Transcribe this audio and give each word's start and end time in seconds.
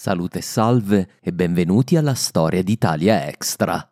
Salute 0.00 0.38
e 0.38 0.42
salve 0.42 1.08
e 1.20 1.32
benvenuti 1.32 1.96
alla 1.96 2.14
storia 2.14 2.62
d'Italia 2.62 3.26
Extra. 3.26 3.84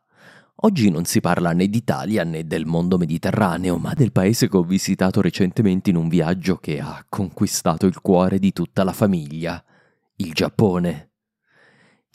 Oggi 0.59 0.89
non 0.89 1.05
si 1.05 1.19
parla 1.19 1.51
né 1.51 1.67
d'Italia 1.67 2.23
né 2.23 2.47
del 2.47 2.65
mondo 2.65 2.97
mediterraneo, 2.97 3.77
ma 3.77 3.93
del 3.93 4.13
paese 4.13 4.49
che 4.49 4.57
ho 4.57 4.63
visitato 4.63 5.21
recentemente 5.21 5.91
in 5.91 5.97
un 5.97 6.07
viaggio 6.07 6.59
che 6.59 6.79
ha 6.79 7.05
conquistato 7.09 7.87
il 7.87 8.01
cuore 8.01 8.39
di 8.39 8.53
tutta 8.53 8.85
la 8.85 8.93
famiglia, 8.93 9.61
il 10.19 10.33
Giappone. 10.33 11.11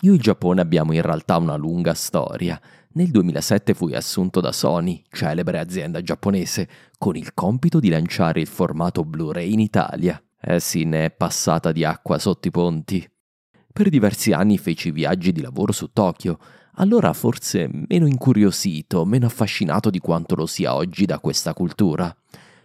Io 0.03 0.13
e 0.13 0.15
il 0.15 0.21
Giappone 0.21 0.61
abbiamo 0.61 0.93
in 0.93 1.01
realtà 1.01 1.35
una 1.35 1.57
lunga 1.57 1.93
storia. 1.93 2.57
Nel 2.93 3.11
2007 3.11 3.73
fui 3.73 3.93
assunto 3.93 4.39
da 4.39 4.53
Sony, 4.53 5.03
celebre 5.09 5.59
azienda 5.59 6.01
giapponese, 6.01 6.69
con 6.97 7.17
il 7.17 7.33
compito 7.33 7.81
di 7.81 7.89
lanciare 7.89 8.39
il 8.39 8.47
formato 8.47 9.03
Blu-ray 9.03 9.51
in 9.51 9.59
Italia. 9.59 10.23
Eh 10.39 10.61
sì, 10.61 10.85
ne 10.85 11.03
è 11.03 11.11
passata 11.11 11.73
di 11.73 11.83
acqua 11.83 12.17
sotto 12.19 12.47
i 12.47 12.51
ponti. 12.51 13.05
Per 13.73 13.89
diversi 13.89 14.33
anni 14.33 14.57
feci 14.57 14.91
viaggi 14.91 15.31
di 15.31 15.41
lavoro 15.41 15.71
su 15.71 15.91
Tokyo, 15.93 16.37
allora 16.75 17.13
forse 17.13 17.69
meno 17.87 18.05
incuriosito, 18.05 19.05
meno 19.05 19.27
affascinato 19.27 19.89
di 19.89 19.99
quanto 19.99 20.35
lo 20.35 20.45
sia 20.45 20.75
oggi 20.75 21.05
da 21.05 21.19
questa 21.19 21.53
cultura. 21.53 22.15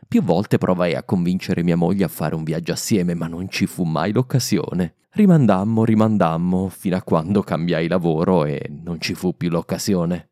Più 0.09 0.23
volte 0.23 0.59
provai 0.59 0.95
a 0.95 1.03
convincere 1.03 1.63
mia 1.63 1.77
moglie 1.77 2.05
a 2.05 2.09
fare 2.09 2.35
un 2.35 2.45
viaggio 2.45 2.73
assieme, 2.73 3.15
ma 3.15 3.27
non 3.27 3.49
ci 3.49 3.67
fu 3.67 3.85
mai 3.85 4.13
l'occasione. 4.13 4.95
Rimandammo, 5.11 5.85
rimandammo, 5.85 6.69
fino 6.69 6.97
a 6.97 7.03
quando 7.03 7.43
cambiai 7.43 7.89
lavoro 7.89 8.45
e 8.45 8.71
non 8.85 9.01
ci 9.01 9.15
fu 9.15 9.37
più 9.37 9.49
l'occasione. 9.49 10.31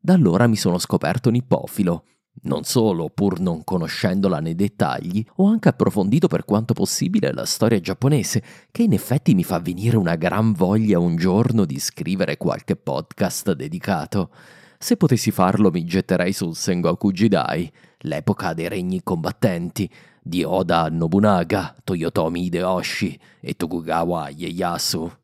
Da 0.00 0.14
allora 0.14 0.46
mi 0.46 0.56
sono 0.56 0.78
scoperto 0.78 1.30
nippofilo, 1.30 2.04
non 2.44 2.64
solo, 2.64 3.08
pur 3.08 3.38
non 3.38 3.62
conoscendola 3.62 4.40
nei 4.40 4.54
dettagli, 4.54 5.24
ho 5.36 5.46
anche 5.46 5.68
approfondito 5.68 6.26
per 6.26 6.44
quanto 6.44 6.72
possibile 6.72 7.32
la 7.32 7.44
storia 7.44 7.78
giapponese, 7.78 8.42
che 8.70 8.82
in 8.82 8.92
effetti 8.92 9.34
mi 9.34 9.44
fa 9.44 9.60
venire 9.60 9.96
una 9.96 10.16
gran 10.16 10.52
voglia 10.52 10.98
un 10.98 11.14
giorno 11.16 11.64
di 11.64 11.78
scrivere 11.78 12.36
qualche 12.36 12.74
podcast 12.74 13.52
dedicato. 13.52 14.30
Se 14.78 14.96
potessi 14.96 15.30
farlo 15.30 15.70
mi 15.70 15.84
getterei 15.84 16.32
sul 16.32 16.56
Sengoku 16.56 17.12
Jidai, 17.12 17.70
l'epoca 17.98 18.54
dei 18.54 18.68
regni 18.68 19.02
combattenti, 19.04 19.88
di 20.20 20.42
Oda 20.42 20.88
Nobunaga, 20.88 21.76
Toyotomi 21.84 22.44
Hideyoshi 22.44 23.18
e 23.40 23.54
Tokugawa 23.54 24.28
Ieyasu. 24.30 25.21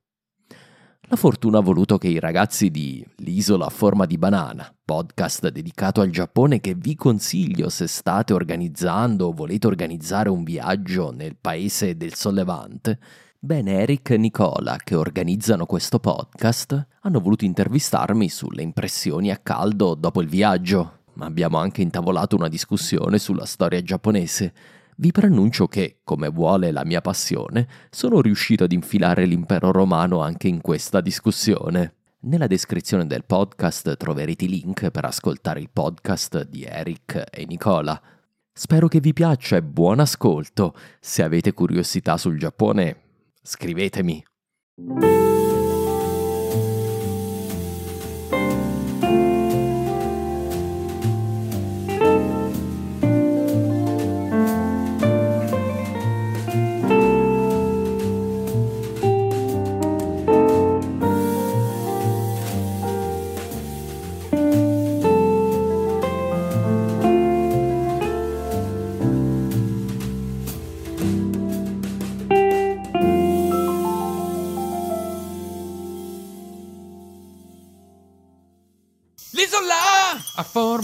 La 1.11 1.17
fortuna 1.17 1.57
ha 1.57 1.63
voluto 1.63 1.97
che 1.97 2.09
i 2.09 2.19
ragazzi 2.19 2.71
di 2.71 3.03
L'isola 3.17 3.65
a 3.65 3.71
forma 3.71 4.05
di 4.05 4.19
banana, 4.19 4.71
podcast 4.85 5.49
dedicato 5.49 6.03
al 6.03 6.11
Giappone 6.11 6.61
che 6.61 6.75
vi 6.75 6.97
consiglio 6.97 7.71
se 7.71 7.87
state 7.87 8.35
organizzando 8.35 9.29
o 9.29 9.33
volete 9.33 9.67
organizzare 9.67 10.29
un 10.29 10.45
viaggio 10.45 11.11
nel 11.11 11.35
paese 11.41 11.97
del 11.97 12.13
sollevante, 12.13 12.99
bene 13.39 13.81
Eric 13.81 14.11
e 14.11 14.19
Nicola 14.19 14.77
che 14.85 14.97
organizzano 14.97 15.65
questo 15.65 15.99
podcast 15.99 16.87
hanno 17.01 17.21
voluto 17.21 17.47
intervistarmi 17.47 18.29
sulle 18.29 18.61
impressioni 18.61 19.31
a 19.31 19.39
caldo 19.39 19.95
dopo 19.95 20.21
il 20.21 20.29
viaggio, 20.29 21.05
ma 21.15 21.25
abbiamo 21.25 21.57
anche 21.57 21.81
intavolato 21.81 22.37
una 22.37 22.49
discussione 22.49 23.19
sulla 23.19 23.47
storia 23.47 23.81
giapponese 23.81 24.53
vi 25.01 25.13
preannuncio 25.13 25.69
che, 25.69 26.01
come 26.03 26.29
vuole 26.29 26.73
la 26.73 26.85
mia 26.85 27.01
passione, 27.01 27.69
sono 27.91 28.21
riuscito 28.21 28.65
ad 28.65 28.73
infilare 28.73 29.27
l'impero 29.27 29.71
romano 29.71 30.21
anche 30.21 30.49
in 30.49 30.61
questa 30.61 31.01
discussione. 31.01 31.95
Nella 32.21 32.49
descrizione 32.49 33.07
del 33.07 33.25
podcast 33.25 33.97
troverete 33.97 34.47
i 34.47 34.49
link 34.49 34.91
per 34.91 35.05
ascoltare 35.05 35.61
il 35.61 35.71
podcast 35.73 36.49
di 36.49 36.65
Eric 36.65 37.27
e 37.31 37.47
Nicola. 37.47 38.01
Spero 38.53 38.89
che 38.89 38.99
vi 38.99 39.13
piaccia 39.13 39.57
e 39.57 39.63
buon 39.63 40.01
ascolto. 40.01 40.75
Se 40.99 41.23
avete 41.23 41.53
curiosità 41.53 42.17
sul 42.17 42.37
Giappone, 42.37 42.97
scrivetemi. 43.41 44.25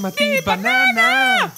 Forma 0.05 0.11
di 0.11 0.43
banana. 0.43 1.53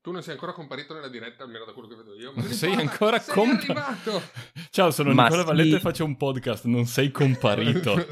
Tu 0.00 0.10
non 0.10 0.22
sei 0.22 0.32
ancora 0.32 0.52
comparito 0.52 0.94
nella 0.94 1.08
diretta, 1.08 1.44
almeno 1.44 1.64
da 1.64 1.72
quello 1.72 1.88
che 1.88 1.94
vedo 1.94 2.14
io. 2.14 2.32
Ma 2.34 2.42
sei 2.50 2.74
ancora 2.74 3.20
comparito. 3.20 4.22
Ciao, 4.70 4.90
sono 4.90 5.14
Ma 5.14 5.24
Nicola 5.24 5.42
sì. 5.42 5.46
Valletta 5.48 5.76
e 5.76 5.80
faccio 5.80 6.04
un 6.04 6.16
podcast. 6.16 6.64
Non 6.66 6.84
sei 6.86 7.10
comparito. 7.10 7.94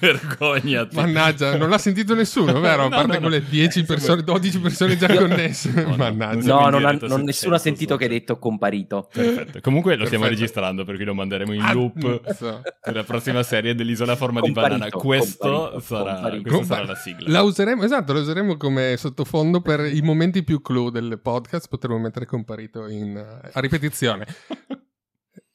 Vergognati. 0.00 0.96
Mannaggia, 0.96 1.56
non 1.56 1.68
l'ha 1.68 1.78
sentito 1.78 2.14
nessuno, 2.14 2.58
vero? 2.58 2.84
A 2.86 2.88
parte 2.88 3.06
no, 3.06 3.12
no, 3.12 3.20
quelle 3.20 3.44
10 3.44 3.84
persone, 3.84 4.22
12 4.22 4.60
persone 4.60 4.96
già 4.96 5.06
connesse. 5.14 5.70
No, 5.72 5.96
Mannaggia. 5.96 6.54
No, 6.54 6.68
non, 6.70 6.84
ha, 6.84 6.92
non 6.92 7.22
nessuno 7.22 7.54
ha 7.54 7.58
sentito 7.58 7.96
che 7.96 8.04
hai 8.04 8.10
detto 8.10 8.38
comparito. 8.38 9.08
Perfetto. 9.12 9.60
Comunque 9.60 9.96
lo 9.96 10.06
stiamo 10.06 10.26
registrando 10.26 10.84
perché 10.84 11.04
lo 11.04 11.14
manderemo 11.14 11.52
in 11.52 11.60
ah, 11.60 11.72
loop 11.72 12.32
so. 12.32 12.62
per 12.80 12.94
la 12.94 13.04
prossima 13.04 13.42
serie 13.42 13.74
dell'Isola 13.74 14.12
a 14.12 14.16
forma 14.16 14.40
comparito, 14.40 14.74
di 14.74 14.78
banana. 14.78 14.96
Questo 14.96 15.48
comparito, 15.48 15.80
sarà, 15.80 16.12
comparito. 16.14 16.48
questa 16.48 16.74
sarà 16.74 16.86
la 16.86 16.94
sigla. 16.94 17.28
La 17.28 17.42
useremo, 17.42 17.82
esatto, 17.84 18.12
la 18.12 18.20
useremo 18.20 18.56
come 18.56 18.96
sottofondo 18.96 19.60
per 19.60 19.80
i 19.80 20.00
momenti 20.00 20.42
più 20.42 20.62
clou 20.62 20.90
del 20.90 21.20
podcast 21.22 21.68
potremmo 21.68 21.98
mettere 21.98 22.26
comparito 22.26 22.88
in, 22.88 23.16
a 23.16 23.60
ripetizione. 23.60 24.26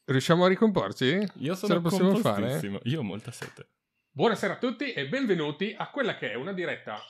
Riusciamo 0.07 0.46
a 0.46 0.48
ricomporci? 0.48 1.18
Io 1.38 1.56
sono 1.56 1.68
Ce 1.68 1.74
la 1.74 1.81
possiamo 1.81 2.16
fare? 2.18 2.80
Io 2.84 3.00
ho 3.00 3.04
molta 3.04 3.31
sete. 3.31 3.69
Buonasera 4.12 4.54
a 4.54 4.57
tutti 4.57 4.94
e 4.94 5.07
benvenuti 5.07 5.74
a 5.75 5.90
quella 5.90 6.16
che 6.16 6.30
è 6.30 6.36
una 6.36 6.54
diretta 6.54 7.04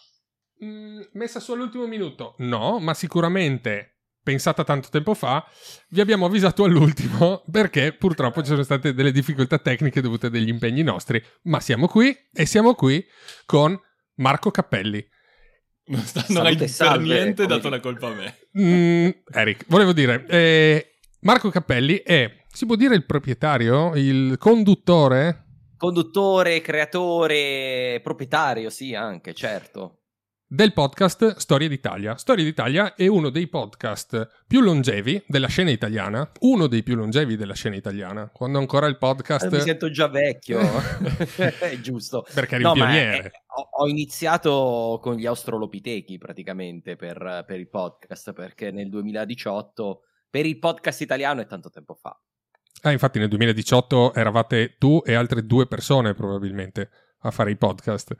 mh, 0.59 0.65
mm, 0.65 1.01
messa 1.11 1.41
su 1.41 1.51
all'ultimo 1.51 1.87
minuto. 1.87 2.35
No, 2.37 2.79
ma 2.79 2.93
sicuramente 2.93 3.97
pensata 4.23 4.63
tanto 4.63 4.87
tempo 4.89 5.13
fa, 5.13 5.45
vi 5.89 5.99
abbiamo 5.99 6.27
avvisato 6.27 6.63
all'ultimo 6.63 7.43
perché 7.51 7.91
purtroppo 7.91 8.41
ci 8.41 8.47
sono 8.47 8.63
state 8.63 8.93
delle 8.93 9.11
difficoltà 9.11 9.59
tecniche 9.59 9.99
dovute 9.99 10.27
agli 10.27 10.47
impegni 10.47 10.81
nostri, 10.81 11.21
ma 11.43 11.59
siamo 11.59 11.87
qui 11.87 12.15
e 12.33 12.45
siamo 12.45 12.75
qui 12.75 13.05
con 13.45 13.77
Marco 14.15 14.51
Cappelli. 14.51 15.05
Non, 15.87 15.99
sta, 15.99 16.23
non 16.29 16.45
hai 16.45 16.55
per 16.55 16.99
niente 17.01 17.45
dato 17.45 17.67
la 17.67 17.81
colpa 17.81 18.07
a 18.07 18.13
me. 18.13 18.37
Mm, 18.57 19.09
Eric, 19.33 19.65
volevo 19.67 19.91
dire, 19.91 20.25
eh, 20.29 20.95
Marco 21.25 21.49
Cappelli 21.49 22.01
è, 22.03 22.44
si 22.55 22.65
può 22.65 22.77
dire 22.77 22.95
il 22.95 23.05
proprietario, 23.05 23.93
il 23.95 24.37
conduttore? 24.37 25.43
Conduttore, 25.75 26.61
creatore, 26.61 27.99
proprietario, 28.01 28.69
sì, 28.69 28.95
anche, 28.95 29.33
certo. 29.33 30.03
del 30.47 30.71
podcast 30.71 31.35
Storia 31.35 31.67
d'Italia. 31.67 32.15
Storia 32.15 32.45
d'Italia 32.45 32.95
è 32.95 33.07
uno 33.07 33.29
dei 33.29 33.49
podcast 33.49 34.45
più 34.47 34.61
longevi 34.61 35.25
della 35.27 35.49
scena 35.49 35.69
italiana, 35.69 36.31
uno 36.39 36.67
dei 36.67 36.81
più 36.81 36.95
longevi 36.95 37.35
della 37.35 37.55
scena 37.55 37.75
italiana, 37.75 38.29
quando 38.33 38.57
ancora 38.57 38.87
il 38.87 38.97
podcast... 38.97 39.51
Mi 39.51 39.59
sento 39.59 39.91
già 39.91 40.07
vecchio, 40.07 40.61
è 41.59 41.77
giusto. 41.81 42.25
Perché 42.33 42.55
eri 42.55 42.63
no, 42.63 42.69
un 42.69 42.75
pioniere. 42.75 43.17
È, 43.17 43.31
ho, 43.47 43.83
ho, 43.83 43.87
iniziato 43.89 44.97
con 45.01 45.15
gli 45.15 45.25
australopitechi 45.25 46.17
praticamente 46.17 46.95
per, 46.95 47.43
per 47.45 47.59
il 47.59 47.67
podcast, 47.67 48.31
perché 48.31 48.71
nel 48.71 48.87
2018 48.87 50.03
per 50.29 50.45
il 50.45 50.57
podcast 50.57 51.01
italiano 51.01 51.41
è 51.41 51.45
tanto 51.47 51.69
tempo 51.69 51.95
fa. 51.95 52.17
Ah, 52.85 52.91
infatti 52.91 53.17
nel 53.17 53.29
2018 53.29 54.13
eravate 54.13 54.75
tu 54.77 55.01
e 55.03 55.15
altre 55.15 55.43
due 55.43 55.65
persone 55.65 56.13
probabilmente 56.13 56.91
a 57.21 57.31
fare 57.31 57.49
i 57.49 57.57
podcast. 57.57 58.15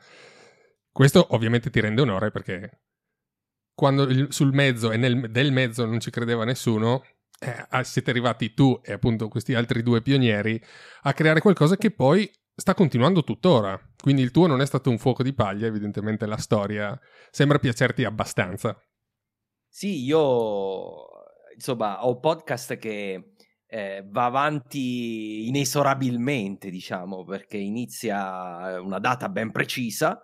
Questo 0.92 1.28
ovviamente 1.36 1.70
ti 1.70 1.80
rende 1.80 2.02
onore 2.02 2.32
perché 2.32 2.82
quando 3.76 4.04
il, 4.04 4.26
sul 4.32 4.54
mezzo 4.54 4.92
e 4.92 4.98
nel, 4.98 5.30
del 5.30 5.52
mezzo 5.52 5.86
non 5.86 6.00
ci 6.00 6.10
credeva 6.10 6.46
nessuno, 6.46 7.04
eh, 7.40 7.84
siete 7.84 8.10
arrivati 8.10 8.56
tu 8.56 8.82
e 8.84 8.94
appunto 8.94 9.28
questi 9.28 9.54
altri 9.54 9.84
due 9.84 10.02
pionieri 10.02 10.60
a 11.04 11.14
creare 11.14 11.42
qualcosa 11.42 11.78
che 11.78 11.92
poi 11.92 12.28
sta 12.56 12.74
continuando 12.74 13.24
tuttora. 13.24 13.80
Quindi 14.02 14.24
il 14.24 14.32
tuo 14.32 14.48
non 14.48 14.62
è 14.62 14.66
stato 14.66 14.90
un 14.90 14.98
fuoco 14.98 15.22
di 15.22 15.34
paglia, 15.36 15.68
evidentemente 15.68 16.26
la 16.26 16.38
storia 16.38 17.00
sembra 17.30 17.60
piacerti 17.60 18.04
abbastanza. 18.04 18.76
Sì, 19.70 20.06
io 20.06 21.06
insomma 21.54 22.04
ho 22.04 22.20
podcast 22.20 22.78
che 22.78 23.35
eh, 23.68 24.06
va 24.08 24.26
avanti 24.26 25.48
inesorabilmente, 25.48 26.70
diciamo, 26.70 27.24
perché 27.24 27.58
inizia 27.58 28.80
una 28.82 29.00
data 29.00 29.30
ben 29.30 29.52
precisa 29.52 30.20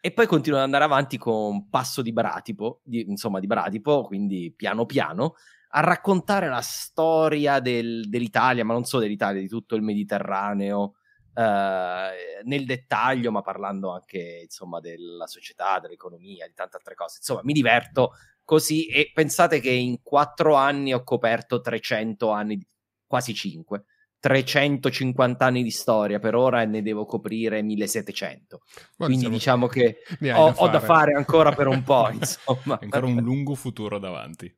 e 0.00 0.12
poi 0.12 0.26
continua 0.26 0.58
ad 0.58 0.64
andare 0.64 0.84
avanti 0.84 1.18
con 1.18 1.68
passo 1.68 2.00
di 2.00 2.12
bratipo, 2.12 2.80
di, 2.84 3.00
insomma 3.08 3.40
di 3.40 3.46
bratipo, 3.46 4.04
quindi 4.04 4.52
piano 4.54 4.86
piano, 4.86 5.34
a 5.70 5.80
raccontare 5.80 6.48
la 6.48 6.60
storia 6.60 7.58
del, 7.60 8.08
dell'Italia, 8.08 8.64
ma 8.64 8.72
non 8.72 8.84
solo 8.84 9.02
dell'Italia, 9.02 9.40
di 9.40 9.48
tutto 9.48 9.74
il 9.74 9.82
Mediterraneo, 9.82 10.94
eh, 11.34 12.42
nel 12.44 12.64
dettaglio, 12.64 13.30
ma 13.30 13.42
parlando 13.42 13.90
anche 13.90 14.40
insomma 14.44 14.80
della 14.80 15.26
società, 15.26 15.80
dell'economia, 15.80 16.46
di 16.46 16.54
tante 16.54 16.76
altre 16.76 16.94
cose. 16.94 17.16
Insomma, 17.18 17.40
mi 17.42 17.52
diverto 17.52 18.12
così 18.44 18.86
e 18.86 19.10
pensate 19.12 19.60
che 19.60 19.70
in 19.70 20.02
quattro 20.02 20.54
anni 20.54 20.94
ho 20.94 21.02
coperto 21.02 21.60
300 21.60 22.30
anni, 22.30 22.64
quasi 23.06 23.34
5. 23.34 23.84
350 24.18 25.44
anni 25.44 25.62
di 25.62 25.70
storia 25.70 26.18
per 26.18 26.34
ora 26.34 26.62
e 26.62 26.66
ne 26.66 26.82
devo 26.82 27.04
coprire 27.04 27.62
1700. 27.62 28.60
Ma 28.96 29.06
Quindi 29.06 29.28
diciamo 29.28 29.66
che 29.66 29.98
ho, 30.34 30.50
da, 30.50 30.54
ho 30.56 30.68
da, 30.68 30.80
fare 30.80 31.12
ancora 31.12 31.52
per 31.52 31.68
un 31.68 31.82
po', 31.82 32.10
insomma. 32.12 32.78
ancora 32.80 33.06
un 33.06 33.22
lungo 33.22 33.54
futuro 33.54 33.98
davanti. 33.98 34.52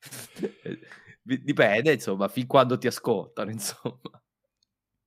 Dipende, 1.22 1.92
insomma, 1.92 2.28
fin 2.28 2.46
quando 2.46 2.78
ti 2.78 2.86
ascoltano, 2.86 3.50
insomma. 3.50 4.22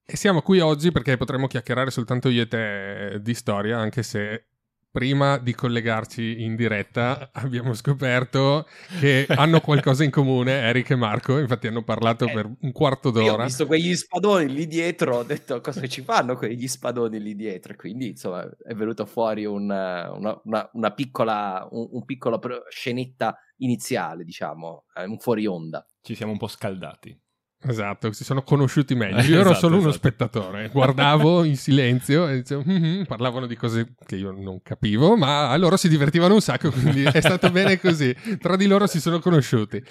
E 0.05 0.17
siamo 0.17 0.41
qui 0.41 0.59
oggi 0.59 0.91
perché 0.91 1.15
potremmo 1.15 1.47
chiacchierare 1.47 1.89
soltanto 1.89 2.27
io 2.29 2.41
e 2.41 2.47
te 2.47 3.19
di 3.21 3.33
storia, 3.33 3.77
anche 3.77 4.03
se 4.03 4.47
prima 4.93 5.39
di 5.39 5.55
collegarci 5.55 6.43
in 6.43 6.55
diretta 6.55 7.31
abbiamo 7.33 7.73
scoperto 7.73 8.67
che 8.99 9.25
hanno 9.27 9.59
qualcosa 9.59 10.03
in 10.03 10.11
comune 10.11 10.51
Eric 10.51 10.91
e 10.91 10.95
Marco, 10.95 11.39
infatti 11.39 11.65
hanno 11.65 11.83
parlato 11.83 12.25
eh, 12.25 12.31
per 12.31 12.47
un 12.59 12.71
quarto 12.71 13.09
d'ora. 13.09 13.25
Io 13.25 13.33
ho 13.33 13.43
visto 13.43 13.65
quegli 13.65 13.95
spadoni 13.95 14.53
lì 14.53 14.67
dietro, 14.67 15.17
ho 15.17 15.23
detto 15.23 15.61
cosa 15.61 15.87
ci 15.87 16.03
fanno 16.03 16.35
quegli 16.35 16.67
spadoni 16.67 17.19
lì 17.19 17.33
dietro, 17.35 17.73
quindi 17.75 18.09
insomma 18.09 18.47
è 18.63 18.75
venuta 18.75 19.07
fuori 19.07 19.45
una, 19.45 20.11
una, 20.11 20.39
una, 20.43 20.69
una 20.73 20.91
piccola, 20.91 21.67
un, 21.71 21.87
un 21.89 22.05
piccola 22.05 22.39
scenetta 22.69 23.35
iniziale, 23.57 24.23
diciamo, 24.23 24.85
eh, 24.93 25.05
un 25.05 25.17
fuori 25.17 25.47
onda. 25.47 25.83
Ci 26.03 26.13
siamo 26.13 26.33
un 26.33 26.37
po' 26.37 26.47
scaldati. 26.47 27.19
Esatto, 27.65 28.11
si 28.11 28.23
sono 28.23 28.43
conosciuti 28.43 28.93
meglio. 28.95 29.21
Io 29.23 29.39
ero 29.39 29.51
esatto, 29.51 29.59
solo 29.59 29.75
esatto. 29.75 29.81
uno 29.81 29.91
spettatore, 29.91 30.69
guardavo 30.69 31.43
in 31.45 31.55
silenzio 31.55 32.27
e 32.27 32.37
dicevo, 32.37 32.63
mm-hmm", 32.67 33.03
parlavano 33.03 33.45
di 33.45 33.55
cose 33.55 33.95
che 34.05 34.15
io 34.15 34.31
non 34.31 34.61
capivo, 34.61 35.15
ma 35.15 35.55
loro 35.57 35.77
si 35.77 35.87
divertivano 35.87 36.33
un 36.33 36.41
sacco, 36.41 36.71
quindi 36.71 37.03
è 37.03 37.21
stato 37.21 37.49
bene 37.51 37.79
così. 37.79 38.13
Tra 38.39 38.55
di 38.55 38.67
loro 38.67 38.87
si 38.87 38.99
sono 38.99 39.19
conosciuti. 39.19 39.81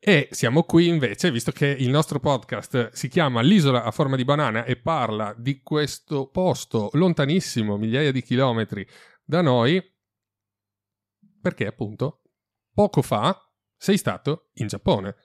E 0.00 0.28
siamo 0.30 0.62
qui 0.62 0.86
invece, 0.86 1.30
visto 1.30 1.50
che 1.50 1.66
il 1.66 1.90
nostro 1.90 2.20
podcast 2.20 2.92
si 2.92 3.08
chiama 3.08 3.42
L'isola 3.42 3.82
a 3.82 3.90
forma 3.90 4.16
di 4.16 4.24
banana 4.24 4.64
e 4.64 4.76
parla 4.76 5.34
di 5.36 5.60
questo 5.60 6.28
posto 6.28 6.88
lontanissimo, 6.92 7.76
migliaia 7.76 8.12
di 8.12 8.22
chilometri 8.22 8.86
da 9.24 9.42
noi, 9.42 9.82
perché 11.42 11.66
appunto 11.66 12.22
poco 12.72 13.02
fa 13.02 13.36
sei 13.76 13.98
stato 13.98 14.50
in 14.54 14.68
Giappone. 14.68 15.16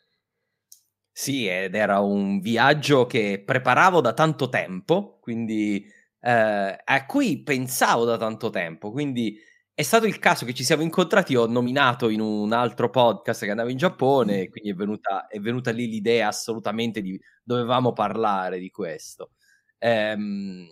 Sì, 1.16 1.48
ed 1.48 1.76
era 1.76 2.00
un 2.00 2.40
viaggio 2.40 3.06
che 3.06 3.44
preparavo 3.46 4.02
da 4.02 4.14
tanto 4.14 4.50
tempo, 4.50 5.20
quindi 5.22 5.86
eh, 6.20 6.82
a 6.84 7.06
cui 7.06 7.44
pensavo 7.44 8.04
da 8.04 8.18
tanto 8.18 8.50
tempo, 8.50 8.92
quindi 8.92 9.38
è 9.76 9.84
stato 9.84 10.08
il 10.08 10.18
caso 10.18 10.44
che 10.46 10.56
ci 10.56 10.64
siamo 10.64 10.82
incontrati, 10.82 11.36
ho 11.36 11.46
nominato 11.46 12.10
in 12.10 12.20
un 12.20 12.52
altro 12.52 12.90
podcast 12.90 13.44
che 13.44 13.52
andavo 13.52 13.70
in 13.70 13.78
Giappone, 13.78 14.42
e 14.42 14.50
quindi 14.50 14.72
è 14.72 14.74
venuta, 14.74 15.28
è 15.28 15.40
venuta 15.40 15.72
lì 15.72 15.88
l'idea 15.88 16.30
assolutamente 16.30 17.02
di 17.02 17.20
dovevamo 17.44 17.94
parlare 17.94 18.58
di 18.58 18.72
questo. 18.72 19.32
Ehm, 19.78 20.68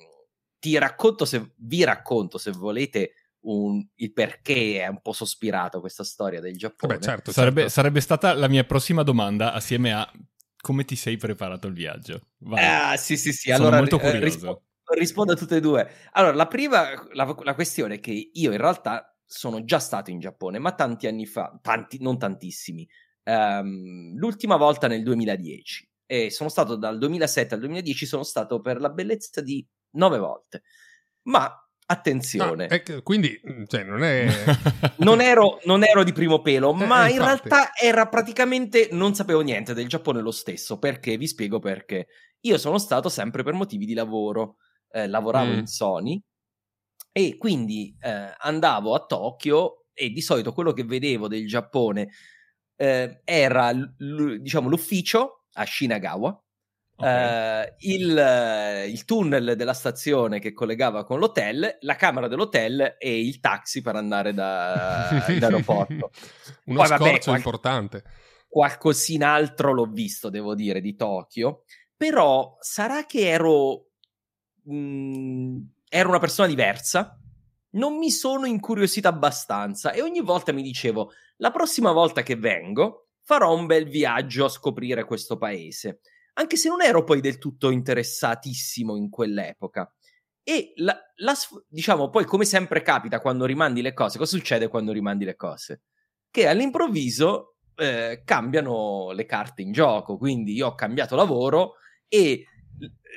ti 0.57 0.77
racconto, 0.77 1.25
se, 1.25 1.53
vi 1.57 1.83
racconto 1.83 2.37
se 2.37 2.51
volete 2.51 3.13
un, 3.41 3.83
il 3.95 4.13
perché 4.13 4.81
è 4.81 4.87
un 4.87 5.01
po' 5.01 5.13
sospirato 5.13 5.79
questa 5.79 6.03
storia 6.03 6.39
del 6.39 6.55
Giappone. 6.55 6.97
Beh, 6.97 7.01
certo, 7.03 7.31
sarebbe, 7.31 7.61
certo. 7.61 7.73
sarebbe, 7.73 8.01
stata 8.01 8.33
la 8.33 8.47
mia 8.47 8.63
prossima 8.63 9.03
domanda 9.03 9.53
assieme 9.53 9.93
a 9.93 10.09
come 10.61 10.85
ti 10.85 10.95
sei 10.95 11.17
preparato 11.17 11.67
il 11.67 11.73
viaggio? 11.73 12.27
Vai. 12.39 12.63
Ah, 12.63 12.97
sì, 12.97 13.17
sì, 13.17 13.33
sì. 13.33 13.49
Sono 13.49 13.67
allora, 13.67 13.77
molto 13.77 13.97
eh, 13.97 13.99
curioso. 13.99 14.25
Rispo- 14.25 14.63
rispondo 14.95 15.33
a 15.33 15.35
tutte 15.35 15.57
e 15.57 15.59
due. 15.59 15.89
Allora, 16.11 16.35
la 16.35 16.47
prima, 16.47 16.91
la, 17.13 17.35
la, 17.43 17.53
questione 17.53 17.95
è 17.95 17.99
che 17.99 18.29
io 18.31 18.51
in 18.51 18.57
realtà 18.57 19.15
sono 19.25 19.63
già 19.63 19.79
stato 19.79 20.11
in 20.11 20.19
Giappone, 20.19 20.59
ma 20.59 20.73
tanti 20.73 21.07
anni 21.07 21.25
fa, 21.25 21.57
tanti, 21.61 22.01
non 22.01 22.17
tantissimi. 22.17 22.87
Um, 23.23 24.15
l'ultima 24.15 24.55
volta 24.55 24.87
nel 24.87 25.03
2010 25.03 25.89
e 26.07 26.31
sono 26.31 26.49
stato 26.49 26.75
dal 26.75 26.97
2007 26.97 27.53
al 27.53 27.59
2010 27.59 28.05
sono 28.07 28.23
stato 28.23 28.59
per 28.61 28.81
la 28.81 28.89
bellezza 28.89 29.41
di 29.41 29.65
nove 29.91 30.17
volte. 30.17 30.63
Ma 31.23 31.60
Attenzione. 31.91 32.67
No, 32.67 32.73
ecco, 32.73 33.01
quindi, 33.03 33.39
mm, 33.47 33.63
cioè, 33.67 33.83
non 33.83 34.03
è... 34.03 34.27
non, 34.99 35.21
ero, 35.21 35.59
non, 35.65 35.83
ero, 35.83 36.03
di 36.03 36.13
primo 36.13 36.41
pelo, 36.41 36.71
eh, 36.71 36.85
ma 36.85 37.09
infatti. 37.09 37.13
in 37.13 37.19
realtà 37.19 37.71
era 37.75 38.07
praticamente... 38.07 38.89
Non 38.91 39.13
sapevo 39.13 39.41
niente 39.41 39.73
del 39.73 39.87
Giappone 39.87 40.21
lo 40.21 40.31
stesso, 40.31 40.79
perché? 40.79 41.17
Vi 41.17 41.27
spiego 41.27 41.59
perché. 41.59 42.07
Io 42.41 42.57
sono 42.57 42.77
stato 42.77 43.09
sempre 43.09 43.43
per 43.43 43.53
motivi 43.53 43.85
di 43.85 43.93
lavoro. 43.93 44.57
Eh, 44.93 45.07
lavoravo 45.07 45.51
mm. 45.51 45.57
in 45.57 45.67
Sony 45.67 46.21
e 47.13 47.37
quindi 47.37 47.95
eh, 47.99 48.33
andavo 48.39 48.93
a 48.93 49.05
Tokyo 49.05 49.85
e 49.93 50.09
di 50.09 50.21
solito 50.21 50.53
quello 50.53 50.71
che 50.71 50.83
vedevo 50.83 51.27
del 51.27 51.47
Giappone 51.47 52.09
eh, 52.77 53.21
era, 53.23 53.71
l- 53.71 54.39
diciamo, 54.39 54.69
l'ufficio 54.69 55.45
a 55.53 55.65
Shinagawa, 55.65 56.43
Okay. 57.01 57.63
Uh, 57.63 57.73
il, 57.79 58.85
il, 58.89 59.05
tunnel 59.05 59.55
della 59.55 59.73
stazione 59.73 60.39
che 60.39 60.53
collegava 60.53 61.03
con 61.03 61.17
l'hotel, 61.17 61.77
la 61.81 61.95
camera 61.95 62.27
dell'hotel 62.27 62.95
e 62.99 63.19
il 63.19 63.39
taxi 63.39 63.81
per 63.81 63.95
andare 63.95 64.33
da, 64.33 65.25
in 65.29 65.43
aeroporto. 65.43 66.11
Uno 66.65 66.77
Poi, 66.77 66.87
scorcio 66.87 67.03
vabbè, 67.03 67.19
qual- 67.19 67.37
importante. 67.37 68.03
Qualcosina 68.47 69.33
altro 69.33 69.73
l'ho 69.73 69.85
visto, 69.85 70.29
devo 70.29 70.53
dire, 70.53 70.79
di 70.79 70.95
Tokyo. 70.95 71.63
Però 71.97 72.57
sarà 72.59 73.05
che 73.05 73.27
ero, 73.27 73.87
mh, 74.63 74.75
mm, 74.75 75.57
ero 75.89 76.09
una 76.09 76.19
persona 76.19 76.47
diversa. 76.47 77.17
Non 77.71 77.97
mi 77.97 78.11
sono 78.11 78.45
incuriosita 78.45 79.09
abbastanza 79.09 79.91
e 79.91 80.01
ogni 80.01 80.21
volta 80.21 80.51
mi 80.51 80.61
dicevo, 80.61 81.13
la 81.37 81.51
prossima 81.51 81.91
volta 81.93 82.21
che 82.21 82.35
vengo 82.35 83.07
farò 83.23 83.55
un 83.55 83.65
bel 83.65 83.87
viaggio 83.87 84.45
a 84.45 84.49
scoprire 84.49 85.05
questo 85.05 85.37
paese 85.37 86.01
anche 86.33 86.55
se 86.55 86.69
non 86.69 86.81
ero 86.81 87.03
poi 87.03 87.21
del 87.21 87.37
tutto 87.37 87.69
interessatissimo 87.69 88.95
in 88.95 89.09
quell'epoca. 89.09 89.91
E 90.43 90.73
la, 90.77 90.97
la, 91.17 91.33
diciamo 91.67 92.09
poi, 92.09 92.25
come 92.25 92.45
sempre 92.45 92.81
capita 92.81 93.19
quando 93.19 93.45
rimandi 93.45 93.81
le 93.81 93.93
cose, 93.93 94.17
cosa 94.17 94.35
succede 94.35 94.67
quando 94.67 94.91
rimandi 94.91 95.25
le 95.25 95.35
cose? 95.35 95.81
Che 96.29 96.47
all'improvviso 96.47 97.57
eh, 97.75 98.21
cambiano 98.25 99.11
le 99.11 99.25
carte 99.25 99.61
in 99.61 99.71
gioco. 99.71 100.17
Quindi 100.17 100.53
io 100.53 100.67
ho 100.67 100.75
cambiato 100.75 101.15
lavoro 101.15 101.75
e 102.07 102.45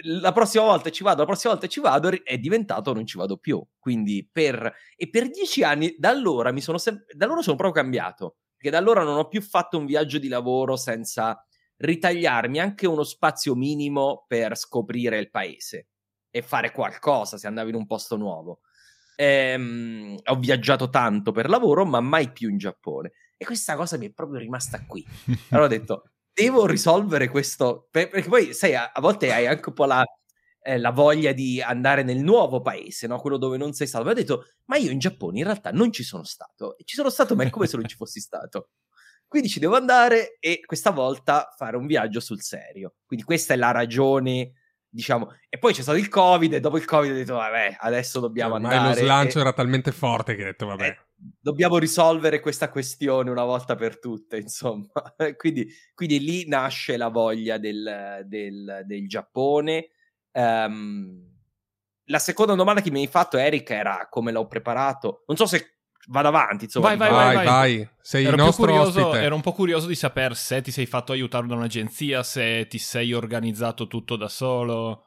la 0.03 0.33
prossima 0.33 0.65
volta 0.65 0.91
ci 0.91 1.03
vado, 1.03 1.21
la 1.21 1.27
prossima 1.27 1.53
volta 1.53 1.69
ci 1.69 1.81
vado, 1.81 2.11
è 2.23 2.39
diventato 2.39 2.93
non 2.93 3.07
ci 3.07 3.17
vado 3.17 3.37
più. 3.37 3.65
Quindi 3.79 4.29
per, 4.31 4.73
e 4.97 5.09
per 5.09 5.31
dieci 5.31 5.63
anni, 5.63 5.95
da 5.99 6.11
allora 6.11 6.53
mi 6.53 6.61
sono, 6.61 6.79
sem- 6.79 7.05
da 7.13 7.25
allora 7.25 7.43
sono 7.43 7.57
proprio 7.57 7.83
cambiato. 7.83 8.37
Perché 8.57 8.71
da 8.71 8.79
allora 8.79 9.03
non 9.03 9.17
ho 9.17 9.29
più 9.29 9.43
fatto 9.43 9.79
un 9.79 9.87
viaggio 9.87 10.19
di 10.19 10.29
lavoro 10.29 10.77
senza 10.77 11.45
ritagliarmi 11.77 12.59
anche 12.59 12.87
uno 12.87 13.03
spazio 13.03 13.55
minimo 13.55 14.25
per 14.27 14.57
scoprire 14.57 15.19
il 15.19 15.31
paese 15.31 15.89
e 16.31 16.43
fare 16.43 16.73
qualcosa 16.73 17.37
se 17.37 17.47
andavo 17.47 17.69
in 17.69 17.75
un 17.77 17.87
posto 17.87 18.17
nuovo. 18.17 18.61
Ehm, 19.17 20.17
ho 20.25 20.37
viaggiato 20.37 20.91
tanto 20.91 21.33
per 21.33 21.49
lavoro, 21.49 21.85
ma 21.85 22.01
mai 22.01 22.33
più 22.33 22.51
in 22.51 22.59
Giappone. 22.59 23.13
E 23.37 23.45
questa 23.45 23.77
cosa 23.77 23.97
mi 23.97 24.07
è 24.07 24.13
proprio 24.13 24.39
rimasta 24.39 24.85
qui. 24.85 25.05
Allora 25.51 25.67
ho 25.67 25.69
detto, 25.69 26.11
devo 26.33 26.67
risolvere 26.67 27.29
questo, 27.29 27.89
perché 27.91 28.23
poi 28.23 28.53
sai, 28.53 28.75
a, 28.75 28.91
volte 29.01 29.33
hai 29.33 29.47
anche 29.47 29.69
un 29.69 29.75
po' 29.75 29.85
la, 29.85 30.05
eh, 30.61 30.79
la 30.79 30.91
voglia 30.91 31.33
di 31.33 31.63
andare 31.63 32.03
nel 32.03 32.19
nuovo 32.19 32.61
paese, 32.61 33.07
no? 33.07 33.21
quello 33.21 33.37
dove 33.37 33.57
non 33.57 33.73
sei 33.73 33.87
stato. 33.87 34.05
Ma 34.05 34.11
ho 34.11 34.15
detto, 34.15 34.45
ma 34.65 34.77
io 34.77 34.91
in 34.91 34.99
Giappone 34.99 35.39
in 35.39 35.45
realtà 35.45 35.71
non 35.71 35.93
ci 35.93 36.03
sono 36.03 36.25
stato. 36.25 36.77
Ci 36.85 36.97
sono 36.97 37.11
stato, 37.11 37.37
ma 37.37 37.45
è 37.45 37.51
come 37.51 37.67
se 37.67 37.77
non 37.77 37.87
ci 37.87 37.97
fossi 37.97 38.21
stato. 38.21 38.71
Quindi 39.35 39.51
ci 39.51 39.59
devo 39.59 39.75
andare 39.75 40.37
e 40.39 40.61
questa 40.65 40.93
volta 40.93 41.53
fare 41.57 41.77
un 41.77 41.89
viaggio 41.89 42.21
sul 42.21 42.41
serio. 42.41 42.95
Quindi 43.05 43.25
questa 43.25 43.53
è 43.53 43.57
la 43.57 43.73
ragione, 43.73 44.53
diciamo. 44.89 45.29
E 45.49 45.59
poi 45.59 45.73
c'è 45.73 45.83
stato 45.83 45.99
il 45.99 46.07
Covid 46.07 46.53
e 46.53 46.61
dopo 46.61 46.77
il 46.77 46.85
Covid 46.85 47.11
ho 47.11 47.15
detto, 47.17 47.35
vabbè, 47.35 47.79
adesso 47.81 48.21
dobbiamo 48.21 48.55
Ormai 48.55 48.77
andare. 48.77 49.01
lo 49.01 49.05
slancio 49.07 49.39
e... 49.39 49.41
era 49.41 49.53
talmente 49.53 49.91
forte 49.91 50.37
che 50.37 50.43
ho 50.43 50.45
detto, 50.45 50.67
vabbè. 50.67 50.87
Eh, 50.87 50.99
dobbiamo 51.41 51.79
risolvere 51.79 52.39
questa 52.39 52.69
questione 52.69 53.29
una 53.29 53.43
volta 53.43 53.75
per 53.75 53.99
tutte, 53.99 54.37
insomma. 54.39 54.87
quindi, 55.37 55.67
quindi, 55.95 56.21
lì 56.21 56.47
nasce 56.47 56.97
la 56.97 57.09
voglia 57.09 57.59
del, 57.59 58.23
del, 58.27 58.83
del 58.87 59.09
Giappone. 59.09 59.89
Um, 60.31 61.29
la 62.05 62.21
seconda 62.21 62.55
domanda 62.55 62.83
che 62.83 62.93
mi 62.93 63.01
hai 63.01 63.09
fatto, 63.09 63.37
Eric, 63.37 63.69
era 63.69 64.07
come 64.09 64.31
l'ho 64.31 64.47
preparato. 64.47 65.25
Non 65.27 65.37
so 65.37 65.47
se 65.47 65.74
vado 66.09 66.29
avanti, 66.29 66.65
insomma. 66.65 66.95
Vai, 66.95 66.97
vai, 66.97 67.11
vai, 67.11 67.35
vai. 67.35 67.47
vai. 67.47 67.89
Sei 68.01 68.25
ero 68.25 68.37
il 68.37 68.43
nostro 68.43 68.67
curioso, 68.67 69.07
ospite. 69.07 69.25
Ero 69.25 69.35
un 69.35 69.41
po' 69.41 69.53
curioso 69.53 69.87
di 69.87 69.95
sapere 69.95 70.35
se 70.35 70.61
ti 70.61 70.71
sei 70.71 70.87
fatto 70.87 71.13
aiutare 71.13 71.47
da 71.47 71.55
un'agenzia, 71.55 72.23
se 72.23 72.67
ti 72.69 72.79
sei 72.79 73.13
organizzato 73.13 73.87
tutto 73.87 74.17
da 74.17 74.29
solo. 74.29 75.04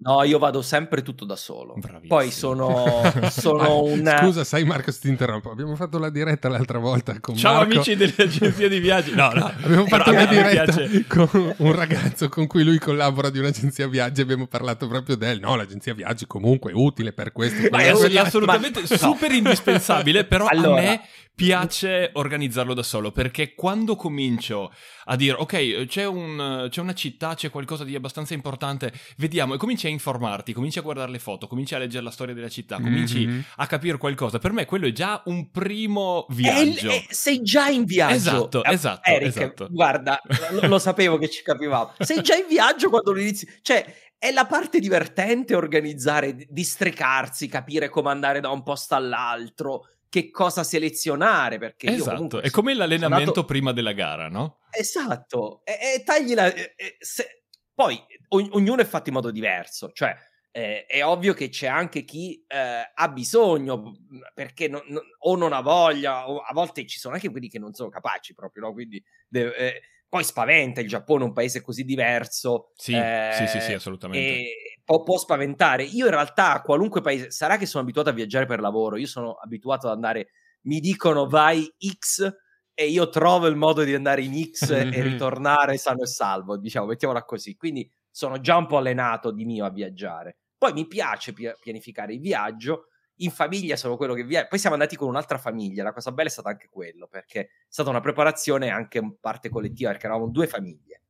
No, 0.00 0.22
io 0.22 0.38
vado 0.38 0.62
sempre 0.62 1.02
tutto 1.02 1.24
da 1.24 1.34
solo. 1.34 1.74
Bravissimo. 1.76 2.06
Poi 2.06 2.30
sono, 2.30 3.02
sono 3.30 3.82
una... 3.82 4.18
Scusa, 4.18 4.44
sai 4.44 4.64
Marco 4.64 4.92
se 4.92 5.00
ti 5.00 5.08
interrompo. 5.08 5.50
Abbiamo 5.50 5.74
fatto 5.74 5.98
la 5.98 6.08
diretta 6.08 6.48
l'altra 6.48 6.78
volta 6.78 7.18
con 7.18 7.34
Ciao 7.34 7.54
Marco. 7.54 7.74
amici 7.74 7.96
dell'agenzia 7.96 8.68
di 8.68 8.78
viaggi. 8.78 9.12
No, 9.12 9.30
no. 9.30 9.46
Abbiamo 9.46 9.86
fatto 9.86 10.12
la 10.12 10.26
diretta 10.26 10.74
con 11.08 11.54
un 11.56 11.72
ragazzo 11.74 12.28
con 12.28 12.46
cui 12.46 12.62
lui 12.62 12.78
collabora 12.78 13.28
di 13.28 13.40
un'agenzia 13.40 13.88
viaggi. 13.88 14.20
Abbiamo 14.20 14.46
parlato 14.46 14.86
proprio 14.86 15.16
del 15.16 15.40
no, 15.40 15.56
l'agenzia 15.56 15.94
viaggi 15.94 16.26
comunque 16.28 16.70
è 16.70 16.74
utile 16.74 17.12
per 17.12 17.32
questo. 17.32 17.68
Ma 17.68 17.80
è 17.80 17.88
assolutamente 17.88 18.82
ma... 18.88 18.96
super 18.96 19.32
indispensabile, 19.32 20.24
però 20.24 20.46
allora... 20.46 20.78
a 20.78 20.80
me 20.80 21.00
piace 21.38 22.10
organizzarlo 22.14 22.74
da 22.74 22.82
solo 22.82 23.12
perché 23.12 23.54
quando 23.54 23.94
comincio 23.94 24.72
a 25.10 25.16
dire 25.16 25.36
ok 25.38 25.86
c'è, 25.86 26.06
un, 26.06 26.68
c'è, 26.70 26.80
una 26.80 26.94
città 26.94 27.34
c'è 27.34 27.50
qualcosa 27.50 27.84
di 27.84 27.94
abbastanza 27.94 28.34
importante 28.34 28.92
vediamo 29.16 29.54
e 29.54 29.56
cominci 29.56 29.86
a 29.86 29.90
informarti 29.90 30.52
cominci 30.52 30.78
a 30.78 30.82
guardare 30.82 31.10
le 31.10 31.18
foto 31.18 31.46
cominci 31.46 31.74
a 31.74 31.78
leggere 31.78 32.04
la 32.04 32.10
storia 32.10 32.34
della 32.34 32.48
città 32.48 32.76
cominci 32.76 33.26
mm-hmm. 33.26 33.40
a 33.56 33.66
capire 33.66 33.96
qualcosa 33.96 34.38
per 34.38 34.52
me 34.52 34.66
quello 34.66 34.86
è 34.86 34.92
già 34.92 35.22
un 35.26 35.50
primo 35.50 36.26
viaggio 36.30 36.90
è, 36.90 37.06
è, 37.06 37.06
sei 37.08 37.42
già 37.42 37.68
in 37.68 37.84
viaggio 37.84 38.14
esatto 38.14 38.64
eh, 38.64 38.72
esatto, 38.72 39.10
Eric, 39.10 39.28
esatto. 39.28 39.68
guarda 39.70 40.20
lo, 40.50 40.66
lo 40.68 40.78
sapevo 40.78 41.16
che 41.18 41.30
ci 41.30 41.42
capivamo 41.42 41.94
sei 41.98 42.22
già 42.22 42.36
in 42.36 42.46
viaggio 42.48 42.90
quando 42.90 43.12
lo 43.12 43.20
inizi 43.20 43.48
cioè 43.62 43.84
è 44.18 44.30
la 44.32 44.46
parte 44.46 44.78
divertente 44.78 45.54
organizzare 45.54 46.36
districarsi 46.48 47.48
capire 47.48 47.88
come 47.88 48.10
andare 48.10 48.40
da 48.40 48.50
un 48.50 48.62
posto 48.62 48.94
all'altro 48.94 49.86
che 50.10 50.30
cosa 50.30 50.64
selezionare 50.64 51.58
perché 51.58 51.88
esatto, 51.88 52.40
è 52.40 52.50
come 52.50 52.74
l'allenamento 52.74 53.30
andato... 53.30 53.44
prima 53.44 53.72
della 53.72 53.92
gara, 53.92 54.28
no? 54.28 54.57
Esatto, 54.70 55.62
e, 55.64 55.78
e 55.96 56.02
tagli 56.04 56.34
la... 56.34 56.52
E, 56.52 56.74
se... 56.98 57.42
Poi 57.74 58.00
o- 58.28 58.48
ognuno 58.52 58.82
è 58.82 58.84
fatto 58.84 59.08
in 59.08 59.14
modo 59.14 59.30
diverso, 59.30 59.92
cioè 59.92 60.16
eh, 60.50 60.86
è 60.86 61.04
ovvio 61.04 61.34
che 61.34 61.50
c'è 61.50 61.66
anche 61.66 62.04
chi 62.04 62.44
eh, 62.48 62.90
ha 62.92 63.08
bisogno 63.10 63.96
perché 64.34 64.66
non, 64.66 64.82
non, 64.88 65.02
o 65.20 65.36
non 65.36 65.52
ha 65.52 65.60
voglia, 65.60 66.28
o 66.28 66.38
a 66.38 66.52
volte 66.52 66.86
ci 66.86 66.98
sono 66.98 67.14
anche 67.14 67.30
quelli 67.30 67.48
che 67.48 67.58
non 67.58 67.74
sono 67.74 67.90
capaci 67.90 68.34
proprio, 68.34 68.64
no? 68.64 68.72
Quindi 68.72 69.02
deve, 69.28 69.56
eh, 69.56 69.82
poi 70.08 70.24
spaventa 70.24 70.80
il 70.80 70.88
Giappone, 70.88 71.24
un 71.24 71.32
paese 71.32 71.60
così 71.60 71.84
diverso. 71.84 72.72
Sì, 72.74 72.98
sì, 73.32 73.46
sì, 73.46 73.60
sì, 73.60 73.72
assolutamente. 73.74 74.26
E 74.26 74.80
può, 74.84 75.02
può, 75.02 75.18
spaventare. 75.18 75.84
Io 75.84 76.06
in 76.06 76.12
realtà 76.12 76.54
a 76.54 76.62
qualunque 76.62 77.02
paese, 77.02 77.30
sarà 77.30 77.58
che 77.58 77.66
sono 77.66 77.82
abituato 77.84 78.08
a 78.08 78.14
viaggiare 78.14 78.46
per 78.46 78.60
lavoro, 78.60 78.96
io 78.96 79.06
sono 79.06 79.34
abituato 79.34 79.86
ad 79.86 79.94
andare, 79.94 80.30
mi 80.62 80.80
dicono 80.80 81.28
vai 81.28 81.70
X 81.78 82.34
e 82.80 82.86
io 82.86 83.08
trovo 83.08 83.48
il 83.48 83.56
modo 83.56 83.82
di 83.82 83.92
andare 83.92 84.22
in 84.22 84.40
X 84.52 84.70
e 84.70 85.02
ritornare 85.02 85.76
sano 85.78 86.02
e 86.02 86.06
salvo, 86.06 86.56
diciamo, 86.56 86.86
mettiamola 86.86 87.24
così. 87.24 87.56
Quindi 87.56 87.90
sono 88.08 88.38
già 88.38 88.56
un 88.56 88.68
po' 88.68 88.76
allenato 88.76 89.32
di 89.32 89.44
mio 89.44 89.64
a 89.64 89.70
viaggiare. 89.70 90.36
Poi 90.56 90.72
mi 90.74 90.86
piace 90.86 91.32
pianificare 91.32 92.12
il 92.12 92.20
viaggio, 92.20 92.84
in 93.16 93.32
famiglia 93.32 93.74
sono 93.74 93.96
quello 93.96 94.14
che 94.14 94.22
viaggia. 94.22 94.46
Poi 94.46 94.60
siamo 94.60 94.76
andati 94.76 94.94
con 94.94 95.08
un'altra 95.08 95.38
famiglia. 95.38 95.82
La 95.82 95.92
cosa 95.92 96.12
bella 96.12 96.28
è 96.28 96.30
stata 96.30 96.50
anche 96.50 96.68
quello, 96.70 97.08
perché 97.08 97.40
è 97.40 97.48
stata 97.66 97.90
una 97.90 97.98
preparazione 97.98 98.68
anche 98.68 98.98
in 98.98 99.16
parte 99.18 99.48
collettiva, 99.48 99.90
perché 99.90 100.06
eravamo 100.06 100.30
due 100.30 100.46
famiglie. 100.46 101.02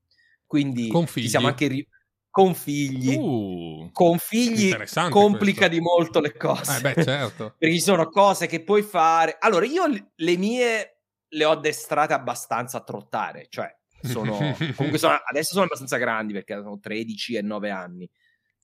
Quindi 0.46 0.88
con 0.88 1.06
figli. 1.06 1.24
ci 1.24 1.28
siamo 1.28 1.48
anche 1.48 1.66
ri- 1.66 1.88
con 2.30 2.54
figli. 2.54 3.14
Uh, 3.14 3.90
con 3.92 4.16
figli 4.16 4.74
complica 5.10 5.66
questo. 5.66 5.74
di 5.74 5.80
molto 5.80 6.20
le 6.20 6.34
cose. 6.34 6.78
Eh 6.78 6.80
beh, 6.80 7.02
certo. 7.02 7.54
perché 7.60 7.74
ci 7.74 7.82
sono 7.82 8.08
cose 8.08 8.46
che 8.46 8.64
puoi 8.64 8.80
fare. 8.80 9.36
Allora, 9.38 9.66
io 9.66 9.84
le 10.14 10.36
mie 10.38 10.97
le 11.28 11.44
ho 11.44 11.50
addestrate 11.52 12.12
abbastanza 12.12 12.78
a 12.78 12.84
trottare, 12.84 13.46
cioè 13.48 13.74
sono 14.02 14.36
comunque 14.76 14.98
sono, 14.98 15.18
adesso 15.28 15.52
sono 15.52 15.64
abbastanza 15.64 15.96
grandi 15.96 16.32
perché 16.32 16.54
sono 16.54 16.78
13 16.78 17.36
e 17.36 17.42
9 17.42 17.70
anni 17.70 18.10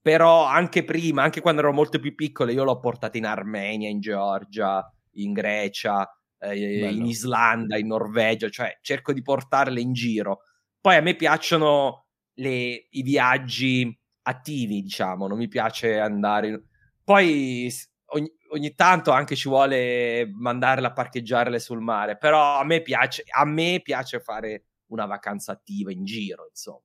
però 0.04 0.44
anche 0.44 0.84
prima, 0.84 1.22
anche 1.22 1.40
quando 1.40 1.62
ero 1.62 1.72
molto 1.72 1.98
più 1.98 2.14
piccole, 2.14 2.52
io 2.52 2.62
l'ho 2.62 2.78
portata 2.78 3.16
in 3.16 3.24
Armenia, 3.24 3.88
in 3.88 4.00
Georgia, 4.00 4.86
in 5.12 5.32
Grecia, 5.32 6.06
eh, 6.40 6.90
in 6.92 7.06
Islanda, 7.06 7.78
in 7.78 7.86
Norvegia, 7.86 8.50
cioè 8.50 8.78
cerco 8.82 9.14
di 9.14 9.22
portarle 9.22 9.80
in 9.80 9.94
giro. 9.94 10.40
Poi 10.78 10.96
a 10.96 11.00
me 11.00 11.16
piacciono 11.16 12.08
le, 12.34 12.86
i 12.90 13.00
viaggi 13.00 13.98
attivi, 14.24 14.82
diciamo, 14.82 15.26
non 15.26 15.38
mi 15.38 15.48
piace 15.48 15.98
andare... 15.98 16.64
Poi 17.02 17.72
ogni, 18.08 18.30
ogni 18.54 18.74
tanto 18.74 19.10
anche 19.10 19.36
ci 19.36 19.48
vuole 19.48 20.30
mandarle 20.32 20.86
a 20.86 20.92
parcheggiarle 20.92 21.58
sul 21.58 21.80
mare, 21.80 22.16
però 22.16 22.58
a 22.58 22.64
me 22.64 22.80
piace, 22.82 23.24
a 23.28 23.44
me 23.44 23.80
piace 23.82 24.20
fare 24.20 24.64
una 24.86 25.06
vacanza 25.06 25.52
attiva 25.52 25.92
in 25.92 26.04
giro, 26.04 26.46
insomma. 26.48 26.80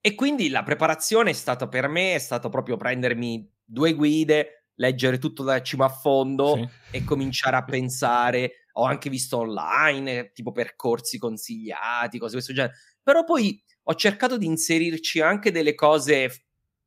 E 0.00 0.14
quindi 0.14 0.50
la 0.50 0.62
preparazione 0.62 1.30
è 1.30 1.34
stata 1.34 1.66
per 1.66 1.88
me, 1.88 2.14
è 2.14 2.18
stato 2.18 2.50
proprio 2.50 2.76
prendermi 2.76 3.50
due 3.64 3.94
guide, 3.94 4.66
leggere 4.74 5.18
tutto 5.18 5.42
da 5.42 5.62
cima 5.62 5.86
a 5.86 5.88
fondo 5.88 6.56
sì. 6.56 6.96
e 6.96 7.04
cominciare 7.04 7.56
a 7.56 7.64
pensare. 7.64 8.66
Ho 8.72 8.84
anche 8.84 9.08
visto 9.08 9.38
online, 9.38 10.32
tipo 10.32 10.52
percorsi 10.52 11.16
consigliati, 11.16 12.18
cose 12.18 12.36
di 12.36 12.42
questo 12.42 12.52
genere. 12.52 12.74
Però 13.02 13.24
poi 13.24 13.62
ho 13.84 13.94
cercato 13.94 14.36
di 14.36 14.46
inserirci 14.46 15.20
anche 15.20 15.50
delle 15.50 15.74
cose 15.74 16.43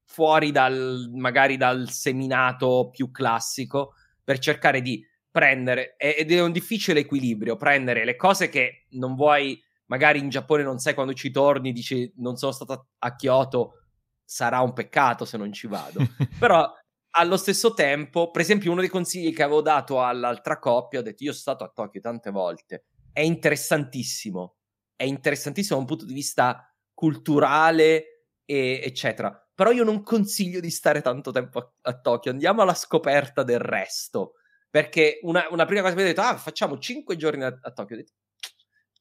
fuori 0.07 0.51
dal, 0.51 1.11
magari 1.13 1.57
dal 1.57 1.89
seminato 1.89 2.89
più 2.91 3.11
classico, 3.11 3.93
per 4.23 4.39
cercare 4.39 4.81
di 4.81 5.05
prendere, 5.29 5.95
ed 5.97 6.31
è 6.31 6.41
un 6.41 6.51
difficile 6.51 7.01
equilibrio, 7.01 7.57
prendere 7.57 8.05
le 8.05 8.15
cose 8.15 8.49
che 8.49 8.85
non 8.91 9.15
vuoi 9.15 9.61
magari 9.87 10.19
in 10.19 10.29
Giappone 10.29 10.63
non 10.63 10.79
sai 10.79 10.93
quando 10.93 11.13
ci 11.13 11.29
torni, 11.29 11.71
dici 11.71 12.11
non 12.17 12.37
sono 12.37 12.51
stato 12.51 12.87
a 12.97 13.15
Kyoto, 13.15 13.83
sarà 14.23 14.61
un 14.61 14.73
peccato 14.73 15.25
se 15.25 15.37
non 15.37 15.51
ci 15.51 15.67
vado. 15.67 15.99
Però 16.39 16.73
allo 17.11 17.37
stesso 17.37 17.73
tempo, 17.73 18.31
per 18.31 18.41
esempio, 18.41 18.71
uno 18.71 18.81
dei 18.81 18.89
consigli 18.89 19.33
che 19.33 19.43
avevo 19.43 19.61
dato 19.61 20.03
all'altra 20.03 20.59
coppia, 20.59 20.99
ho 20.99 21.03
detto 21.03 21.23
io 21.23 21.31
sono 21.31 21.55
stato 21.55 21.63
a 21.63 21.71
Tokyo 21.73 22.01
tante 22.01 22.31
volte, 22.31 22.85
è 23.11 23.21
interessantissimo, 23.21 24.55
è 24.95 25.03
interessantissimo 25.03 25.75
da 25.75 25.81
un 25.81 25.87
punto 25.87 26.05
di 26.05 26.13
vista 26.13 26.73
culturale, 26.93 28.17
e, 28.45 28.81
eccetera. 28.83 29.46
Però 29.57 29.71
io 29.71 29.83
non 29.83 30.03
consiglio 30.03 30.59
di 30.59 30.69
stare 30.69 31.01
tanto 31.01 31.31
tempo 31.31 31.57
a, 31.57 31.71
a 31.89 31.99
Tokyo, 31.99 32.29
andiamo 32.29 32.61
alla 32.61 32.75
scoperta 32.75 33.41
del 33.41 33.59
resto. 33.59 34.33
Perché 34.69 35.19
una, 35.23 35.47
una 35.49 35.65
prima 35.65 35.81
cosa 35.81 35.95
che 35.95 36.01
mi 36.01 36.05
ha 36.05 36.11
detto, 36.11 36.21
ah, 36.21 36.37
facciamo 36.37 36.77
cinque 36.77 37.15
giorni 37.15 37.43
a, 37.43 37.57
a 37.59 37.71
Tokyo. 37.71 37.95
Ho 37.95 37.99
detto, 37.99 38.13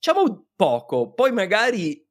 Facciamo 0.07 0.47
poco, 0.55 1.13
poi 1.15 1.33
magari 1.33 2.07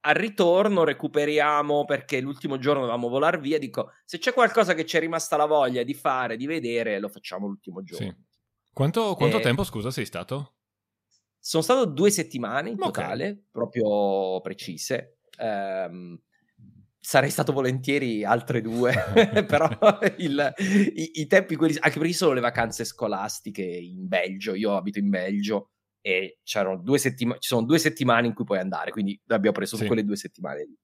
al 0.00 0.14
ritorno 0.14 0.84
recuperiamo 0.84 1.84
perché 1.86 2.20
l'ultimo 2.20 2.58
giorno 2.58 2.80
dovevamo 2.80 3.08
volare 3.08 3.38
via. 3.38 3.58
Dico, 3.58 3.92
se 4.04 4.18
c'è 4.18 4.32
qualcosa 4.34 4.74
che 4.74 4.84
ci 4.84 4.96
è 4.96 5.00
rimasta 5.00 5.36
la 5.36 5.46
voglia 5.46 5.82
di 5.82 5.94
fare, 5.94 6.36
di 6.36 6.46
vedere, 6.46 6.98
lo 6.98 7.08
facciamo 7.08 7.46
l'ultimo 7.46 7.82
giorno. 7.82 8.06
Sì. 8.06 8.14
Quanto, 8.72 9.14
quanto 9.14 9.38
e... 9.38 9.40
tempo, 9.40 9.64
scusa, 9.64 9.90
sei 9.90 10.04
stato? 10.04 10.56
Sono 11.38 11.62
stato 11.62 11.86
due 11.86 12.10
settimane 12.10 12.70
in 12.70 12.74
okay. 12.74 12.90
totale, 12.90 13.44
proprio 13.50 14.40
precise. 14.40 15.20
Um, 15.38 16.20
sarei 17.08 17.30
stato 17.30 17.54
volentieri 17.54 18.22
altre 18.22 18.60
due, 18.60 18.92
però 19.48 19.66
il, 20.18 20.52
i, 20.94 21.10
i, 21.22 21.26
tempi 21.26 21.56
quelli, 21.56 21.74
anche 21.80 21.98
perché 21.98 22.12
sono 22.12 22.34
le 22.34 22.42
vacanze 22.42 22.84
scolastiche 22.84 23.62
in 23.62 24.06
Belgio, 24.06 24.54
io 24.54 24.76
abito 24.76 24.98
in 24.98 25.08
Belgio 25.08 25.70
e 26.02 26.40
c'erano 26.42 26.76
due 26.76 26.98
settimane, 26.98 27.40
ci 27.40 27.48
sono 27.48 27.64
due 27.64 27.78
settimane 27.78 28.26
in 28.26 28.34
cui 28.34 28.44
puoi 28.44 28.58
andare, 28.58 28.90
quindi 28.90 29.18
abbiamo 29.28 29.56
preso 29.56 29.76
sì. 29.76 29.86
quelle 29.86 30.04
due 30.04 30.16
settimane 30.16 30.66
lì. 30.66 30.78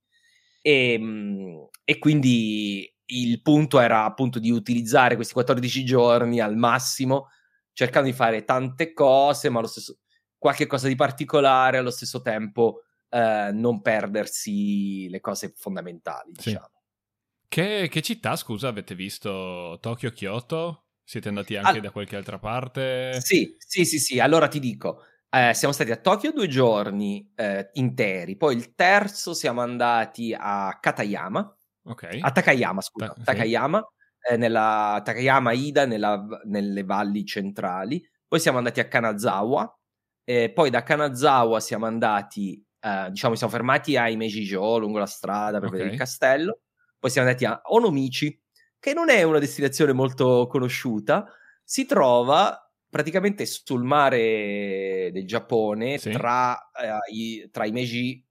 E, 0.61 0.93
ehm, 0.93 1.67
e, 1.83 1.99
quindi 1.99 2.91
il 3.05 3.41
punto 3.43 3.79
era 3.79 4.03
appunto 4.05 4.39
di 4.39 4.49
utilizzare 4.49 5.13
questi 5.13 5.33
14 5.33 5.85
giorni 5.85 6.39
al 6.39 6.57
massimo, 6.57 7.27
cercando 7.71 8.09
di 8.09 8.15
fare 8.15 8.43
tante 8.45 8.93
cose, 8.93 9.51
ma 9.51 9.59
allo 9.59 9.67
stesso 9.67 9.99
qualche 10.39 10.65
cosa 10.65 10.87
di 10.87 10.95
particolare, 10.95 11.77
allo 11.77 11.91
stesso 11.91 12.23
tempo 12.23 12.84
eh, 13.15 13.51
non 13.53 13.81
perdersi 13.81 15.07
le 15.09 15.19
cose 15.21 15.53
fondamentali, 15.55 16.31
Sì. 16.37 16.49
diciamo. 16.49 16.71
Che, 17.47 17.87
che 17.89 18.01
città, 18.01 18.35
scusa, 18.35 18.67
avete 18.67 18.95
visto? 18.95 19.77
Tokyo, 19.79 20.11
Kyoto? 20.11 20.87
Siete 21.03 21.29
andati 21.29 21.55
anche 21.55 21.77
Al- 21.77 21.81
da 21.81 21.91
qualche 21.91 22.15
altra 22.17 22.39
parte? 22.39 23.21
Sì, 23.21 23.55
sì, 23.59 23.85
sì, 23.85 23.99
sì. 23.99 24.19
Allora 24.19 24.47
ti 24.47 24.59
dico, 24.59 25.03
eh, 25.29 25.53
siamo 25.53 25.73
stati 25.73 25.91
a 25.91 25.97
Tokyo 25.97 26.31
due 26.31 26.47
giorni 26.47 27.31
eh, 27.35 27.69
interi, 27.73 28.35
poi 28.35 28.55
il 28.55 28.73
terzo 28.73 29.33
siamo 29.33 29.61
andati 29.61 30.35
a 30.37 30.77
Katayama, 30.81 31.57
Ok. 31.85 32.17
a 32.19 32.31
Takayama, 32.31 32.81
scusa, 32.81 33.07
Ta- 33.07 33.13
sì. 33.17 33.23
Takayama, 33.23 33.87
eh, 34.29 34.37
nella 34.37 34.99
Takayama 35.05 35.51
Ida 35.53 35.85
nella- 35.85 36.25
nelle 36.45 36.83
valli 36.83 37.23
centrali. 37.23 38.03
Poi 38.27 38.39
siamo 38.39 38.57
andati 38.57 38.79
a 38.79 38.87
Kanazawa, 38.87 39.79
eh, 40.25 40.51
poi 40.51 40.69
da 40.71 40.81
Kanazawa 40.83 41.59
siamo 41.59 41.85
andati, 41.85 42.61
eh, 42.85 43.09
diciamo, 43.09 43.33
siamo 43.35 43.51
fermati 43.51 43.97
a 43.97 44.07
Imejijo 44.09 44.77
lungo 44.77 44.99
la 44.99 45.05
strada 45.07 45.57
per 45.59 45.69
Ok. 45.69 45.71
vedere 45.71 45.91
il 45.91 45.97
castello. 45.97 46.59
Poi 46.99 47.09
siamo 47.09 47.27
andati 47.27 47.45
a 47.45 47.59
Onomichi, 47.65 48.39
che 48.79 48.93
non 48.93 49.09
è 49.09 49.23
una 49.23 49.39
destinazione 49.39 49.93
molto 49.93 50.47
conosciuta, 50.47 51.25
si 51.63 51.85
trova 51.85 52.59
praticamente 52.89 53.45
sul 53.45 53.83
mare 53.83 55.09
del 55.11 55.25
Giappone 55.25 55.97
Sì. 55.97 56.11
tra, 56.11 56.55
eh, 56.71 57.13
i, 57.13 57.49
tra 57.51 57.65
Imeji 57.65 58.23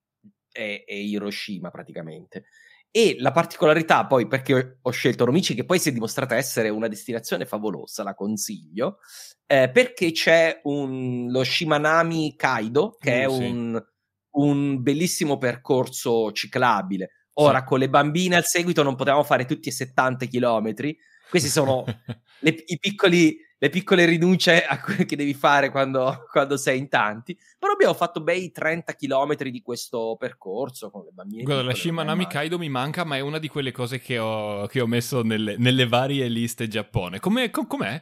e, 0.53 0.85
e 0.87 1.01
Hiroshima 1.03 1.71
praticamente. 1.71 2.45
E 2.91 3.17
la 3.19 3.33
particolarità 3.33 4.07
poi 4.07 4.29
perché 4.29 4.79
ho 4.81 4.91
scelto 4.91 5.25
Onomichi, 5.25 5.55
che 5.55 5.65
poi 5.65 5.81
si 5.81 5.89
è 5.89 5.93
dimostrata 5.93 6.37
essere 6.37 6.69
una 6.69 6.87
destinazione 6.87 7.45
favolosa, 7.45 8.05
la 8.05 8.15
consiglio, 8.15 8.99
eh, 9.47 9.69
perché 9.69 10.13
c'è 10.13 10.61
un, 10.63 11.27
lo 11.29 11.43
Shimanami 11.43 12.37
Kaido, 12.37 12.97
che 13.01 13.23
è 13.23 13.27
Uh, 13.27 13.33
sì. 13.37 13.43
un, 13.45 13.85
un 14.35 14.83
bellissimo 14.83 15.39
percorso 15.39 16.31
ciclabile. 16.33 17.11
Ora, 17.35 17.59
Sì. 17.61 17.65
con 17.65 17.79
le 17.81 17.89
bambine 17.89 18.37
al 18.37 18.45
seguito 18.45 18.83
non 18.83 18.95
potevamo 18.95 19.25
fare 19.25 19.45
tutti 19.45 19.69
e 19.69 19.73
70 19.73 20.27
chilometri. 20.27 20.97
Questi 21.29 21.49
sono 21.49 21.85
le, 22.41 22.63
i 22.67 22.79
piccoli, 22.79 23.37
le 23.59 23.69
piccole 23.71 24.05
rinunce 24.05 24.65
che 25.07 25.17
devi 25.17 25.35
fare 25.35 25.71
quando, 25.71 26.27
quando 26.31 26.57
sei 26.57 26.79
in 26.79 26.89
tanti. 26.89 27.37
Però 27.59 27.73
abbiamo 27.73 27.95
fatto 27.95 28.23
bei 28.23 28.53
30 28.53 28.93
chilometri 28.95 29.51
di 29.51 29.63
questo 29.63 30.17
percorso 30.17 30.91
con 30.91 31.05
le 31.05 31.11
bambine. 31.13 31.43
Guarda, 31.43 31.63
la 31.65 31.75
Shimanami. 31.75 32.27
Kaido 32.29 32.57
mi 32.59 32.69
manca, 32.69 33.03
ma 33.05 33.17
è 33.17 33.21
una 33.21 33.39
di 33.39 33.49
quelle 33.49 33.73
cose 33.73 33.99
che 33.99 34.19
ho, 34.19 34.67
che 34.67 34.81
ho 34.81 34.87
messo 34.87 35.23
nelle, 35.23 35.57
nelle 35.57 35.89
varie 35.89 36.29
liste 36.29 36.69
Giappone. 36.69 37.19
Com'è? 37.19 37.51
com- 37.51 37.67
com'è? 37.67 38.01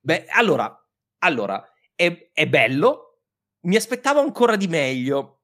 Beh, 0.00 0.26
allora, 0.28 0.72
allora 1.18 1.64
è, 1.96 2.30
è 2.32 2.46
bello. 2.46 3.22
Mi 3.62 3.74
aspettavo 3.74 4.20
ancora 4.20 4.54
di 4.54 4.68
meglio. 4.68 5.35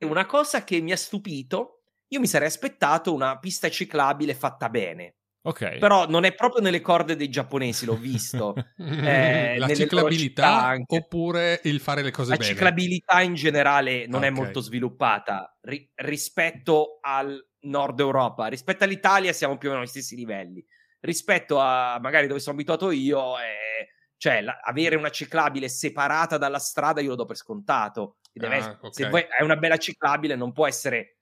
Una 0.00 0.26
cosa 0.26 0.62
che 0.62 0.80
mi 0.80 0.92
ha 0.92 0.96
stupito, 0.96 1.82
io 2.08 2.20
mi 2.20 2.28
sarei 2.28 2.46
aspettato 2.48 3.12
una 3.12 3.38
pista 3.38 3.68
ciclabile 3.68 4.34
fatta 4.34 4.68
bene. 4.68 5.14
Ok. 5.42 5.78
Però 5.78 6.06
non 6.08 6.24
è 6.24 6.34
proprio 6.34 6.62
nelle 6.62 6.80
corde 6.80 7.16
dei 7.16 7.28
giapponesi, 7.28 7.84
l'ho 7.84 7.96
visto. 7.96 8.54
Eh, 8.78 9.56
la 9.58 9.74
ciclabilità 9.74 10.76
oppure 10.86 11.60
il 11.64 11.80
fare 11.80 12.02
le 12.02 12.10
cose 12.10 12.30
La 12.30 12.36
bene? 12.36 12.50
ciclabilità 12.52 13.22
in 13.22 13.34
generale 13.34 14.06
non 14.06 14.22
è 14.24 14.28
Ok. 14.28 14.34
molto 14.34 14.60
sviluppata 14.60 15.56
ri- 15.62 15.90
rispetto 15.96 16.98
al 17.00 17.44
nord 17.62 17.98
Europa. 17.98 18.46
Rispetto 18.46 18.84
all'Italia 18.84 19.32
siamo 19.32 19.56
più 19.58 19.68
o 19.68 19.72
meno 19.72 19.82
agli 19.82 19.90
stessi 19.90 20.14
livelli. 20.14 20.64
Rispetto 21.00 21.58
a 21.58 21.98
magari 22.00 22.26
dove 22.28 22.40
sono 22.40 22.54
abituato 22.54 22.90
io, 22.90 23.38
eh, 23.38 23.88
cioè 24.18 24.42
la- 24.42 24.60
avere 24.62 24.96
una 24.96 25.10
ciclabile 25.10 25.68
separata 25.68 26.36
dalla 26.36 26.58
strada 26.58 27.00
io 27.00 27.08
lo 27.10 27.14
do 27.14 27.24
per 27.24 27.36
scontato. 27.36 28.18
Ah, 28.34 28.40
essere- 28.56 28.78
ok. 28.80 28.92
Se 28.94 29.08
vuoi, 29.08 29.22
hai 29.22 29.44
una 29.44 29.56
bella 29.56 29.76
ciclabile 29.78 30.34
non 30.36 30.52
può 30.52 30.66
essere 30.66 31.20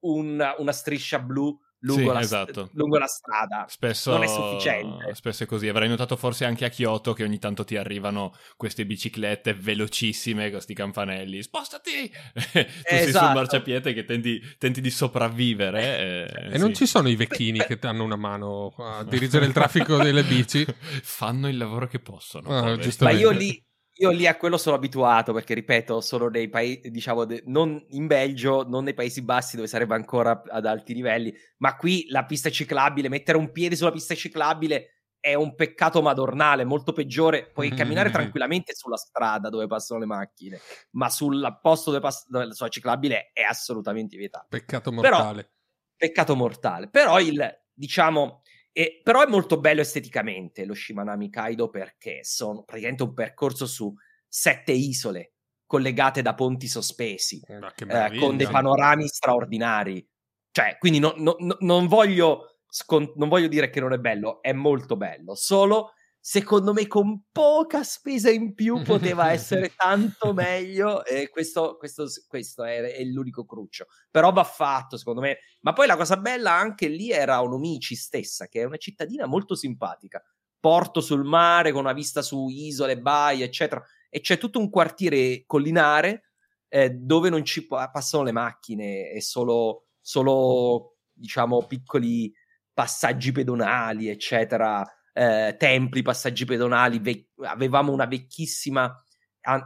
un- 0.00 0.54
una 0.58 0.72
striscia 0.72 1.18
blu 1.18 1.58
lungo, 1.80 2.00
Sì, 2.00 2.06
la, 2.06 2.20
esatto. 2.20 2.70
lungo 2.74 2.98
la 2.98 3.06
strada. 3.06 3.66
Spesso, 3.68 4.12
non 4.12 4.22
è 4.22 4.26
sufficiente. 4.26 5.14
Spesso 5.14 5.42
è 5.44 5.46
così. 5.46 5.68
Avrai 5.68 5.88
notato 5.88 6.16
forse 6.16 6.44
anche 6.44 6.64
a 6.64 6.68
Kyoto 6.68 7.12
che 7.12 7.24
ogni 7.24 7.38
tanto 7.38 7.64
ti 7.64 7.76
arrivano 7.76 8.34
queste 8.56 8.86
biciclette 8.86 9.54
velocissime 9.54 10.42
con 10.44 10.52
questi 10.52 10.74
campanelli. 10.74 11.42
Spostati! 11.42 12.10
tu 12.32 12.40
sei 12.50 12.68
sul 12.84 13.08
Esatto. 13.08 13.34
marciapiede 13.34 13.92
che 13.92 14.04
tenti, 14.04 14.40
tenti 14.58 14.80
di 14.80 14.90
sopravvivere. 14.90 16.26
eh, 16.28 16.54
E 16.54 16.58
non 16.58 16.68
sì. 16.70 16.76
ci 16.84 16.86
sono 16.86 17.08
i 17.08 17.16
vecchini 17.16 17.58
che 17.60 17.76
danno 17.78 18.04
una 18.04 18.16
mano 18.16 18.74
a 18.78 19.04
dirigere 19.04 19.46
il 19.46 19.52
traffico 19.52 19.96
delle 19.96 20.22
bici? 20.24 20.64
Fanno 21.02 21.48
il 21.48 21.56
lavoro 21.56 21.86
che 21.86 22.00
possono. 22.00 22.48
Ah. 22.56 22.78
Ma 23.00 23.10
io 23.10 23.30
lì, 23.30 23.62
io 24.00 24.10
lì 24.10 24.26
a 24.26 24.36
quello 24.36 24.56
sono 24.56 24.76
abituato 24.76 25.32
perché, 25.32 25.52
ripeto, 25.54 26.00
sono 26.00 26.28
nei 26.28 26.48
paesi, 26.48 26.90
diciamo, 26.90 27.24
de- 27.26 27.42
non 27.46 27.84
in 27.90 28.06
Belgio, 28.06 28.66
non 28.66 28.84
nei 28.84 28.94
Paesi 28.94 29.22
Bassi 29.22 29.56
dove 29.56 29.68
sarebbe 29.68 29.94
ancora 29.94 30.42
ad 30.48 30.64
alti 30.64 30.94
livelli, 30.94 31.32
ma 31.58 31.76
qui 31.76 32.06
la 32.08 32.24
pista 32.24 32.48
ciclabile, 32.50 33.08
mettere 33.10 33.36
un 33.36 33.52
piede 33.52 33.76
sulla 33.76 33.90
pista 33.92 34.14
ciclabile 34.14 34.94
è 35.20 35.34
un 35.34 35.54
peccato 35.54 36.00
madornale, 36.00 36.64
molto 36.64 36.92
peggiore. 36.94 37.50
Puoi 37.52 37.68
camminare 37.74 38.08
Mm. 38.08 38.12
tranquillamente 38.12 38.74
sulla 38.74 38.96
strada 38.96 39.50
dove 39.50 39.66
passano 39.66 40.00
le 40.00 40.06
macchine, 40.06 40.58
ma 40.92 41.10
sul 41.10 41.58
posto 41.60 41.90
dove 41.90 42.02
passa 42.02 42.24
sulla 42.52 42.68
ciclabile 42.70 43.30
è 43.34 43.42
assolutamente 43.42 44.16
vietato. 44.16 44.46
Peccato 44.48 44.90
Però- 44.90 45.18
mortale. 45.18 45.50
Peccato 45.94 46.34
mortale. 46.34 46.88
Però 46.88 47.20
il, 47.20 47.38
diciamo, 47.74 48.40
eh, 48.72 49.00
però 49.02 49.22
è 49.22 49.28
molto 49.28 49.58
bello 49.58 49.80
esteticamente 49.80 50.64
lo 50.64 50.74
Shimanami 50.74 51.30
Kaido 51.30 51.68
perché 51.68 52.20
sono 52.22 52.62
praticamente 52.64 53.02
un 53.02 53.14
percorso 53.14 53.66
su 53.66 53.92
sette 54.28 54.72
isole 54.72 55.32
collegate 55.66 56.22
da 56.22 56.34
ponti 56.34 56.66
sospesi, 56.66 57.40
eh, 57.46 57.58
meraviglia. 57.84 58.20
con 58.20 58.36
dei 58.36 58.48
panorami 58.48 59.06
straordinari. 59.06 60.04
Cioè, 60.50 60.76
quindi 60.78 60.98
no- 60.98 61.14
no- 61.16 61.36
no- 61.38 61.56
non, 61.60 61.86
voglio 61.86 62.58
scon- 62.68 63.12
non 63.16 63.28
voglio 63.28 63.46
dire 63.46 63.70
che 63.70 63.78
non 63.78 63.92
è 63.92 63.98
bello, 63.98 64.42
è 64.42 64.52
molto 64.52 64.96
bello. 64.96 65.36
Solo, 65.36 65.92
secondo 66.20 66.72
me, 66.74 66.86
con 66.86 67.24
poca 67.32 67.82
spesa 67.82 68.30
in 68.30 68.54
più 68.54 68.82
poteva 68.82 69.30
essere 69.32 69.72
tanto 69.74 70.32
meglio. 70.32 71.04
E 71.04 71.30
questo, 71.30 71.76
questo, 71.76 72.06
questo 72.28 72.64
è, 72.64 72.80
è 72.80 73.02
l'unico 73.04 73.44
cruccio. 73.44 73.86
Però 74.10 74.30
va 74.32 74.44
fatto, 74.44 74.96
secondo 74.96 75.20
me. 75.20 75.38
Ma 75.62 75.72
poi 75.72 75.86
la 75.86 75.96
cosa 75.96 76.16
bella 76.16 76.52
anche 76.52 76.88
lì 76.88 77.10
era 77.10 77.42
Onomichi 77.42 77.94
stessa, 77.94 78.46
che 78.46 78.60
è 78.60 78.64
una 78.64 78.76
cittadina 78.76 79.26
molto 79.26 79.54
simpatica. 79.54 80.22
Porto 80.60 81.00
sul 81.00 81.24
mare 81.24 81.72
con 81.72 81.80
una 81.80 81.94
vista 81.94 82.20
su 82.20 82.48
isole, 82.48 83.00
baie, 83.00 83.44
eccetera. 83.44 83.82
E 84.10 84.20
c'è 84.20 84.36
tutto 84.36 84.58
un 84.58 84.68
quartiere 84.68 85.44
collinare 85.46 86.32
eh, 86.68 86.90
dove 86.90 87.30
non 87.30 87.44
ci 87.44 87.66
pa- 87.66 87.90
passano 87.90 88.22
le 88.22 88.32
macchine, 88.32 89.10
è 89.10 89.20
solo, 89.20 89.86
solo 90.00 90.96
diciamo, 91.12 91.66
piccoli 91.66 92.32
passaggi 92.72 93.32
pedonali, 93.32 94.08
eccetera, 94.08 94.86
eh, 95.12 95.56
templi, 95.58 96.02
passaggi 96.02 96.44
pedonali. 96.44 96.98
ve- 96.98 97.28
avevamo 97.42 97.92
una 97.92 98.06
vecchissima 98.06 98.94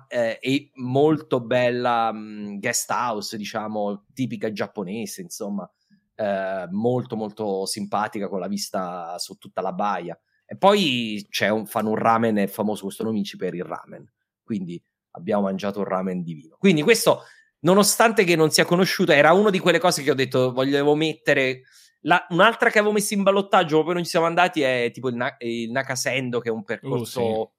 eh, 0.09 0.39
e 0.41 0.71
molto 0.75 1.41
bella 1.41 2.13
mh, 2.13 2.59
guest 2.59 2.91
house, 2.91 3.37
diciamo, 3.37 4.07
tipica 4.13 4.53
giapponese, 4.53 5.23
insomma, 5.23 5.69
eh, 6.15 6.67
molto 6.71 7.17
molto 7.17 7.67
simpatica 7.67 8.29
con 8.29 8.41
la 8.41 8.49
vista 8.49 9.19
su 9.19 9.37
tutta 9.37 9.61
la 9.61 9.73
baia. 9.73 10.19
E 10.47 10.57
poi 10.57 11.27
c'è 11.31 11.49
un, 11.49 11.67
fanno 11.67 11.91
un 11.91 11.97
ramen, 11.97 12.37
è 12.37 12.47
famoso 12.47 12.85
questo 12.85 13.03
Nomici 13.03 13.37
per 13.37 13.55
il 13.55 13.65
ramen, 13.65 14.11
quindi 14.43 14.83
abbiamo 15.13 15.43
mangiato 15.43 15.79
un 15.81 15.87
ramen 15.87 16.23
divino. 16.23 16.57
Quindi 16.59 16.83
questo, 16.83 17.23
nonostante 17.61 18.25
che 18.25 18.37
non 18.37 18.51
sia 18.51 18.65
conosciuto, 18.65 19.13
era 19.13 19.33
una 19.33 19.51
di 19.51 19.59
quelle 19.59 19.79
cose 19.79 20.03
che 20.03 20.11
ho 20.11 20.15
detto 20.15 20.53
volevo 20.53 20.95
mettere. 20.95 21.63
La- 22.07 22.27
un'altra 22.31 22.71
che 22.71 22.79
avevo 22.79 22.93
messo 22.93 23.15
in 23.15 23.23
ballottaggio, 23.23 23.79
ma 23.79 23.85
poi 23.85 23.95
non 23.95 24.05
ci 24.05 24.11
siamo 24.11 24.27
andati, 24.27 24.61
è 24.63 24.91
tipo 24.93 25.09
il, 25.09 25.15
Na- 25.17 25.37
il 25.39 25.71
Nakasendo, 25.71 26.39
che 26.41 26.49
è 26.49 26.53
un 26.53 26.63
percorso 26.65 27.53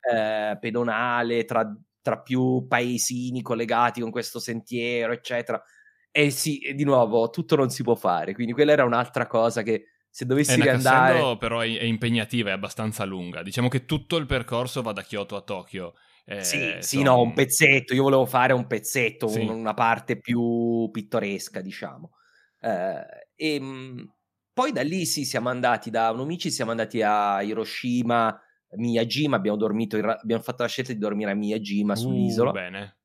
eh, 0.00 0.56
pedonale 0.60 1.44
tra, 1.44 1.66
tra 2.02 2.20
più 2.20 2.66
paesini 2.68 3.42
collegati 3.42 4.00
con 4.00 4.10
questo 4.10 4.38
sentiero, 4.38 5.12
eccetera. 5.12 5.62
E 6.10 6.30
sì, 6.30 6.58
e 6.60 6.74
di 6.74 6.84
nuovo, 6.84 7.30
tutto 7.30 7.56
non 7.56 7.70
si 7.70 7.82
può 7.82 7.94
fare, 7.94 8.32
quindi 8.34 8.52
quella 8.52 8.72
era 8.72 8.84
un'altra 8.84 9.26
cosa 9.26 9.62
che 9.62 9.86
se 10.10 10.24
dovessi 10.24 10.52
Eh. 10.54 10.56
Nakasendo 10.64 11.36
però 11.36 11.60
è, 11.60 11.76
è 11.78 11.84
impegnativa, 11.84 12.50
è 12.50 12.52
abbastanza 12.52 13.04
lunga. 13.04 13.42
Diciamo 13.42 13.68
che 13.68 13.84
tutto 13.84 14.16
il 14.16 14.26
percorso 14.26 14.80
va 14.82 14.92
da 14.92 15.02
Kyoto 15.02 15.36
a 15.36 15.42
Tokyo. 15.42 15.94
Eh, 16.24 16.42
Sì, 16.42 16.76
sì, 16.80 16.96
son- 16.96 17.04
no, 17.04 17.20
un 17.20 17.32
pezzetto. 17.34 17.94
Io 17.94 18.02
volevo 18.02 18.24
fare 18.26 18.52
un 18.52 18.66
pezzetto, 18.66 19.28
Sì. 19.28 19.40
un- 19.40 19.50
una 19.50 19.74
parte 19.74 20.18
più 20.18 20.88
pittoresca, 20.90 21.60
diciamo. 21.60 22.12
Eh, 22.60 23.25
e 23.36 23.60
mh, 23.60 24.12
poi 24.52 24.72
da 24.72 24.82
lì 24.82 25.04
sì, 25.06 25.24
siamo 25.24 25.48
andati 25.50 25.90
da 25.90 26.10
Onomichi, 26.10 26.50
siamo 26.50 26.70
andati 26.72 27.02
a 27.02 27.42
Hiroshima, 27.42 28.40
Miyajima. 28.76 29.36
Abbiamo 29.36 29.56
dormito, 29.58 29.98
abbiamo 29.98 30.42
fatto 30.42 30.62
la 30.62 30.68
scelta 30.68 30.92
di 30.92 30.98
dormire 30.98 31.30
a 31.30 31.34
Miyajima 31.34 31.92
Uh, 31.92 31.96
sull'isola. 31.96 32.50
Bene. 32.52 32.96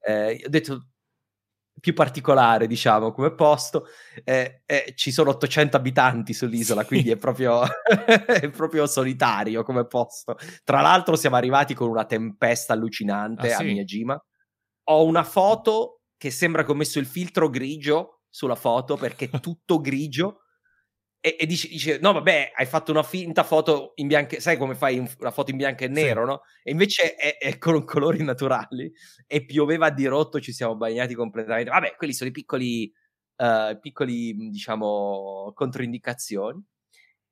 Eh, 0.00 0.42
ho 0.46 0.48
detto, 0.48 0.88
più 1.80 1.92
particolare, 1.94 2.66
diciamo, 2.66 3.12
come 3.12 3.34
posto. 3.34 3.86
Eh, 4.24 4.62
eh, 4.66 4.92
ci 4.96 5.12
sono 5.12 5.30
800 5.30 5.76
abitanti 5.76 6.32
sull'isola, 6.32 6.80
Sì. 6.80 6.86
quindi 6.88 7.10
è 7.10 7.16
proprio, 7.16 7.60
è 8.26 8.50
proprio 8.50 8.86
solitario 8.86 9.62
come 9.62 9.86
posto. 9.86 10.36
Tra 10.64 10.80
l'altro 10.80 11.16
siamo 11.16 11.36
arrivati 11.36 11.74
con 11.74 11.88
una 11.90 12.04
tempesta 12.06 12.72
allucinante 12.72 13.52
Ah, 13.52 13.56
a 13.56 13.58
sì? 13.58 13.64
Miyajima. 13.66 14.24
Ho 14.90 15.04
una 15.04 15.22
foto 15.22 16.00
che 16.16 16.30
sembra 16.30 16.64
che 16.64 16.70
ho 16.72 16.74
messo 16.74 16.98
il 16.98 17.06
filtro 17.06 17.48
grigio 17.50 18.17
sulla 18.38 18.54
foto 18.54 18.96
perché 18.96 19.28
è 19.30 19.40
tutto 19.40 19.80
grigio. 19.80 20.42
E, 21.20 21.36
e 21.40 21.46
dice, 21.46 21.66
dice, 21.68 21.98
no 22.00 22.12
vabbè, 22.12 22.52
hai 22.56 22.66
fatto 22.66 22.92
una 22.92 23.02
finta 23.02 23.42
foto 23.42 23.92
in 23.96 24.06
bianco, 24.06 24.38
sai 24.38 24.56
come 24.56 24.76
fai 24.76 24.98
una 25.18 25.32
foto 25.32 25.50
in 25.50 25.56
bianco 25.56 25.82
e 25.82 25.88
nero, 25.88 26.24
no? 26.24 26.42
E 26.62 26.70
invece 26.70 27.16
è, 27.16 27.36
è 27.38 27.58
con 27.58 27.82
colori 27.84 28.22
naturali 28.22 28.92
e 29.26 29.44
pioveva 29.44 29.86
a 29.86 29.90
dirotto, 29.90 30.40
ci 30.40 30.52
siamo 30.52 30.76
bagnati 30.76 31.14
completamente. 31.14 31.70
Vabbè, 31.70 31.96
quelli 31.96 32.12
sono 32.12 32.30
i 32.30 32.32
piccoli, 32.32 32.92
eh, 33.36 33.78
piccoli 33.80 34.34
diciamo, 34.50 35.50
controindicazioni. 35.54 36.62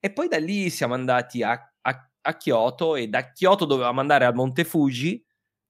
E 0.00 0.12
poi 0.12 0.26
da 0.28 0.38
lì 0.38 0.68
siamo 0.70 0.94
andati 0.94 1.42
a, 1.44 1.52
a- 1.82 2.10
a 2.22 2.36
Kyoto 2.36 2.96
e 2.96 3.06
da 3.08 3.30
Kyoto 3.32 3.64
dovevamo 3.64 4.00
andare 4.00 4.24
al 4.24 4.34
Monte 4.34 4.64
Fuji, 4.64 5.24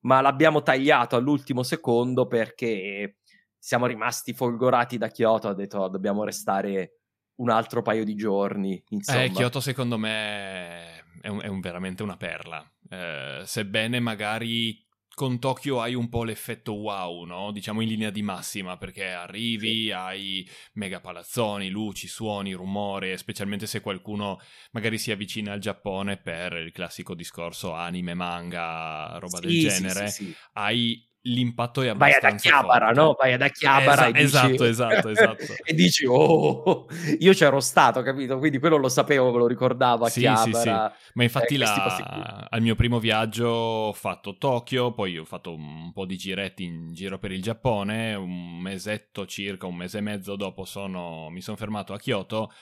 ma 0.07 0.22
l'abbiamo 0.22 0.62
tagliato 0.62 1.16
all'ultimo 1.16 1.62
secondo 1.62 2.27
perché 2.27 3.18
siamo 3.59 3.87
rimasti 3.87 4.33
folgorati 4.35 4.99
da 4.99 5.09
Kyoto. 5.09 5.49
Ho 5.49 5.55
detto 5.55 5.79
"Oh, 5.81 5.88
dobbiamo 5.88 6.25
restare 6.25 7.01
un 7.37 7.51
altro 7.51 7.83
paio 7.83 8.05
di 8.05 8.14
giorni. 8.14 8.83
Insomma, 8.90 9.25
Eh, 9.25 9.31
Kyoto 9.31 9.61
secondo 9.61 9.99
me 9.99 10.99
è, 11.21 11.29
un- 11.29 11.40
è 11.42 11.47
un- 11.47 11.61
veramente 11.61 12.03
una 12.03 12.16
perla. 12.16 12.64
Eh, 12.88 13.42
sebbene 13.45 14.01
magari 14.01 14.85
con 15.14 15.38
Tokyo 15.38 15.81
hai 15.81 15.95
un 15.95 16.09
po' 16.11 16.25
l'effetto 16.25 16.75
wow, 16.75 17.25
no? 17.25 17.51
Diciamo 17.53 17.81
in 17.81 17.88
linea 17.88 18.11
di 18.11 18.23
massima, 18.23 18.77
perché 18.77 19.07
arrivi, 19.12 19.90
hai 19.92 20.47
mega 20.75 21.01
palazzoni, 21.01 21.69
luci, 21.71 22.07
suoni, 22.09 22.53
rumore, 22.53 23.16
specialmente 23.16 23.66
se 23.66 23.81
qualcuno 23.81 24.38
magari 24.73 24.99
si 24.99 25.11
avvicina 25.12 25.53
al 25.53 25.61
Giappone 25.61 26.19
per 26.19 26.53
il 26.55 26.73
classico 26.73 27.14
discorso 27.14 27.73
anime, 27.73 28.12
manga, 28.14 29.16
roba 29.19 29.40
del 29.40 29.57
Sì, 29.57 29.69
sì, 29.71 29.88
genere, 29.88 30.05
sì, 30.07 30.25
sì. 30.25 30.38
hai 30.55 31.09
l'impatto 31.26 31.82
è 31.82 31.94
Vai 31.94 32.10
ad 32.12 32.22
abbastanza 32.24 32.48
Akihabara, 32.48 32.86
forte. 32.86 33.00
no? 33.00 33.16
Vai 33.18 33.32
ad 33.32 33.42
Akihabara 33.42 33.92
Esa- 33.92 34.08
e 34.08 34.12
dici... 34.12 34.24
esatto, 34.24 34.64
esatto, 34.64 35.08
esatto. 35.08 35.54
e 35.64 35.74
dici, 35.74 36.06
oh, 36.06 36.86
io 37.18 37.32
c'ero 37.32 37.60
stato, 37.60 38.02
capito? 38.02 38.38
Quindi 38.38 38.58
quello 38.58 38.76
lo 38.76 38.88
sapevo, 38.88 39.30
me 39.32 39.38
lo 39.38 39.46
ricordavo, 39.46 40.06
Sì, 40.06 40.20
sì, 40.20 40.26
Akihabara. 40.26 40.94
Ma 41.14 41.22
infatti 41.22 41.54
Eh, 41.54 41.58
la- 41.58 42.46
al 42.50 42.60
mio 42.62 42.74
primo 42.74 42.98
viaggio 42.98 43.48
ho 43.48 43.92
fatto 43.92 44.36
Tokyo, 44.36 44.92
poi 44.92 45.18
ho 45.18 45.24
fatto 45.24 45.54
un 45.54 45.92
po' 45.92 46.04
di 46.06 46.16
giretti 46.16 46.64
in 46.64 46.92
giro 46.92 47.18
per 47.18 47.32
il 47.32 47.42
Giappone, 47.42 48.14
un 48.14 48.58
mesetto 48.60 49.26
circa, 49.26 49.66
un 49.66 49.76
mese 49.76 49.98
e 49.98 50.02
mezzo 50.02 50.36
dopo 50.36 50.64
sono- 50.64 51.28
mi 51.30 51.40
sono 51.40 51.56
fermato 51.56 51.92
a 51.92 51.98
Kyoto. 51.98 52.52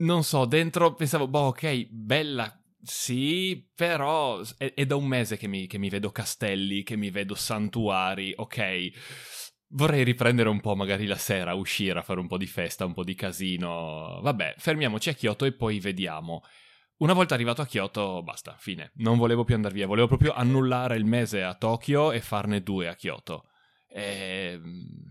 Non 0.00 0.22
so, 0.22 0.44
dentro 0.44 0.94
pensavo, 0.94 1.26
boh, 1.26 1.46
ok, 1.48 1.86
bella, 1.90 2.56
sì, 2.82 3.68
però 3.74 4.40
è, 4.56 4.72
è 4.74 4.86
da 4.86 4.96
un 4.96 5.06
mese 5.06 5.36
che 5.36 5.48
mi, 5.48 5.66
che 5.66 5.78
mi 5.78 5.88
vedo 5.88 6.10
castelli, 6.10 6.82
che 6.82 6.96
mi 6.96 7.10
vedo 7.10 7.34
santuari, 7.34 8.32
ok. 8.36 8.90
Vorrei 9.70 10.04
riprendere 10.04 10.48
un 10.48 10.60
po' 10.60 10.74
magari 10.74 11.06
la 11.06 11.16
sera, 11.16 11.54
uscire 11.54 11.98
a 11.98 12.02
fare 12.02 12.20
un 12.20 12.26
po' 12.26 12.38
di 12.38 12.46
festa, 12.46 12.86
un 12.86 12.94
po' 12.94 13.04
di 13.04 13.14
casino. 13.14 14.20
Vabbè, 14.22 14.54
fermiamoci 14.56 15.10
a 15.10 15.14
Kyoto 15.14 15.44
e 15.44 15.52
poi 15.52 15.78
vediamo. 15.80 16.42
Una 16.98 17.12
volta 17.12 17.34
arrivato 17.34 17.62
a 17.62 17.66
Kyoto, 17.66 18.22
basta, 18.22 18.56
fine. 18.58 18.92
Non 18.96 19.18
volevo 19.18 19.44
più 19.44 19.54
andare 19.54 19.74
via, 19.74 19.86
volevo 19.86 20.08
proprio 20.08 20.32
annullare 20.32 20.96
il 20.96 21.04
mese 21.04 21.42
a 21.42 21.54
Tokyo 21.54 22.12
e 22.12 22.20
farne 22.20 22.62
due 22.62 22.88
a 22.88 22.94
Kyoto. 22.94 23.50
E, 23.88 24.58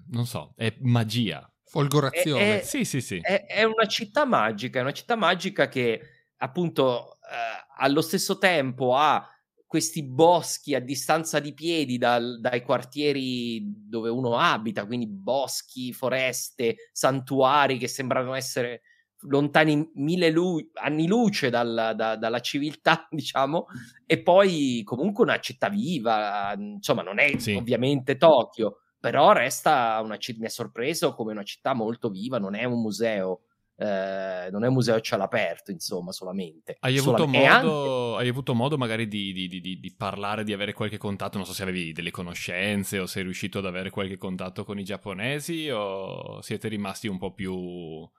non 0.09 0.25
so, 0.25 0.53
è 0.55 0.75
magia. 0.81 1.49
Folgorazione. 1.63 2.55
Eh, 2.55 2.57
eh, 2.57 2.63
Sì, 2.63 2.85
sì, 2.85 3.01
sì. 3.01 3.19
È, 3.19 3.45
è 3.45 3.63
una 3.63 3.85
città 3.85 4.25
magica, 4.25 4.79
è 4.79 4.81
una 4.81 4.91
città 4.91 5.15
magica 5.15 5.67
che 5.67 6.16
appunto 6.37 7.13
eh, 7.23 7.65
allo 7.77 8.01
stesso 8.01 8.37
tempo 8.37 8.95
ha 8.95 9.27
questi 9.65 10.01
boschi 10.03 10.75
a 10.75 10.79
distanza 10.79 11.39
di 11.39 11.53
piedi 11.53 11.97
dal- 11.97 12.39
dai 12.39 12.61
quartieri 12.63 13.61
dove 13.65 14.09
uno 14.09 14.37
abita, 14.37 14.85
quindi 14.85 15.07
boschi, 15.07 15.91
foreste, 15.91 16.89
santuari 16.93 17.77
che 17.77 17.87
sembrano 17.89 18.33
essere 18.33 18.81
lontani 19.21 19.89
mille 19.95 20.29
lu- 20.29 20.69
anni 20.75 21.05
luce 21.07 21.49
dal- 21.49 21.93
da- 21.95 22.15
dalla 22.15 22.39
civiltà, 22.39 23.07
diciamo, 23.11 23.65
e 24.05 24.21
poi 24.21 24.81
comunque 24.85 25.23
una 25.23 25.39
città 25.39 25.67
viva, 25.69 26.53
insomma 26.57 27.01
non 27.01 27.19
è 27.19 27.37
Sì. 27.37 27.55
ovviamente 27.55 28.15
Tokyo, 28.15 28.77
però 28.99 29.33
resta 29.33 29.99
una 30.01 30.17
città, 30.17 30.39
mi 30.39 30.45
ha 30.45 30.49
sorpreso 30.49 31.13
come 31.13 31.31
una 31.33 31.43
città 31.43 31.73
molto 31.73 32.09
viva, 32.09 32.39
non 32.39 32.55
è 32.55 32.63
un 32.63 32.79
museo, 32.81 33.41
eh, 33.79 34.49
non 34.51 34.63
è 34.63 34.67
un 34.67 34.73
museo 34.73 34.95
a 34.95 34.99
cielo 34.99 35.23
aperto, 35.23 35.71
insomma, 35.71 36.11
solamente. 36.11 36.77
Hai 36.79 36.97
avuto, 36.97 37.17
Solam- 37.17 37.35
e 37.35 37.45
anche- 37.45 37.65
modo, 37.67 38.17
hai 38.17 38.27
avuto 38.27 38.53
modo 38.55 38.77
magari 38.77 39.07
di, 39.07 39.31
di- 39.33 39.47
di- 39.47 39.79
di- 39.79 39.95
parlare, 39.95 40.43
di 40.43 40.51
avere 40.51 40.73
qualche 40.73 40.97
contatto? 40.97 41.37
Non 41.37 41.45
so 41.45 41.53
se 41.53 41.61
avevi 41.63 41.93
delle 41.93 42.11
conoscenze 42.11 42.99
o 42.99 43.05
sei 43.05 43.23
riuscito 43.23 43.59
ad 43.59 43.65
avere 43.65 43.89
qualche 43.91 44.17
contatto 44.17 44.63
con 44.65 44.79
i 44.79 44.83
giapponesi 44.83 45.69
o 45.69 46.41
siete 46.41 46.67
rimasti 46.67 47.07
un 47.07 47.17
po' 47.19 47.33
più... 47.33 48.09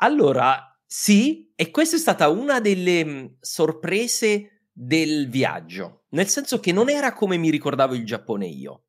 Allora, 0.00 0.78
sì, 0.86 1.52
e 1.56 1.70
questa 1.70 1.96
è 1.96 1.98
stata 1.98 2.28
una 2.28 2.60
delle 2.60 3.04
mh, 3.04 3.36
sorprese 3.40 4.68
del 4.72 5.28
viaggio, 5.28 6.04
nel 6.10 6.28
senso 6.28 6.60
che 6.60 6.70
non 6.72 6.88
era 6.88 7.12
come 7.12 7.36
mi 7.36 7.50
ricordavo 7.50 7.94
il 7.94 8.04
Giappone 8.06 8.46
io. 8.46 8.84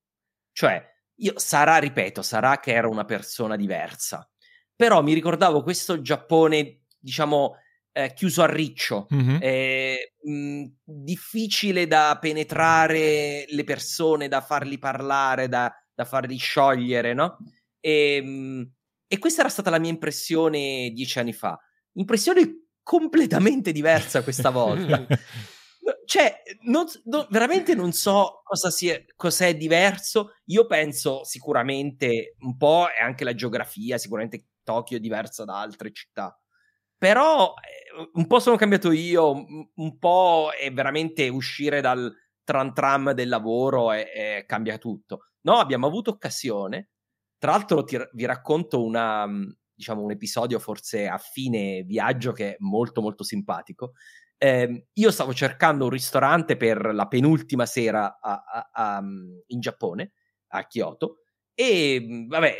Cioè, 0.51 0.83
io 1.15 1.33
sarà, 1.37 1.77
ripeto, 1.77 2.21
sarà 2.21 2.59
che 2.59 2.73
ero 2.73 2.89
una 2.89 3.05
persona 3.05 3.55
diversa, 3.55 4.29
però 4.79 5.01
mi 5.01 5.11
ricordavo 5.13 5.61
questo 5.61 5.99
Giappone, 5.99 6.83
diciamo, 6.97 7.55
eh, 7.91 8.13
chiuso 8.13 8.43
a 8.43 8.45
riccio, 8.45 9.07
Mhm. 9.09 9.39
eh, 9.41 10.13
mh, 10.23 10.63
difficile 10.85 11.85
da 11.85 12.17
penetrare 12.21 13.43
le 13.49 13.63
persone, 13.65 14.29
da 14.29 14.39
farli 14.39 14.77
parlare, 14.77 15.49
da, 15.49 15.69
da 15.93 16.05
farli 16.05 16.37
sciogliere, 16.37 17.13
no? 17.13 17.39
E, 17.81 18.21
mh, 18.21 18.71
e 19.05 19.17
questa 19.17 19.41
era 19.41 19.49
stata 19.49 19.69
la 19.69 19.79
mia 19.79 19.89
impressione 19.89 20.91
dieci 20.93 21.19
anni 21.19 21.33
fa. 21.33 21.59
Impressione 21.97 22.67
completamente 22.81 23.73
diversa 23.73 24.23
questa 24.23 24.49
volta. 24.49 25.05
Cioè, 26.05 26.41
non- 26.63 26.85
non- 27.05 27.27
veramente 27.29 27.73
non 27.75 27.91
so 27.93 28.41
cosa 28.43 28.69
sia, 28.71 28.99
cos'è 29.15 29.55
diverso. 29.55 30.33
Io 30.45 30.65
penso 30.67 31.23
sicuramente 31.23 32.35
un 32.41 32.57
po' 32.57 32.87
è 32.87 33.01
anche 33.03 33.23
la 33.23 33.33
geografia, 33.33 33.97
sicuramente 33.97 34.48
Tokyo 34.69 34.97
è 34.97 34.99
diversa 34.99 35.45
da 35.45 35.59
altre 35.59 35.91
città. 35.91 36.39
Però 36.97 37.53
eh, 37.55 38.09
un 38.13 38.27
po' 38.27 38.39
sono 38.39 38.55
cambiato 38.55 38.91
io, 38.91 39.31
un- 39.75 39.97
po' 39.97 40.49
è 40.59 40.71
veramente 40.71 41.27
uscire 41.29 41.81
dal 41.81 42.13
tram 42.43 42.73
tram 42.73 43.11
del 43.13 43.29
lavoro 43.29 43.91
e, 43.93 44.11
e 44.13 44.45
cambia 44.45 44.77
tutto. 44.77 45.29
No, 45.41 45.55
abbiamo 45.57 45.87
avuto 45.87 46.11
occasione. 46.11 46.89
Tra 47.37 47.51
l'altro 47.51 47.83
ti, 47.83 47.97
vi 48.13 48.25
racconto 48.25 48.83
una, 48.83 49.25
diciamo, 49.73 50.01
un 50.01 50.11
episodio 50.11 50.59
forse 50.59 51.07
a 51.07 51.17
fine 51.17 51.83
viaggio 51.83 52.31
che 52.33 52.51
è 52.53 52.55
molto 52.59 53.01
molto 53.01 53.23
simpatico. 53.23 53.93
Ehm, 54.37 54.83
io 54.93 55.11
stavo 55.11 55.33
cercando 55.33 55.85
un 55.85 55.89
ristorante 55.91 56.57
per 56.57 56.93
la 56.93 57.07
penultima 57.07 57.65
sera 57.65 58.19
a- 58.21 58.43
a- 58.45 58.69
a- 58.71 59.01
in 59.47 59.59
Giappone, 59.59 60.11
a 60.49 60.65
Kyoto, 60.65 61.19
e 61.53 62.25
vabbè, 62.27 62.55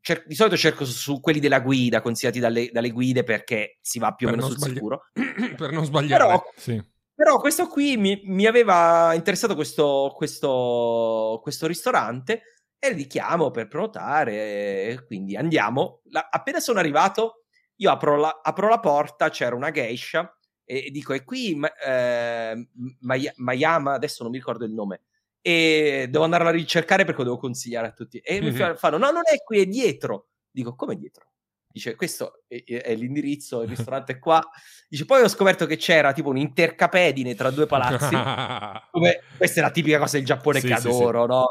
cer- 0.00 0.26
di 0.26 0.34
solito 0.34 0.56
cerco 0.56 0.84
su, 0.84 1.20
quelli 1.20 1.40
della 1.40 1.60
guida, 1.60 2.00
consigliati 2.00 2.38
dalle, 2.38 2.70
dalle 2.72 2.90
guide 2.90 3.22
perché 3.24 3.78
si 3.80 3.98
va 3.98 4.12
più 4.14 4.26
o 4.26 4.30
Per 4.30 4.38
meno 4.38 4.48
non 4.48 4.56
sul 4.58 4.66
sbagli- 4.66 4.76
sicuro. 4.78 5.02
per 5.56 5.72
non 5.72 5.84
sbagliare. 5.84 6.24
Però, 6.24 6.44
Sì. 6.56 6.84
però 7.14 7.38
questo 7.40 7.66
qui 7.68 7.96
mi, 7.96 8.20
mi 8.24 8.46
aveva 8.46 9.12
interessato 9.14 9.54
questo, 9.54 10.12
questo, 10.16 11.40
questo 11.42 11.66
ristorante 11.66 12.42
e 12.78 12.92
li 12.92 13.06
chiamo 13.06 13.50
per 13.50 13.68
prenotare, 13.68 15.04
quindi 15.06 15.36
andiamo. 15.36 16.00
La- 16.10 16.28
appena 16.30 16.60
sono 16.60 16.78
arrivato, 16.78 17.44
io 17.76 17.90
apro 17.90 18.16
la, 18.16 18.40
apro 18.42 18.68
la 18.68 18.80
porta, 18.80 19.28
c'era 19.30 19.54
una 19.54 19.70
geisha 19.70 20.34
e, 20.64 20.86
e 20.86 20.90
dico, 20.90 21.12
è 21.12 21.24
qui 21.24 21.54
Ma- 21.54 21.74
eh, 21.74 22.68
Maya- 23.00 23.32
Mayama, 23.36 23.92
adesso 23.94 24.22
non 24.22 24.32
mi 24.32 24.38
ricordo 24.38 24.64
il 24.64 24.72
nome, 24.72 25.02
e 25.42 26.06
devo 26.10 26.24
andarla 26.24 26.48
a 26.50 26.52
ricercare 26.52 27.04
perché 27.04 27.20
lo 27.20 27.28
devo 27.28 27.38
consigliare 27.38 27.88
a 27.88 27.92
tutti. 27.92 28.18
E 28.18 28.40
mi 28.40 28.50
Mhm. 28.50 28.56
fa- 28.56 28.76
fanno, 28.76 28.98
no, 28.98 29.10
non 29.10 29.22
è 29.24 29.36
qui, 29.42 29.60
è 29.60 29.66
dietro. 29.66 30.28
Dico, 30.50 30.74
come 30.74 30.96
dietro? 30.96 31.26
Dice, 31.72 31.94
questo 31.94 32.42
è, 32.48 32.62
è 32.64 32.94
l'indirizzo, 32.96 33.62
il 33.62 33.68
ristorante 33.68 34.14
è 34.14 34.18
qua. 34.18 34.42
Dice, 34.88 35.04
poi 35.04 35.22
ho 35.22 35.28
scoperto 35.28 35.66
che 35.66 35.76
c'era 35.76 36.12
tipo 36.12 36.28
un'intercapedine 36.30 37.34
tra 37.36 37.50
due 37.50 37.66
palazzi. 37.66 38.14
Come- 38.90 39.20
questa 39.36 39.60
è 39.60 39.62
la 39.62 39.70
tipica 39.70 39.98
cosa 39.98 40.16
del 40.16 40.26
Giappone 40.26 40.60
Sì, 40.60 40.66
che 40.66 40.76
sì, 40.76 40.88
adoro, 40.88 41.26
no? 41.26 41.46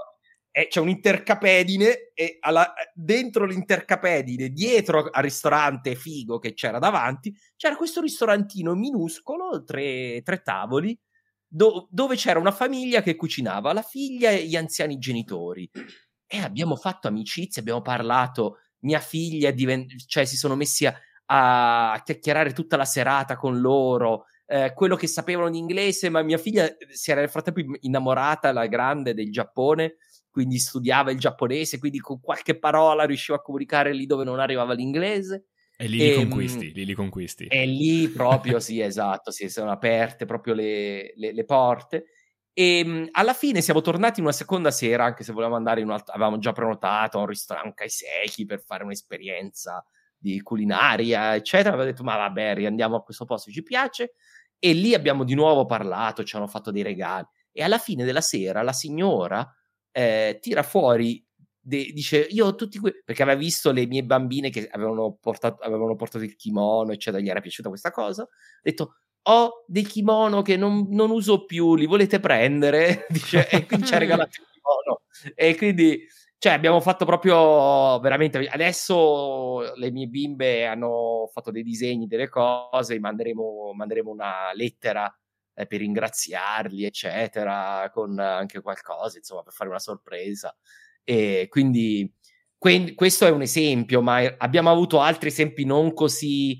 E 0.51 0.67
c'è 0.67 0.81
un'intercapedine 0.81 2.11
e 2.13 2.37
alla- 2.41 2.73
dentro 2.93 3.45
l'intercapedine, 3.45 4.49
dietro 4.49 5.07
al 5.09 5.23
ristorante 5.23 5.95
figo 5.95 6.37
che 6.39 6.53
c'era 6.53 6.79
davanti, 6.79 7.33
c'era 7.55 7.75
questo 7.77 8.01
ristorantino 8.01 8.73
minuscolo, 8.75 9.63
tre, 9.63 10.21
tre 10.23 10.41
tavoli, 10.41 10.99
do- 11.49 11.87
dove 11.91 12.15
c'era 12.15 12.39
una 12.39 12.51
famiglia 12.51 13.01
che 13.01 13.15
cucinava, 13.15 13.73
la 13.73 13.81
figlia 13.81 14.29
e 14.29 14.45
gli 14.45 14.55
anziani 14.55 14.97
genitori. 14.97 15.69
e 16.31 16.37
abbiamo 16.39 16.75
fatto 16.75 17.07
amicizia, 17.07 17.61
abbiamo 17.61 17.81
parlato, 17.81 18.59
mia 18.81 18.99
figlia, 18.99 19.51
divent- 19.51 19.95
cioè 20.05 20.25
si 20.25 20.37
sono 20.37 20.55
messi 20.55 20.85
a, 20.85 20.93
a 21.25 22.01
chiacchierare 22.03 22.53
tutta 22.53 22.77
la 22.77 22.85
serata 22.85 23.35
con 23.35 23.59
loro, 23.59 24.25
eh, 24.45 24.73
quello 24.75 24.95
che 24.95 25.07
sapevano 25.07 25.49
di 25.49 25.57
inglese, 25.57 26.09
ma 26.09 26.21
mia 26.21 26.37
figlia 26.37 26.67
si 26.89 27.11
era 27.11 27.21
nel 27.21 27.29
frattempo 27.29 27.61
innamorata, 27.81 28.51
la 28.51 28.67
grande, 28.67 29.13
del 29.13 29.31
Giappone, 29.31 29.97
quindi 30.29 30.59
studiava 30.59 31.11
il 31.11 31.19
giapponese, 31.19 31.79
quindi 31.79 31.99
con 31.99 32.19
qualche 32.19 32.57
parola 32.57 33.05
riusciva 33.05 33.37
a 33.37 33.41
comunicare 33.41 33.93
lì 33.93 34.05
dove 34.05 34.23
non 34.23 34.39
arrivava 34.39 34.73
l'inglese. 34.73 35.45
E 35.81 35.87
lì 35.87 35.97
li 35.97 36.09
ehm, 36.09 36.15
conquisti, 36.27 36.73
lì 36.73 36.85
li 36.85 36.93
conquisti. 36.93 37.45
E 37.47 37.65
lì 37.65 38.09
proprio, 38.09 38.59
sì, 38.59 38.81
esatto, 38.83 39.31
si 39.31 39.47
sono 39.49 39.71
aperte 39.71 40.25
proprio 40.25 40.53
le, 40.53 41.13
le, 41.15 41.31
le 41.31 41.45
porte. 41.45 42.05
E 42.51 42.79
ehm, 42.79 43.07
alla 43.11 43.33
fine 43.33 43.61
siamo 43.61 43.79
tornati 43.79 44.19
una 44.19 44.33
seconda 44.33 44.71
sera, 44.71 45.05
anche 45.05 45.23
se 45.23 45.31
volevamo 45.31 45.55
andare 45.55 45.79
in 45.79 45.85
un 45.87 45.93
altro, 45.93 46.13
avevamo 46.13 46.37
già 46.37 46.51
prenotato 46.51 47.17
a 47.17 47.21
un 47.21 47.27
ristorante 47.27 47.75
Kaiseki 47.75 48.45
per 48.45 48.61
fare 48.61 48.83
un'esperienza 48.83 49.81
di 50.17 50.41
culinaria, 50.41 51.33
eccetera. 51.35 51.75
Avevo 51.75 51.89
detto, 51.89 52.03
ma 52.03 52.17
vabbè, 52.17 52.55
riandiamo 52.55 52.97
a 52.97 53.01
questo 53.01 53.23
posto, 53.23 53.49
ci 53.49 53.63
piace. 53.63 54.15
E 54.59 54.73
lì 54.73 54.93
abbiamo 54.93 55.23
di 55.23 55.33
nuovo 55.33 55.65
parlato, 55.65 56.25
ci 56.25 56.35
hanno 56.35 56.47
fatto 56.47 56.71
dei 56.71 56.83
regali. 56.83 57.25
E 57.53 57.63
alla 57.63 57.77
fine 57.77 58.03
della 58.03 58.19
sera 58.19 58.63
la 58.63 58.73
signora 58.73 59.49
eh, 59.91 60.39
tira 60.41 60.61
fuori, 60.63 61.25
de- 61.61 61.91
dice, 61.93 62.27
io 62.29 62.47
ho 62.47 62.55
tutti 62.55 62.79
que-, 62.79 63.01
perché 63.03 63.21
aveva 63.23 63.39
visto 63.39 63.71
le 63.71 63.85
mie 63.85 64.03
bambine 64.03 64.49
che 64.49 64.67
avevano 64.71 65.17
portato, 65.19 65.61
avevano 65.63 65.95
portato 65.95 66.23
il 66.23 66.35
kimono, 66.35 66.91
eccetera, 66.91 67.21
gli 67.21 67.29
era 67.29 67.41
piaciuta 67.41 67.69
questa 67.69 67.91
cosa. 67.91 68.23
Ha 68.23 68.27
detto, 68.61 68.95
ho 69.23 69.65
dei 69.67 69.83
kimono 69.83 70.41
che 70.41 70.57
non, 70.57 70.87
non 70.89 71.11
uso 71.11 71.45
più, 71.45 71.75
li 71.75 71.85
volete 71.85 72.19
prendere? 72.19 73.05
Dice, 73.09 73.47
e 73.49 73.65
quindi 73.65 73.85
ci 73.85 73.93
ha 73.93 73.97
regalato 73.97 74.31
il 74.41 74.47
kimono. 74.51 75.01
E 75.35 75.55
quindi, 75.55 76.07
cioè, 76.37 76.53
abbiamo 76.53 76.79
fatto 76.79 77.05
proprio 77.05 77.99
veramente. 77.99 78.47
Adesso 78.47 79.75
le 79.75 79.91
mie 79.91 80.07
bimbe 80.07 80.65
hanno 80.65 81.29
fatto 81.31 81.51
dei 81.51 81.63
disegni, 81.63 82.07
delle 82.07 82.29
cose, 82.29 82.99
manderemo, 82.99 83.73
manderemo 83.73 84.09
una 84.09 84.51
lettera 84.53 85.13
eh, 85.53 85.67
per 85.67 85.79
ringraziarli, 85.79 86.85
eccetera, 86.85 87.89
con 87.93 88.17
anche 88.17 88.61
qualcosa, 88.61 89.17
insomma, 89.17 89.43
per 89.43 89.53
fare 89.53 89.69
una 89.69 89.79
sorpresa. 89.79 90.55
E 91.03 91.47
quindi, 91.49 92.11
que- 92.57 92.93
questo 92.95 93.25
è 93.25 93.31
un 93.31 93.41
esempio, 93.41 94.01
ma 94.01 94.35
abbiamo 94.37 94.69
avuto 94.71 94.99
altri 94.99 95.29
esempi 95.29 95.65
non 95.65 95.93
così 95.93 96.59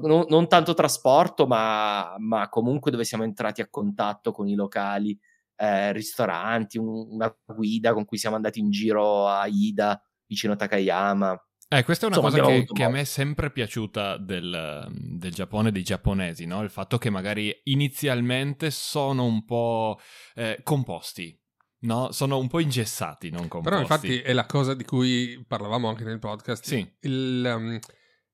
non, 0.00 0.26
non 0.28 0.48
tanto 0.48 0.74
trasporto, 0.74 1.46
ma, 1.46 2.14
ma, 2.18 2.48
comunque 2.48 2.90
dove 2.90 3.04
siamo 3.04 3.24
entrati 3.24 3.60
a 3.60 3.68
contatto 3.68 4.32
con 4.32 4.48
i 4.48 4.54
locali, 4.54 5.18
eh, 5.56 5.92
ristoranti, 5.92 6.78
un, 6.78 6.88
una 7.10 7.34
guida 7.44 7.92
con 7.92 8.04
cui 8.04 8.18
siamo 8.18 8.36
andati 8.36 8.60
in 8.60 8.70
giro 8.70 9.28
a 9.28 9.46
Ida, 9.46 10.00
vicino 10.26 10.52
a 10.52 10.56
Takayama. 10.56 11.46
Eh, 11.68 11.82
questa 11.82 12.06
è 12.06 12.08
una 12.08 12.18
Insomma, 12.18 12.42
cosa 12.42 12.52
che, 12.52 12.66
che 12.72 12.84
a 12.84 12.88
me 12.88 13.00
è 13.00 13.04
sempre 13.04 13.50
piaciuta 13.50 14.18
del, 14.18 14.86
del 14.90 15.32
Giappone, 15.32 15.72
dei 15.72 15.82
giapponesi, 15.82 16.46
no? 16.46 16.62
Il 16.62 16.70
fatto 16.70 16.98
che 16.98 17.10
magari 17.10 17.52
inizialmente 17.64 18.70
sono 18.70 19.24
un 19.24 19.44
po' 19.44 19.98
eh, 20.34 20.60
composti, 20.62 21.36
No, 21.84 22.12
sono 22.12 22.38
un 22.38 22.48
po' 22.48 22.60
ingessati, 22.60 23.30
non 23.30 23.48
composti. 23.48 23.68
Però 23.68 23.80
infatti 23.80 24.20
è 24.20 24.32
la 24.32 24.46
cosa 24.46 24.74
di 24.74 24.84
cui 24.84 25.42
parlavamo 25.46 25.88
anche 25.88 26.04
nel 26.04 26.18
podcast. 26.18 26.64
Sì. 26.64 26.86
Il, 27.00 27.52
um, 27.54 27.78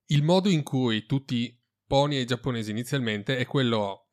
il 0.06 0.22
modo 0.22 0.48
in 0.48 0.62
cui 0.62 1.04
tu 1.06 1.24
ti 1.24 1.56
poni 1.86 2.16
ai 2.16 2.24
giapponesi 2.24 2.70
inizialmente 2.70 3.36
è 3.38 3.46
quello 3.46 4.10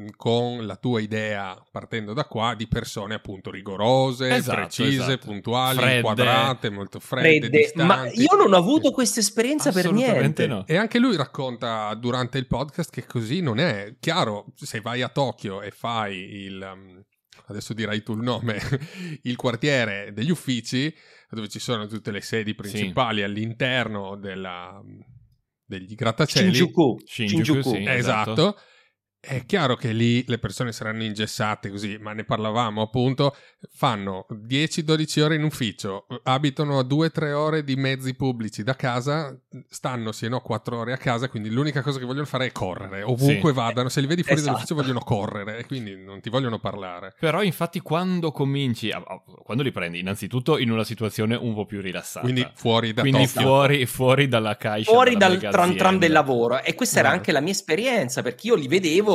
mm, 0.00 0.06
con 0.16 0.64
la 0.64 0.76
tua 0.76 1.00
idea, 1.00 1.62
partendo 1.70 2.14
da 2.14 2.24
qua, 2.24 2.54
di 2.54 2.66
persone 2.66 3.12
appunto 3.12 3.50
rigorose, 3.50 4.34
esatto, 4.34 4.56
precise, 4.56 5.02
esatto. 5.02 5.26
puntuali, 5.26 5.76
fredde. 5.76 6.00
quadrate, 6.00 6.70
molto 6.70 6.98
fredde, 6.98 7.48
fredde. 7.48 7.82
Ma 7.82 8.08
io 8.10 8.34
non 8.38 8.54
ho 8.54 8.56
avuto 8.56 8.90
questa 8.90 9.20
esperienza 9.20 9.70
per 9.70 9.92
niente. 9.92 10.46
No. 10.46 10.64
E 10.66 10.76
anche 10.76 10.98
lui 10.98 11.14
racconta 11.14 11.92
durante 11.92 12.38
il 12.38 12.46
podcast 12.46 12.90
che 12.90 13.04
così 13.04 13.42
non 13.42 13.58
è. 13.58 13.96
Chiaro, 14.00 14.46
se 14.54 14.80
vai 14.80 15.02
a 15.02 15.10
Tokyo 15.10 15.60
e 15.60 15.70
fai 15.70 16.16
il... 16.16 16.72
Um, 16.74 17.04
adesso 17.46 17.72
dirai 17.72 18.02
tu 18.02 18.12
il 18.12 18.22
nome, 18.22 18.60
il 19.22 19.36
quartiere 19.36 20.12
degli 20.12 20.30
uffici, 20.30 20.94
dove 21.30 21.48
ci 21.48 21.58
sono 21.58 21.86
tutte 21.86 22.10
le 22.10 22.20
sedi 22.20 22.54
principali 22.54 23.18
sì. 23.18 23.22
all'interno 23.24 24.16
della 24.16 24.82
degli 25.68 25.94
grattacieli. 25.94 26.54
Shinjuku. 26.54 26.98
Shinjuku, 27.04 27.44
Shinjuku. 27.44 27.70
Sì, 27.70 27.84
esatto. 27.86 28.32
esatto. 28.32 28.60
È 29.20 29.44
chiaro 29.46 29.74
che 29.74 29.92
lì 29.92 30.24
le 30.28 30.38
persone 30.38 30.70
saranno 30.70 31.02
ingessate 31.02 31.70
così, 31.70 31.98
ma 32.00 32.12
ne 32.12 32.22
parlavamo 32.22 32.80
appunto, 32.80 33.34
fanno 33.68 34.26
10-12 34.30 35.20
ore 35.20 35.34
in 35.34 35.42
ufficio, 35.42 36.06
abitano 36.22 36.78
a 36.78 36.82
2-3 36.82 37.32
ore 37.32 37.64
di 37.64 37.74
mezzi 37.74 38.14
pubblici 38.14 38.62
da 38.62 38.76
casa, 38.76 39.36
stanno 39.68 40.12
sì 40.12 40.28
no 40.28 40.38
4 40.40 40.78
ore 40.78 40.92
a 40.92 40.96
casa, 40.96 41.28
quindi 41.28 41.50
l'unica 41.50 41.82
cosa 41.82 41.98
che 41.98 42.04
vogliono 42.04 42.26
fare 42.26 42.46
è 42.46 42.52
correre, 42.52 43.02
ovunque 43.02 43.50
sì. 43.50 43.56
vadano, 43.56 43.88
se 43.88 44.00
li 44.00 44.06
vedi 44.06 44.22
fuori 44.22 44.38
esatto. 44.38 44.52
dall'ufficio 44.52 44.80
vogliono 44.80 45.00
correre 45.00 45.58
e 45.58 45.66
quindi 45.66 45.96
non 45.96 46.20
ti 46.20 46.30
vogliono 46.30 46.60
parlare. 46.60 47.12
Però 47.18 47.42
infatti 47.42 47.80
quando 47.80 48.30
cominci, 48.30 48.88
quando 49.42 49.64
li 49.64 49.72
prendi, 49.72 49.98
innanzitutto 49.98 50.58
in 50.58 50.70
una 50.70 50.84
situazione 50.84 51.34
un 51.34 51.54
po' 51.54 51.66
più 51.66 51.80
rilassata. 51.80 52.20
Quindi 52.20 52.48
fuori 52.54 52.92
da 52.94 53.02
Quindi 53.02 53.26
fuori, 53.26 53.84
fuori, 53.86 54.28
dalla 54.28 54.56
caixa. 54.56 54.92
Fuori 54.92 55.16
dal 55.16 55.38
tram 55.38 55.74
tram 55.74 55.98
del 55.98 56.12
lavoro 56.12 56.62
e 56.62 56.76
questa 56.76 57.00
era 57.00 57.10
anche 57.10 57.32
la 57.32 57.40
mia 57.40 57.52
esperienza 57.52 58.22
perché 58.22 58.46
io 58.46 58.54
li 58.54 58.68
vedevo 58.68 59.07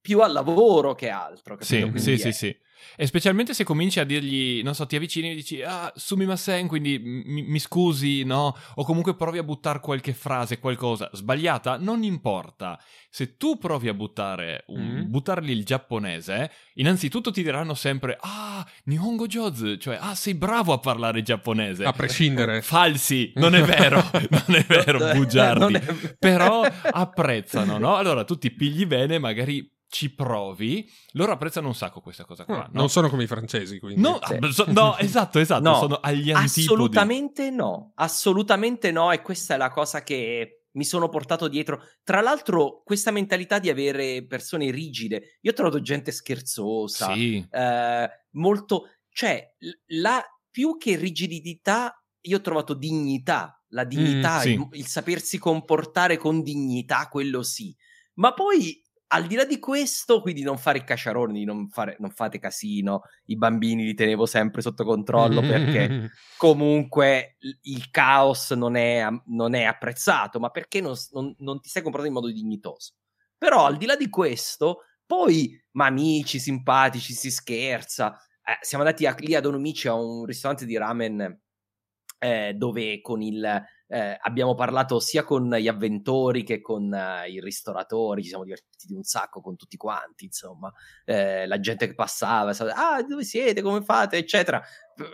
più 0.00 0.20
al 0.20 0.32
lavoro 0.32 0.94
che 0.94 1.08
altro. 1.08 1.56
Sì, 1.60 1.90
sì, 1.96 2.18
sì, 2.18 2.32
sì. 2.32 2.56
E 2.96 3.06
specialmente 3.06 3.54
se 3.54 3.64
cominci 3.64 3.98
a 3.98 4.04
dirgli, 4.04 4.62
non 4.62 4.74
so, 4.74 4.86
ti 4.86 4.96
avvicini 4.96 5.30
e 5.30 5.34
dici, 5.34 5.62
ah, 5.62 5.92
sumimasen, 5.94 6.66
quindi 6.68 6.98
mi, 6.98 7.42
mi 7.42 7.58
scusi, 7.58 8.22
no? 8.24 8.56
O 8.76 8.84
comunque 8.84 9.16
provi 9.16 9.38
a 9.38 9.42
buttare 9.42 9.80
qualche 9.80 10.12
frase, 10.12 10.58
qualcosa 10.58 11.10
sbagliata, 11.12 11.76
non 11.76 12.02
importa. 12.02 12.78
Se 13.10 13.36
tu 13.36 13.58
provi 13.58 13.88
a 13.88 13.94
buttare 13.94 14.64
un, 14.68 14.82
mm-hmm. 14.82 15.10
buttargli 15.10 15.50
il 15.50 15.64
giapponese, 15.64 16.50
innanzitutto 16.74 17.30
ti 17.30 17.42
diranno 17.42 17.74
sempre, 17.74 18.16
ah, 18.20 18.64
Nihongo 18.84 19.26
Jozu, 19.26 19.76
cioè, 19.76 19.98
ah, 20.00 20.14
sei 20.14 20.34
bravo 20.34 20.72
a 20.72 20.78
parlare 20.78 21.22
giapponese. 21.22 21.84
A 21.84 21.92
prescindere. 21.92 22.62
Falsi, 22.62 23.32
non 23.36 23.54
è 23.54 23.62
vero, 23.62 24.02
non 24.12 24.56
è 24.56 24.64
vero, 24.66 25.12
bugiardi. 25.14 25.74
È... 25.74 26.16
Però 26.18 26.62
apprezzano, 26.62 27.78
no? 27.78 27.96
Allora 27.96 28.24
tu 28.24 28.36
ti 28.36 28.52
pigli 28.52 28.86
bene, 28.86 29.18
magari 29.18 29.73
ci 29.94 30.12
provi, 30.12 30.90
loro 31.12 31.30
apprezzano 31.30 31.68
un 31.68 31.74
sacco 31.76 32.00
questa 32.00 32.24
cosa 32.24 32.44
qua. 32.44 32.64
Ah, 32.64 32.70
no? 32.72 32.80
Non 32.80 32.90
sono 32.90 33.08
come 33.08 33.22
i 33.22 33.26
francesi, 33.28 33.78
quindi. 33.78 34.00
No, 34.00 34.18
sì. 34.26 34.64
no 34.72 34.96
esatto, 34.98 35.38
esatto, 35.38 35.62
no, 35.62 35.78
sono 35.78 35.94
agli 36.02 36.32
antipodi. 36.32 36.66
Assolutamente 36.66 37.50
no, 37.50 37.92
assolutamente 37.94 38.90
no, 38.90 39.12
e 39.12 39.22
questa 39.22 39.54
è 39.54 39.56
la 39.56 39.70
cosa 39.70 40.02
che 40.02 40.64
mi 40.72 40.84
sono 40.84 41.08
portato 41.08 41.46
dietro. 41.46 41.80
Tra 42.02 42.20
l'altro, 42.20 42.82
questa 42.84 43.12
mentalità 43.12 43.60
di 43.60 43.70
avere 43.70 44.26
persone 44.26 44.72
rigide, 44.72 45.38
io 45.40 45.52
ho 45.52 45.54
trovato 45.54 45.80
gente 45.80 46.10
scherzosa, 46.10 47.14
sì. 47.14 47.46
eh, 47.48 48.10
molto... 48.32 48.88
Cioè, 49.10 49.54
la, 50.00 50.20
più 50.50 50.76
che 50.76 50.96
rigidità, 50.96 51.96
io 52.22 52.38
ho 52.38 52.40
trovato 52.40 52.74
dignità, 52.74 53.62
la 53.68 53.84
dignità, 53.84 54.38
mm, 54.38 54.40
sì. 54.40 54.52
il, 54.54 54.68
il 54.72 54.86
sapersi 54.86 55.38
comportare 55.38 56.16
con 56.16 56.42
dignità, 56.42 57.06
quello 57.06 57.44
sì. 57.44 57.72
Ma 58.14 58.34
poi 58.34 58.83
al 59.08 59.26
di 59.26 59.34
là 59.34 59.44
di 59.44 59.58
questo, 59.58 60.20
quindi 60.20 60.42
non 60.42 60.58
fare 60.58 60.82
cacciaroni, 60.82 61.44
non, 61.44 61.68
fare, 61.68 61.96
non 62.00 62.10
fate 62.10 62.38
casino, 62.38 63.02
i 63.26 63.36
bambini 63.36 63.84
li 63.84 63.94
tenevo 63.94 64.26
sempre 64.26 64.62
sotto 64.62 64.84
controllo 64.84 65.40
perché 65.40 66.10
comunque 66.36 67.36
il 67.62 67.90
caos 67.90 68.50
non 68.52 68.76
è, 68.76 69.06
non 69.26 69.54
è 69.54 69.64
apprezzato, 69.64 70.40
ma 70.40 70.50
perché 70.50 70.80
non, 70.80 70.94
non, 71.12 71.34
non, 71.38 71.60
ti 71.60 71.68
stai 71.68 71.82
comportando 71.82 72.16
in 72.16 72.22
modo 72.22 72.32
dignitoso. 72.32 72.94
Però 73.36 73.66
al 73.66 73.76
di 73.76 73.86
là 73.86 73.94
di 73.94 74.08
questo, 74.08 74.80
poi, 75.06 75.60
ma 75.72 75.86
amici, 75.86 76.38
simpatici, 76.38 77.12
si 77.12 77.30
scherza. 77.30 78.16
Eh, 78.42 78.58
siamo 78.60 78.84
andati 78.84 79.06
a, 79.06 79.14
lì 79.18 79.34
ad 79.34 79.46
Onomici 79.46 79.86
a 79.86 79.94
un 79.94 80.24
ristorante 80.24 80.64
di 80.66 80.76
ramen 80.76 81.40
eh, 82.18 82.54
dove 82.54 83.00
con 83.00 83.20
il 83.22 83.62
eh, 83.86 84.16
abbiamo 84.20 84.54
parlato 84.54 84.98
sia 84.98 85.24
con 85.24 85.48
gli 85.54 85.68
avventori 85.68 86.42
che 86.42 86.60
con 86.60 86.84
uh, 86.84 87.30
i 87.30 87.40
ristoratori, 87.40 88.22
ci 88.22 88.28
siamo 88.28 88.44
divertiti 88.44 88.92
un 88.92 89.02
sacco 89.02 89.40
con 89.40 89.56
tutti 89.56 89.76
quanti, 89.76 90.24
insomma, 90.24 90.72
eh, 91.04 91.46
la 91.46 91.60
gente 91.60 91.86
che 91.86 91.94
passava, 91.94 92.50
ah, 92.50 93.02
dove 93.02 93.24
siete, 93.24 93.62
come 93.62 93.82
fate, 93.82 94.16
eccetera, 94.16 94.62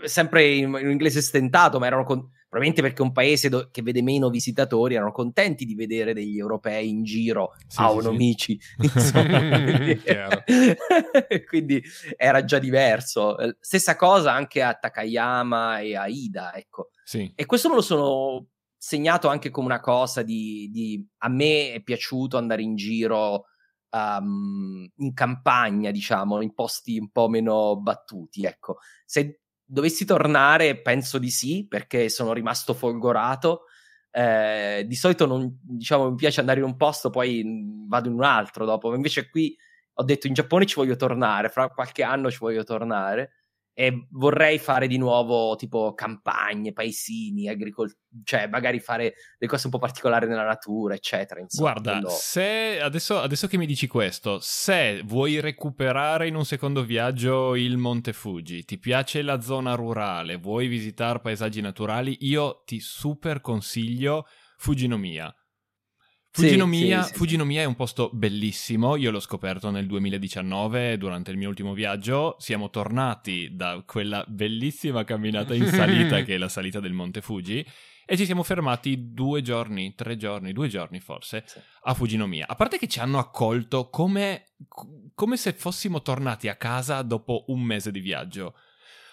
sempre 0.04 0.46
in, 0.46 0.76
in 0.80 0.90
inglese 0.90 1.20
stentato, 1.20 1.78
ma 1.78 1.86
erano 1.86 2.04
con... 2.04 2.28
probabilmente 2.48 2.82
perché 2.82 3.02
è 3.02 3.06
un 3.06 3.12
paese 3.12 3.48
do... 3.48 3.68
che 3.70 3.82
vede 3.82 4.02
meno 4.02 4.30
visitatori, 4.30 4.94
erano 4.94 5.12
contenti 5.12 5.64
di 5.64 5.74
vedere 5.74 6.14
degli 6.14 6.38
europei 6.38 6.88
in 6.88 7.02
giro 7.02 7.54
sì, 7.66 7.80
a 7.80 7.92
Onomici, 7.92 8.58
sì, 8.78 8.88
sì. 9.00 10.00
quindi 11.46 11.82
era 12.16 12.44
già 12.44 12.58
diverso. 12.58 13.36
Stessa 13.58 13.96
cosa 13.96 14.32
anche 14.32 14.62
a 14.62 14.74
Takayama 14.74 15.80
e 15.80 15.96
a 15.96 16.06
Ida, 16.06 16.54
ecco. 16.54 16.90
Sì. 17.02 17.32
E 17.34 17.44
questo 17.46 17.68
me 17.68 17.74
lo 17.74 17.82
sono 17.82 18.46
segnato 18.82 19.28
anche 19.28 19.50
come 19.50 19.66
una 19.66 19.80
cosa 19.80 20.22
di, 20.22 20.70
di 20.72 21.06
a 21.18 21.28
me 21.28 21.74
è 21.74 21.82
piaciuto 21.82 22.38
andare 22.38 22.62
in 22.62 22.76
giro 22.76 23.44
um, 23.90 24.88
in 24.96 25.12
campagna, 25.12 25.90
diciamo, 25.90 26.40
in 26.40 26.54
posti 26.54 26.98
un 26.98 27.10
po' 27.10 27.28
meno 27.28 27.78
battuti, 27.78 28.44
ecco. 28.44 28.78
Se 29.04 29.42
dovessi 29.62 30.06
tornare, 30.06 30.80
penso 30.80 31.18
di 31.18 31.28
sì, 31.28 31.66
perché 31.68 32.08
sono 32.08 32.32
rimasto 32.32 32.72
folgorato. 32.72 33.64
Eh, 34.10 34.84
di 34.88 34.94
solito 34.94 35.26
non, 35.26 35.58
diciamo, 35.60 36.08
mi 36.08 36.16
piace 36.16 36.40
andare 36.40 36.60
in 36.60 36.64
un 36.64 36.76
posto, 36.76 37.10
poi 37.10 37.44
vado 37.86 38.08
in 38.08 38.14
un 38.14 38.24
altro 38.24 38.64
dopo. 38.64 38.94
Invece 38.94 39.28
qui 39.28 39.54
ho 39.92 40.04
detto 40.04 40.26
in 40.26 40.32
Giappone 40.32 40.64
ci 40.64 40.76
voglio 40.76 40.96
tornare, 40.96 41.50
fra 41.50 41.68
qualche 41.68 42.02
anno 42.02 42.30
ci 42.30 42.38
voglio 42.38 42.64
tornare 42.64 43.39
e 43.80 44.08
vorrei 44.10 44.58
fare 44.58 44.86
di 44.86 44.98
nuovo 44.98 45.56
tipo 45.56 45.94
campagne, 45.94 46.74
paesini, 46.74 47.48
agricoltura, 47.48 47.98
cioè 48.24 48.46
magari 48.46 48.78
fare 48.78 49.14
delle 49.38 49.50
cose 49.50 49.68
un 49.68 49.72
po' 49.72 49.78
particolari 49.78 50.26
nella 50.26 50.44
natura, 50.44 50.92
eccetera. 50.92 51.40
Insomma, 51.40 51.72
Guarda, 51.72 51.92
quello... 51.92 52.08
se 52.10 52.78
adesso, 52.78 53.18
adesso, 53.18 53.46
che 53.46 53.56
mi 53.56 53.64
dici 53.64 53.86
questo, 53.86 54.38
se 54.42 55.00
vuoi 55.06 55.40
recuperare 55.40 56.28
in 56.28 56.34
un 56.34 56.44
secondo 56.44 56.84
viaggio 56.84 57.56
il 57.56 57.78
Monte 57.78 58.12
Fuji, 58.12 58.66
ti 58.66 58.76
piace 58.76 59.22
la 59.22 59.40
zona 59.40 59.74
rurale, 59.74 60.36
vuoi 60.36 60.66
visitare 60.66 61.20
paesaggi 61.20 61.62
naturali, 61.62 62.18
io 62.20 62.60
ti 62.66 62.80
super 62.80 63.40
consiglio 63.40 64.26
Fujinomiya. 64.58 65.34
Fujinomiya, 66.40 67.02
sì, 67.02 67.12
sì, 67.12 67.14
Fujinomiya 67.18 67.60
sì. 67.60 67.64
è 67.64 67.68
un 67.68 67.76
posto 67.76 68.10
bellissimo, 68.12 68.96
io 68.96 69.10
l'ho 69.10 69.20
scoperto 69.20 69.70
nel 69.70 69.86
2019 69.86 70.98
durante 70.98 71.30
il 71.30 71.36
mio 71.36 71.48
ultimo 71.48 71.74
viaggio, 71.74 72.36
siamo 72.38 72.70
tornati 72.70 73.50
da 73.54 73.82
quella 73.86 74.24
bellissima 74.26 75.04
camminata 75.04 75.54
in 75.54 75.66
salita 75.66 76.22
che 76.24 76.34
è 76.34 76.38
la 76.38 76.48
salita 76.48 76.80
del 76.80 76.92
Monte 76.92 77.20
Fuji 77.20 77.64
e 78.10 78.16
ci 78.16 78.24
siamo 78.24 78.42
fermati 78.42 79.12
due 79.12 79.40
giorni, 79.40 79.94
tre 79.94 80.16
giorni, 80.16 80.52
due 80.52 80.66
giorni 80.66 80.98
forse 80.98 81.44
a 81.82 81.94
Fujinomiya. 81.94 82.48
A 82.48 82.56
parte 82.56 82.76
che 82.76 82.88
ci 82.88 82.98
hanno 82.98 83.18
accolto 83.18 83.88
come, 83.88 84.54
come 85.14 85.36
se 85.36 85.52
fossimo 85.52 86.02
tornati 86.02 86.48
a 86.48 86.56
casa 86.56 87.02
dopo 87.02 87.44
un 87.48 87.62
mese 87.62 87.92
di 87.92 88.00
viaggio. 88.00 88.54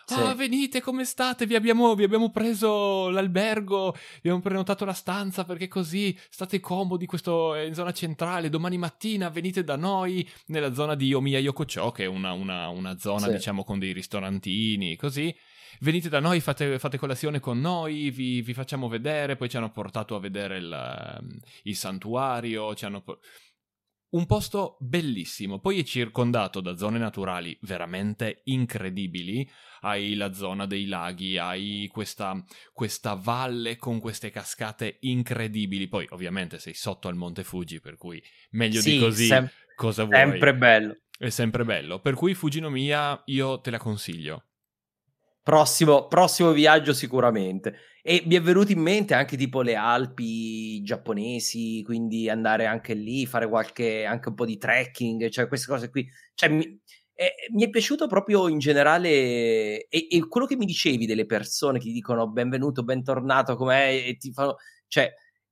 Sì. 0.07 0.21
Oh, 0.21 0.33
venite, 0.35 0.79
come 0.79 1.03
state? 1.03 1.45
Vi 1.45 1.53
abbiamo, 1.53 1.93
vi 1.93 2.05
abbiamo, 2.05 2.29
preso 2.29 3.09
l'albergo, 3.09 3.91
vi 3.91 4.29
abbiamo 4.29 4.39
prenotato 4.39 4.85
la 4.85 4.93
stanza 4.93 5.43
perché 5.43 5.67
così 5.67 6.17
state 6.29 6.61
comodi 6.61 7.05
questo, 7.05 7.55
in 7.55 7.73
zona 7.73 7.91
centrale. 7.91 8.47
Domani 8.47 8.77
mattina 8.77 9.27
venite 9.27 9.65
da 9.65 9.75
noi 9.75 10.25
nella 10.45 10.73
zona 10.73 10.95
di 10.95 11.13
Omiya 11.13 11.39
Yokocho, 11.39 11.91
che 11.91 12.05
è 12.05 12.07
una, 12.07 12.31
una, 12.31 12.69
una 12.69 12.97
zona, 12.97 13.25
sì. 13.25 13.33
diciamo, 13.33 13.65
con 13.65 13.79
dei 13.79 13.91
ristorantini, 13.91 14.95
così. 14.95 15.35
Venite 15.81 16.07
da 16.07 16.21
noi, 16.21 16.39
fate, 16.39 16.79
fate 16.79 16.97
colazione 16.97 17.41
con 17.41 17.59
noi, 17.59 18.09
vi, 18.09 18.41
vi, 18.41 18.53
facciamo 18.53 18.87
vedere. 18.87 19.35
Poi 19.35 19.49
ci 19.49 19.57
hanno 19.57 19.71
portato 19.71 20.15
a 20.15 20.21
vedere 20.21 20.57
il, 20.57 21.39
il 21.63 21.75
santuario, 21.75 22.73
ci 22.75 22.85
hanno 22.85 23.03
un 24.09 24.25
posto 24.25 24.77
bellissimo, 24.79 25.59
poi 25.59 25.79
è 25.79 25.83
circondato 25.83 26.61
da 26.61 26.77
zone 26.77 26.97
naturali 26.97 27.57
veramente 27.61 28.41
incredibili. 28.45 29.49
Hai 29.81 30.15
la 30.15 30.33
zona 30.33 30.65
dei 30.65 30.87
laghi, 30.87 31.37
hai 31.37 31.89
questa, 31.91 32.43
questa 32.73 33.13
valle 33.13 33.77
con 33.77 33.99
queste 33.99 34.29
cascate 34.29 34.97
incredibili. 35.01 35.87
Poi, 35.87 36.07
ovviamente, 36.11 36.59
sei 36.59 36.73
sotto 36.73 37.07
al 37.07 37.15
Monte 37.15 37.43
Fuji, 37.43 37.79
per 37.79 37.97
cui 37.97 38.21
meglio 38.51 38.81
sì, 38.81 38.93
di 38.93 38.99
così. 38.99 39.25
Sem- 39.27 39.49
cosa 39.75 40.03
vuoi? 40.03 40.17
Sempre 40.17 40.55
bello. 40.55 40.97
È 41.17 41.29
sempre 41.29 41.63
bello. 41.63 41.99
Per 41.99 42.13
cui 42.13 42.33
Fujinomiya 42.33 43.23
io 43.25 43.59
te 43.59 43.71
la 43.71 43.79
consiglio. 43.79 44.46
Prossimo, 45.47 46.07
prossimo 46.09 46.51
viaggio 46.51 46.91
sicuramente. 46.91 47.75
E 48.01 48.21
mi 48.25 48.35
è 48.35 48.41
venuto 48.41 48.73
in 48.73 48.81
mente 48.81 49.13
anche 49.13 49.37
tipo 49.37 49.61
le 49.61 49.75
Alpi 49.75 50.81
giapponesi, 50.83 51.81
quindi 51.85 52.29
andare 52.29 52.65
anche 52.65 52.93
lì, 52.93 53.25
fare 53.25 53.47
qualche, 53.47 54.03
anche 54.03 54.27
un 54.27 54.35
po' 54.35 54.45
di 54.45 54.57
trekking, 54.57 55.29
cioè 55.29 55.47
queste 55.47 55.67
cose 55.71 55.89
qui. 55.89 56.05
Cioè, 56.33 56.49
mi, 56.49 56.81
eh, 57.13 57.33
mi 57.53 57.63
è 57.63 57.69
piaciuto 57.69 58.07
proprio 58.07 58.49
in 58.49 58.59
generale 58.59 59.87
e, 59.87 59.87
e, 59.87 60.27
quello 60.27 60.47
che 60.47 60.57
mi 60.57 60.65
dicevi 60.65 61.05
delle 61.05 61.25
persone 61.25 61.79
che 61.79 61.85
ti 61.85 61.93
dicono 61.93 62.29
benvenuto, 62.29 62.83
bentornato, 62.83 63.55
com'è, 63.55 64.03
e 64.05 64.17
ti 64.17 64.33
fanno... 64.33 64.57
Cioè, 64.87 65.09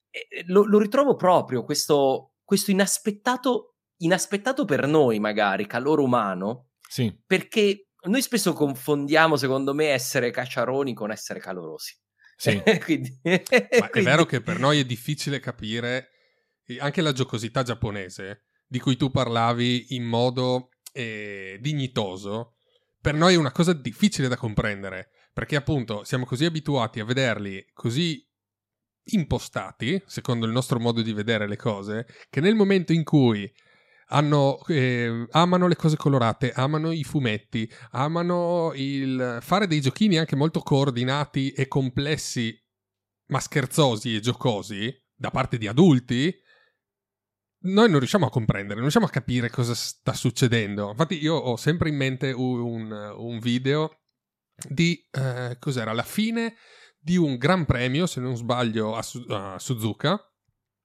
eh, 0.10 0.44
lo, 0.48 0.66
lo, 0.66 0.78
ritrovo 0.78 1.16
proprio 1.16 1.64
questo, 1.64 2.34
questo 2.44 2.70
inaspettato, 2.70 3.76
inaspettato 4.00 4.66
per 4.66 4.88
noi 4.88 5.20
magari, 5.20 5.66
calore 5.66 6.02
umano. 6.02 6.72
Sì. 6.86 7.18
Perché 7.26 7.85
noi 8.06 8.22
spesso 8.22 8.54
confondiamo, 8.54 9.36
secondo 9.38 9.74
me, 9.74 9.88
essere 9.88 10.32
cacciaroni 10.32 10.94
con 10.94 11.12
essere 11.12 11.40
calorosi. 11.40 11.96
Sì. 12.38 12.62
quindi, 12.84 13.20
Ma 13.24 13.40
quindi... 13.42 14.00
è 14.00 14.02
vero 14.02 14.26
che 14.26 14.42
per 14.42 14.60
noi 14.60 14.80
è 14.80 14.86
difficile 14.86 15.40
capire 15.40 16.10
anche 16.80 17.02
la 17.02 17.12
giocosità 17.12 17.64
giapponese, 17.64 18.46
di 18.68 18.80
cui 18.80 18.98
tu 18.98 19.12
parlavi 19.12 19.96
in 19.96 20.04
modo 20.04 20.70
eh, 20.92 21.58
dignitoso, 21.62 22.56
per 23.00 23.14
noi 23.14 23.36
è 23.36 23.38
una 23.38 23.52
cosa 23.52 23.74
difficile 23.74 24.28
da 24.28 24.38
comprendere, 24.38 25.12
perché 25.32 25.56
appunto 25.56 26.04
siamo 26.04 26.26
così 26.26 26.46
abituati 26.46 27.00
a 27.00 27.06
vederli 27.06 27.64
così 27.74 28.26
impostati, 29.10 30.02
secondo 30.08 30.48
il 30.48 30.52
nostro 30.52 30.80
modo 30.80 31.02
di 31.02 31.14
vedere 31.14 31.48
le 31.48 31.58
cose, 31.58 32.08
che 32.30 32.42
nel 32.42 32.56
momento 32.56 32.94
in 32.94 33.04
cui 33.04 33.52
hanno, 34.10 34.64
eh, 34.68 35.28
amano 35.32 35.68
le 35.68 35.76
cose 35.76 35.98
colorate, 35.98 36.52
amano 36.52 36.92
i 36.92 37.04
fumetti, 37.04 37.70
amano 37.92 38.72
il 38.76 39.40
fare 39.42 39.68
dei 39.68 39.82
giochini 39.82 40.18
anche 40.18 40.36
molto 40.36 40.60
coordinati 40.60 41.52
e 41.52 41.68
complessi, 41.68 42.56
ma 43.28 43.40
scherzosi 43.40 44.16
e 44.16 44.20
giocosi 44.20 44.94
da 45.16 45.32
parte 45.32 45.58
di 45.58 45.68
adulti. 45.68 46.34
Noi 47.66 47.90
non 47.90 47.98
riusciamo 47.98 48.28
a 48.28 48.30
comprendere, 48.30 48.74
non 48.74 48.82
riusciamo 48.82 49.08
a 49.08 49.10
capire 49.10 49.50
cosa 49.50 49.74
sta 49.74 50.14
succedendo. 50.14 50.90
Infatti, 50.90 51.20
io 51.20 51.34
ho 51.34 51.56
sempre 51.56 51.90
in 51.90 51.96
mente 51.96 52.32
un, 52.32 52.92
un 52.92 53.40
video 53.40 54.02
di 54.70 55.04
eh, 55.12 55.58
cos'era 55.60 55.92
la 55.94 56.04
fine 56.04 56.56
di 57.00 57.18
un 57.18 57.38
gran 57.38 57.66
premio, 57.66 58.06
se 58.06 58.20
non 58.20 58.36
sbaglio, 58.36 58.96
a, 58.96 59.04
a 59.30 59.60
Suzuka, 59.60 60.20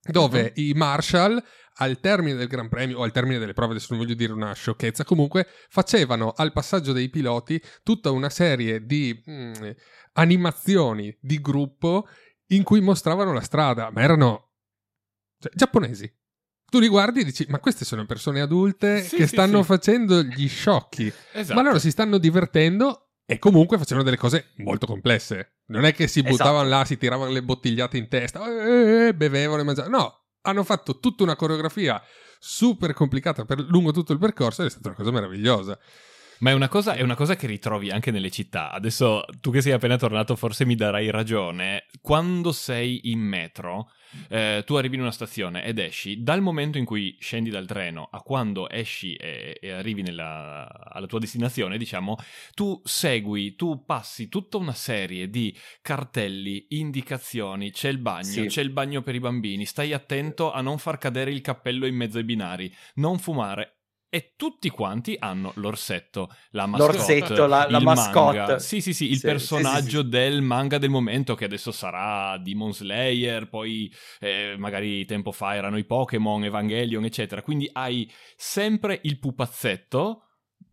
dove 0.02 0.52
i 0.56 0.72
Marshall 0.74 1.42
al 1.80 1.98
termine 2.00 2.36
del 2.36 2.46
Gran 2.46 2.68
Premio 2.68 2.98
o 2.98 3.02
al 3.02 3.12
termine 3.12 3.38
delle 3.38 3.52
prove, 3.52 3.72
adesso 3.72 3.88
non 3.90 4.02
voglio 4.02 4.14
dire 4.14 4.32
una 4.32 4.52
sciocchezza, 4.52 5.04
comunque 5.04 5.46
facevano 5.68 6.32
al 6.36 6.52
passaggio 6.52 6.92
dei 6.92 7.08
piloti 7.08 7.60
tutta 7.82 8.10
una 8.10 8.28
serie 8.28 8.84
di 8.84 9.22
mm, 9.28 9.70
animazioni 10.14 11.16
di 11.20 11.40
gruppo 11.40 12.06
in 12.48 12.62
cui 12.62 12.80
mostravano 12.80 13.32
la 13.32 13.40
strada, 13.40 13.90
ma 13.90 14.02
erano 14.02 14.50
cioè, 15.38 15.52
giapponesi. 15.54 16.12
Tu 16.70 16.78
li 16.78 16.88
guardi 16.88 17.20
e 17.20 17.24
dici, 17.24 17.46
ma 17.48 17.58
queste 17.58 17.84
sono 17.84 18.06
persone 18.06 18.40
adulte 18.40 19.02
sì, 19.02 19.16
che 19.16 19.26
sì, 19.26 19.34
stanno 19.34 19.60
sì. 19.62 19.66
facendo 19.66 20.22
gli 20.22 20.48
sciocchi, 20.48 21.12
esatto. 21.32 21.54
ma 21.54 21.66
loro 21.66 21.78
si 21.78 21.90
stanno 21.90 22.18
divertendo 22.18 23.14
e 23.24 23.38
comunque 23.38 23.78
facevano 23.78 24.04
delle 24.04 24.16
cose 24.16 24.50
molto 24.56 24.86
complesse. 24.86 25.60
Non 25.70 25.85
è 25.85 25.94
che 25.94 26.09
si 26.09 26.22
buttavano 26.22 26.66
esatto. 26.66 26.76
là, 26.78 26.85
si 26.85 26.98
tiravano 26.98 27.30
le 27.30 27.42
bottigliate 27.42 27.96
in 27.96 28.09
testa, 28.09 28.44
eh, 28.44 29.06
eh, 29.06 29.14
bevevano 29.14 29.61
e 29.61 29.64
mangiavano. 29.64 29.96
No, 29.96 30.20
hanno 30.42 30.64
fatto 30.64 30.98
tutta 30.98 31.22
una 31.22 31.37
coreografia 31.37 32.02
super 32.38 32.92
complicata 32.92 33.44
per 33.44 33.61
lungo 33.61 33.92
tutto 33.92 34.12
il 34.12 34.18
percorso 34.18 34.62
ed 34.62 34.68
è 34.68 34.70
stata 34.70 34.88
una 34.88 34.96
cosa 34.96 35.11
meravigliosa. 35.11 35.78
Ma 36.40 36.50
è 36.50 36.53
una, 36.53 36.68
cosa, 36.68 36.94
è 36.94 37.03
una, 37.03 37.14
cosa, 37.14 37.37
che 37.37 37.46
ritrovi 37.46 37.90
anche 37.90 38.11
nelle 38.11 38.31
città. 38.31 38.70
Adesso 38.70 39.24
tu 39.40 39.50
che 39.50 39.61
sei 39.61 39.72
appena 39.72 39.96
tornato 39.96 40.37
forse 40.37 40.64
mi 40.64 40.74
darai 40.74 41.11
ragione. 41.11 41.87
Quando 42.00 42.53
sei 42.53 43.11
in 43.11 43.20
metro, 43.20 43.90
eh, 44.29 44.62
tu 44.64 44.74
arrivi 44.74 44.96
in 44.96 45.03
una 45.03 45.11
stazione 45.11 45.64
ed 45.64 45.79
esci, 45.79 46.22
dal 46.22 46.40
momento 46.40 46.79
in 46.79 46.85
cui 46.85 47.16
scendi 47.20 47.50
dal 47.50 47.66
treno 47.66 48.09
a 48.11 48.22
quando 48.22 48.68
esci 48.68 49.14
e, 49.14 49.59
e 49.61 49.70
arrivi 49.70 50.03
nella, 50.03 50.66
alla 50.90 51.07
tua 51.07 51.18
destinazione, 51.18 51.79
diciamo, 51.79 52.16
tu 52.55 52.81
segui, 52.85 53.55
tu 53.55 53.85
passi 53.85 54.29
tutta 54.29 54.57
una 54.57 54.74
serie 54.74 55.29
di 55.29 55.57
cartelli, 55.83 56.66
indicazioni, 56.70 57.70
c'è 57.70 57.88
il 57.88 57.98
bagno, 57.98 58.24
sì. 58.24 58.46
c'è 58.46 58.62
il 58.62 58.70
bagno 58.70 59.03
per 59.03 59.14
i 59.14 59.20
bambini, 59.20 59.64
stai 59.64 59.92
attento 59.92 60.53
a 60.53 60.61
non 60.61 60.79
far 60.79 60.98
cadere 60.98 61.31
il 61.31 61.40
cappello 61.40 61.87
in 61.87 61.94
mezzo 61.94 62.18
ai 62.18 62.24
binari, 62.24 62.74
non 62.94 63.18
fumare 63.18 63.79
e 64.12 64.35
tutti 64.37 64.68
quanti 64.70 65.16
hanno 65.18 65.53
l'orsetto, 65.55 66.35
la 66.51 66.66
mascotte, 66.66 66.96
l'orsetto, 66.96 67.46
la, 67.46 67.70
la 67.70 67.79
mascotte. 67.79 68.59
Sì, 68.59 68.81
sì, 68.81 68.92
sì, 68.92 69.09
il 69.09 69.18
sì, 69.18 69.27
personaggio 69.27 70.01
sì, 70.01 70.05
sì, 70.05 70.09
del 70.09 70.42
manga 70.42 70.79
del 70.79 70.90
momento 70.90 71.37
che 71.37 71.44
adesso 71.44 71.70
sarà 71.70 72.37
Demon 72.38 72.75
Slayer, 72.75 73.49
poi 73.49 73.90
eh, 74.18 74.57
magari 74.59 75.05
tempo 75.05 75.31
fa 75.31 75.55
erano 75.55 75.79
i 75.79 75.85
Pokémon, 75.85 76.42
Evangelion, 76.42 77.05
eccetera. 77.05 77.40
Quindi 77.42 77.70
hai 77.73 78.11
sempre 78.37 78.99
il 79.05 79.21
pupazzetto 79.21 80.25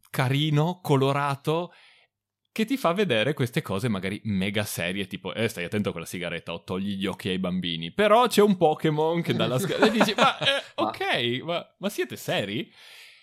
carino, 0.10 0.80
colorato 0.82 1.72
che 2.52 2.66
ti 2.66 2.76
fa 2.76 2.92
vedere 2.92 3.36
queste 3.36 3.62
cose 3.62 3.88
magari 3.88 4.20
mega 4.24 4.64
serie, 4.64 5.06
tipo, 5.06 5.32
eh, 5.32 5.48
stai 5.48 5.66
attento 5.66 5.92
con 5.92 6.02
la 6.02 6.08
sigaretta 6.08 6.54
o 6.54 6.64
togli 6.64 6.96
gli 6.96 7.06
occhi 7.06 7.30
ai 7.30 7.38
bambini. 7.38 7.92
Però 7.92 8.26
c'è 8.26 8.42
un 8.42 8.58
Pokémon 8.58 9.22
che 9.22 9.36
dà 9.36 9.46
la 9.46 9.60
scherma 9.60 9.86
e 9.86 9.92
dici, 9.92 10.16
ma 10.18 10.40
eh, 10.40 10.64
ok, 10.74 11.42
ma, 11.44 11.76
ma 11.78 11.90
siete 11.90 12.16
seri? 12.16 12.74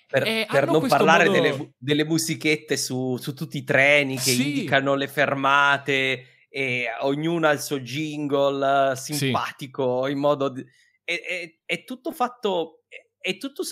Per, 0.06 0.22
eh, 0.26 0.46
per 0.48 0.66
non 0.66 0.86
parlare 0.86 1.26
modo... 1.26 1.40
delle, 1.40 1.74
delle, 1.76 2.04
musichette 2.04 2.76
su, 2.76 3.16
su, 3.16 3.34
tutti 3.34 3.58
i 3.58 3.64
treni 3.64 4.14
che 4.16 4.32
sì. 4.32 4.48
indicano 4.48 4.94
le 4.94 5.08
fermate 5.08 6.26
e 6.48 6.86
ognuno 7.00 7.48
ha 7.48 7.52
il 7.52 7.60
suo 7.60 7.80
jingle 7.80 8.92
eh, 8.92 8.96
simpatico 8.96 10.04
sì. 10.06 10.12
in 10.12 10.18
modo... 10.18 10.48
Di... 10.48 10.64
È, 11.02 11.20
è, 11.20 11.60
è, 11.64 11.84
tutto 11.84 12.12
fatto... 12.12 12.84
È 13.18 13.38
tutto 13.38 13.62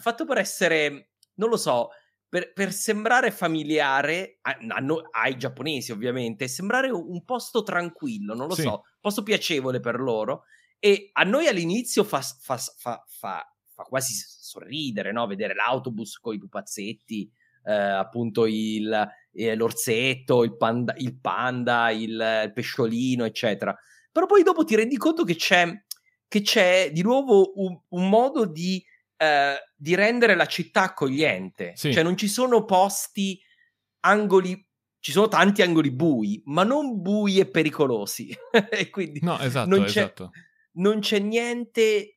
fatto 0.00 0.24
per 0.24 0.38
essere, 0.38 1.12
non 1.34 1.48
lo 1.48 1.56
so, 1.56 1.90
per, 2.28 2.52
per 2.52 2.72
sembrare 2.72 3.30
familiare 3.30 4.38
a, 4.42 4.58
a 4.68 4.80
no- 4.80 5.08
ai 5.12 5.36
giapponesi, 5.36 5.92
ovviamente, 5.92 6.48
sembrare 6.48 6.90
un, 6.90 7.04
un 7.08 7.24
posto 7.24 7.62
tranquillo, 7.62 8.34
non 8.34 8.48
lo 8.48 8.54
Sì. 8.54 8.62
so, 8.62 8.82
posto 9.00 9.22
piacevole 9.22 9.80
per 9.80 10.00
loro. 10.00 10.42
E 10.78 11.10
a 11.12 11.22
noi 11.22 11.46
all'inizio 11.46 12.04
fa, 12.04 12.20
fa, 12.20 12.58
fa, 12.58 13.02
fa, 13.06 13.55
fa 13.76 13.84
quasi 13.84 14.14
sorridere, 14.14 15.12
no? 15.12 15.26
Vedere 15.26 15.54
l'autobus 15.54 16.18
con 16.18 16.34
i 16.34 16.38
pupazzetti, 16.38 17.30
eh, 17.64 17.72
appunto 17.72 18.46
il, 18.46 19.08
eh, 19.32 19.54
l'orsetto, 19.54 20.42
il 20.44 20.56
panda, 20.56 20.94
il, 20.96 21.18
panda 21.20 21.90
il, 21.90 22.42
il 22.44 22.52
pesciolino, 22.54 23.24
eccetera. 23.24 23.76
Però 24.10 24.24
poi 24.24 24.42
dopo 24.42 24.64
ti 24.64 24.74
rendi 24.74 24.96
conto 24.96 25.24
che 25.24 25.36
c'è, 25.36 25.70
che 26.26 26.40
c'è 26.40 26.90
di 26.90 27.02
nuovo 27.02 27.52
un, 27.56 27.78
un 27.88 28.08
modo 28.08 28.46
di, 28.46 28.82
eh, 29.18 29.56
di 29.76 29.94
rendere 29.94 30.34
la 30.34 30.46
città 30.46 30.84
accogliente. 30.84 31.72
Sì. 31.76 31.92
Cioè 31.92 32.02
non 32.02 32.16
ci 32.16 32.28
sono 32.28 32.64
posti, 32.64 33.38
angoli, 34.00 34.66
ci 35.00 35.12
sono 35.12 35.28
tanti 35.28 35.60
angoli 35.60 35.90
bui, 35.90 36.40
ma 36.46 36.64
non 36.64 37.02
bui 37.02 37.38
e 37.38 37.46
pericolosi. 37.46 38.34
e 38.70 38.88
quindi 38.88 39.20
No, 39.22 39.38
esatto, 39.38 39.68
non 39.68 39.80
c'è, 39.84 40.00
esatto. 40.00 40.30
non 40.72 41.00
c'è 41.00 41.18
niente 41.18 42.15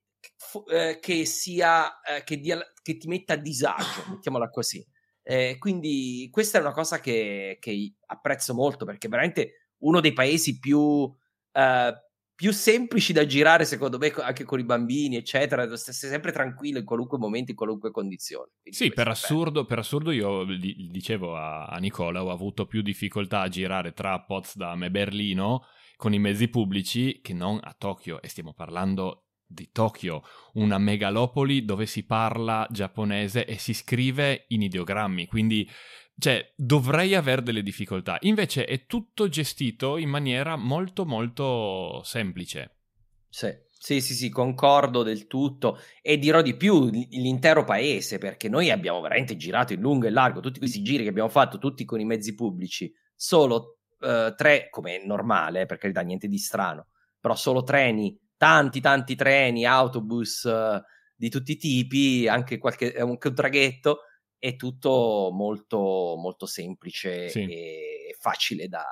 eh, 0.71 0.99
che 0.99 1.25
sia 1.25 1.99
eh, 2.01 2.23
che, 2.23 2.39
dia- 2.39 2.65
che 2.81 2.97
ti 2.97 3.07
metta 3.07 3.33
a 3.33 3.37
disagio, 3.37 4.03
mettiamola 4.09 4.49
così. 4.49 4.85
Eh, 5.21 5.57
quindi 5.59 6.27
questa 6.31 6.57
è 6.57 6.61
una 6.61 6.71
cosa 6.71 6.99
che, 6.99 7.57
che 7.59 7.93
apprezzo 8.07 8.53
molto 8.53 8.85
perché 8.85 9.07
è 9.07 9.09
veramente 9.09 9.73
uno 9.79 9.99
dei 9.99 10.13
paesi 10.13 10.57
più, 10.57 11.13
eh, 11.51 11.93
più 12.33 12.51
semplici 12.51 13.13
da 13.13 13.25
girare, 13.25 13.65
secondo 13.65 13.97
me, 13.97 14.11
anche 14.17 14.43
con 14.43 14.59
i 14.59 14.63
bambini, 14.63 15.17
eccetera. 15.17 15.75
Sei 15.75 15.93
sempre 16.09 16.31
tranquillo 16.31 16.79
in 16.79 16.85
qualunque 16.85 17.17
momento, 17.17 17.51
in 17.51 17.57
qualunque 17.57 17.91
condizione. 17.91 18.51
Quindi 18.61 18.79
Sì, 18.79 18.91
per 18.91 19.07
assurdo, 19.07 19.65
per 19.65 19.79
assurdo 19.79 20.11
io 20.11 20.45
di- 20.45 20.87
dicevo 20.89 21.35
a, 21.35 21.65
a 21.65 21.77
Nicola, 21.77 22.23
ho 22.23 22.31
avuto 22.31 22.65
più 22.65 22.81
difficoltà 22.81 23.41
a 23.41 23.49
girare 23.49 23.93
tra 23.93 24.21
Potsdam 24.21 24.83
e 24.83 24.89
Berlino 24.89 25.65
con 25.95 26.13
i 26.13 26.19
mezzi 26.19 26.47
pubblici 26.47 27.19
che 27.21 27.33
non 27.33 27.59
a 27.61 27.75
Tokyo 27.77 28.21
e 28.21 28.29
stiamo 28.29 28.53
parlando 28.53 29.25
di 29.51 29.69
Tokyo, 29.71 30.21
una 30.53 30.77
megalopoli 30.77 31.65
dove 31.65 31.87
si 31.87 32.05
parla 32.05 32.67
giapponese 32.69 33.45
e 33.45 33.57
si 33.57 33.73
scrive 33.73 34.45
in 34.49 34.61
ideogrammi, 34.61 35.25
quindi 35.25 35.67
cioè 36.19 36.53
dovrei 36.55 37.15
avere 37.15 37.41
delle 37.41 37.63
difficoltà. 37.63 38.17
Invece 38.21 38.65
è 38.65 38.85
tutto 38.85 39.27
gestito 39.27 39.97
in 39.97 40.09
maniera 40.09 40.55
molto 40.55 41.05
molto 41.05 42.01
semplice. 42.03 42.75
Sì. 43.29 43.67
Sì, 43.81 44.01
sì, 44.01 44.13
sì, 44.13 44.29
concordo 44.29 45.03
del 45.03 45.25
tutto 45.25 45.79
e 46.01 46.17
dirò 46.17 46.41
di 46.41 46.57
più, 46.57 46.89
l'intero 46.89 47.63
paese, 47.63 48.17
perché 48.17 48.49
noi 48.49 48.71
abbiamo 48.71 48.99
veramente 48.99 49.37
girato 49.37 49.71
in 49.71 49.79
lungo 49.79 50.05
e 50.05 50.09
largo, 50.09 50.41
tutti 50.41 50.59
questi 50.59 50.81
giri 50.81 51.03
che 51.03 51.09
abbiamo 51.09 51.29
fatto, 51.29 51.59
tutti 51.59 51.85
con 51.85 52.01
i 52.01 52.03
mezzi 52.03 52.35
pubblici, 52.35 52.93
solo 53.15 53.77
eh, 54.01 54.33
tre, 54.35 54.67
come 54.69 54.97
è 54.97 55.05
normale, 55.05 55.65
per 55.65 55.77
carità, 55.77 56.01
niente 56.01 56.27
di 56.27 56.37
strano, 56.37 56.87
però 57.21 57.35
solo 57.35 57.63
treni, 57.63 58.19
tanti, 58.39 58.79
tanti 58.81 59.15
treni, 59.15 59.65
autobus 59.65 60.45
eh, 60.45 60.81
di 61.15 61.29
tutti 61.29 61.51
i 61.53 61.57
tipi, 61.57 62.27
anche 62.27 62.57
qualche 62.57 62.93
eh, 62.93 63.01
anche 63.01 63.27
un 63.27 63.35
traghetto, 63.35 64.03
è 64.39 64.55
tutto 64.55 65.29
molto, 65.33 66.15
molto 66.17 66.45
semplice 66.45 67.29
Sì. 67.29 67.41
e 67.45 68.15
facile 68.17 68.69
da, 68.69 68.85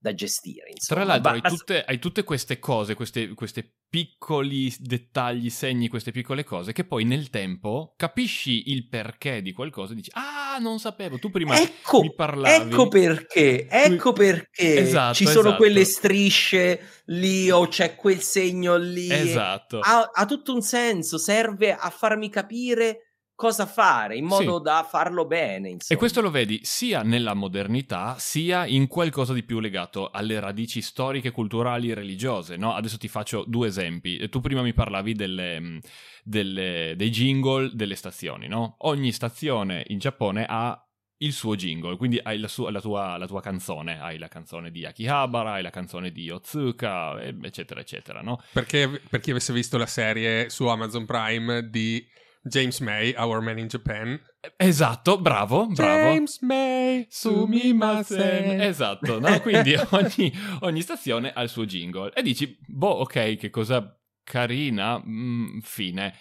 da 0.00 0.14
gestire. 0.14 0.70
Insomma. 0.70 1.00
Tra 1.00 1.12
l'altro 1.12 1.32
hai 1.32 1.42
tutte, 1.42 1.84
hai 1.84 1.98
tutte 1.98 2.24
queste 2.24 2.58
cose, 2.58 2.94
queste, 2.94 3.34
queste 3.34 3.74
piccoli 3.88 4.74
dettagli, 4.78 5.50
segni, 5.50 5.88
queste 5.88 6.10
piccole 6.10 6.42
cose 6.42 6.72
che 6.72 6.84
poi 6.84 7.04
nel 7.04 7.28
tempo 7.28 7.92
capisci 7.96 8.70
il 8.70 8.88
perché 8.88 9.42
di 9.42 9.52
qualcosa 9.52 9.92
e 9.92 9.96
dici 9.96 10.10
ah 10.14 10.58
non 10.58 10.78
sapevo, 10.78 11.18
tu 11.18 11.30
prima 11.30 11.60
ecco, 11.60 12.00
mi 12.00 12.14
parlavi. 12.14 12.70
ecco 12.70 12.88
perché, 12.88 13.66
ecco 13.68 14.12
perché 14.12 14.78
Esatto, 14.78 15.14
ci 15.14 15.26
sono 15.26 15.40
esatto. 15.40 15.56
quelle 15.56 15.84
strisce 15.84 17.02
lì 17.06 17.50
o 17.50 17.68
c'è 17.68 17.94
quel 17.94 18.20
segno 18.20 18.76
lì. 18.76 19.10
Esatto. 19.10 19.80
Ha, 19.80 20.10
ha 20.12 20.24
tutto 20.26 20.54
un 20.54 20.62
senso, 20.62 21.18
serve 21.18 21.74
a 21.74 21.90
farmi 21.90 22.30
capire 22.30 23.09
cosa 23.40 23.64
fare 23.64 24.16
in 24.16 24.26
modo 24.26 24.58
Sì. 24.58 24.62
da 24.64 24.86
farlo 24.86 25.24
bene. 25.24 25.68
E 25.68 25.70
Insomma. 25.72 25.98
questo 25.98 26.20
lo 26.20 26.30
vedi 26.30 26.60
sia 26.62 27.00
nella 27.02 27.32
modernità, 27.32 28.16
sia 28.18 28.66
in 28.66 28.86
qualcosa 28.86 29.32
di 29.32 29.42
più 29.44 29.60
legato 29.60 30.10
alle 30.10 30.38
radici 30.40 30.82
storiche, 30.82 31.30
culturali 31.30 31.88
e 31.90 31.94
religiose. 31.94 32.56
No? 32.58 32.74
Adesso 32.74 32.98
ti 32.98 33.08
faccio 33.08 33.44
due 33.46 33.68
esempi. 33.68 34.18
E 34.18 34.28
Tu 34.28 34.40
prima 34.40 34.60
mi 34.60 34.74
parlavi 34.74 35.14
delle, 35.14 35.58
mh, 35.58 35.78
delle- 36.22 36.92
dei 36.96 37.08
jingle 37.10 37.70
delle 37.72 37.94
stazioni. 37.94 38.46
No? 38.46 38.74
Ogni 38.80 39.10
stazione 39.10 39.84
in 39.88 39.98
Giappone 39.98 40.44
ha 40.46 40.78
il 41.22 41.32
suo 41.32 41.54
jingle, 41.56 41.96
quindi 41.96 42.18
hai 42.22 42.38
la, 42.38 42.48
sua- 42.48 42.70
la 42.70 42.80
tua, 42.82 43.16
la 43.16 43.26
tua 43.26 43.40
canzone, 43.40 44.00
hai 44.00 44.18
la 44.18 44.28
canzone 44.28 44.70
di 44.70 44.84
Akihabara, 44.84 45.52
hai 45.52 45.62
la 45.62 45.70
canzone 45.70 46.12
di 46.12 46.28
Otsuka, 46.30 47.18
e- 47.20 47.36
eccetera, 47.42 47.80
eccetera, 47.80 48.20
no? 48.20 48.42
Perché 48.52 49.00
per 49.08 49.20
chi 49.20 49.30
avesse 49.30 49.52
visto 49.54 49.78
la 49.78 49.86
serie 49.86 50.50
su 50.50 50.66
Amazon 50.66 51.06
Prime 51.06 51.70
di 51.70 52.06
James 52.42 52.80
May, 52.80 53.14
Our 53.16 53.40
Man 53.40 53.58
in 53.58 53.68
Japan. 53.68 54.20
Esatto, 54.56 55.18
bravo, 55.18 55.66
bravo. 55.66 56.14
James 56.14 56.40
May, 56.40 57.06
sumimasen. 57.10 58.60
Esatto, 58.60 59.18
no? 59.20 59.40
Quindi 59.40 59.74
ogni, 59.90 60.32
ogni 60.60 60.80
stazione 60.80 61.32
ha 61.32 61.42
il 61.42 61.48
suo 61.48 61.66
jingle. 61.66 62.12
E 62.14 62.22
dici, 62.22 62.56
boh, 62.66 63.00
ok, 63.00 63.36
che 63.36 63.50
cosa 63.50 63.94
carina, 64.24 64.98
mm, 64.98 65.58
fine. 65.60 66.14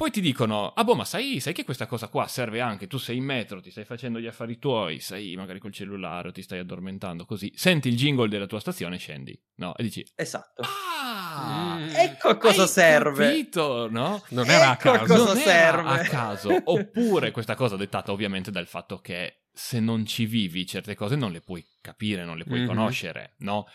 Poi 0.00 0.10
ti 0.10 0.22
dicono, 0.22 0.68
ah 0.68 0.82
boh, 0.82 0.94
ma 0.94 1.04
sai, 1.04 1.40
sai 1.40 1.52
che 1.52 1.62
questa 1.62 1.84
cosa 1.84 2.08
qua 2.08 2.26
serve 2.26 2.62
anche, 2.62 2.86
tu 2.86 2.96
sei 2.96 3.18
in 3.18 3.24
metro, 3.24 3.60
ti 3.60 3.70
stai 3.70 3.84
facendo 3.84 4.18
gli 4.18 4.26
affari 4.26 4.58
tuoi, 4.58 4.98
sei 4.98 5.36
magari 5.36 5.58
col 5.58 5.72
cellulare 5.74 6.28
o 6.28 6.32
ti 6.32 6.40
stai 6.40 6.58
addormentando, 6.58 7.26
così, 7.26 7.52
senti 7.54 7.88
il 7.88 7.96
jingle 7.96 8.26
della 8.30 8.46
tua 8.46 8.60
stazione 8.60 8.94
e 8.94 8.98
scendi, 8.98 9.38
no? 9.56 9.76
E 9.76 9.82
dici, 9.82 10.02
Esatto. 10.14 10.62
ah, 10.62 11.76
Mm. 11.78 11.90
Ecco 11.94 12.28
a 12.28 12.36
cosa 12.38 12.62
hai 12.62 12.68
serve. 12.68 13.26
capito, 13.26 13.88
no? 13.90 14.22
Non 14.30 14.48
era 14.48 14.70
a 14.70 14.72
Ecco 14.72 14.90
a 14.90 14.98
caso. 15.00 15.12
cosa 15.12 15.24
non 15.34 15.36
serve. 15.36 15.80
era 15.80 15.90
a 15.90 15.98
caso. 15.98 16.62
Oppure 16.64 17.30
questa 17.30 17.54
cosa 17.54 17.76
dettata 17.76 18.10
ovviamente 18.10 18.50
dal 18.50 18.66
fatto 18.66 19.00
che 19.00 19.42
se 19.52 19.80
non 19.80 20.06
ci 20.06 20.24
vivi 20.24 20.64
certe 20.66 20.94
cose 20.94 21.14
non 21.14 21.30
le 21.30 21.40
puoi 21.42 21.62
capire, 21.82 22.24
non 22.24 22.38
le 22.38 22.44
puoi 22.44 22.60
Mhm. 22.60 22.66
conoscere, 22.66 23.34
no? 23.40 23.66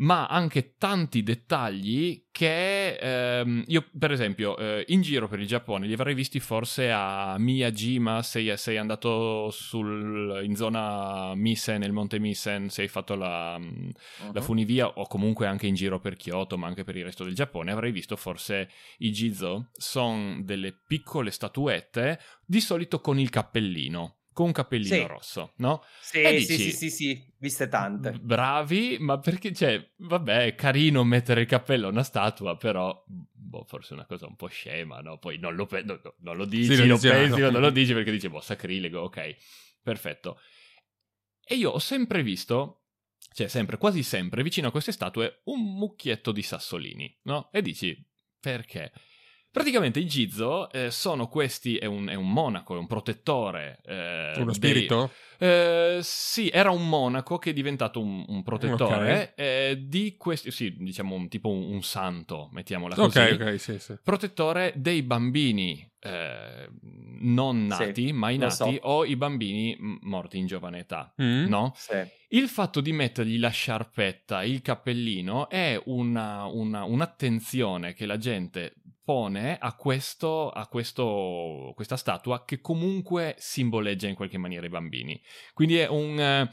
Ma 0.00 0.26
anche 0.26 0.76
tanti 0.78 1.22
dettagli 1.22 2.24
che 2.30 2.94
ehm, 2.96 3.64
io, 3.66 3.84
per 3.98 4.12
esempio, 4.12 4.56
eh, 4.56 4.84
in 4.88 5.02
giro 5.02 5.28
per 5.28 5.40
il 5.40 5.46
Giappone 5.46 5.86
li 5.86 5.92
avrei 5.92 6.14
visti 6.14 6.40
forse 6.40 6.90
a 6.90 7.36
Miyajima. 7.38 8.22
Sei, 8.22 8.56
sei 8.56 8.78
andato 8.78 9.50
sul- 9.50 10.40
in 10.42 10.56
zona 10.56 11.34
Misen, 11.34 11.80
nel 11.80 11.92
monte 11.92 12.18
Misen, 12.18 12.70
sei 12.70 12.88
fatto 12.88 13.14
la, 13.14 13.58
mm, 13.58 13.88
la 14.32 14.40
Mhm. 14.40 14.42
funivia 14.42 14.88
o 14.88 15.06
comunque 15.06 15.46
anche 15.46 15.66
in 15.66 15.74
giro 15.74 15.98
per 15.98 16.16
Kyoto, 16.16 16.56
ma 16.56 16.66
anche 16.66 16.82
per 16.84 16.96
il 16.96 17.04
resto 17.04 17.24
del 17.24 17.34
Giappone, 17.34 17.70
avrei 17.70 17.92
visto 17.92 18.16
forse 18.16 18.70
i 18.98 19.10
Jizo. 19.10 19.68
Sono 19.72 20.40
delle 20.42 20.72
piccole 20.86 21.30
statuette, 21.30 22.18
di 22.46 22.60
solito 22.62 23.00
con 23.00 23.18
il 23.18 23.28
cappellino, 23.28 24.19
con 24.32 24.46
un 24.46 24.52
cappellino 24.52 25.02
Sì. 25.02 25.06
rosso, 25.06 25.52
no? 25.56 25.82
Sì, 26.00 26.18
E 26.18 26.34
sì, 26.34 26.46
dici- 26.46 26.70
sì, 26.70 26.72
sì, 26.72 26.90
sì, 26.90 27.24
viste 27.38 27.68
tante. 27.68 28.18
Bravi, 28.20 28.96
ma 29.00 29.18
perché, 29.18 29.52
cioè, 29.52 29.92
vabbè, 29.96 30.46
è 30.46 30.54
carino 30.54 31.04
mettere 31.04 31.42
il 31.42 31.46
cappello 31.46 31.86
a 31.86 31.90
una 31.90 32.02
statua, 32.02 32.56
però, 32.56 33.04
boh, 33.06 33.64
forse 33.64 33.90
è 33.90 33.94
una 33.94 34.06
cosa 34.06 34.26
un 34.26 34.36
po' 34.36 34.48
scema, 34.48 35.00
no? 35.00 35.18
Poi 35.18 35.38
non 35.38 35.54
lo, 35.54 35.66
pe- 35.66 35.82
no, 35.82 36.00
no, 36.02 36.14
non 36.20 36.36
lo 36.36 36.44
dici, 36.44 36.76
lo 36.76 36.86
lo, 36.86 36.94
diciamo. 36.94 37.18
pensi, 37.18 37.40
ma 37.40 37.50
non 37.50 37.60
lo 37.60 37.70
dici 37.70 37.92
perché 37.92 38.10
dici, 38.10 38.28
boh, 38.28 38.40
sacrilego, 38.40 39.00
ok, 39.02 39.36
perfetto. 39.82 40.38
E 41.44 41.56
io 41.56 41.70
ho 41.70 41.78
sempre 41.78 42.22
visto, 42.22 42.84
cioè 43.32 43.48
sempre, 43.48 43.76
quasi 43.76 44.02
sempre, 44.02 44.42
vicino 44.42 44.68
a 44.68 44.70
queste 44.70 44.92
statue, 44.92 45.40
un 45.44 45.60
mucchietto 45.74 46.32
di 46.32 46.42
sassolini, 46.42 47.18
no? 47.22 47.50
E 47.52 47.60
dici, 47.62 47.96
perché? 48.38 48.92
Praticamente 49.52 49.98
i 49.98 50.04
Jizo 50.06 50.70
eh, 50.70 50.90
sono 50.90 51.26
questi, 51.28 51.76
è 51.76 51.86
un, 51.86 52.08
è 52.08 52.14
un 52.14 52.30
monaco, 52.30 52.76
è 52.76 52.78
un 52.78 52.86
protettore. 52.86 53.80
eh, 53.84 54.32
Uno 54.36 54.44
dei- 54.46 54.54
spirito? 54.54 55.10
eh, 55.38 55.98
sì, 56.02 56.48
era 56.50 56.70
un 56.70 56.88
monaco 56.88 57.38
che 57.38 57.50
è 57.50 57.52
diventato 57.52 58.00
un, 58.00 58.24
un 58.28 58.42
protettore 58.44 59.32
eh, 59.34 59.82
di 59.86 60.14
questi, 60.16 60.50
sì, 60.52 60.76
diciamo 60.78 61.14
un, 61.16 61.28
tipo 61.28 61.48
un, 61.48 61.62
un 61.72 61.82
santo, 61.82 62.48
mettiamola 62.52 62.94
così. 62.94 63.18
Ok, 63.18 63.38
ok, 63.40 63.58
sì, 63.60 63.78
sì. 63.80 63.96
Protettore 64.02 64.72
dei 64.76 65.02
bambini 65.02 65.84
eh, 65.98 66.68
non 67.22 67.68
Sì, 67.72 67.84
nati, 67.86 68.12
mai 68.12 68.36
lo 68.38 68.44
nati, 68.46 68.54
so. 68.54 68.78
o 68.82 69.04
i 69.04 69.16
bambini 69.16 69.76
morti 70.02 70.38
in 70.38 70.46
giovane 70.46 70.78
età. 70.80 71.12
Mm? 71.20 71.46
No? 71.48 71.72
Sì. 71.76 71.96
Il 72.32 72.48
fatto 72.48 72.80
di 72.80 72.92
mettergli 72.92 73.38
la 73.40 73.48
sciarpetta, 73.48 74.44
il 74.44 74.62
cappellino, 74.62 75.48
è 75.48 75.80
una- 75.86 76.44
una- 76.44 76.84
un'attenzione 76.84 77.92
che 77.92 78.06
la 78.06 78.16
gente 78.18 78.74
pone 79.10 79.58
a, 79.58 79.74
questo, 79.74 80.50
a 80.50 80.68
questo- 80.68 81.72
questa 81.74 81.96
statua 81.96 82.44
che 82.44 82.60
comunque 82.60 83.34
simboleggia 83.38 84.06
in 84.06 84.14
qualche 84.14 84.38
maniera 84.38 84.66
i 84.66 84.68
bambini. 84.68 85.20
Quindi 85.52 85.78
è 85.78 85.88
un, 85.88 86.16
eh, 86.20 86.48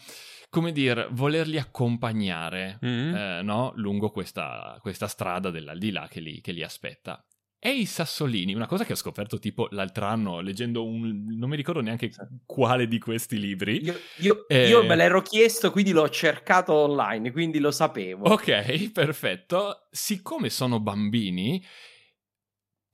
come 0.49 0.71
dire, 0.71 1.07
volerli 1.11 1.59
accompagnare 1.59 2.79
Mm? 2.83 3.13
eh, 3.15 3.41
no? 3.43 3.73
lungo 3.75 4.09
questa, 4.09 4.75
questa 4.81 5.07
strada 5.07 5.51
dell'aldilà 5.51 6.07
che 6.09 6.19
li, 6.19 6.41
che 6.41 6.51
li 6.51 6.63
aspetta. 6.63 7.23
e 7.59 7.71
i 7.71 7.85
sassolini, 7.85 8.53
una 8.53 8.67
cosa 8.67 8.85
che 8.85 8.93
ho 8.93 8.95
scoperto 8.95 9.39
tipo 9.39 9.67
l'altro 9.71 10.05
anno 10.05 10.41
leggendo 10.41 10.85
un... 10.85 11.25
non 11.37 11.49
mi 11.49 11.55
ricordo 11.55 11.81
neanche 11.81 12.11
quale 12.45 12.87
di 12.87 12.99
questi 12.99 13.39
libri. 13.39 13.83
Io, 13.83 13.95
io, 14.19 14.47
Eh, 14.47 14.67
io 14.67 14.83
me 14.83 14.95
l'ero 14.95 15.21
chiesto, 15.23 15.71
quindi 15.71 15.91
l'ho 15.91 16.07
cercato 16.09 16.73
online, 16.73 17.31
quindi 17.31 17.57
lo 17.59 17.71
sapevo. 17.71 18.29
Ok, 18.29 18.91
perfetto. 18.93 19.87
Siccome 19.91 20.49
sono 20.51 20.79
bambini, 20.79 21.61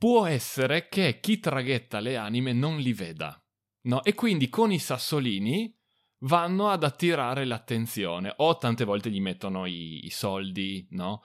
può 0.04 0.26
essere 0.26 0.89
che 0.89 1.22
chi 1.22 1.39
traghetta 1.39 2.01
le 2.01 2.18
anime 2.18 2.51
non 2.51 2.78
li 2.78 2.91
veda, 2.91 3.41
no? 3.84 4.04
E 4.04 4.14
quindi 4.14 4.49
con 4.49 4.70
i 4.70 4.78
sassolini 4.78 5.74
vanno 6.26 6.68
ad 6.70 6.84
attirare 6.84 7.45
l'attenzione 7.45 8.34
o 8.36 8.58
tante 8.58 8.84
volte 8.84 9.10
gli 9.10 9.22
mettono 9.22 9.66
i, 9.66 10.04
i 10.06 10.10
soldi, 10.10 10.86
no? 10.89 11.22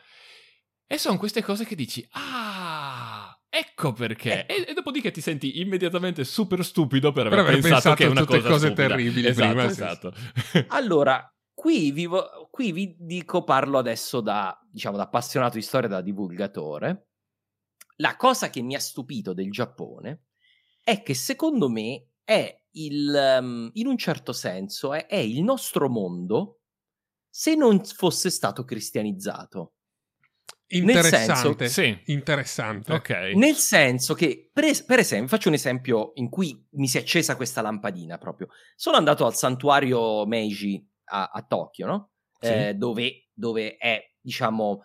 E 0.86 0.96
sono 0.96 1.18
queste 1.18 1.42
cose 1.42 1.64
che 1.64 1.74
dici, 1.74 2.06
ah, 2.12 3.36
ecco 3.48 3.92
perché. 3.94 4.46
E, 4.46 4.64
e 4.68 4.74
dopodiché 4.74 5.10
ti 5.10 5.22
senti 5.22 5.58
immediatamente 5.58 6.22
super 6.22 6.64
stupido 6.64 7.10
per 7.10 7.26
aver, 7.26 7.38
Per 7.40 7.48
aver 7.48 7.60
pensato, 7.60 7.72
pensato 7.72 7.96
che 7.96 8.04
è 8.04 8.08
una 8.08 8.20
tutte 8.20 8.36
cosa 8.36 8.48
cose 8.48 8.66
stupida. 8.66 8.88
terribili 8.94 9.26
Esatto, 9.26 9.54
prima, 9.54 9.62
sì, 9.64 9.82
esatto. 9.82 10.12
Allora, 10.70 11.36
qui 11.52 11.90
vi, 11.90 12.06
vo- 12.06 12.46
qui 12.48 12.70
vi 12.70 12.94
dico, 12.96 13.42
parlo 13.42 13.78
adesso 13.78 14.20
da, 14.20 14.56
diciamo, 14.70 14.96
da 14.96 15.02
appassionato 15.02 15.56
di 15.56 15.62
storia, 15.62 15.88
da 15.88 16.00
divulgatore. 16.00 17.07
La 18.00 18.16
cosa 18.16 18.50
che 18.50 18.62
mi 18.62 18.74
ha 18.74 18.80
stupito 18.80 19.32
del 19.32 19.50
Giappone 19.50 20.24
è 20.82 21.02
che 21.02 21.14
secondo 21.14 21.68
me 21.68 22.08
è 22.24 22.62
il, 22.72 23.14
ehm, 23.14 23.70
in 23.74 23.86
un 23.86 23.96
certo 23.96 24.32
senso, 24.32 24.92
è, 24.92 25.06
è 25.06 25.16
il 25.16 25.42
nostro 25.42 25.88
mondo 25.88 26.60
se 27.28 27.54
non 27.54 27.84
fosse 27.84 28.30
stato 28.30 28.64
cristianizzato. 28.64 29.74
Interessante. 30.70 31.68
Sì. 31.68 31.98
Interessante. 32.06 32.92
ok. 32.92 33.10
Nel 33.34 33.54
senso 33.54 34.14
che, 34.14 34.50
per, 34.52 34.64
es- 34.64 34.84
per 34.84 34.98
esempio, 34.98 35.28
faccio 35.28 35.48
un 35.48 35.54
esempio 35.54 36.12
in 36.14 36.28
cui 36.28 36.66
mi 36.72 36.86
si 36.86 36.98
è 36.98 37.00
accesa 37.00 37.36
questa 37.36 37.62
lampadina 37.62 38.18
proprio. 38.18 38.48
Sono 38.76 38.96
andato 38.96 39.24
al 39.24 39.34
santuario 39.34 40.26
Meiji 40.26 40.86
a, 41.04 41.30
a 41.32 41.42
Tokyo, 41.42 41.86
no? 41.86 42.10
Sì. 42.38 42.48
Eh, 42.48 42.74
dove, 42.74 43.28
dove 43.32 43.76
è, 43.76 44.00
diciamo, 44.20 44.82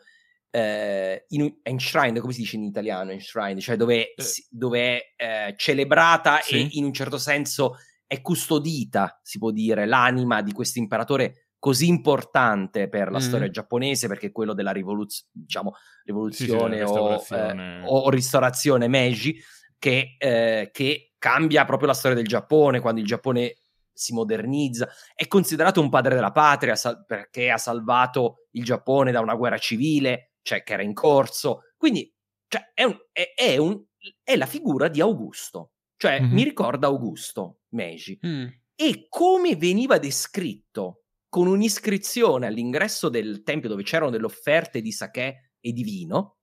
eh, 0.55 1.25
in, 1.29 1.51
enshrined, 1.63 2.19
come 2.19 2.31
si 2.31 2.41
dice 2.41 2.57
in 2.57 2.63
italiano, 2.63 3.09
enshrined, 3.09 3.59
cioè 3.59 3.75
dove, 3.75 4.13
Eh. 4.13 4.23
dove 4.51 5.13
è 5.15 5.47
eh, 5.47 5.53
celebrata 5.57 6.39
Sì. 6.41 6.55
e 6.61 6.67
in 6.73 6.83
un 6.85 6.93
certo 6.93 7.17
senso 7.17 7.77
è 8.05 8.21
custodita, 8.21 9.19
si 9.23 9.39
può 9.39 9.49
dire, 9.49 9.87
l'anima 9.87 10.43
di 10.43 10.51
questo 10.51 10.77
imperatore 10.77 11.47
così 11.57 11.87
importante 11.87 12.87
per 12.87 13.09
la 13.09 13.17
Mm. 13.17 13.21
storia 13.21 13.49
giapponese, 13.49 14.07
perché 14.07 14.27
è 14.27 14.31
quello 14.31 14.53
della 14.53 14.71
rivoluzione, 14.71 15.31
diciamo, 15.33 15.71
Sì, 15.73 15.79
sì, 15.79 16.03
rivoluzione 16.05 16.79
la 16.79 16.89
o, 16.91 17.23
eh, 17.31 17.81
o 17.85 18.09
ristorazione 18.11 18.87
Meiji, 18.87 19.35
che, 19.79 20.15
eh, 20.19 20.69
che 20.71 21.13
cambia 21.17 21.65
proprio 21.65 21.87
la 21.87 21.93
storia 21.95 22.17
del 22.17 22.27
Giappone, 22.27 22.79
quando 22.79 22.99
il 22.99 23.07
Giappone 23.07 23.55
si 23.91 24.13
modernizza. 24.13 24.87
È 25.15 25.25
considerato 25.27 25.79
un 25.81 25.89
padre 25.89 26.13
della 26.15 26.31
patria 26.31 26.75
sal- 26.75 27.05
perché 27.05 27.49
ha 27.49 27.57
salvato 27.57 28.47
il 28.51 28.63
Giappone 28.63 29.11
da 29.11 29.21
una 29.21 29.35
guerra 29.35 29.57
civile, 29.57 30.32
cioè 30.43 30.61
che 30.63 30.73
era 30.73 30.83
in 30.83 30.93
corso. 30.93 31.61
Quindi 31.77 32.13
cioè, 32.47 32.71
è, 32.75 32.83
un- 32.83 32.99
è- 33.11 33.33
è 33.35 33.57
un- 33.57 33.83
è 34.21 34.35
la 34.35 34.45
figura 34.45 34.87
di 34.87 35.01
Augusto. 35.01 35.71
Cioè, 35.97 36.19
Mhm. 36.21 36.33
mi 36.33 36.43
ricorda 36.43 36.87
Augusto 36.87 37.61
Meiji 37.69 38.19
Mm. 38.25 38.45
e 38.75 39.07
come 39.09 39.55
veniva 39.55 39.97
descritto 39.97 41.05
con 41.29 41.47
un'iscrizione 41.47 42.45
all'ingresso 42.45 43.09
del 43.09 43.41
tempio 43.41 43.69
dove 43.69 43.81
c'erano 43.83 44.11
delle 44.11 44.25
offerte 44.25 44.81
di 44.81 44.91
sake 44.91 45.53
e 45.59 45.71
di 45.71 45.81
vino, 45.81 46.37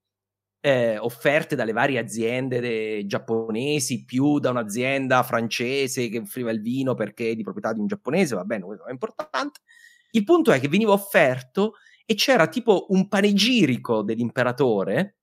eh, 0.62 0.98
offerte 0.98 1.54
dalle 1.54 1.72
varie 1.72 1.98
aziende 1.98 2.58
de- 2.60 3.04
giapponesi, 3.06 4.04
più 4.04 4.38
da 4.40 4.50
un'azienda 4.50 5.22
francese 5.22 6.08
che 6.08 6.18
offriva 6.18 6.50
il 6.50 6.60
vino 6.60 6.94
perché 6.94 7.30
è 7.30 7.34
di 7.34 7.42
proprietà 7.42 7.72
di 7.72 7.80
un 7.80 7.86
giapponese, 7.86 8.34
va 8.34 8.44
bene, 8.44 8.64
questo 8.64 8.86
è 8.86 8.90
importante. 8.90 9.60
Il 10.10 10.24
punto 10.24 10.50
è 10.50 10.58
che 10.58 10.68
veniva 10.68 10.92
offerto 10.92 11.74
e 12.10 12.14
c'era 12.16 12.48
tipo 12.48 12.86
un 12.88 13.06
panegirico 13.06 14.02
dell'imperatore 14.02 15.18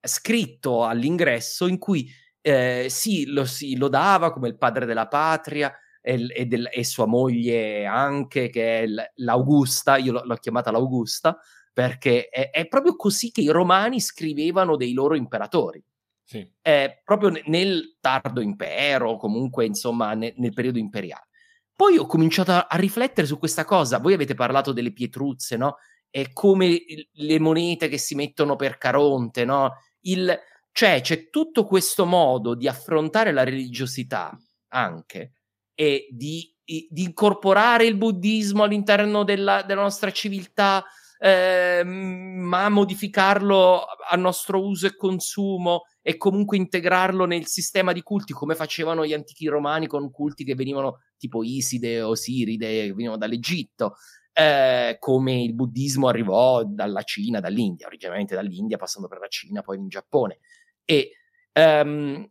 scritto 0.00 0.84
all'ingresso 0.84 1.68
in 1.68 1.78
cui 1.78 2.10
eh, 2.40 2.88
sì, 2.88 3.26
lo 3.26 3.44
si 3.44 3.76
lodava 3.76 4.32
come 4.32 4.48
il 4.48 4.58
padre 4.58 4.84
della 4.84 5.06
patria 5.06 5.72
e, 6.00 6.26
e 6.34 6.46
del- 6.46 6.68
e 6.72 6.82
sua 6.82 7.06
moglie 7.06 7.86
anche, 7.86 8.50
che 8.50 8.80
è 8.80 8.86
l'Augusta, 9.14 9.98
io 9.98 10.10
l'ho, 10.10 10.22
l'ho 10.24 10.34
chiamata 10.34 10.72
l'Augusta, 10.72 11.38
perché 11.72 12.28
è, 12.28 12.50
è 12.50 12.66
proprio 12.66 12.96
così 12.96 13.30
che 13.30 13.42
i 13.42 13.48
romani 13.48 14.00
scrivevano 14.00 14.74
dei 14.74 14.94
loro 14.94 15.14
imperatori. 15.14 15.80
Sì. 16.24 16.44
È 16.60 17.02
proprio 17.04 17.28
ne- 17.28 17.44
nel 17.46 17.98
tardo 18.00 18.40
impero, 18.40 19.16
comunque 19.16 19.64
insomma 19.64 20.12
ne- 20.14 20.34
nel 20.38 20.52
periodo 20.52 20.78
imperiale. 20.78 21.28
Poi 21.72 21.98
ho 21.98 22.06
cominciato 22.06 22.50
a, 22.50 22.66
a 22.68 22.76
riflettere 22.76 23.28
su 23.28 23.38
questa 23.38 23.64
cosa. 23.64 23.98
Voi 23.98 24.14
avete 24.14 24.34
parlato 24.34 24.72
delle 24.72 24.92
pietruzze, 24.92 25.56
no? 25.56 25.76
E 26.14 26.32
come 26.34 26.82
le 27.10 27.38
monete 27.40 27.88
che 27.88 27.96
si 27.96 28.14
mettono 28.14 28.54
per 28.54 28.76
Caronte, 28.76 29.46
no? 29.46 29.72
Il, 30.00 30.38
cioè, 30.70 31.00
c'è 31.00 31.30
tutto 31.30 31.64
questo 31.64 32.04
modo 32.04 32.54
di 32.54 32.68
affrontare 32.68 33.32
la 33.32 33.44
religiosità 33.44 34.38
anche 34.68 35.32
e 35.74 36.08
di, 36.10 36.54
di- 36.62 36.88
incorporare 36.96 37.86
il 37.86 37.96
buddismo 37.96 38.62
all'interno 38.62 39.24
della, 39.24 39.62
della 39.62 39.80
nostra 39.80 40.10
civiltà, 40.10 40.84
ehm, 41.18 41.88
ma 41.88 42.68
modificarlo 42.68 43.84
a 44.10 44.16
nostro 44.16 44.62
uso 44.66 44.86
e 44.86 44.96
consumo 44.96 45.84
e 46.02 46.16
comunque 46.18 46.56
integrarlo 46.56 47.24
nel 47.24 47.46
sistema 47.46 47.92
di 47.92 48.02
culti 48.02 48.32
come 48.32 48.54
facevano 48.54 49.06
gli 49.06 49.12
antichi 49.12 49.46
romani 49.46 49.86
con 49.86 50.10
culti 50.10 50.44
che 50.44 50.54
venivano 50.54 50.98
tipo 51.16 51.42
Iside 51.42 52.02
o 52.02 52.14
Siride, 52.14 52.66
che 52.66 52.92
venivano 52.92 53.18
dall'Egitto. 53.18 53.94
Eh, 54.32 54.96
come 54.98 55.42
il 55.42 55.54
buddismo 55.54 56.08
arrivò 56.08 56.64
dalla 56.64 57.02
Cina, 57.02 57.40
dall'India, 57.40 57.86
originariamente 57.86 58.34
dall'India, 58.34 58.76
passando 58.78 59.08
per 59.08 59.18
la 59.18 59.28
Cina, 59.28 59.62
poi 59.62 59.78
in 59.78 59.88
Giappone. 59.88 60.38
E 60.84 61.12
ehm, 61.52 62.28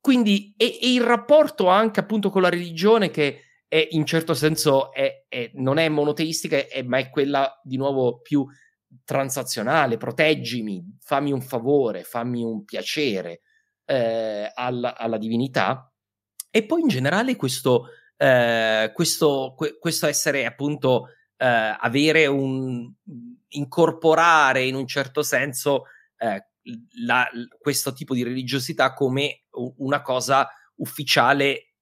quindi 0.00 0.54
e, 0.56 0.78
e 0.80 0.92
il 0.92 1.02
rapporto 1.02 1.68
anche 1.68 2.00
appunto 2.00 2.30
con 2.30 2.42
la 2.42 2.48
religione 2.48 3.10
che 3.10 3.42
è 3.68 3.86
in 3.90 4.04
certo 4.04 4.34
senso 4.34 4.92
è- 4.92 5.26
è- 5.28 5.50
non 5.54 5.78
è 5.78 5.88
monoteistica, 5.88 6.56
ma 6.84 6.98
è 6.98 7.10
quella 7.10 7.60
di 7.62 7.76
nuovo 7.76 8.20
più 8.20 8.44
transazionale, 9.04 9.96
proteggimi, 9.96 10.96
fammi 11.00 11.32
un 11.32 11.40
favore, 11.40 12.02
fammi 12.02 12.42
un 12.42 12.64
piacere 12.64 13.42
eh, 13.84 14.50
alla, 14.54 14.96
alla 14.96 15.18
divinità. 15.18 15.92
E 16.50 16.64
poi 16.66 16.80
in 16.80 16.88
generale 16.88 17.36
questo, 17.36 17.86
eh, 18.22 18.90
questo, 18.92 19.54
que- 19.56 19.78
questo 19.78 20.06
essere 20.06 20.44
appunto 20.44 21.06
eh, 21.38 21.46
avere 21.46 22.26
un 22.26 22.92
incorporare 23.52 24.62
in 24.64 24.74
un 24.74 24.86
certo 24.86 25.22
senso 25.22 25.84
eh, 26.18 26.44
la- 27.06 27.28
questo 27.58 27.94
tipo 27.94 28.12
di 28.14 28.22
religiosità 28.22 28.92
come 28.92 29.44
una 29.78 30.02
cosa 30.02 30.46
ufficiale 30.76 31.76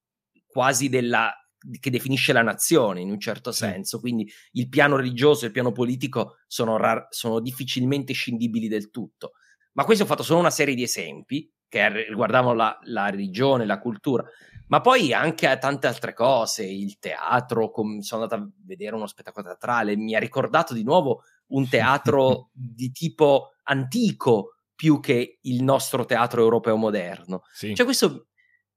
quasi 0.46 0.88
della 0.88 1.32
che 1.80 1.90
definisce 1.90 2.32
la 2.32 2.42
nazione 2.42 3.00
in 3.00 3.10
un 3.10 3.18
certo 3.18 3.50
Sì. 3.50 3.64
senso, 3.64 3.98
quindi 3.98 4.30
il 4.52 4.68
piano 4.68 4.96
religioso 4.96 5.42
e 5.42 5.48
il 5.48 5.52
piano 5.52 5.72
politico 5.72 6.36
sono, 6.46 6.76
rar- 6.76 7.08
sono 7.10 7.40
difficilmente 7.40 8.12
scindibili 8.12 8.68
del 8.68 8.90
tutto. 8.90 9.32
Ma 9.72 9.84
questo 9.84 10.04
ho 10.04 10.06
fatto 10.06 10.22
solo 10.22 10.38
una 10.38 10.50
serie 10.50 10.76
di 10.76 10.84
esempi 10.84 11.52
che 11.68 12.06
riguardavano 12.06 12.54
la, 12.54 12.78
la 12.84 13.10
religione, 13.10 13.66
la 13.66 13.80
cultura, 13.80 14.24
ma 14.68 14.80
poi 14.80 15.12
anche 15.12 15.46
a 15.46 15.58
tante 15.58 15.86
altre 15.86 16.14
cose, 16.14 16.64
il 16.64 16.98
teatro, 16.98 17.70
com- 17.70 18.00
sono 18.00 18.22
andato 18.22 18.42
a 18.42 18.48
vedere 18.64 18.94
uno 18.94 19.06
spettacolo 19.06 19.46
teatrale, 19.46 19.96
mi 19.96 20.14
ha 20.14 20.18
ricordato 20.18 20.74
di 20.74 20.82
nuovo 20.82 21.22
un 21.48 21.68
teatro 21.68 22.50
di 22.54 22.90
tipo 22.90 23.54
antico 23.64 24.56
più 24.74 25.00
che 25.00 25.38
il 25.42 25.62
nostro 25.62 26.04
teatro 26.04 26.42
europeo 26.42 26.76
moderno. 26.76 27.42
Sì. 27.52 27.74
Cioè 27.74 27.84
questo 27.84 28.28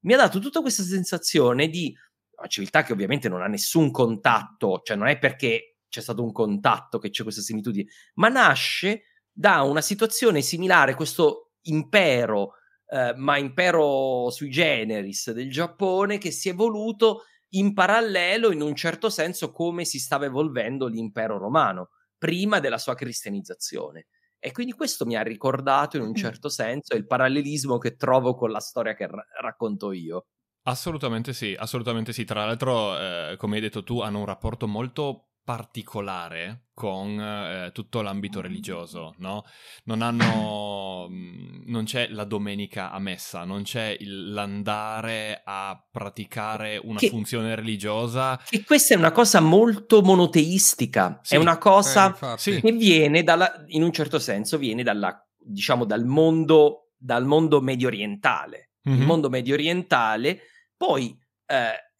mi 0.01 0.13
ha 0.13 0.17
dato 0.17 0.39
tutta 0.39 0.61
questa 0.61 0.83
sensazione 0.83 1.67
di 1.67 1.95
una 2.37 2.47
civiltà 2.47 2.81
che 2.83 2.93
ovviamente 2.93 3.29
non 3.29 3.41
ha 3.41 3.47
nessun 3.47 3.91
contatto, 3.91 4.81
cioè 4.83 4.97
non 4.97 5.07
è 5.07 5.19
perché 5.19 5.77
c'è 5.87 6.01
stato 6.01 6.23
un 6.23 6.31
contatto 6.31 6.97
che 6.97 7.09
c'è 7.09 7.23
questa 7.23 7.41
similitudine, 7.41 7.89
ma 8.15 8.29
nasce 8.29 9.03
da 9.31 9.61
una 9.61 9.81
situazione 9.81 10.41
similare, 10.41 10.95
questo 10.95 11.51
impero, 11.63 12.53
eh, 12.91 13.13
ma 13.15 13.37
impero 13.37 14.29
sui 14.31 14.49
generis 14.49 15.31
del 15.31 15.49
Giappone, 15.49 16.17
che 16.17 16.31
si 16.31 16.49
è 16.49 16.51
evoluto 16.51 17.23
in 17.53 17.73
parallelo, 17.73 18.51
in 18.51 18.61
un 18.61 18.75
certo 18.75 19.09
senso, 19.09 19.51
come 19.51 19.85
si 19.85 19.97
stava 19.97 20.25
evolvendo 20.25 20.87
l'impero 20.87 21.37
romano, 21.37 21.91
prima 22.17 22.59
della 22.59 22.77
sua 22.77 22.95
cristianizzazione. 22.95 24.07
E 24.39 24.51
quindi 24.51 24.73
questo 24.73 25.05
mi 25.05 25.15
ha 25.15 25.21
ricordato 25.21 25.95
in 25.97 26.03
un 26.03 26.15
certo 26.15 26.49
senso 26.49 26.95
il 26.95 27.05
parallelismo 27.05 27.77
che 27.77 27.95
trovo 27.95 28.35
con 28.35 28.51
la 28.51 28.59
storia 28.59 28.93
che 28.93 29.07
ra- 29.07 29.25
racconto 29.39 29.91
io. 29.91 30.25
Assolutamente 30.63 31.33
sì, 31.33 31.55
assolutamente 31.57 32.11
sì. 32.11 32.25
Tra 32.25 32.45
l'altro, 32.45 32.97
eh, 32.97 33.35
come 33.37 33.55
hai 33.55 33.61
detto 33.61 33.83
tu, 33.83 34.01
hanno 34.01 34.19
un 34.19 34.25
rapporto 34.25 34.67
molto 34.67 35.30
particolare 35.43 36.67
con 36.73 37.19
eh, 37.19 37.71
tutto 37.73 38.01
l'ambito 38.01 38.41
religioso, 38.41 39.13
no? 39.17 39.43
Non 39.85 40.01
hanno 40.01 41.07
mm, 41.11 41.63
non 41.67 41.83
c'è 41.85 42.07
la 42.09 42.23
domenica 42.23 42.91
a 42.91 42.99
messa, 42.99 43.43
non 43.43 43.63
c'è 43.63 43.95
il, 43.99 44.31
l'andare 44.33 45.41
a 45.45 45.81
praticare 45.91 46.79
una 46.83 46.99
Che- 46.99 47.09
funzione 47.09 47.53
religiosa. 47.55 48.39
E 48.49 48.63
questa 48.63 48.93
è 48.95 48.97
una 48.97 49.11
cosa 49.11 49.39
molto 49.39 50.01
monoteistica, 50.01 51.19
Sì, 51.23 51.35
è 51.35 51.37
una 51.37 51.55
Eh, 51.55 51.59
cosa 51.59 52.37
sì. 52.37 52.59
che 52.59 52.71
viene 52.71 53.23
dalla, 53.23 53.63
in 53.67 53.83
un 53.83 53.91
certo 53.91 54.19
senso, 54.19 54.57
viene 54.57 54.83
dalla, 54.83 55.23
diciamo, 55.37 55.85
dal 55.85 56.05
mondo, 56.05 56.91
dal 56.97 57.25
mondo 57.25 57.61
medio 57.61 57.87
orientale. 57.87 58.71
Il 58.83 58.93
Mhm. 58.93 59.03
mondo 59.05 59.29
medio 59.29 59.53
orientale, 59.53 60.41
poi, 60.75 61.15
eh, 61.45 61.90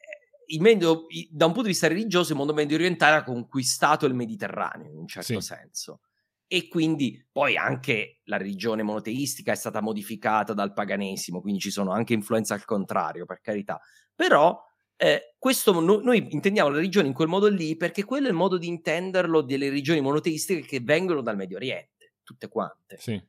medio- 0.59 1.05
da 1.29 1.45
un 1.45 1.51
punto 1.51 1.67
di 1.67 1.73
vista 1.73 1.87
religioso, 1.87 2.31
il 2.31 2.37
mondo 2.37 2.53
medio 2.53 2.75
orientale 2.75 3.15
ha 3.17 3.23
conquistato 3.23 4.05
il 4.05 4.13
Mediterraneo, 4.13 4.89
in 4.91 4.97
un 4.97 5.07
certo 5.07 5.39
Sì. 5.39 5.45
senso. 5.45 6.01
E 6.47 6.67
quindi 6.67 7.25
poi 7.31 7.55
anche 7.55 8.19
la 8.25 8.35
religione 8.37 8.83
monoteistica 8.83 9.53
è 9.53 9.55
stata 9.55 9.81
modificata 9.81 10.53
dal 10.53 10.73
paganesimo, 10.73 11.39
quindi 11.39 11.61
ci 11.61 11.71
sono 11.71 11.91
anche 11.91 12.13
influenze 12.13 12.53
al 12.53 12.65
contrario, 12.65 13.25
per 13.25 13.39
carità. 13.41 13.79
Però 14.13 14.61
eh, 14.97 15.33
questo 15.39 15.79
no- 15.79 15.99
noi 16.01 16.27
intendiamo 16.29 16.69
la 16.69 16.75
religione 16.75 17.07
in 17.07 17.13
quel 17.13 17.27
modo 17.27 17.47
lì 17.47 17.75
perché 17.75 18.03
quello 18.03 18.27
è 18.27 18.29
il 18.29 18.35
modo 18.35 18.57
di 18.59 18.67
intenderlo 18.67 19.41
delle 19.41 19.69
religioni 19.69 19.99
monoteistiche 19.99 20.61
che 20.61 20.79
vengono 20.79 21.21
dal 21.21 21.35
Medio 21.37 21.57
Oriente, 21.57 22.13
tutte 22.21 22.47
quante. 22.49 22.97
Sì. 22.99 23.19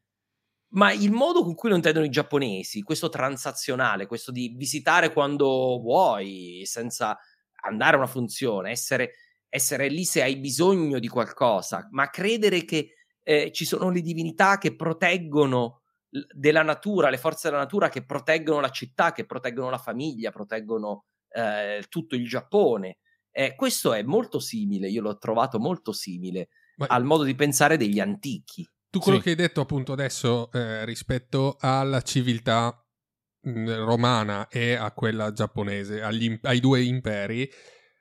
Ma 0.75 0.93
il 0.93 1.11
modo 1.11 1.43
con 1.43 1.55
cui 1.55 1.69
lo 1.69 1.75
intendono 1.77 2.07
i 2.07 2.11
giapponesi, 2.11 2.83
questo 2.83 3.09
transazionale, 3.09 4.07
questo 4.07 4.31
di 4.33 4.55
visitare 4.57 5.13
quando 5.13 5.79
vuoi, 5.81 6.63
senza 6.65 7.19
andare 7.65 7.95
a 7.95 7.99
una 7.99 8.07
funzione, 8.07 8.71
essere, 8.71 9.13
essere 9.49 9.89
lì 9.89 10.05
se 10.05 10.23
hai 10.23 10.39
bisogno 10.39 10.99
di 10.99 11.09
qualcosa, 11.09 11.89
ma 11.91 12.09
credere 12.09 12.65
che 12.65 12.95
eh, 13.23 13.53
ci 13.53 13.65
sono 13.65 13.91
le 13.91 14.01
divinità 14.01 14.59
che 14.59 14.75
proteggono 14.75 15.83
della 16.09 16.63
natura, 16.63 17.11
le 17.11 17.19
forze 17.19 17.49
della 17.49 17.63
natura 17.63 17.89
che 17.89 18.05
proteggono 18.05 18.61
la 18.61 18.71
città, 18.71 19.13
che 19.13 19.27
proteggono 19.27 19.71
la 19.71 19.79
famiglia, 19.79 20.31
proteggono 20.31 21.05
eh, 21.31 21.85
tutto 21.89 22.15
il 22.15 22.27
Giappone. 22.27 22.99
Eh, 23.31 23.55
questo 23.55 23.93
è 23.93 24.03
molto 24.03 24.39
simile, 24.41 24.89
io 24.89 25.01
l'ho 25.01 25.17
trovato 25.17 25.59
molto 25.59 25.93
simile 25.93 26.49
Ma 26.77 26.87
al 26.87 27.05
modo 27.05 27.25
di 27.25 27.35
pensare 27.35 27.77
degli 27.77 28.01
antichi. 28.01 28.67
Tu 28.93 28.99
quello 28.99 29.17
Sì. 29.19 29.25
che 29.25 29.31
hai 29.31 29.37
detto 29.37 29.63
appunto 29.63 29.93
adesso 29.93 30.53
eh, 30.53 30.85
rispetto 30.85 31.57
alla 31.59 32.03
civiltà 32.03 32.79
mh, 33.41 33.85
romana 33.85 34.49
e 34.49 34.75
a 34.75 34.93
quella 34.93 35.33
giapponese, 35.33 36.03
agli 36.03 36.39
ai 36.43 36.61
due 36.61 36.83
imperi, 36.83 37.51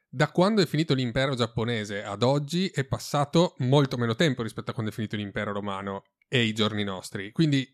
da 0.10 0.30
quando 0.30 0.62
è 0.62 0.66
finito 0.66 0.94
l'impero 0.94 1.34
giapponese 1.34 2.04
ad 2.04 2.24
oggi 2.24 2.68
è 2.68 2.84
passato 2.84 3.56
molto 3.60 3.96
meno 3.96 4.16
tempo 4.16 4.44
rispetto 4.44 4.72
a 4.72 4.74
quando 4.74 4.92
è 4.92 4.94
finito 4.94 5.16
l'impero 5.16 5.54
romano 5.54 6.04
e 6.28 6.44
i 6.44 6.52
giorni 6.52 6.84
nostri. 6.84 7.32
Quindi 7.32 7.66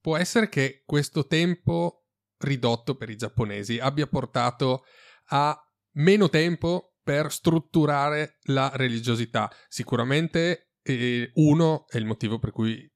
può 0.00 0.16
essere 0.16 0.48
che 0.48 0.84
questo 0.86 1.26
tempo 1.26 2.04
ridotto 2.38 2.94
per 2.94 3.10
i 3.10 3.16
giapponesi 3.16 3.80
abbia 3.80 4.06
portato 4.06 4.84
a 5.30 5.60
meno 5.94 6.28
tempo 6.28 6.94
per 7.02 7.32
strutturare 7.32 8.38
la 8.44 8.70
religiosità. 8.74 9.50
Sicuramente 9.68 10.71
eh, 10.82 11.30
uno 11.34 11.86
è 11.88 11.96
il 11.96 12.04
motivo 12.04 12.38
per 12.38 12.50
cui 12.50 12.90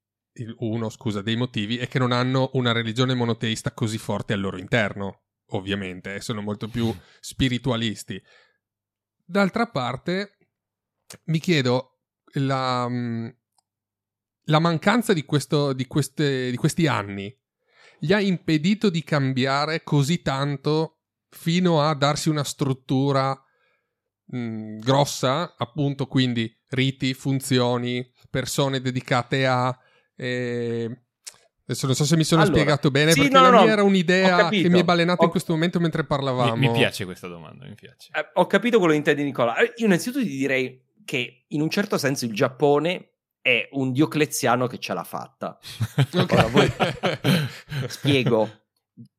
uno, 0.58 0.90
scusa, 0.90 1.22
dei 1.22 1.36
motivi 1.36 1.78
è 1.78 1.88
che 1.88 1.98
non 1.98 2.12
hanno 2.12 2.50
una 2.54 2.72
religione 2.72 3.14
monoteista 3.14 3.72
così 3.72 3.98
forte 3.98 4.34
al 4.34 4.40
loro 4.40 4.58
interno, 4.58 5.22
ovviamente, 5.50 6.20
sono 6.20 6.42
molto 6.42 6.68
più 6.68 6.94
spiritualisti. 7.20 8.22
D'altra 9.24 9.66
parte, 9.68 10.36
mi 11.24 11.38
chiedo 11.38 12.00
la, 12.34 12.86
mm, 12.88 13.28
la 14.44 14.58
mancanza 14.58 15.12
di, 15.12 15.24
questo, 15.24 15.72
di, 15.72 15.86
queste- 15.86 16.50
di 16.50 16.56
questi 16.56 16.86
anni 16.86 17.34
gli 17.98 18.12
ha 18.12 18.20
impedito 18.20 18.90
di 18.90 19.02
cambiare 19.02 19.82
così 19.82 20.20
tanto 20.20 21.00
fino 21.30 21.80
a 21.80 21.94
darsi 21.94 22.28
una 22.28 22.44
struttura 22.44 23.34
mh, 24.26 24.78
grossa, 24.78 25.54
appunto, 25.56 26.06
quindi 26.06 26.54
riti, 26.68 27.14
funzioni, 27.14 28.08
persone 28.30 28.80
dedicate 28.80 29.46
a... 29.46 29.76
eh, 30.16 31.00
Adesso 31.68 31.86
non 31.86 31.96
so 31.96 32.04
se 32.04 32.16
mi 32.16 32.22
sono 32.22 32.42
Allora, 32.42 32.56
spiegato 32.56 32.90
bene, 32.92 33.10
sì, 33.10 33.22
perché 33.22 33.34
no, 33.34 33.40
la 33.40 33.50
no, 33.50 33.56
mia 33.56 33.66
no, 33.66 33.72
era 33.72 33.82
un'idea 33.82 34.36
capito. 34.36 34.62
che 34.62 34.68
mi 34.72 34.78
è 34.80 34.84
balenata 34.84 35.22
in 35.22 35.28
Ho- 35.28 35.30
questo 35.32 35.52
momento 35.52 35.80
mentre 35.80 36.04
parlavamo. 36.04 36.54
Mi, 36.54 36.68
mi 36.68 36.72
piace 36.78 37.04
questa 37.04 37.26
domanda, 37.26 37.66
mi 37.66 37.74
piace. 37.74 38.08
Eh, 38.14 38.24
ho 38.34 38.46
capito 38.46 38.76
quello 38.78 38.92
che 38.92 38.98
intendi 38.98 39.24
Nicola. 39.24 39.56
Eh, 39.56 39.72
Io 39.78 39.86
innanzitutto 39.86 40.22
ti 40.24 40.30
direi 40.30 40.80
che 41.04 41.44
in 41.48 41.60
un 41.60 41.68
certo 41.68 41.98
senso 41.98 42.24
il 42.24 42.32
Giappone 42.32 43.14
è 43.40 43.68
un 43.72 43.90
Diocleziano 43.90 44.68
che 44.68 44.78
ce 44.78 44.94
l'ha 44.94 45.02
fatta. 45.02 45.58
Ok. 46.14 46.32
Ora, 46.32 46.46
voi- 46.46 46.72
Spiego 47.88 48.48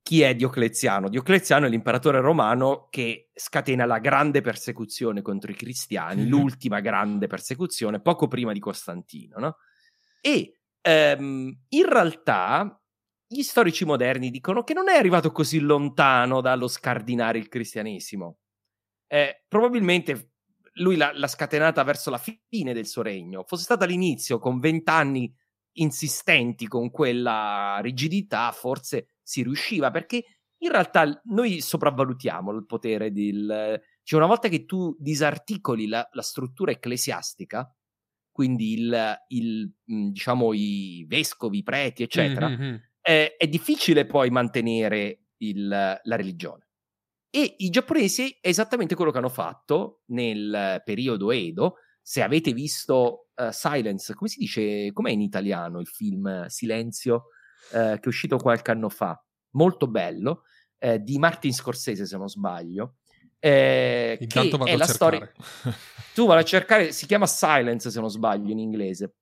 chi 0.07 0.21
è 0.21 0.33
Diocleziano. 0.35 1.09
Diocleziano 1.09 1.65
è 1.65 1.69
l'imperatore 1.69 2.21
romano 2.21 2.87
che 2.89 3.29
scatena 3.33 3.85
la 3.85 3.99
grande 3.99 4.39
persecuzione 4.39 5.21
contro 5.21 5.51
i 5.51 5.53
cristiani, 5.53 6.29
l'ultima 6.29 6.79
grande 6.79 7.27
persecuzione, 7.27 7.99
poco 7.99 8.29
prima 8.29 8.53
di 8.53 8.59
Costantino, 8.61 9.37
no? 9.37 9.57
E 10.21 10.59
ehm, 10.79 11.63
in 11.67 11.89
realtà 11.89 12.81
gli 13.27 13.41
storici 13.41 13.83
moderni 13.83 14.29
dicono 14.29 14.63
che 14.63 14.73
non 14.73 14.87
è 14.87 14.95
arrivato 14.95 15.33
così 15.33 15.59
lontano 15.59 16.39
dallo 16.39 16.69
scardinare 16.69 17.37
il 17.37 17.49
cristianesimo. 17.49 18.37
Eh, 19.07 19.43
probabilmente 19.45 20.35
lui 20.75 20.95
l'ha, 20.95 21.11
l'ha 21.13 21.27
scatenata 21.27 21.83
verso 21.83 22.09
la 22.09 22.17
fine 22.49 22.71
del 22.71 22.87
suo 22.87 23.01
regno. 23.01 23.43
Fosse 23.45 23.63
stata 23.63 23.83
all'inizio, 23.83 24.39
con 24.39 24.59
vent'anni 24.59 25.29
insistenti 25.79 26.65
con 26.65 26.91
quella 26.91 27.79
rigidità, 27.81 28.53
forse 28.53 29.09
si 29.27 29.43
riusciva, 29.43 29.91
perché 29.91 30.23
in 30.59 30.71
realtà 30.71 31.21
noi 31.25 31.59
sopravvalutiamo 31.59 32.51
il 32.53 32.65
potere 32.65 33.11
del... 33.11 33.81
Cioè, 34.01 34.19
una 34.19 34.29
volta 34.29 34.47
che 34.47 34.65
tu 34.65 34.95
disarticoli 34.97 35.87
la, 35.87 36.07
la 36.13 36.21
struttura 36.21 36.71
ecclesiastica, 36.71 37.69
quindi 38.31 38.73
il, 38.79 39.17
il, 39.27 39.69
mh, 39.83 40.09
diciamo 40.11 40.53
i 40.53 41.03
vescovi, 41.09 41.57
i 41.57 41.63
preti, 41.63 42.03
eccetera, 42.03 42.47
Mhm. 42.47 42.81
eh, 43.01 43.35
è 43.35 43.47
difficile 43.47 44.05
poi 44.05 44.29
mantenere 44.29 45.25
il- 45.39 45.67
la 45.67 46.15
religione. 46.15 46.67
E 47.29 47.55
i 47.57 47.69
giapponesi 47.69 48.37
è 48.39 48.47
esattamente 48.47 48.95
quello 48.95 49.11
che 49.11 49.17
hanno 49.17 49.27
fatto 49.29 50.03
nel 50.11 50.81
periodo 50.85 51.31
Edo. 51.31 51.75
Se 52.01 52.21
avete 52.21 52.53
visto 52.53 53.27
eh, 53.35 53.51
Silence, 53.51 54.13
come 54.13 54.29
si 54.29 54.39
dice, 54.39 54.91
com'è 54.93 55.11
in 55.11 55.21
italiano 55.21 55.81
il 55.81 55.87
film 55.87 56.45
Silenzio, 56.45 57.25
eh, 57.71 57.97
che 57.99 58.03
è 58.03 58.07
uscito 58.07 58.37
qualche 58.37 58.71
anno 58.71 58.89
fa, 58.89 59.21
molto 59.51 59.87
bello, 59.87 60.43
eh, 60.77 60.99
di 61.01 61.17
Martin 61.17 61.53
Scorsese 61.53 62.05
se 62.05 62.17
non 62.17 62.29
sbaglio. 62.29 62.97
eh, 63.39 64.17
Intanto 64.19 64.57
che 64.57 64.57
vado 64.57 64.71
è 64.71 64.77
la 64.77 64.87
storia 64.87 65.19
cercare. 65.19 65.75
tu 66.13 66.25
vai 66.25 66.39
a 66.39 66.43
cercare, 66.43 66.91
si 66.91 67.05
chiama 67.05 67.27
Silence 67.27 67.89
se 67.89 67.99
non 67.99 68.09
sbaglio 68.09 68.51
in 68.51 68.59
inglese, 68.59 69.15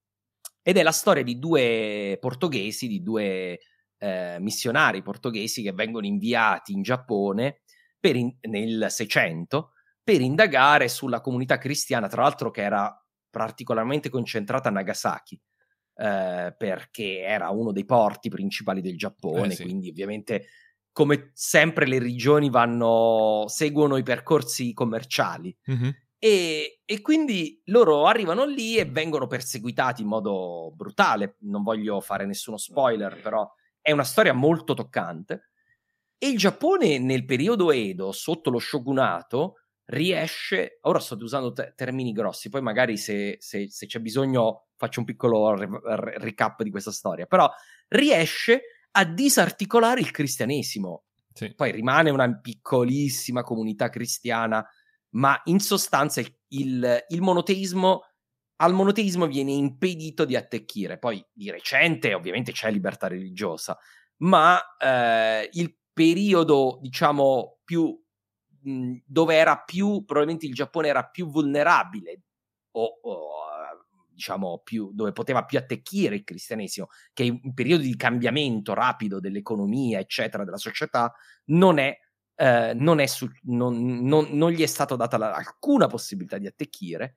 ed 0.62 0.78
è 0.78 0.84
la 0.84 0.92
storia 0.92 1.24
di 1.24 1.38
due 1.38 2.18
portoghesi, 2.20 2.88
di 2.88 3.04
due 3.04 3.60
eh, 3.98 4.38
missionari 4.40 5.02
portoghesi 5.02 5.62
che 5.62 5.74
vengono 5.74 6.06
inviati 6.06 6.74
in 6.74 6.82
Giappone 6.82 7.62
in- 8.14 8.38
nel 8.42 8.88
600 8.90 9.72
per 10.04 10.22
indagare 10.22 10.88
sulla 10.88 11.22
comunità 11.22 11.58
cristiana, 11.58 12.08
tra 12.08 12.22
l'altro 12.22 12.52
che 12.52 12.62
era 12.62 12.96
particolarmente 13.30 14.10
concentrata 14.10 14.70
a 14.70 14.72
Nagasaki. 14.72 15.42
Eh, 15.96 16.54
perché 16.58 17.22
era 17.22 17.50
uno 17.50 17.72
dei 17.72 17.86
porti 17.86 18.30
principali 18.30 18.82
del 18.82 18.98
Giappone, 18.98 19.48
Eh, 19.54 19.56
sì. 19.56 19.64
quindi 19.64 19.90
ovviamente 19.90 20.48
come 20.92 21.32
sempre 21.34 21.86
le 21.88 22.00
regioni 22.00 22.50
vanno, 22.50 23.46
seguono 23.48 23.98
i 23.98 24.04
percorsi 24.04 24.74
commerciali. 24.74 25.56
Mhm. 25.66 25.94
E, 26.18 26.82
e 26.86 27.02
quindi 27.02 27.62
loro 27.66 28.06
arrivano 28.06 28.46
lì 28.46 28.78
e 28.78 28.86
vengono 28.86 29.28
perseguitati 29.28 30.02
in 30.02 30.08
modo 30.08 30.72
brutale. 30.74 31.36
Non 31.42 31.64
voglio 31.64 32.00
fare 32.00 32.26
nessuno 32.26 32.58
spoiler, 32.58 33.22
però 33.22 33.48
è 33.82 33.92
una 33.92 34.04
storia 34.06 34.34
molto 34.34 34.74
toccante. 34.74 35.50
E 36.18 36.30
il 36.30 36.38
Giappone 36.38 36.98
nel 36.98 37.26
periodo 37.26 37.72
Edo, 37.72 38.12
sotto 38.14 38.50
lo 38.50 38.58
shogunato, 38.58 39.65
riesce. 39.86 40.80
Ora 40.82 41.00
sto 41.00 41.16
usando 41.16 41.52
te- 41.54 41.74
termini 41.76 42.12
grossi, 42.12 42.50
poi 42.50 42.62
magari 42.62 42.98
se, 42.98 43.38
se- 43.40 43.70
se 43.70 43.86
c'è 43.86 44.00
bisogno 44.00 44.68
faccio 44.76 45.00
un 45.00 45.06
piccolo 45.06 45.56
re- 45.56 45.70
re- 45.84 46.18
recap 46.18 46.64
di 46.64 46.70
questa 46.72 46.92
storia. 46.92 47.26
Però 47.26 47.50
riesce 47.90 48.62
a 48.92 49.04
disarticolare 49.06 50.00
il 50.00 50.12
cristianesimo 50.12 51.04
Sì. 51.34 51.54
poi 51.54 51.72
rimane 51.72 52.10
una 52.10 52.34
piccolissima 52.40 53.44
comunità 53.44 53.90
cristiana, 53.90 54.66
ma 55.12 55.40
in 55.46 55.60
sostanza 55.60 56.20
il, 56.22 56.34
il- 56.50 57.06
il 57.10 57.22
monoteismo 57.22 58.02
al 58.58 58.74
monoteismo 58.74 59.28
viene 59.28 59.52
impedito 59.52 60.24
di 60.24 60.38
attecchire. 60.38 60.98
Poi 60.98 61.22
di 61.34 61.52
recente 61.52 62.14
ovviamente 62.14 62.54
c'è 62.54 62.72
libertà 62.72 63.08
religiosa, 63.08 63.78
ma 64.20 64.62
eh, 64.78 65.50
il 65.52 65.76
periodo, 65.92 66.78
diciamo, 66.82 67.60
più 67.66 68.02
mh, 68.66 68.98
dove 69.06 69.36
era 69.36 69.58
più, 69.58 70.04
probabilmente 70.06 70.46
il 70.46 70.54
Giappone 70.54 70.88
era 70.88 71.06
più 71.06 71.28
vulnerabile 71.30 72.22
o, 72.72 73.00
o 73.02 73.30
diciamo 74.16 74.62
più, 74.64 74.92
dove 74.94 75.12
poteva 75.12 75.44
più 75.44 75.58
attecchire 75.58 76.16
il 76.16 76.24
cristianesimo, 76.24 76.88
che 77.14 77.24
in 77.24 77.54
periodi 77.54 77.88
di 77.88 77.96
cambiamento 77.96 78.74
rapido 78.74 79.20
dell'economia, 79.20 80.00
eccetera, 80.00 80.44
della 80.46 80.58
società, 80.58 81.14
non 81.46 81.78
è 81.78 81.98
eh, 82.38 82.74
non, 82.76 83.00
è 83.00 83.06
su- 83.06 83.30
non, 83.44 84.02
non, 84.02 84.28
non, 84.32 84.52
gli 84.52 84.62
è 84.62 84.66
stata 84.66 84.96
data 84.98 85.18
la, 85.18 85.34
alcuna 85.34 85.88
possibilità 85.88 86.38
di 86.38 86.48
attecchire. 86.48 87.16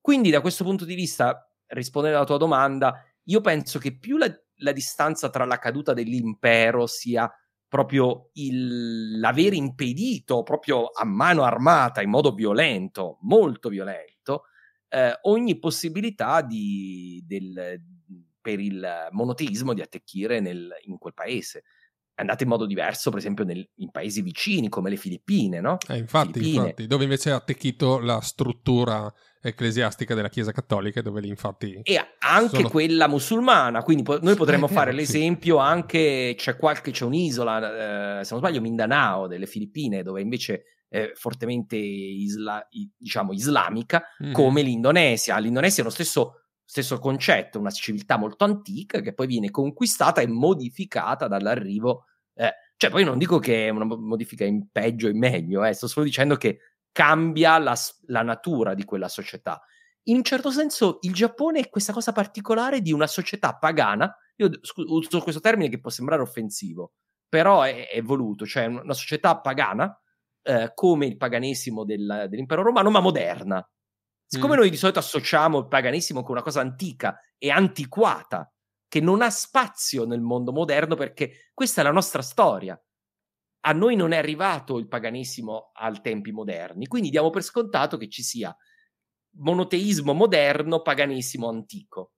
Quindi, 0.00 0.30
da 0.30 0.40
questo 0.40 0.64
punto 0.64 0.84
di 0.84 0.94
vista, 0.94 1.50
rispondendo 1.68 2.18
alla 2.18 2.26
tua 2.26 2.36
domanda, 2.36 3.02
io 3.24 3.40
penso 3.40 3.78
che 3.78 3.96
più 3.96 4.16
la, 4.18 4.30
la 4.56 4.72
distanza 4.72 5.30
tra 5.30 5.44
la 5.44 5.58
caduta 5.58 5.94
dell'impero 5.94 6.86
sia 6.86 7.30
proprio 7.70 8.30
il, 8.32 9.20
l'aver 9.20 9.54
impedito 9.54 10.42
proprio 10.42 10.86
a 10.86 11.04
mano 11.04 11.44
armata 11.44 12.02
in 12.02 12.10
modo 12.10 12.32
violento, 12.34 13.18
molto 13.20 13.68
violento, 13.68 14.46
eh, 14.88 15.16
ogni 15.22 15.56
possibilità 15.60 16.42
di, 16.42 17.22
del, 17.24 17.80
per 18.40 18.58
il 18.58 19.08
monoteismo 19.12 19.72
di 19.72 19.82
attecchire 19.82 20.40
nel, 20.40 20.68
in 20.86 20.98
quel 20.98 21.14
paese 21.14 21.62
è 22.20 22.22
andata 22.22 22.42
in 22.42 22.50
modo 22.50 22.66
diverso, 22.66 23.08
per 23.08 23.18
esempio, 23.18 23.44
nel, 23.44 23.66
in 23.76 23.90
paesi 23.90 24.20
vicini 24.20 24.68
come 24.68 24.90
le 24.90 24.96
Filippine, 24.96 25.60
no? 25.60 25.78
Eh, 25.88 25.96
infatti, 25.96 26.34
Filippine. 26.34 26.62
infatti, 26.62 26.86
dove 26.86 27.04
invece 27.04 27.30
ha 27.30 27.36
attecchito 27.36 27.98
la 27.98 28.20
struttura 28.20 29.10
ecclesiastica 29.40 30.14
della 30.14 30.28
Chiesa 30.28 30.52
Cattolica, 30.52 31.00
dove 31.00 31.22
lì 31.22 31.28
infatti... 31.28 31.80
E 31.82 31.98
anche 32.18 32.56
sono... 32.56 32.68
quella 32.68 33.08
musulmana, 33.08 33.82
quindi 33.82 34.02
po- 34.02 34.18
noi 34.20 34.36
potremmo 34.36 34.68
eh, 34.68 34.72
fare 34.72 34.92
l'esempio 34.92 35.56
sì. 35.56 35.62
anche, 35.62 36.34
c'è 36.36 36.56
qualche, 36.56 36.90
c'è 36.90 37.06
un'isola, 37.06 38.18
eh, 38.20 38.24
se 38.24 38.34
non 38.34 38.42
sbaglio, 38.42 38.60
Mindanao, 38.60 39.26
delle 39.26 39.46
Filippine, 39.46 40.02
dove 40.02 40.20
invece 40.20 40.64
è 40.88 41.12
fortemente 41.14 41.76
isla- 41.76 42.68
diciamo 42.98 43.32
islamica, 43.32 44.02
mm-hmm. 44.22 44.32
come 44.32 44.60
l'Indonesia. 44.60 45.38
L'Indonesia 45.38 45.80
è 45.80 45.84
lo 45.84 45.90
stesso 45.90 46.34
stesso 46.70 47.00
concetto, 47.00 47.58
una 47.58 47.70
civiltà 47.70 48.16
molto 48.16 48.44
antica 48.44 49.00
che 49.00 49.12
poi 49.12 49.26
viene 49.26 49.50
conquistata 49.50 50.20
e 50.20 50.28
modificata 50.28 51.26
dall'arrivo 51.26 52.04
eh, 52.40 52.54
cioè, 52.76 52.90
poi 52.90 53.04
non 53.04 53.18
dico 53.18 53.38
che 53.38 53.66
è 53.66 53.68
una 53.68 53.84
modifica 53.84 54.44
in 54.46 54.70
peggio 54.70 55.08
o 55.08 55.10
in 55.10 55.18
meglio, 55.18 55.62
eh, 55.62 55.74
sto 55.74 55.86
solo 55.86 56.06
dicendo 56.06 56.36
che 56.36 56.58
cambia 56.90 57.58
la, 57.58 57.76
la, 58.06 58.22
natura 58.22 58.72
di 58.72 58.84
quella 58.84 59.08
società. 59.08 59.60
In 60.04 60.16
un 60.16 60.22
certo 60.24 60.50
senso, 60.50 60.98
il 61.02 61.12
Giappone 61.12 61.60
è 61.60 61.68
questa 61.68 61.92
cosa 61.92 62.12
particolare 62.12 62.80
di 62.80 62.92
una 62.92 63.06
società 63.06 63.58
pagana. 63.58 64.10
Io 64.36 64.50
uso 64.86 65.20
questo 65.20 65.42
termine 65.42 65.68
che 65.68 65.78
può 65.78 65.90
sembrare 65.90 66.22
offensivo, 66.22 66.94
però 67.28 67.60
è, 67.60 67.90
è 67.90 68.00
voluto, 68.00 68.46
cioè 68.46 68.64
una 68.64 68.94
società 68.94 69.38
pagana, 69.38 69.94
eh, 70.42 70.72
come 70.72 71.04
il 71.04 71.18
paganesimo 71.18 71.84
del, 71.84 72.26
dell'impero 72.30 72.62
romano, 72.62 72.88
ma 72.88 73.00
moderna. 73.00 73.62
Siccome 74.24 74.54
mm. 74.54 74.58
noi 74.58 74.70
di 74.70 74.76
solito 74.78 74.98
associamo 74.98 75.58
il 75.58 75.68
paganesimo 75.68 76.22
con 76.22 76.32
una 76.32 76.42
cosa 76.42 76.62
antica 76.62 77.20
e 77.36 77.50
antiquata, 77.50 78.50
che 78.90 79.00
non 79.00 79.22
ha 79.22 79.30
spazio 79.30 80.04
nel 80.04 80.20
mondo 80.20 80.50
moderno 80.50 80.96
perché 80.96 81.52
questa 81.54 81.80
è 81.80 81.84
la 81.84 81.92
nostra 81.92 82.22
storia. 82.22 82.76
A 83.62 83.72
noi 83.72 83.94
non 83.94 84.10
è 84.10 84.16
arrivato 84.16 84.78
il 84.78 84.88
paganesimo 84.88 85.70
ai 85.74 86.00
tempi 86.00 86.32
moderni, 86.32 86.88
quindi 86.88 87.08
diamo 87.08 87.30
per 87.30 87.42
scontato 87.42 87.96
che 87.96 88.08
ci 88.08 88.24
sia 88.24 88.54
monoteismo 89.36 90.12
moderno, 90.12 90.82
paganesimo 90.82 91.48
antico. 91.48 92.14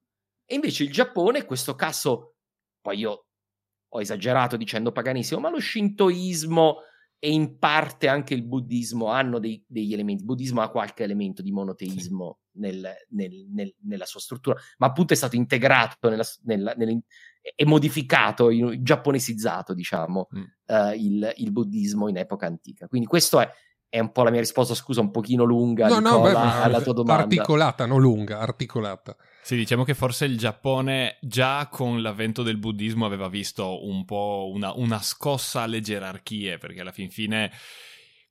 E 0.47 0.55
invece 0.55 0.85
il 0.85 0.93
Giappone, 0.93 1.41
in 1.41 1.45
questo 1.45 1.75
caso, 1.75 2.37
poi 2.81 3.01
io 3.01 3.27
ho 3.87 4.01
esagerato 4.01 4.57
dicendo 4.57 4.93
paganesimo, 4.93 5.41
ma 5.41 5.51
lo 5.51 5.61
shintoismo 5.61 6.77
e 7.25 7.31
in 7.31 7.57
parte 7.57 8.09
anche 8.09 8.35
il 8.35 8.43
buddismo 8.43 9.07
hanno 9.07 9.39
dei, 9.39 9.65
degli 9.65 9.93
elementi. 9.93 10.23
Il 10.23 10.27
buddismo 10.27 10.61
ha 10.61 10.71
qualche 10.71 11.05
elemento 11.05 11.41
di 11.41 11.53
monoteismo 11.53 12.41
sì. 12.51 12.59
nel, 12.59 12.93
nel, 13.11 13.47
nel, 13.49 13.73
nella 13.83 14.07
sua 14.07 14.19
struttura, 14.19 14.59
ma 14.79 14.89
appunto 14.89 15.13
è 15.13 15.17
stato 15.17 15.37
integrato 15.37 16.09
nella, 16.09 16.25
nella, 16.43 16.75
e 16.75 17.65
modificato, 17.65 18.49
giapponesizzato, 18.83 19.73
diciamo, 19.73 20.31
mm. 20.37 20.41
uh, 20.67 20.93
il, 20.97 21.33
il, 21.37 21.53
buddismo 21.53 22.09
in 22.09 22.17
epoca 22.17 22.47
antica. 22.47 22.89
Quindi 22.89 23.07
questo 23.07 23.39
è, 23.39 23.49
è, 23.89 24.01
un 24.01 24.11
po' 24.11 24.25
la 24.25 24.31
mia 24.31 24.41
risposta, 24.41 24.75
scusa, 24.75 25.01
un 25.01 25.13
pochino 25.13 25.45
lunga 25.45 25.87
no, 25.87 26.01
no, 26.01 26.23
beh, 26.23 26.35
alla 26.35 26.81
tua 26.81 26.93
domanda. 26.93 27.23
Articolata, 27.23 27.87
non 27.87 28.01
lunga, 28.01 28.41
articolata. 28.41 29.17
Sì, 29.45 29.57
diciamo 29.57 29.83
che 29.83 29.95
forse 29.95 30.25
il 30.25 30.39
Giappone 30.39 31.17
già 31.21 31.67
con 31.67 32.01
l'avvento 32.01 32.45
del 32.45 32.59
buddismo 32.59 33.05
aveva 33.05 33.29
visto 33.29 33.85
un 33.85 34.05
po' 34.05 34.49
una, 34.55 34.73
una 34.75 35.03
scossa 35.03 35.63
alle 35.63 35.81
gerarchie, 35.81 36.59
perché 36.59 36.81
alla 36.81 36.93
fin 36.93 37.11
fine 37.11 37.51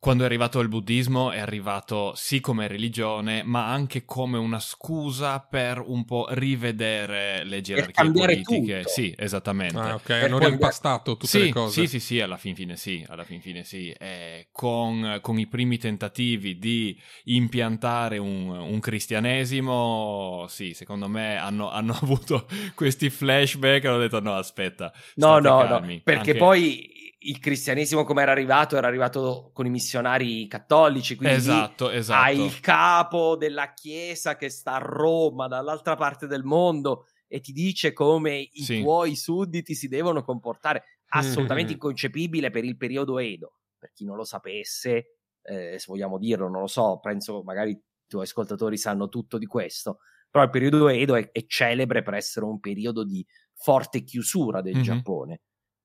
quando 0.02 0.24
è 0.24 0.26
arrivato 0.26 0.60
il 0.62 0.68
buddismo 0.68 1.30
è 1.30 1.38
arrivato 1.38 2.14
sì 2.16 2.40
come 2.40 2.66
religione, 2.66 3.44
ma 3.44 3.68
anche 3.68 4.04
come 4.04 4.40
una 4.40 4.60
scusa 4.60 5.40
per 5.40 5.80
un 5.86 6.06
po' 6.06 6.26
rivedere 6.32 7.44
le 7.44 7.62
gerarchie 7.62 8.10
politiche. 8.10 8.78
Tutto. 8.80 8.90
Sì, 8.90 9.14
esattamente. 9.16 9.78
Ah, 9.78 9.94
ok, 9.94 10.10
hanno 10.10 10.40
rimpastato 10.40 11.18
tutte 11.18 11.28
sì, 11.28 11.40
le 11.42 11.50
cose. 11.52 11.82
Sì, 11.82 11.88
sì, 11.88 12.00
sì, 12.00 12.20
alla 12.20 12.38
fin 12.38 12.56
fine 12.56 12.78
sì, 12.78 13.06
alla 13.10 13.24
fin 13.24 13.42
fine 13.42 13.64
sì. 13.64 13.92
Eh, 13.92 14.48
con, 14.52 15.20
con, 15.22 15.38
i 15.38 15.46
primi 15.46 15.78
tentativi 15.78 16.58
di 16.58 17.00
impiantare 17.26 18.18
un, 18.18 18.50
un 18.50 18.80
cristianesimo, 18.80 20.48
sì, 20.50 20.74
secondo 20.74 21.08
me 21.10 21.38
hanno, 21.38 21.70
hanno, 21.70 21.94
avuto 22.02 22.48
questi 22.74 23.12
flashback 23.12 23.84
e 23.84 23.88
hanno 23.88 24.00
detto 24.00 24.20
no, 24.20 24.34
aspetta. 24.34 24.92
No, 25.18 25.38
no, 25.38 25.60
calmi. 25.60 25.98
no, 25.98 26.02
perché 26.04 26.32
anche... 26.32 26.38
poi 26.38 26.91
il 27.24 27.40
cristianesimo 27.40 28.04
come 28.04 28.22
era 28.22 28.32
arrivato 28.32 28.78
era 28.78 28.88
arrivato 28.88 29.52
con 29.54 29.66
i 29.66 29.70
missionari 29.70 30.48
cattolici 30.48 31.16
quindi 31.16 31.36
esatto, 31.36 31.90
esatto. 31.92 32.24
hai 32.24 32.40
il 32.40 32.60
capo 32.60 33.36
della 33.36 33.74
chiesa 33.74 34.36
che 34.36 34.50
sta 34.50 34.74
a 34.74 34.80
Roma 34.80 35.48
dall'altra 35.48 35.96
parte 35.96 36.26
del 36.26 36.44
mondo 36.44 37.06
e 37.28 37.40
ti 37.40 37.52
dice 37.52 37.94
come 37.94 38.50
i 38.52 38.64
sì. 38.64 38.82
tuoi 38.82 39.16
sudditi 39.16 39.76
si 39.76 39.88
devono 39.88 40.24
comportare 40.24 40.84
assolutamente 41.10 41.72
mm-hmm. 41.72 41.82
inconcepibile 41.82 42.50
per 42.50 42.64
il 42.64 42.78
periodo 42.78 43.20
Edo 43.20 43.58
per 43.78 43.92
chi 43.94 44.04
non 44.04 44.16
lo 44.16 44.24
sapesse 44.24 45.18
eh, 45.44 45.78
se 45.78 45.86
vogliamo 45.88 46.18
dirlo 46.18 46.50
non 46.50 46.62
lo 46.62 46.68
so 46.68 47.00
penso 47.00 47.44
magari 47.44 47.72
i 47.72 47.82
tuoi 48.08 48.24
ascoltatori 48.24 48.78
sanno 48.78 49.10
tutto 49.10 49.38
di 49.38 49.46
questo 49.46 50.00
però 50.30 50.44
il 50.44 50.50
periodo 50.50 50.90
Edo 50.90 51.16
è, 51.16 51.30
è 51.32 51.46
celebre 51.46 52.02
per 52.02 52.16
essere 52.16 52.46
un 52.46 52.60
periodo 52.60 53.04
di 53.04 53.24
forte 53.54 54.04
chiusura 54.04 54.62
del 54.62 54.76
mm-hmm. 54.76 54.84
Giappone 54.84 55.42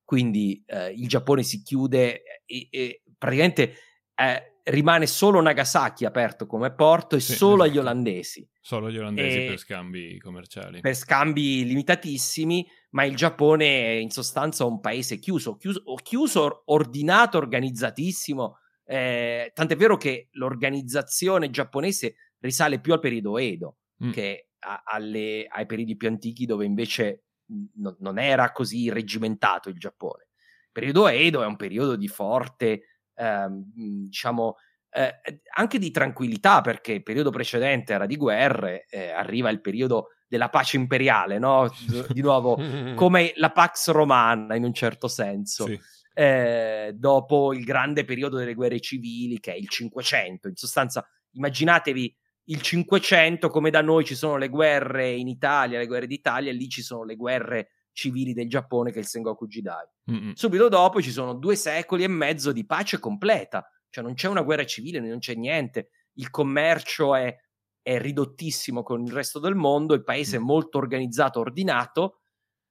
quindi 0.07 0.63
eh, 0.67 0.93
il 0.93 1.09
Giappone 1.09 1.43
si 1.43 1.63
chiude 1.63 2.23
e, 2.47 2.69
e 2.71 3.03
praticamente 3.19 3.75
eh, 4.15 4.61
rimane 4.63 5.07
solo 5.07 5.43
Nagasaki 5.43 6.05
aperto 6.05 6.47
come 6.47 6.73
porto 6.73 7.17
e 7.17 7.21
sì, 7.21 7.35
solo 7.35 7.65
esatto. 7.65 7.69
agli 7.69 7.79
olandesi. 7.79 8.49
Solo 8.61 8.87
agli 8.87 8.99
olandesi 8.99 9.45
e 9.45 9.47
per 9.49 9.59
scambi 9.59 10.19
commerciali. 10.19 10.81
Per 10.81 10.95
scambi 10.95 11.65
limitatissimi, 11.65 12.67
ma 12.91 13.05
il 13.05 13.17
Giappone 13.17 13.67
è 13.67 13.91
in 13.91 14.11
sostanza 14.11 14.65
un 14.65 14.81
paese 14.81 15.19
chiuso, 15.19 15.57
chiuso, 15.57 15.83
chiuso 16.03 16.63
ordinato, 16.67 17.37
organizzatissimo. 17.37 18.59
Eh, 18.85 19.51
tant'è 19.53 19.75
vero 19.75 19.97
che 19.97 20.29
l'organizzazione 20.33 21.51
giapponese 21.51 22.15
risale 22.39 22.81
più 22.81 22.93
al 22.93 23.01
periodo 23.01 23.39
Edo 23.39 23.79
mm. 24.05 24.11
che 24.13 24.51
a, 24.61 24.83
alle, 24.85 25.47
ai 25.49 25.67
periodi 25.67 25.97
più 25.97 26.07
antichi 26.07 26.47
dove 26.47 26.65
invece 26.65 27.26
no, 27.75 27.97
non 28.01 28.19
era 28.19 28.53
così 28.53 28.91
reggimentato 28.91 29.69
il 29.69 29.79
Giappone. 29.79 30.29
Il 30.65 30.73
periodo 30.73 31.09
Edo 31.09 31.43
è 31.43 31.47
un 31.47 31.57
periodo 31.57 31.97
di 31.97 32.09
forte, 32.09 32.83
ehm, 33.15 33.73
diciamo, 33.75 34.57
eh, 34.91 35.21
anche 35.55 35.79
di 35.79 35.91
tranquillità, 35.91 36.61
perché 36.61 36.93
il 36.93 37.03
periodo 37.03 37.31
precedente 37.31 37.93
era 37.93 38.07
di 38.07 38.17
guerre, 38.17 38.87
eh, 38.89 39.11
arriva 39.11 39.51
il 39.51 39.61
periodo 39.61 40.09
della 40.27 40.49
pace 40.49 40.77
imperiale, 40.77 41.39
no? 41.39 41.71
Di 42.13 42.21
nuovo, 42.21 42.59
come 42.95 43.33
la 43.37 43.51
Pax 43.51 43.91
Romana 43.91 44.55
in 44.57 44.65
un 44.65 44.75
certo 44.75 45.09
senso. 45.09 45.67
Sì. 45.67 45.79
Eh, 46.15 46.93
dopo 46.95 47.53
il 47.53 47.63
grande 47.63 48.05
periodo 48.05 48.39
delle 48.39 48.55
guerre 48.55 48.81
civili, 48.81 49.39
che 49.39 49.53
è 49.53 49.57
il 49.57 49.69
Cinquecento. 49.69 50.49
In 50.49 50.57
sostanza, 50.57 51.07
immaginatevi 51.33 52.17
il 52.49 52.61
500, 52.61 53.49
come 53.49 53.71
da 53.71 53.81
noi 53.81 54.05
ci 54.05 54.15
sono 54.15 54.37
le 54.37 54.49
guerre 54.49 55.11
in 55.11 55.29
Italia, 55.29 55.79
le 55.79 55.87
guerre 55.87 56.07
d'Italia, 56.07 56.53
lì 56.53 56.69
ci 56.69 56.83
sono 56.83 57.05
le 57.05 57.17
guerre 57.17 57.71
civili 57.93 58.35
del 58.35 58.49
Giappone, 58.49 58.91
che 58.91 58.99
è 58.99 59.01
il 59.01 59.07
Sengoku 59.07 59.47
Jidai. 59.47 59.87
Mm-hmm. 60.11 60.33
Subito 60.33 60.69
dopo 60.69 61.01
ci 61.01 61.11
sono 61.11 61.35
due 61.35 61.57
secoli 61.57 62.05
e 62.05 62.09
mezzo 62.09 62.53
di 62.53 62.67
pace 62.67 62.99
completa, 62.99 63.69
cioè 63.89 64.05
non 64.05 64.15
c'è 64.15 64.29
una 64.29 64.43
guerra 64.43 64.65
civile, 64.65 65.01
non 65.01 65.19
c'è 65.19 65.35
niente, 65.35 65.91
il 66.15 66.31
commercio 66.31 67.15
è, 67.15 67.35
è 67.83 67.99
ridottissimo 67.99 68.83
con 68.83 69.03
il 69.03 69.13
resto 69.13 69.39
del 69.39 69.55
mondo, 69.55 69.95
il 69.95 70.05
paese 70.05 70.39
mm. 70.39 70.41
è 70.43 70.45
molto 70.45 70.79
organizzato, 70.79 71.41
ordinato, 71.41 72.21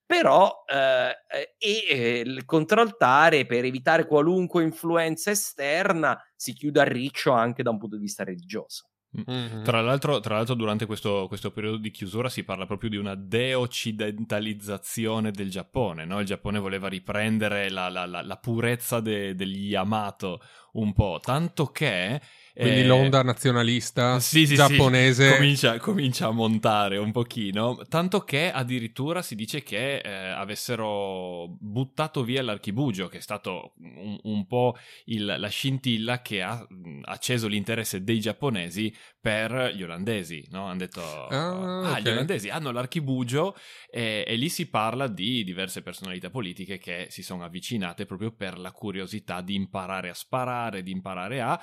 però 0.06 0.64
eh, 0.68 1.56
e 1.58 1.86
eh, 1.90 2.20
il 2.20 2.46
contraltare 2.46 3.48
per 3.48 3.66
evitare 3.66 4.06
qualunque 4.06 4.64
influenza 4.64 5.32
esterna 5.32 6.18
si 6.36 6.54
chiude 6.54 6.82
a 6.82 6.84
riccio 6.84 7.32
anche 7.32 7.64
da 7.64 7.72
un 7.72 7.80
punto 7.80 7.96
di 7.96 8.04
vista 8.04 8.24
religioso. 8.24 8.90
Mm-hmm. 9.18 9.64
Tra, 9.64 9.82
l'altro, 9.82 10.20
tra, 10.20 10.36
l'altro, 10.36 10.56
durante 10.56 10.86
questo, 10.86 11.28
questo, 11.28 11.52
periodo 11.52 11.78
di 11.78 11.92
chiusura 11.92 12.30
si 12.30 12.44
parla 12.44 12.66
proprio 12.66 12.90
di 12.90 12.98
una 12.98 13.16
deoccidentalizzazione 13.16 15.32
del 15.32 15.50
Giappone. 15.50 16.06
No? 16.06 16.20
Il 16.20 16.26
Giappone 16.26 16.60
voleva 16.60 16.88
riprendere 16.88 17.70
la, 17.70 17.90
la, 17.90 18.06
la, 18.06 18.22
la 18.22 18.38
purezza 18.38 19.00
de, 19.00 19.36
degli 19.36 19.70
Yamato 19.70 20.42
un 20.74 20.94
po', 20.94 21.20
tanto 21.22 21.68
che 21.68 22.20
Quindi 22.58 22.82
Eh, 22.82 22.84
l'onda 22.84 23.22
nazionalista 23.22 24.20
sì, 24.20 24.48
sì, 24.48 24.56
giapponese. 24.56 25.30
sì, 25.30 25.36
comincia, 25.36 25.78
comincia 25.78 26.28
a 26.28 26.32
montare 26.32 26.98
un 26.98 27.12
pochino, 27.12 27.82
tanto 27.90 28.22
che 28.22 28.50
addirittura 28.50 29.22
si 29.22 29.36
dice 29.36 29.62
che 29.62 29.98
eh, 29.98 30.10
avessero 30.30 31.48
buttato 31.60 32.24
via 32.24 32.42
l'archibugio, 32.42 33.08
che 33.10 33.18
è 33.18 33.22
stato 33.22 33.74
un, 33.80 34.18
un 34.24 34.48
po' 34.48 34.78
il- 35.06 35.36
la 35.38 35.48
scintilla 35.50 36.22
che 36.22 36.42
ha 36.42 36.66
acceso 37.04 37.48
l'interesse 37.50 38.04
dei 38.04 38.22
giapponesi 38.22 38.94
per 39.20 39.74
gli 39.76 39.84
olandesi, 39.84 40.46
no? 40.52 40.66
Hanno 40.68 40.78
detto, 40.78 41.02
Ah, 41.28 41.94
ah, 41.94 42.00
gli 42.00 42.08
ok. 42.08 42.14
olandesi 42.14 42.50
hanno 42.50 42.72
l'archibugio 42.72 43.56
e, 43.90 44.24
e 44.26 44.36
lì 44.36 44.48
si 44.48 44.70
parla 44.70 45.08
di 45.08 45.44
diverse 45.44 45.82
personalità 45.82 46.30
politiche 46.30 46.78
che 46.78 47.08
si 47.10 47.22
sono 47.22 47.44
avvicinate 47.44 48.06
proprio 48.06 48.32
per 48.32 48.58
la 48.58 48.72
curiosità 48.72 49.42
di 49.42 49.56
imparare 49.56 50.10
a 50.10 50.14
sparare, 50.14 50.84
di 50.84 50.92
imparare 50.92 51.42
a... 51.42 51.60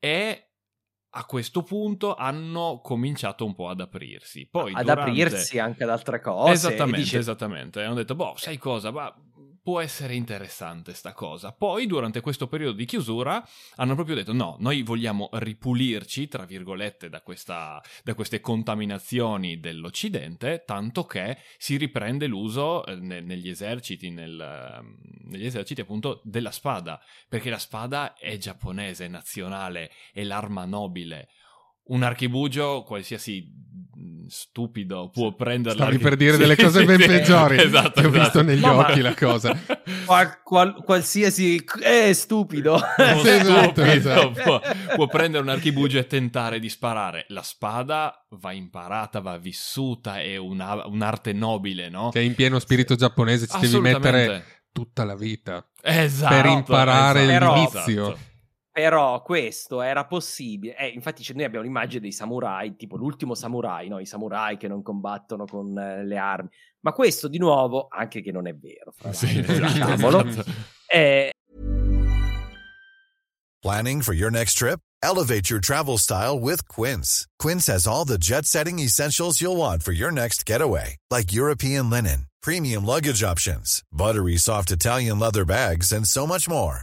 E 0.00 0.44
a 1.12 1.24
questo 1.26 1.62
punto 1.62 2.14
hanno 2.14 2.80
cominciato 2.82 3.44
un 3.44 3.54
po' 3.54 3.68
ad 3.68 3.80
aprirsi. 3.80 4.48
Poi 4.50 4.72
ad 4.72 4.82
durante- 4.84 5.10
aprirsi 5.10 5.58
anche 5.58 5.82
ad 5.84 5.90
altre 5.90 6.20
cose. 6.20 6.52
Esattamente, 6.52 6.98
dice- 7.00 7.18
esattamente. 7.18 7.82
Hanno 7.82 7.94
detto, 7.94 8.14
boh, 8.14 8.34
sai 8.36 8.56
cosa, 8.58 8.90
ma 8.90 9.12
può 9.62 9.80
essere 9.80 10.14
interessante 10.14 10.94
sta 10.94 11.12
cosa. 11.12 11.52
Poi, 11.52 11.86
durante 11.86 12.20
questo 12.20 12.48
periodo 12.48 12.76
di 12.76 12.84
chiusura, 12.84 13.46
hanno 13.76 13.94
proprio 13.94 14.16
detto, 14.16 14.32
no, 14.32 14.56
noi 14.60 14.82
vogliamo 14.82 15.28
ripulirci, 15.32 16.28
tra 16.28 16.44
virgolette, 16.44 17.08
da, 17.08 17.20
questa- 17.20 17.82
da 18.02 18.14
queste 18.14 18.40
contaminazioni 18.40 19.60
dell'Occidente, 19.60 20.64
tanto 20.66 21.04
che 21.04 21.38
si 21.58 21.76
riprende 21.76 22.26
l'uso 22.26 22.84
eh, 22.86 22.94
ne- 22.96 23.20
negli 23.20 23.48
eserciti, 23.48 24.10
nel, 24.10 24.40
ehm, 24.40 24.96
negli 25.24 25.46
eserciti 25.46 25.80
appunto 25.80 26.20
della 26.24 26.50
spada, 26.50 27.00
perché 27.28 27.50
la 27.50 27.58
spada 27.58 28.14
è 28.14 28.36
giapponese, 28.38 29.06
è 29.06 29.08
nazionale, 29.08 29.90
è 30.12 30.22
l'arma 30.22 30.64
nobile. 30.64 31.28
Un 31.84 32.02
archibugio, 32.02 32.82
qualsiasi 32.82 33.52
stupido 34.28 35.10
può 35.10 35.34
prenderla. 35.34 35.82
Stavi 35.84 35.98
per 35.98 36.16
dire 36.16 36.36
delle 36.36 36.56
cose 36.56 36.84
ben 36.84 36.98
peggiori. 37.04 37.58
Esatto, 37.60 38.00
Ti 38.00 38.06
ho 38.06 38.10
visto 38.10 38.20
esatto. 38.22 38.42
negli 38.42 38.60
No, 38.60 38.74
ma- 38.74 38.88
occhi 38.90 39.00
la 39.00 39.14
cosa. 39.14 39.56
Qual- 40.06 40.42
qual- 40.42 40.82
qualsiasi... 40.84 41.64
Eh, 41.82 42.12
stupido. 42.14 42.74
Esatto, 42.98 43.70
stupido 43.72 43.84
esatto. 43.84 44.30
Può, 44.42 44.60
può 44.94 45.06
prendere 45.06 45.42
un 45.42 45.48
archibugio 45.50 45.98
e 45.98 46.06
tentare 46.06 46.58
di 46.58 46.68
sparare. 46.68 47.24
La 47.28 47.42
spada 47.42 48.26
va 48.30 48.52
imparata, 48.52 49.20
va 49.20 49.36
vissuta, 49.38 50.20
è 50.20 50.36
una- 50.36 50.86
un'arte 50.86 51.32
nobile, 51.32 51.88
no? 51.88 52.10
Che 52.10 52.20
in 52.20 52.34
pieno 52.34 52.58
spirito 52.58 52.94
giapponese 52.94 53.46
ci 53.46 53.58
devi 53.60 53.80
mettere 53.80 54.44
tutta 54.72 55.04
la 55.04 55.16
vita. 55.16 55.66
Esatto, 55.82 56.34
per 56.34 56.46
imparare 56.46 57.22
esatto, 57.24 57.54
l'inizio. 57.54 58.06
esatto. 58.12 58.28
Però 58.72 59.20
questo 59.22 59.82
era 59.82 60.06
possibile. 60.06 60.76
Eh, 60.76 60.88
infatti, 60.88 61.22
cioè, 61.22 61.34
noi 61.34 61.44
abbiamo 61.44 61.64
l'immagine 61.64 62.00
dei 62.00 62.12
samurai, 62.12 62.76
tipo 62.76 62.96
l'ultimo 62.96 63.34
samurai, 63.34 63.88
no? 63.88 63.98
I 63.98 64.06
samurai 64.06 64.56
che 64.56 64.68
non 64.68 64.82
combattono 64.82 65.44
con 65.44 65.76
eh, 65.76 66.04
le 66.04 66.16
armi. 66.16 66.48
Ma 66.80 66.92
questo, 66.92 67.26
di 67.28 67.38
nuovo, 67.38 67.88
anche 67.90 68.22
che 68.22 68.30
non 68.30 68.46
è 68.46 68.54
vero. 68.54 68.92
Fra 68.92 69.12
Sì, 69.12 69.38
esatto, 69.40 69.66
diciamolo. 69.72 70.24
esatto. 70.24 70.50
Eh, 70.86 71.30
Planning 73.62 74.02
for 74.02 74.14
your 74.14 74.30
next 74.30 74.54
trip? 74.56 74.80
Elevate 75.02 75.50
your 75.50 75.60
travel 75.60 75.98
style 75.98 76.38
with 76.38 76.66
Quince. 76.68 77.26
Quince 77.38 77.66
has 77.66 77.86
all 77.86 78.04
the 78.06 78.16
jet 78.18 78.46
setting 78.46 78.78
essentials 78.78 79.40
you'll 79.40 79.56
want 79.56 79.82
for 79.82 79.92
your 79.92 80.10
next 80.10 80.46
getaway, 80.46 80.96
like 81.10 81.32
European 81.32 81.90
linen, 81.90 82.26
premium 82.42 82.84
luggage 82.86 83.22
options, 83.22 83.82
buttery 83.92 84.36
soft 84.38 84.70
Italian 84.70 85.18
leather 85.18 85.44
bags, 85.44 85.92
and 85.92 86.06
so 86.06 86.26
much 86.26 86.48
more. 86.48 86.82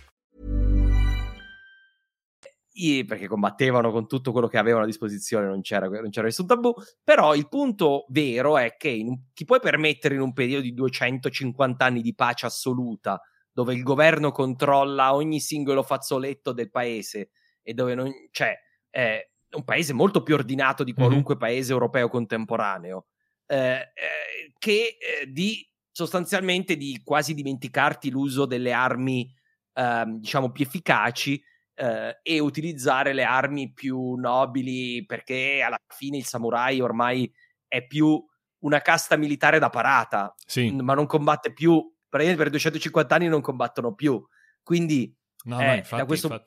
Perché 3.05 3.27
combattevano 3.27 3.91
con 3.91 4.07
tutto 4.07 4.31
quello 4.31 4.47
che 4.47 4.57
avevano 4.57 4.83
a 4.83 4.87
disposizione, 4.87 5.47
non 5.47 5.61
c'era, 5.61 5.87
non 5.87 6.09
c'era 6.09 6.27
nessun 6.27 6.47
tabù. 6.47 6.73
Però 7.03 7.35
il 7.35 7.47
punto 7.47 8.05
vero 8.09 8.57
è 8.57 8.75
che 8.77 8.89
in 8.89 9.33
ti 9.33 9.45
puoi 9.45 9.59
permettere 9.59 10.15
in 10.15 10.21
un 10.21 10.33
periodo 10.33 10.63
di 10.63 10.73
250 10.73 11.85
anni 11.85 12.01
di 12.01 12.15
pace 12.15 12.45
assoluta, 12.45 13.21
dove 13.51 13.73
il 13.73 13.83
governo 13.83 14.31
controlla 14.31 15.13
ogni 15.13 15.39
singolo 15.39 15.83
fazzoletto 15.83 16.51
del 16.51 16.69
paese 16.69 17.29
e 17.61 17.73
dove 17.73 17.95
non 17.95 18.11
c'è 18.31 18.55
è 18.89 19.25
un 19.53 19.63
paese 19.63 19.93
molto 19.93 20.21
più 20.21 20.35
ordinato 20.35 20.83
di 20.83 20.93
qualunque 20.93 21.37
paese 21.37 21.71
europeo 21.71 22.09
contemporaneo, 22.09 23.07
eh, 23.47 23.55
eh, 23.55 24.53
che 24.59 24.97
eh, 24.99 25.31
di 25.31 25.67
sostanzialmente 25.91 26.77
di 26.77 27.01
quasi 27.03 27.33
dimenticarti 27.33 28.09
l'uso 28.09 28.45
delle 28.45 28.71
armi, 28.71 29.33
ehm, 29.73 30.19
diciamo, 30.19 30.51
più 30.51 30.65
efficaci 30.65 31.41
eh, 31.75 32.19
e 32.21 32.39
utilizzare 32.39 33.13
le 33.13 33.23
armi 33.23 33.71
più 33.73 34.13
nobili 34.15 35.05
perché 35.05 35.61
alla 35.61 35.79
fine 35.87 36.17
il 36.17 36.25
samurai 36.25 36.79
ormai 36.81 37.31
è 37.67 37.85
più 37.85 38.23
una 38.59 38.81
casta 38.81 39.17
militare 39.17 39.57
da 39.59 39.69
parata, 39.69 40.33
Sì. 40.45 40.71
ma 40.71 40.93
non 40.93 41.05
combatte 41.07 41.51
più, 41.53 41.79
praticamente 42.07 42.37
per 42.43 42.49
250 42.51 43.15
anni 43.15 43.27
non 43.27 43.41
combattono 43.41 43.93
più. 43.95 44.23
Quindi 44.61 45.15
No, 45.45 45.59
eh, 45.59 45.65
no, 45.65 45.73
infatti, 45.73 45.95
da, 46.01 46.05
questo, 46.05 46.43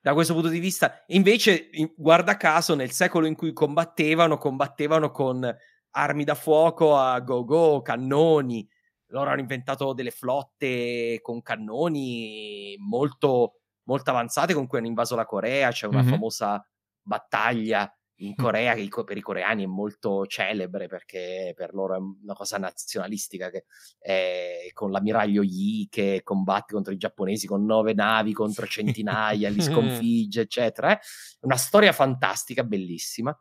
da 0.00 0.12
questo 0.12 0.32
punto 0.34 0.48
di 0.48 0.60
vista, 0.60 1.02
invece, 1.08 1.68
in- 1.72 1.92
guarda 1.96 2.36
caso, 2.36 2.76
nel 2.76 2.92
secolo 2.92 3.26
in 3.26 3.34
cui 3.34 3.52
combattevano, 3.52 4.38
combattevano 4.38 5.10
con 5.10 5.52
armi 5.90 6.22
da 6.24 6.34
fuoco 6.36 6.96
a 6.96 7.18
go-go, 7.20 7.82
cannoni. 7.82 8.68
Loro 9.06 9.30
hanno 9.30 9.40
inventato 9.40 9.92
delle 9.94 10.10
flotte 10.12 11.18
con 11.22 11.42
cannoni 11.42 12.76
molto, 12.78 13.62
molto 13.86 14.10
avanzate 14.10 14.54
con 14.54 14.66
cui 14.66 14.78
hanno 14.78 14.86
invaso 14.86 15.16
la 15.16 15.24
Corea. 15.26 15.70
C'è 15.70 15.86
una 15.86 16.02
Mhm. 16.02 16.08
famosa 16.08 16.64
battaglia 17.00 17.90
in 18.20 18.34
Corea 18.34 18.72
che 18.74 18.88
per 19.04 19.16
i 19.18 19.20
coreani 19.20 19.64
è 19.64 19.66
molto 19.66 20.24
celebre 20.26 20.86
perché 20.88 21.52
per 21.54 21.74
loro 21.74 21.94
è 21.96 21.98
una 21.98 22.32
cosa 22.32 22.56
nazionalistica 22.56 23.50
che 23.50 23.66
è 23.98 24.70
con 24.72 24.90
l'ammiraglio 24.90 25.42
Yi 25.42 25.86
che 25.90 26.22
combatte 26.24 26.72
contro 26.72 26.94
i 26.94 26.96
giapponesi 26.96 27.46
con 27.46 27.66
nove 27.66 27.92
navi 27.92 28.32
contro 28.32 28.66
centinaia, 28.66 29.50
li 29.50 29.60
sconfigge, 30.00 30.40
eccetera. 30.42 30.92
eh. 30.92 30.94
È 30.96 31.44
una 31.44 31.56
storia 31.58 31.92
fantastica, 31.92 32.64
bellissima. 32.64 33.36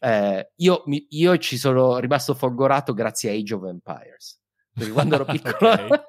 Eh, 0.00 0.50
io, 0.56 0.82
mi- 0.86 1.06
io 1.10 1.38
ci 1.38 1.56
sono 1.56 1.98
rimasto 1.98 2.34
folgorato 2.34 2.92
grazie 2.94 3.30
a 3.30 3.32
Age 3.34 3.54
of 3.54 3.64
Empires. 3.64 4.40
Perché 4.72 4.90
quando 4.92 5.14
ero 5.14 5.24
piccolo 5.30 6.04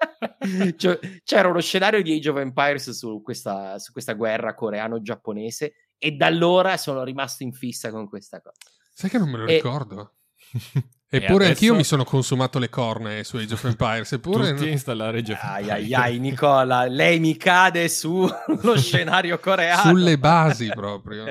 c'era 1.24 1.48
uno 1.48 1.60
scenario 1.62 2.02
di 2.02 2.14
Age 2.16 2.30
of 2.30 2.38
Empires 2.38 2.90
su 2.92 3.22
questa, 3.24 3.78
su 3.80 3.92
questa 3.92 4.14
guerra 4.14 4.54
coreano-giapponese 4.54 5.74
e 5.98 6.12
da 6.12 6.28
allora 6.28 6.78
sono 6.78 7.04
rimasto 7.04 7.44
in 7.44 7.54
fissa 7.54 7.90
con 7.92 8.08
questa 8.08 8.42
cosa. 8.42 8.56
Sai 8.94 9.10
che 9.10 9.18
non 9.18 9.30
me 9.30 9.38
lo 9.38 9.46
E- 9.48 9.56
ricordo? 9.56 10.14
Eppure 11.10 11.46
adesso- 11.46 11.52
anch'io 11.52 11.76
mi 11.76 11.86
sono 11.86 12.04
consumato 12.04 12.60
le 12.60 12.68
corne 12.68 13.24
su 13.24 13.38
Age 13.38 13.54
of 13.54 13.64
Empires. 13.64 14.12
Eppure 14.12 14.54
Tutti 14.54 14.68
a 14.68 14.72
installare 14.72 15.20
Age 15.20 15.32
of 15.32 15.40
Ai 15.42 15.62
Empires. 15.70 15.72
ai 15.86 15.94
ai, 15.94 16.20
Nicola, 16.20 16.84
lei 16.86 17.20
mi 17.22 17.38
cade 17.38 17.88
sullo 17.88 18.36
scenario 18.76 19.40
coreano. 19.40 19.84
sulle 19.90 20.18
basi 20.18 20.68
proprio. 20.68 21.24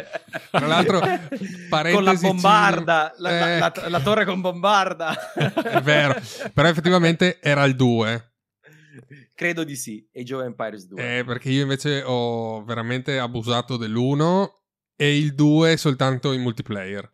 Tra 0.51 0.67
l'altro, 0.67 1.01
con 1.93 2.05
la 2.05 2.15
bombarda, 2.15 3.13
la, 3.19 3.31
la- 3.31 3.55
Eh, 3.55 3.59
la- 3.59 3.89
la 3.89 4.01
torre 4.01 4.25
con 4.25 4.41
bombarda. 4.41 5.33
È 5.35 5.81
vero, 5.83 6.15
però 6.55 6.69
effettivamente 6.69 7.39
era 7.43 7.65
il 7.65 7.77
2. 7.77 8.31
Credo 9.35 9.65
di 9.65 9.77
sì, 9.77 10.07
Age 10.15 10.35
of 10.35 10.43
Empires 10.45 10.87
2. 10.87 11.19
Eh, 11.19 11.25
perché 11.25 11.51
io 11.51 11.63
invece 11.63 12.03
ho 12.05 12.63
veramente 12.65 13.19
abusato 13.19 13.77
dell'1 13.77 14.49
e 14.97 15.17
il 15.19 15.35
2 15.35 15.77
soltanto 15.77 16.33
in 16.33 16.41
multiplayer. 16.43 17.11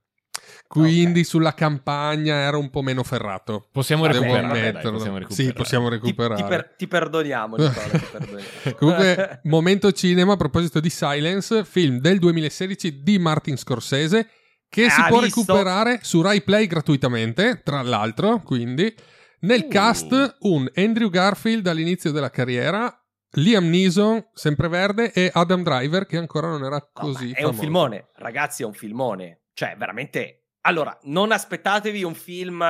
Quindi 0.67 1.23
sulla 1.25 1.53
campagna 1.53 2.35
era 2.37 2.57
un 2.57 2.71
po' 2.71 2.81
meno 2.81 3.03
ferrato. 3.03 3.69
Possiamo 3.71 4.07
Devo 4.07 4.21
recuperare, 4.25 4.73
dai, 4.73 4.83
possiamo 4.83 5.19
recuperare. 5.19 5.35
Sì, 5.35 5.53
possiamo 5.53 5.89
Ti, 5.89 5.95
recuperare. 5.97 6.43
ti 6.43 6.49
per- 6.49 6.75
ti 6.79 6.87
perdoniamo, 6.89 7.57
Nicola, 7.57 7.99
ti 7.99 8.07
perdoniamo. 8.11 8.49
Comunque, 8.79 9.41
momento 9.45 9.93
cinema 9.93 10.33
a 10.33 10.37
proposito 10.37 10.81
di 10.81 10.89
Silence, 10.89 11.65
film 11.67 11.99
del 11.99 12.19
2016 12.19 13.03
di 13.03 13.19
Martin 13.19 13.59
Scorsese 13.59 14.29
che 14.71 14.89
si 14.89 15.01
Ah, 15.03 15.09
può 15.09 15.21
visto? 15.21 15.41
recuperare 15.43 15.99
su 16.01 16.23
Rai 16.23 16.41
Play 16.41 16.67
gratuitamente, 16.67 17.61
tra 17.63 17.83
l'altro, 17.83 18.41
quindi 18.41 18.95
nel 19.43 19.65
Uh. 19.65 19.69
cast 19.69 20.37
un 20.41 20.69
Andrew 20.75 21.09
Garfield 21.09 21.67
all'inizio 21.69 22.11
della 22.11 22.31
carriera, 22.31 22.93
Liam 23.37 23.69
Neeson, 23.69 24.29
sempreverde 24.35 25.13
e 25.13 25.31
Adam 25.33 25.63
Driver 25.63 26.05
che 26.07 26.17
ancora 26.19 26.49
non 26.49 26.65
era 26.65 26.77
No, 26.77 26.91
così 26.93 27.29
ma 27.31 27.37
è 27.37 27.41
un 27.41 27.47
famoso. 27.47 27.61
filmone, 27.61 28.09
ragazzi, 28.17 28.63
è 28.63 28.67
un 28.67 28.75
filmone. 28.75 29.43
Cioè, 29.55 29.77
veramente. 29.77 30.49
Allora, 30.63 30.97
non 31.05 31.33
aspettatevi 31.33 32.03
un 32.05 32.15
film 32.15 32.63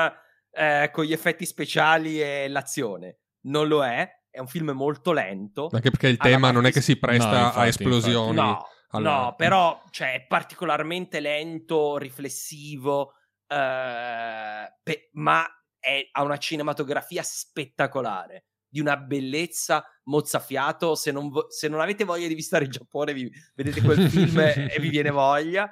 eh, 0.54 0.90
con 0.92 1.04
gli 1.04 1.12
effetti 1.12 1.44
speciali 1.46 2.20
e 2.22 2.48
l'azione. 2.48 3.18
Non 3.42 3.66
lo 3.68 3.84
è. 3.84 4.08
È 4.30 4.38
un 4.38 4.46
film 4.46 4.70
molto 4.70 5.12
lento. 5.12 5.68
Anche 5.72 5.90
perché 5.90 6.08
il 6.08 6.16
tema 6.16 6.50
non 6.52 6.64
è 6.64 6.72
che 6.72 6.80
si 6.80 6.96
presta 6.98 7.30
No, 7.30 7.36
infatti, 7.46 7.58
a 7.58 7.66
esplosioni. 7.66 8.34
No, 8.36 8.66
Allora- 8.90 9.16
no, 9.24 9.34
però 9.36 9.82
cioè, 9.90 10.14
è 10.14 10.26
particolarmente 10.26 11.20
lento, 11.20 11.98
riflessivo, 11.98 13.12
eh, 13.46 14.72
pe- 14.82 15.10
ma 15.12 15.44
è- 15.82 16.08
ha 16.12 16.22
una 16.22 16.36
cinematografia 16.36 17.22
spettacolare, 17.24 18.44
di 18.68 18.78
una 18.80 18.96
bellezza 18.96 19.84
mozzafiato. 20.04 20.94
Se 20.94 21.10
non, 21.10 21.28
vo- 21.28 21.50
se 21.50 21.66
non 21.68 21.80
avete 21.80 22.04
voglia 22.04 22.28
di 22.28 22.34
visitare 22.34 22.64
il 22.64 22.70
Giappone, 22.70 23.12
vi- 23.12 23.30
vedete 23.54 23.82
quel 23.82 24.08
film 24.08 24.38
e 24.38 24.76
vi 24.78 24.88
viene 24.88 25.10
voglia. 25.10 25.70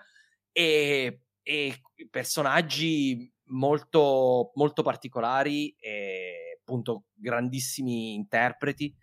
E, 0.53 1.23
e 1.43 1.81
personaggi 2.11 3.33
molto, 3.51 4.51
molto 4.55 4.83
particolari 4.83 5.75
e 5.79 6.59
appunto 6.61 7.05
grandissimi 7.15 8.15
interpreti. 8.15 8.95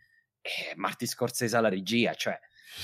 E 0.42 0.74
Martin 0.76 1.08
Scorsese 1.08 1.56
alla 1.58 1.70
regia, 1.70 2.14
cioè 2.14 2.38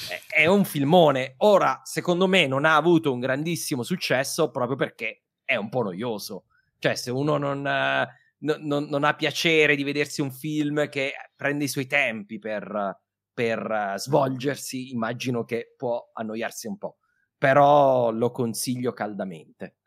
è- 0.09 0.41
è 0.41 0.45
un 0.47 0.65
filmone. 0.65 1.35
Ora, 1.39 1.81
secondo 1.83 2.27
me, 2.27 2.47
non 2.47 2.65
ha 2.65 2.75
avuto 2.75 3.11
un 3.13 3.19
grandissimo 3.19 3.83
successo 3.83 4.49
proprio 4.49 4.75
perché 4.77 5.25
è 5.43 5.55
un 5.55 5.69
po' 5.69 5.83
noioso. 5.83 6.45
Cioè, 6.83 6.95
se 6.95 7.11
uno 7.11 7.37
non, 7.37 7.61
no- 7.61 8.57
non- 8.59 8.87
non 8.89 9.03
ha 9.05 9.13
piacere 9.13 9.77
di 9.77 9.85
vedersi 9.85 10.19
un 10.19 10.33
film 10.33 10.89
che 10.89 11.13
prende 11.33 11.63
i 11.63 11.69
suoi 11.69 11.87
tempi 11.87 12.39
per, 12.39 12.99
per, 13.33 13.93
svolgersi, 13.95 14.91
immagino 14.91 15.45
che 15.45 15.75
può 15.77 16.11
annoiarsi 16.11 16.67
un 16.67 16.77
po'. 16.77 16.97
Però 17.37 18.11
lo 18.11 18.31
consiglio 18.31 18.91
caldamente. 18.91 19.77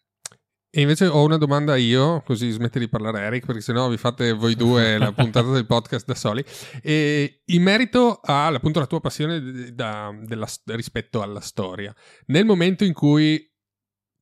E 0.70 0.80
invece 0.80 1.04
ho 1.04 1.22
una 1.22 1.36
domanda 1.36 1.76
io, 1.76 2.22
così 2.22 2.48
smette 2.48 2.78
di 2.78 2.88
parlare 2.88 3.20
Eric, 3.20 3.44
perché 3.44 3.60
sennò 3.60 3.90
vi 3.90 3.98
fate 3.98 4.32
voi 4.32 4.54
due 4.54 4.96
la 4.96 5.12
puntata 5.12 5.50
del 5.50 5.66
podcast 5.66 6.06
da 6.06 6.14
soli. 6.14 6.42
E 6.80 7.42
in 7.44 7.62
merito 7.62 8.20
a, 8.22 8.46
appunto, 8.46 8.78
la 8.78 8.86
tua 8.86 9.00
passione 9.00 9.74
da- 9.74 10.16
della- 10.22 10.48
rispetto 10.64 11.20
alla 11.20 11.40
storia, 11.40 11.94
nel 12.28 12.46
momento 12.46 12.84
in 12.84 12.94
cui 12.94 13.54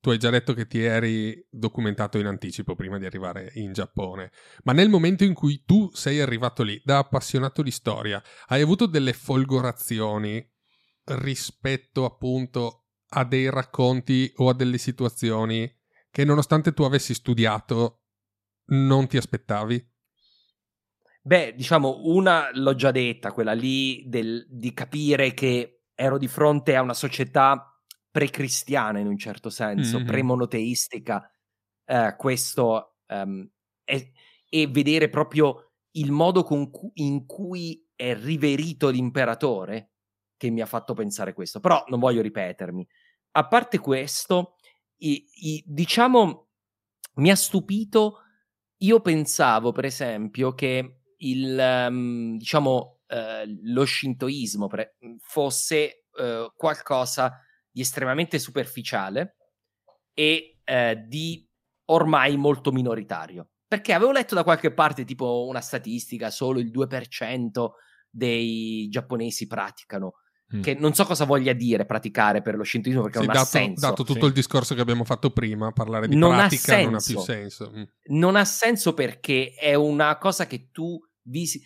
tu 0.04 0.10
hai 0.10 0.18
già 0.18 0.28
detto 0.28 0.52
che 0.52 0.66
ti 0.66 0.82
eri 0.82 1.46
documentato 1.48 2.18
in 2.18 2.26
anticipo 2.26 2.74
prima 2.74 2.98
di 2.98 3.06
arrivare 3.06 3.52
in 3.54 3.72
Giappone, 3.72 4.32
ma 4.64 4.74
nel 4.74 4.90
momento 4.90 5.24
in 5.24 5.32
cui 5.32 5.62
tu 5.64 5.88
sei 5.94 6.20
arrivato 6.20 6.62
lì 6.62 6.78
da 6.84 6.98
appassionato 6.98 7.62
di 7.62 7.70
storia, 7.70 8.22
hai 8.48 8.60
avuto 8.60 8.84
delle 8.84 9.14
folgorazioni 9.14 10.46
rispetto 11.04 12.04
appunto 12.04 12.88
a 13.12 13.24
dei 13.24 13.48
racconti 13.48 14.30
o 14.36 14.50
a 14.50 14.54
delle 14.54 14.76
situazioni 14.76 15.74
che 16.10 16.24
nonostante 16.26 16.74
tu 16.74 16.82
avessi 16.82 17.14
studiato 17.14 18.02
non 18.66 19.06
ti 19.06 19.16
aspettavi? 19.16 19.90
Beh, 21.22 21.54
diciamo, 21.56 22.02
una 22.04 22.50
l'ho 22.52 22.74
già 22.74 22.90
detta, 22.90 23.32
quella 23.32 23.54
lì 23.54 24.04
del- 24.06 24.44
di 24.50 24.74
capire 24.74 25.32
che 25.32 25.84
ero 25.94 26.18
di 26.18 26.28
fronte 26.28 26.76
a 26.76 26.82
una 26.82 26.92
società 26.92 27.73
pre-cristiana 28.14 29.00
in 29.00 29.08
un 29.08 29.18
certo 29.18 29.50
senso, 29.50 29.98
Mhm. 29.98 30.04
pre-monoteistica, 30.04 31.28
eh, 31.84 32.14
questo 32.16 32.98
ehm, 33.08 33.50
e, 33.84 34.12
e 34.48 34.66
vedere 34.68 35.08
proprio 35.08 35.72
il 35.92 36.12
modo 36.12 36.44
con 36.44 36.70
cu- 36.70 36.92
in 36.94 37.26
cui 37.26 37.84
è 37.96 38.14
riverito 38.16 38.88
l'imperatore 38.88 39.90
che 40.36 40.48
mi 40.50 40.60
ha 40.60 40.66
fatto 40.66 40.94
pensare 40.94 41.32
questo. 41.32 41.58
Però 41.58 41.82
non 41.88 41.98
voglio 41.98 42.22
ripetermi. 42.22 42.86
A 43.32 43.48
parte 43.48 43.78
questo, 43.80 44.54
i- 44.98 45.26
i- 45.34 45.64
diciamo, 45.66 46.50
mi 47.16 47.30
ha 47.30 47.36
stupito. 47.36 48.18
Io 48.78 49.00
pensavo, 49.00 49.72
per 49.72 49.84
esempio, 49.86 50.54
che 50.54 51.00
il 51.18 51.58
ehm, 51.58 52.36
diciamo 52.36 53.00
eh, 53.06 53.44
lo 53.64 53.84
shintoismo 53.84 54.66
pre- 54.66 54.96
fosse 55.20 56.04
eh, 56.18 56.52
qualcosa 56.56 57.38
di 57.74 57.80
estremamente 57.80 58.38
superficiale 58.38 59.36
e 60.14 60.60
eh, 60.62 61.04
di 61.08 61.44
ormai 61.86 62.36
molto 62.36 62.70
minoritario. 62.70 63.48
Perché 63.66 63.92
avevo 63.92 64.12
letto 64.12 64.36
da 64.36 64.44
qualche 64.44 64.72
parte 64.72 65.04
tipo 65.04 65.46
una 65.48 65.60
statistica, 65.60 66.30
solo 66.30 66.60
il 66.60 66.70
2% 66.70 67.70
dei 68.08 68.86
giapponesi 68.88 69.48
praticano. 69.48 70.12
Mm. 70.54 70.60
Che 70.62 70.74
non 70.74 70.94
so 70.94 71.04
cosa 71.04 71.24
voglia 71.24 71.52
dire 71.52 71.84
praticare 71.84 72.42
per 72.42 72.54
lo 72.54 72.62
shintoismo 72.62 73.02
perché 73.02 73.18
Sì, 73.18 73.26
non 73.26 73.34
ha 73.34 73.38
dato, 73.38 73.48
senso. 73.50 73.80
dato 73.88 74.04
tutto 74.04 74.20
Sì. 74.20 74.26
il 74.26 74.32
discorso 74.32 74.74
che 74.76 74.80
abbiamo 74.82 75.02
fatto 75.04 75.30
prima, 75.32 75.72
parlare 75.72 76.06
di 76.06 76.14
Non 76.14 76.34
ha 76.34 76.46
pratica 76.46 76.80
non 76.82 76.94
ha 76.94 77.00
senso. 77.00 77.24
più 77.24 77.34
senso. 77.34 77.72
Mm. 77.74 77.82
non 78.16 78.36
ha 78.36 78.44
senso 78.44 78.94
perché 78.94 79.54
è 79.58 79.74
una 79.74 80.16
cosa 80.18 80.46
che 80.46 80.68
tu 80.70 80.96
visi. 81.22 81.60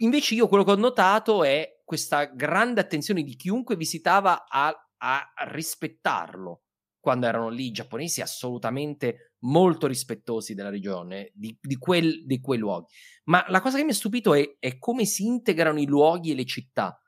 Invece, 0.00 0.34
io 0.34 0.46
quello 0.48 0.64
che 0.64 0.72
ho 0.72 0.76
notato 0.76 1.42
è 1.42 1.80
questa 1.84 2.26
grande 2.26 2.80
attenzione 2.82 3.22
di 3.22 3.34
chiunque 3.34 3.76
visitava 3.76 4.44
a, 4.46 4.74
a 4.98 5.32
rispettarlo 5.50 6.62
quando 7.00 7.26
erano 7.26 7.48
lì 7.48 7.66
i 7.66 7.70
giapponesi, 7.70 8.20
assolutamente 8.20 9.34
molto 9.40 9.86
rispettosi 9.86 10.54
della 10.54 10.68
regione, 10.68 11.30
di, 11.32 11.56
di 11.60 11.76
quel- 11.76 12.24
di 12.26 12.40
quei 12.40 12.58
luoghi. 12.58 12.92
Ma 13.24 13.44
la 13.48 13.60
cosa 13.60 13.78
che 13.78 13.84
mi 13.84 13.90
ha 13.90 13.94
stupito 13.94 14.34
è, 14.34 14.56
è 14.58 14.78
come 14.78 15.04
si 15.04 15.24
integrano 15.24 15.80
i 15.80 15.86
luoghi 15.86 16.32
e 16.32 16.34
le 16.34 16.44
città. 16.44 17.00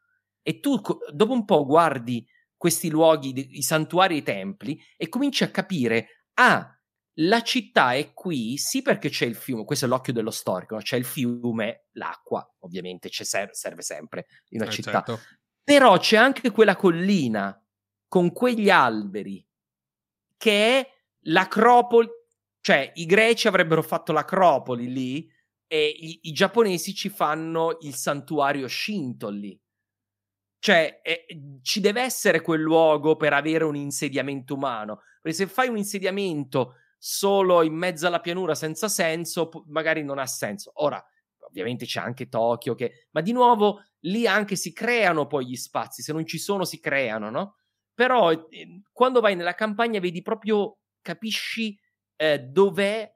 E 0.43 0.61
tu 0.61 0.81
dopo 1.13 1.33
un 1.33 1.45
po' 1.45 1.67
guardi 1.67 2.25
questi 2.57 2.89
luoghi, 2.91 3.57
i 3.57 3.63
santuari 3.63 4.15
e 4.17 4.19
i 4.19 4.23
templi, 4.23 4.81
e 4.97 5.09
cominci 5.09 5.45
a 5.45 5.51
capire, 5.51 6.25
ah, 6.35 6.75
la 7.15 7.43
città 7.43 7.95
è 7.95 8.13
qui, 8.13 8.57
sì 8.57 8.83
perché 8.83 9.09
c'è 9.09 9.27
il 9.27 9.35
fiume, 9.35 9.65
questo 9.65 9.85
è 9.87 9.89
l'occhio 9.89 10.13
dello 10.13 10.31
storico, 10.31 10.75
no? 10.77 10.81
c'è 10.81 10.97
il 10.97 11.05
fiume, 11.05 11.87
l'acqua 11.93 12.47
ovviamente 12.61 13.09
c'è 13.09 13.25
ser- 13.25 13.53
serve 13.55 13.83
sempre 13.83 14.27
in 14.51 14.61
una 14.61 14.71
Eh, 14.71 14.73
città, 14.73 15.05
certo. 15.05 15.29
però 15.63 15.99
c'è 15.99 16.17
anche 16.17 16.51
quella 16.51 16.77
collina 16.77 17.55
con 18.11 18.33
quegli 18.33 18.71
alberi 18.71 19.47
che 20.37 20.81
è 20.81 20.91
l'acropoli, 21.27 22.09
cioè 22.61 22.91
i 22.97 23.07
greci 23.07 23.47
avrebbero 23.47 23.83
fatto 23.83 24.11
l'acropoli 24.11 24.93
lì 24.93 25.31
e 25.69 25.87
i, 25.87 26.19
i 26.23 26.33
giapponesi 26.33 26.93
ci 26.93 27.09
fanno 27.09 27.79
il 27.83 27.95
santuario 27.95 28.67
Shinto 28.67 29.29
lì. 29.29 29.57
Cioè, 30.59 31.01
eh, 31.05 31.25
ci 31.63 31.79
deve 31.79 32.03
essere 32.03 32.41
quel 32.41 32.61
luogo 32.61 33.15
per 33.15 33.33
avere 33.33 33.63
un 33.63 33.77
insediamento 33.77 34.55
umano. 34.55 35.03
Perché 35.23 35.39
se 35.39 35.47
fai 35.47 35.69
un 35.69 35.77
insediamento 35.77 36.79
solo 36.99 37.63
in 37.63 37.75
mezzo 37.75 38.09
alla 38.09 38.21
pianura 38.21 38.57
senza 38.57 38.89
senso, 38.89 39.51
magari 39.69 40.03
non 40.03 40.19
ha 40.19 40.27
senso. 40.27 40.73
Ora, 40.83 41.01
ovviamente 41.47 41.87
c'è 41.87 42.01
anche 42.01 42.29
Tokyo, 42.29 42.75
che... 42.75 43.07
ma 43.13 43.21
di 43.21 43.31
nuovo 43.31 43.85
lì 44.01 44.27
anche 44.27 44.57
si 44.57 44.73
creano 44.73 45.29
poi 45.29 45.47
gli 45.47 45.57
spazi, 45.57 46.03
se 46.03 46.13
non 46.13 46.27
ci 46.27 46.39
sono 46.39 46.65
si 46.65 46.81
creano, 46.81 47.31
no? 47.31 47.55
Però 48.01 48.31
eh, 48.31 48.81
quando 48.93 49.21
vai 49.21 49.37
nella 49.37 49.53
campagna 49.55 50.01
vedi 50.01 50.23
proprio, 50.23 50.79
capisci 51.03 51.79
eh, 52.17 52.39
dov'è 52.39 53.07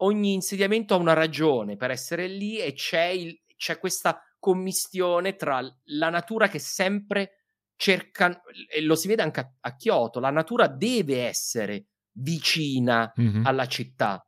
ogni 0.00 0.34
insediamento 0.34 0.92
ha 0.92 0.98
una 0.98 1.14
ragione 1.14 1.76
per 1.78 1.90
essere 1.90 2.26
lì 2.26 2.58
e 2.58 2.74
c'è, 2.74 3.04
il- 3.06 3.40
c'è 3.56 3.78
questa 3.78 4.20
commistione 4.38 5.36
tra 5.36 5.62
la 5.84 6.10
natura 6.10 6.48
che 6.48 6.58
sempre 6.58 7.46
cerca, 7.74 8.42
e 8.70 8.82
lo 8.82 8.94
si 8.96 9.08
vede 9.08 9.22
anche 9.22 9.40
a, 9.40 9.50
a 9.60 9.76
Kyoto, 9.76 10.20
la 10.20 10.28
natura 10.28 10.68
deve 10.68 11.24
essere 11.24 11.86
vicina 12.12 13.10
Mhm. 13.16 13.46
alla 13.46 13.66
città 13.66 14.22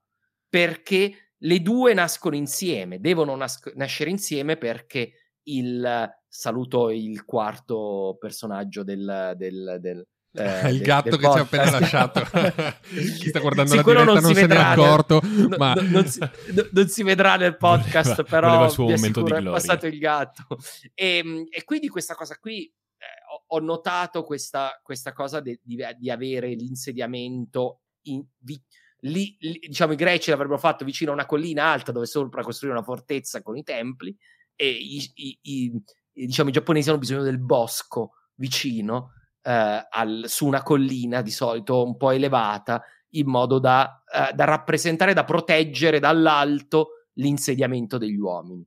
perché 0.49 1.33
le 1.37 1.61
due 1.61 1.93
nascono 1.93 2.37
insieme, 2.37 3.01
devono 3.01 3.37
nas- 3.37 3.61
nascere 3.75 4.09
insieme 4.09 4.57
perché 4.57 5.26
il 5.49 6.11
saluto 6.29 6.91
il 6.91 7.25
quarto 7.25 8.17
personaggio 8.21 8.83
del, 8.83 9.33
del, 9.37 9.79
del, 9.81 10.07
eh, 10.33 10.71
il 10.73 10.81
gatto 10.83 11.11
del 11.11 11.19
che 11.19 11.31
ci 11.31 11.39
ha 11.39 11.41
appena 11.41 11.71
lasciato. 11.71 12.21
Chi 13.19 13.29
sta 13.29 13.41
guardando 13.41 13.71
Sì, 13.71 13.77
la 13.77 13.83
diretta 13.83 14.05
non, 14.05 14.23
si 14.23 14.35
se 14.35 14.47
ne 14.47 14.55
è 14.55 14.59
accorto, 14.59 15.21
no- 15.23 15.57
ma 15.57 15.75
no- 15.75 15.83
non, 15.83 16.07
si, 16.07 16.19
no- 16.19 16.69
non 16.73 16.89
si 16.89 17.03
vedrà 17.03 17.37
nel 17.37 17.57
podcast, 17.59 18.09
Voleva- 18.17 18.23
però 18.29 18.47
voleva 18.49 18.65
il 18.67 18.71
suo 18.71 18.85
momento 18.85 19.01
di 19.01 19.09
assicuro, 19.11 19.37
è 19.37 19.41
gloria. 19.41 19.59
passato 19.61 19.87
il 19.87 19.99
gatto. 19.99 20.47
E, 20.95 21.47
e 21.49 21.65
quindi 21.65 21.89
questa 21.89 22.15
cosa 22.15 22.37
qui 22.39 22.65
eh, 22.67 23.05
ho, 23.33 23.45
ho 23.57 23.61
notato 23.61 24.25
questa, 24.25 24.79
questa 24.83 25.13
cosa 25.13 25.41
de- 25.41 25.61
di, 25.63 25.79
di 25.99 26.11
avere 26.11 26.49
l'insediamento, 26.55 27.81
in- 28.03 28.25
vi- 28.39 28.63
lì, 29.01 29.37
lì, 29.41 29.59
diciamo, 29.67 29.93
i 29.93 29.97
greci 29.97 30.31
l'avrebbero 30.31 30.59
fatto 30.59 30.85
vicino 30.85 31.11
a 31.11 31.15
una 31.15 31.27
collina 31.27 31.65
alta 31.65 31.93
dove 31.93 32.07
sopra 32.07 32.43
costruire 32.43 32.77
una 32.77 32.85
fortezza 32.85 33.43
con 33.43 33.57
i 33.57 33.63
templi 33.63 34.17
e 34.57 34.69
i, 34.69 35.11
i, 35.15 35.39
i, 35.43 35.83
diciamo, 36.13 36.49
i 36.49 36.53
giapponesi 36.53 36.89
hanno 36.89 36.99
bisogno 36.99 37.23
del 37.23 37.39
bosco 37.39 38.13
vicino 38.35 39.13
eh, 39.43 39.87
al, 39.89 40.25
su 40.27 40.47
una 40.47 40.63
collina 40.63 41.23
di 41.23 41.31
solito 41.31 41.85
un 41.85 41.97
po' 41.97 42.11
elevata 42.11 42.83
in 43.11 43.29
modo 43.29 43.59
da, 43.59 44.03
eh, 44.13 44.35
da 44.35 44.45
rappresentare, 44.45 45.15
da 45.15 45.25
proteggere 45.25 46.01
dall'alto 46.01 47.07
l'insediamento 47.15 47.99
degli 47.99 48.19
uomini. 48.19 48.67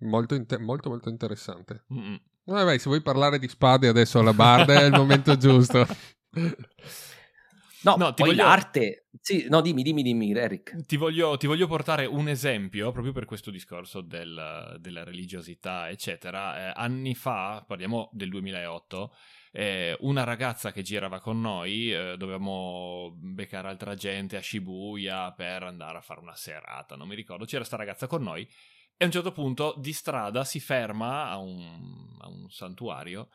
Molto, 0.00 0.34
inter- 0.34 0.60
molto, 0.60 0.88
molto 0.88 1.08
interessante. 1.08 1.84
Mm-hmm. 1.92 2.16
Vabbè, 2.44 2.78
se 2.78 2.88
vuoi 2.88 3.02
parlare 3.02 3.38
di 3.38 3.48
spade 3.48 3.88
adesso 3.88 4.20
alla 4.20 4.32
barda 4.32 4.80
è 4.80 4.84
il 4.84 4.92
momento 4.92 5.36
giusto. 5.36 5.84
No, 7.82 7.96
no 7.96 8.12
poi 8.14 8.30
voglio... 8.30 8.44
l'arte... 8.44 9.06
Sì, 9.20 9.46
no, 9.48 9.60
dimmi, 9.60 9.82
dimmi, 9.82 10.02
dimmi, 10.02 10.32
Eric. 10.32 10.86
Ti 10.86 10.96
voglio, 10.96 11.36
ti 11.36 11.46
voglio 11.46 11.66
portare 11.66 12.06
un 12.06 12.28
esempio 12.28 12.92
proprio 12.92 13.12
per 13.12 13.24
questo 13.24 13.50
discorso 13.50 14.00
del, 14.00 14.76
della 14.78 15.04
religiosità, 15.04 15.88
eccetera. 15.90 16.68
Eh, 16.68 16.72
anni 16.74 17.14
fa, 17.14 17.64
parliamo 17.66 18.10
del 18.12 18.28
2008, 18.30 19.14
eh, 19.52 19.96
una 20.00 20.24
ragazza 20.24 20.72
che 20.72 20.82
girava 20.82 21.20
con 21.20 21.40
noi, 21.40 21.92
eh, 21.92 22.16
dovevamo 22.16 23.12
beccare 23.16 23.68
altra 23.68 23.94
gente 23.94 24.36
a 24.36 24.42
Shibuya 24.42 25.32
per 25.32 25.62
andare 25.62 25.98
a 25.98 26.02
fare 26.02 26.20
una 26.20 26.36
serata, 26.36 26.96
non 26.96 27.08
mi 27.08 27.14
ricordo, 27.14 27.44
c'era 27.44 27.64
sta 27.64 27.76
ragazza 27.76 28.06
con 28.06 28.22
noi 28.22 28.48
e 28.96 29.04
a 29.04 29.06
un 29.06 29.12
certo 29.12 29.32
punto 29.32 29.74
di 29.78 29.92
strada 29.92 30.44
si 30.44 30.60
ferma 30.60 31.28
a 31.28 31.38
un, 31.38 32.16
a 32.20 32.28
un 32.28 32.50
santuario 32.50 33.28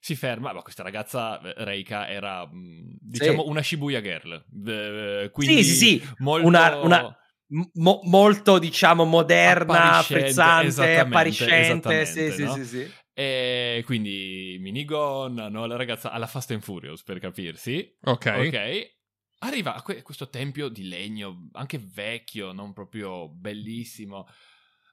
si 0.00 0.14
ferma, 0.14 0.52
ma 0.52 0.62
questa 0.62 0.82
ragazza 0.82 1.40
eh, 1.40 1.64
Reika 1.64 2.08
era 2.08 2.46
mm, 2.46 2.92
diciamo 3.00 3.42
sì. 3.42 3.48
una 3.48 3.62
Shibuya 3.62 4.00
girl, 4.00 4.44
quindi 5.32 5.64
sì, 5.64 5.74
sì, 5.74 5.74
sì. 5.74 6.08
Molto... 6.18 6.46
Una, 6.46 6.76
una, 6.76 7.18
mo, 7.74 8.00
molto 8.04 8.58
diciamo 8.58 9.04
moderna, 9.04 10.02
frizzante, 10.02 10.98
appariscente, 10.98 12.04
sì, 12.06 12.30
sì, 12.30 12.42
no? 12.44 12.54
sì, 12.54 12.64
sì. 12.64 12.92
E 13.12 13.82
quindi 13.84 14.58
minigon, 14.60 15.34
no? 15.34 15.66
la 15.66 15.76
ragazza 15.76 16.12
alla 16.12 16.28
Fast 16.28 16.52
and 16.52 16.62
Furious 16.62 17.02
per 17.02 17.18
capirsi. 17.18 17.96
Ok. 18.02 18.34
Ok. 18.46 18.96
Arriva 19.40 19.74
a 19.74 19.82
questo 19.82 20.28
tempio 20.28 20.68
di 20.68 20.86
legno, 20.86 21.48
anche 21.52 21.78
vecchio, 21.78 22.52
non 22.52 22.72
proprio 22.72 23.28
bellissimo. 23.28 24.28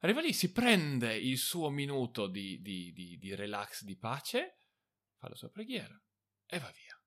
Arriva 0.02 0.22
lì, 0.22 0.34
si 0.34 0.52
prende 0.52 1.16
il 1.16 1.38
suo 1.38 1.70
minuto 1.70 2.28
di, 2.28 2.62
di, 2.62 2.92
di, 2.94 3.18
di 3.18 3.36
relax, 3.36 3.84
di 3.84 3.98
pace 3.98 4.65
fa 5.26 5.30
la 5.30 5.36
sua 5.36 5.50
preghiera 5.50 6.00
e 6.48 6.60
va 6.60 6.72
via. 6.76 7.00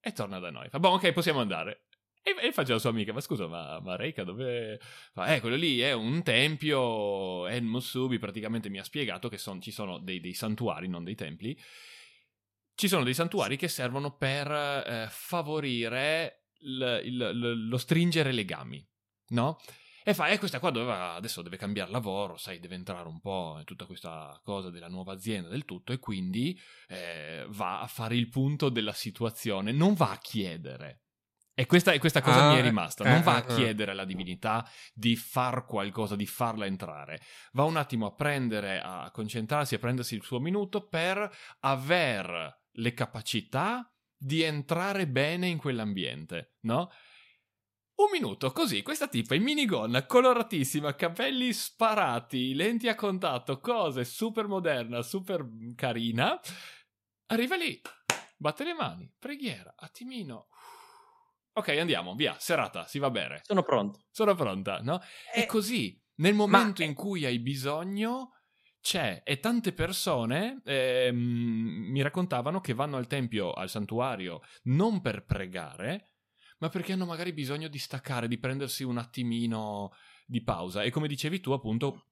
E 0.00 0.12
torna 0.12 0.38
da 0.38 0.50
noi. 0.50 0.68
Fa, 0.68 0.78
boh, 0.78 0.90
ok, 0.90 1.12
possiamo 1.12 1.40
andare. 1.40 1.84
E, 2.22 2.34
e 2.40 2.52
faccio 2.52 2.72
la 2.72 2.78
sua 2.78 2.90
amica, 2.90 3.12
ma 3.12 3.20
scusa, 3.20 3.46
ma, 3.46 3.80
ma 3.80 3.96
Reika 3.96 4.24
dove... 4.24 4.80
Fa, 5.12 5.34
eh, 5.34 5.40
quello 5.40 5.56
lì 5.56 5.80
è 5.80 5.92
un 5.92 6.22
tempio, 6.22 7.46
e 7.46 7.60
Musubi 7.60 8.18
praticamente 8.18 8.68
mi 8.68 8.78
ha 8.78 8.84
spiegato 8.84 9.28
che 9.28 9.38
son, 9.38 9.60
ci 9.60 9.70
sono 9.70 9.98
dei, 9.98 10.20
dei, 10.20 10.34
santuari, 10.34 10.88
non 10.88 11.04
dei 11.04 11.14
templi. 11.14 11.58
Ci 12.74 12.88
sono 12.88 13.04
dei 13.04 13.14
santuari 13.14 13.56
che 13.56 13.68
servono 13.68 14.16
per 14.16 14.50
eh, 14.50 15.06
favorire 15.10 16.44
il, 16.60 17.00
il, 17.04 17.68
lo 17.68 17.76
stringere 17.76 18.32
legami, 18.32 18.86
no? 19.28 19.58
E 20.08 20.14
fa, 20.14 20.28
eh, 20.28 20.38
questa 20.38 20.58
qua 20.58 20.70
doveva, 20.70 21.12
adesso 21.12 21.42
deve 21.42 21.58
cambiare 21.58 21.90
lavoro, 21.90 22.38
sai, 22.38 22.60
deve 22.60 22.76
entrare 22.76 23.06
un 23.06 23.20
po' 23.20 23.56
in 23.58 23.64
tutta 23.64 23.84
questa 23.84 24.40
cosa 24.42 24.70
della 24.70 24.88
nuova 24.88 25.12
azienda, 25.12 25.50
del 25.50 25.66
tutto, 25.66 25.92
e 25.92 25.98
quindi 25.98 26.58
eh, 26.88 27.44
va 27.50 27.82
a 27.82 27.86
fare 27.86 28.16
il 28.16 28.30
punto 28.30 28.70
della 28.70 28.94
situazione, 28.94 29.70
non 29.70 29.92
va 29.92 30.12
a 30.12 30.16
chiedere. 30.16 31.02
E 31.52 31.66
questa, 31.66 31.98
questa 31.98 32.22
cosa 32.22 32.46
ah, 32.46 32.48
mi 32.52 32.56
è 32.56 32.60
ah, 32.60 32.62
rimasta. 32.62 33.04
Non 33.04 33.18
eh, 33.18 33.22
va 33.22 33.34
a 33.34 33.44
eh, 33.46 33.52
eh. 33.52 33.54
chiedere 33.54 33.90
alla 33.90 34.06
divinità 34.06 34.66
di 34.94 35.14
far 35.14 35.66
qualcosa, 35.66 36.16
di 36.16 36.24
farla 36.24 36.64
entrare. 36.64 37.20
Va 37.52 37.64
un 37.64 37.76
attimo 37.76 38.06
a 38.06 38.14
prendere, 38.14 38.80
a 38.80 39.10
concentrarsi, 39.10 39.74
a 39.74 39.78
prendersi 39.78 40.14
il 40.14 40.22
suo 40.22 40.40
minuto 40.40 40.88
per 40.88 41.30
aver 41.60 42.62
le 42.70 42.94
capacità 42.94 43.92
di 44.16 44.40
entrare 44.40 45.06
bene 45.06 45.48
in 45.48 45.58
quell'ambiente, 45.58 46.54
no? 46.60 46.88
Un 47.98 48.10
minuto, 48.12 48.52
così, 48.52 48.82
questa 48.82 49.08
tipa 49.08 49.34
in 49.34 49.42
minigonna, 49.42 50.06
coloratissima, 50.06 50.94
capelli 50.94 51.52
sparati, 51.52 52.54
lenti 52.54 52.86
a 52.86 52.94
contatto, 52.94 53.58
cose 53.58 54.04
super 54.04 54.46
moderna, 54.46 55.02
super 55.02 55.44
carina. 55.74 56.38
Arriva 57.26 57.56
lì, 57.56 57.80
batte 58.36 58.62
le 58.62 58.74
mani, 58.74 59.12
preghiera, 59.18 59.74
attimino. 59.76 60.46
Ok, 61.54 61.70
andiamo, 61.70 62.14
via, 62.14 62.36
serata, 62.38 62.86
si 62.86 63.00
va 63.00 63.10
bene. 63.10 63.40
Sono 63.42 63.64
pronto. 63.64 64.04
Sono 64.12 64.36
pronta, 64.36 64.78
no? 64.78 65.00
E, 65.34 65.40
e 65.40 65.46
così, 65.46 66.00
nel 66.18 66.34
momento 66.34 66.84
in 66.84 66.94
cui 66.94 67.24
hai 67.24 67.40
bisogno, 67.40 68.30
c'è 68.80 69.22
e 69.24 69.40
tante 69.40 69.72
persone 69.72 70.62
eh, 70.64 71.10
mi 71.12 72.00
raccontavano 72.00 72.60
che 72.60 72.74
vanno 72.74 72.96
al 72.96 73.08
tempio, 73.08 73.52
al 73.52 73.68
santuario, 73.68 74.40
non 74.66 75.00
per 75.00 75.24
pregare, 75.24 76.07
ma 76.58 76.68
perché 76.68 76.92
hanno 76.92 77.06
magari 77.06 77.32
bisogno 77.32 77.68
di 77.68 77.78
staccare, 77.78 78.28
di 78.28 78.38
prendersi 78.38 78.84
un 78.84 78.98
attimino 78.98 79.92
di 80.26 80.42
pausa. 80.42 80.82
E 80.82 80.90
come 80.90 81.08
dicevi 81.08 81.40
tu, 81.40 81.52
appunto, 81.52 82.04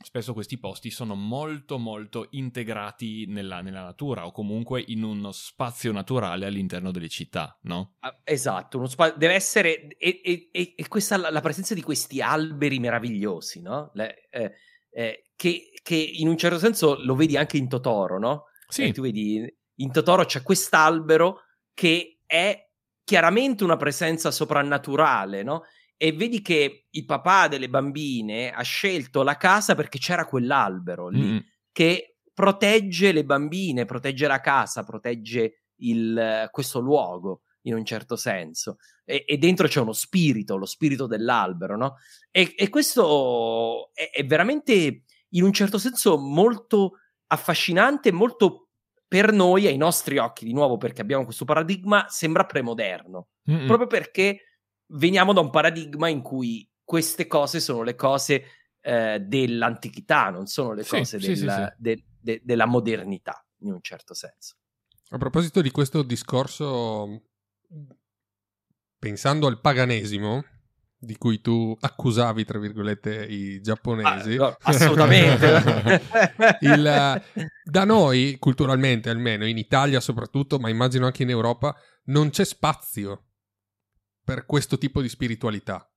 spesso 0.00 0.32
questi 0.32 0.58
posti 0.58 0.90
sono 0.90 1.14
molto 1.14 1.76
molto 1.76 2.28
integrati 2.30 3.26
nella, 3.26 3.60
nella, 3.60 3.82
natura 3.82 4.26
o 4.26 4.32
comunque 4.32 4.82
in 4.86 5.02
uno 5.02 5.32
spazio 5.32 5.90
naturale 5.92 6.46
all'interno 6.46 6.92
delle 6.92 7.08
città, 7.08 7.58
no? 7.62 7.96
Ah, 8.00 8.20
esatto, 8.22 8.78
uno 8.78 8.86
spa- 8.86 9.10
deve 9.10 9.34
essere 9.34 9.88
e, 9.96 10.20
e, 10.22 10.48
e, 10.52 10.74
e 10.76 10.88
questa 10.88 11.16
la, 11.16 11.30
la, 11.30 11.40
presenza 11.40 11.74
di 11.74 11.82
questi 11.82 12.22
alberi 12.22 12.78
meravigliosi, 12.78 13.60
no? 13.60 13.90
Le, 13.94 14.28
eh, 14.30 14.52
eh, 14.90 15.30
che, 15.34 15.72
che, 15.82 15.96
in 15.96 16.28
un 16.28 16.36
certo 16.36 16.58
senso 16.58 16.96
lo 17.02 17.16
vedi 17.16 17.36
anche 17.36 17.56
in 17.56 17.68
Totoro, 17.68 18.18
no? 18.18 18.44
Sì. 18.68 18.84
Eh, 18.84 18.92
tu 18.92 19.02
vedi 19.02 19.44
in 19.80 19.90
Totoro 19.90 20.24
c'è 20.24 20.42
quest'albero 20.42 21.40
che 21.74 22.20
è 22.24 22.67
chiaramente 23.08 23.64
una 23.64 23.78
presenza 23.78 24.30
soprannaturale, 24.30 25.42
no? 25.42 25.62
E 25.96 26.12
vedi 26.12 26.42
che 26.42 26.88
il 26.90 27.06
papà 27.06 27.48
delle 27.48 27.70
bambine 27.70 28.52
ha 28.52 28.60
scelto 28.60 29.22
la 29.22 29.38
casa 29.38 29.74
perché 29.74 29.98
c'era 29.98 30.26
quell'albero 30.26 31.08
lì 31.08 31.22
mm. 31.22 31.38
che 31.72 32.18
protegge 32.34 33.12
le 33.12 33.24
bambine, 33.24 33.86
protegge 33.86 34.26
la 34.26 34.42
casa, 34.42 34.84
protegge 34.84 35.68
il, 35.76 36.50
questo 36.50 36.80
luogo 36.80 37.44
in 37.62 37.76
un 37.76 37.84
certo 37.86 38.14
senso. 38.14 38.76
E, 39.06 39.24
e, 39.26 39.38
dentro 39.38 39.68
c'è 39.68 39.80
uno 39.80 39.94
spirito, 39.94 40.58
lo 40.58 40.66
spirito 40.66 41.06
dell'albero, 41.06 41.78
no? 41.78 41.94
E, 42.30 42.52
e 42.58 42.68
questo 42.68 43.88
è, 43.94 44.10
è, 44.12 44.26
veramente 44.26 45.04
in 45.30 45.44
un 45.44 45.52
certo 45.54 45.78
senso 45.78 46.18
molto 46.18 46.98
affascinante, 47.28 48.12
molto 48.12 48.67
per 49.08 49.32
noi, 49.32 49.66
ai 49.66 49.78
nostri 49.78 50.18
occhi, 50.18 50.44
di 50.44 50.52
nuovo 50.52 50.76
perché 50.76 51.00
abbiamo 51.00 51.24
questo 51.24 51.46
paradigma, 51.46 52.06
sembra 52.08 52.44
premoderno. 52.44 53.28
Mm-mm. 53.50 53.66
Proprio 53.66 53.86
perché 53.86 54.42
veniamo 54.88 55.32
da 55.32 55.40
un 55.40 55.48
paradigma 55.50 56.08
in 56.08 56.20
cui 56.20 56.70
queste 56.84 57.26
cose 57.26 57.58
sono 57.58 57.82
le 57.82 57.94
cose 57.94 58.44
eh, 58.80 59.18
dell'antichità, 59.20 60.28
non 60.28 60.46
sono 60.46 60.74
le 60.74 60.82
sì, 60.82 60.96
cose 60.96 61.18
sì, 61.18 61.26
del, 61.26 61.36
sì, 61.36 61.74
de, 61.78 62.04
de, 62.20 62.40
della 62.44 62.66
modernità, 62.66 63.44
in 63.60 63.72
un 63.72 63.80
certo 63.80 64.12
senso. 64.12 64.56
A 65.10 65.16
proposito 65.16 65.62
di 65.62 65.70
questo 65.70 66.02
discorso, 66.02 67.22
pensando 68.98 69.46
al 69.46 69.60
paganesimo, 69.60 70.44
di 71.00 71.16
cui 71.16 71.40
tu 71.40 71.76
accusavi, 71.78 72.44
tra 72.44 72.58
virgolette, 72.58 73.24
i 73.24 73.60
giapponesi. 73.60 74.34
Ah, 74.34 74.48
no, 74.48 74.56
assolutamente. 74.62 76.00
Il, 76.60 77.22
da 77.64 77.84
noi, 77.84 78.36
culturalmente 78.38 79.08
almeno, 79.08 79.46
in 79.46 79.58
Italia 79.58 80.00
soprattutto, 80.00 80.58
ma 80.58 80.68
immagino 80.68 81.06
anche 81.06 81.22
in 81.22 81.30
Europa, 81.30 81.74
non 82.06 82.30
c'è 82.30 82.44
spazio 82.44 83.26
per 84.24 84.44
questo 84.44 84.76
tipo 84.76 85.00
di 85.00 85.08
spiritualità. 85.08 85.88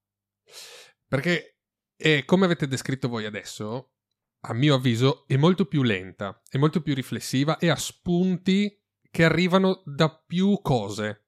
Perché, 1.07 1.57
è, 1.95 2.23
come 2.23 2.45
avete 2.45 2.67
descritto 2.67 3.09
voi 3.09 3.25
adesso, 3.25 3.93
a 4.41 4.53
mio 4.53 4.75
avviso, 4.75 5.25
è 5.27 5.35
molto 5.35 5.65
più 5.65 5.81
lenta, 5.81 6.41
è 6.47 6.57
molto 6.57 6.81
più 6.81 6.93
riflessiva 6.93 7.57
e 7.57 7.69
ha 7.69 7.75
spunti 7.75 8.79
che 9.09 9.23
arrivano 9.23 9.81
da 9.85 10.09
più 10.09 10.59
cose. 10.61 11.25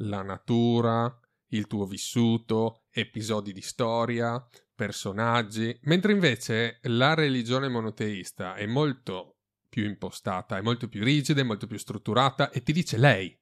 La 0.00 0.22
natura, 0.22 1.12
il 1.48 1.66
tuo 1.66 1.86
vissuto, 1.86 2.84
episodi 2.90 3.52
di 3.52 3.62
storia, 3.62 4.44
personaggi, 4.74 5.76
mentre 5.82 6.12
invece 6.12 6.78
la 6.82 7.14
religione 7.14 7.68
monoteista 7.68 8.54
è 8.54 8.66
molto 8.66 9.38
più 9.68 9.84
impostata, 9.84 10.56
è 10.56 10.60
molto 10.60 10.88
più 10.88 11.02
rigida, 11.02 11.40
è 11.40 11.44
molto 11.44 11.66
più 11.66 11.78
strutturata 11.78 12.50
e 12.50 12.62
ti 12.62 12.72
dice 12.72 12.96
lei 12.96 13.36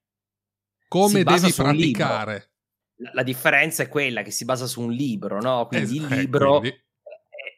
come 0.89 1.23
devi 1.23 1.53
praticare. 1.53 2.53
La, 2.97 3.11
la, 3.15 3.23
differenza 3.23 3.83
è 3.83 3.89
quella 3.89 4.23
che 4.23 4.31
si 4.31 4.45
basa 4.45 4.66
su 4.66 4.81
un 4.81 4.93
libro, 4.93 5.41
no? 5.41 5.66
Quindi 5.66 5.99
es- 5.99 6.03
il 6.03 6.12
eh, 6.12 6.16
libro 6.16 6.59
quindi... 6.61 6.85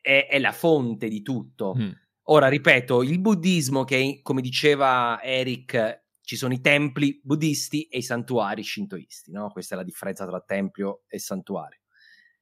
È, 0.02 0.26
è, 0.28 0.38
la 0.38 0.52
fonte 0.52 1.08
di 1.08 1.22
tutto. 1.22 1.74
Mm. 1.76 1.90
Ora, 2.30 2.48
ripeto, 2.48 3.02
il 3.02 3.20
buddismo 3.20 3.84
che, 3.84 4.20
come 4.22 4.40
diceva 4.40 5.20
Eric, 5.22 6.06
ci 6.28 6.36
sono 6.36 6.52
i 6.52 6.60
templi 6.60 7.18
buddisti 7.24 7.84
e 7.84 7.96
i 7.96 8.02
santuari 8.02 8.62
shintoisti, 8.62 9.32
no? 9.32 9.48
Questa 9.48 9.74
è 9.74 9.78
la 9.78 9.82
differenza 9.82 10.26
tra 10.26 10.42
tempio 10.42 11.04
e 11.08 11.18
santuario. 11.18 11.80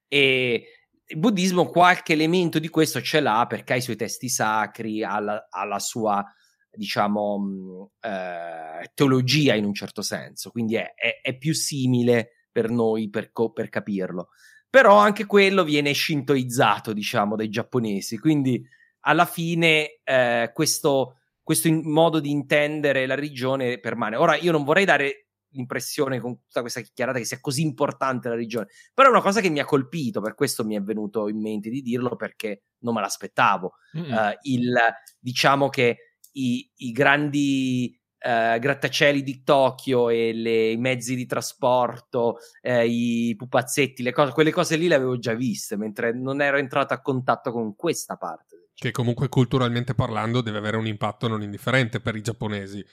E 0.08 0.66
il 1.04 1.16
buddismo 1.16 1.66
qualche 1.66 2.14
elemento 2.14 2.58
di 2.58 2.68
questo 2.68 3.00
ce 3.00 3.20
l'ha 3.20 3.46
perché 3.48 3.74
ha 3.74 3.76
i 3.76 3.80
suoi 3.80 3.94
testi 3.94 4.28
sacri, 4.28 5.04
ha 5.04 5.20
la, 5.20 5.46
ha 5.48 5.64
la 5.64 5.78
sua, 5.78 6.20
diciamo, 6.68 7.92
eh, 8.00 8.90
teologia 8.92 9.54
in 9.54 9.64
un 9.64 9.74
certo 9.74 10.02
senso, 10.02 10.50
quindi 10.50 10.74
è, 10.74 10.92
è, 10.92 11.20
è 11.22 11.38
più 11.38 11.54
simile 11.54 12.48
per 12.50 12.70
noi 12.70 13.08
per, 13.08 13.30
co- 13.30 13.52
per, 13.52 13.68
capirlo. 13.68 14.30
Però 14.68 14.96
anche 14.96 15.26
quello 15.26 15.62
viene 15.62 15.94
shintoizzato, 15.94 16.92
diciamo, 16.92 17.36
dai 17.36 17.50
giapponesi, 17.50 18.18
quindi 18.18 18.66
alla 19.02 19.26
fine 19.26 20.00
eh, 20.02 20.50
questo 20.52 21.18
questo 21.46 21.70
modo 21.70 22.18
di 22.18 22.32
intendere 22.32 23.06
la 23.06 23.14
regione 23.14 23.78
permane. 23.78 24.16
Ora, 24.16 24.34
io 24.34 24.50
non 24.50 24.64
vorrei 24.64 24.84
dare 24.84 25.28
l'impressione 25.50 26.18
con 26.18 26.40
tutta 26.40 26.60
questa 26.60 26.80
chiacchierata 26.80 27.18
che 27.18 27.24
sia 27.24 27.38
così 27.40 27.62
importante 27.62 28.28
la 28.28 28.34
regione, 28.34 28.66
però 28.92 29.06
è 29.06 29.12
una 29.12 29.22
cosa 29.22 29.40
che 29.40 29.48
mi 29.48 29.60
ha 29.60 29.64
colpito, 29.64 30.20
per 30.20 30.34
questo 30.34 30.64
mi 30.64 30.74
è 30.74 30.82
venuto 30.82 31.28
in 31.28 31.40
mente 31.40 31.70
di 31.70 31.82
dirlo 31.82 32.16
perché 32.16 32.64
non 32.78 32.94
me 32.94 33.00
l'aspettavo. 33.00 33.74
Uh, 33.92 34.36
il, 34.42 34.76
diciamo 35.20 35.68
che 35.68 36.16
i, 36.32 36.68
i 36.78 36.90
grandi 36.90 37.96
uh, 38.24 38.58
grattacieli 38.58 39.22
di 39.22 39.44
Tokyo 39.44 40.08
e 40.08 40.32
le, 40.32 40.70
i 40.70 40.76
mezzi 40.76 41.14
di 41.14 41.26
trasporto, 41.26 42.38
uh, 42.62 42.80
i 42.84 43.36
pupazzetti, 43.38 44.02
le 44.02 44.10
cose, 44.10 44.32
quelle 44.32 44.50
cose 44.50 44.74
lì 44.74 44.88
le 44.88 44.96
avevo 44.96 45.16
già 45.16 45.34
viste, 45.34 45.76
mentre 45.76 46.12
non 46.12 46.40
ero 46.40 46.56
entrato 46.56 46.92
a 46.92 47.00
contatto 47.00 47.52
con 47.52 47.76
questa 47.76 48.16
parte 48.16 48.65
che 48.78 48.90
comunque 48.90 49.28
culturalmente 49.28 49.94
parlando 49.94 50.42
deve 50.42 50.58
avere 50.58 50.76
un 50.76 50.86
impatto 50.86 51.28
non 51.28 51.42
indifferente 51.42 51.98
per 52.00 52.14
i 52.14 52.20
giapponesi. 52.20 52.84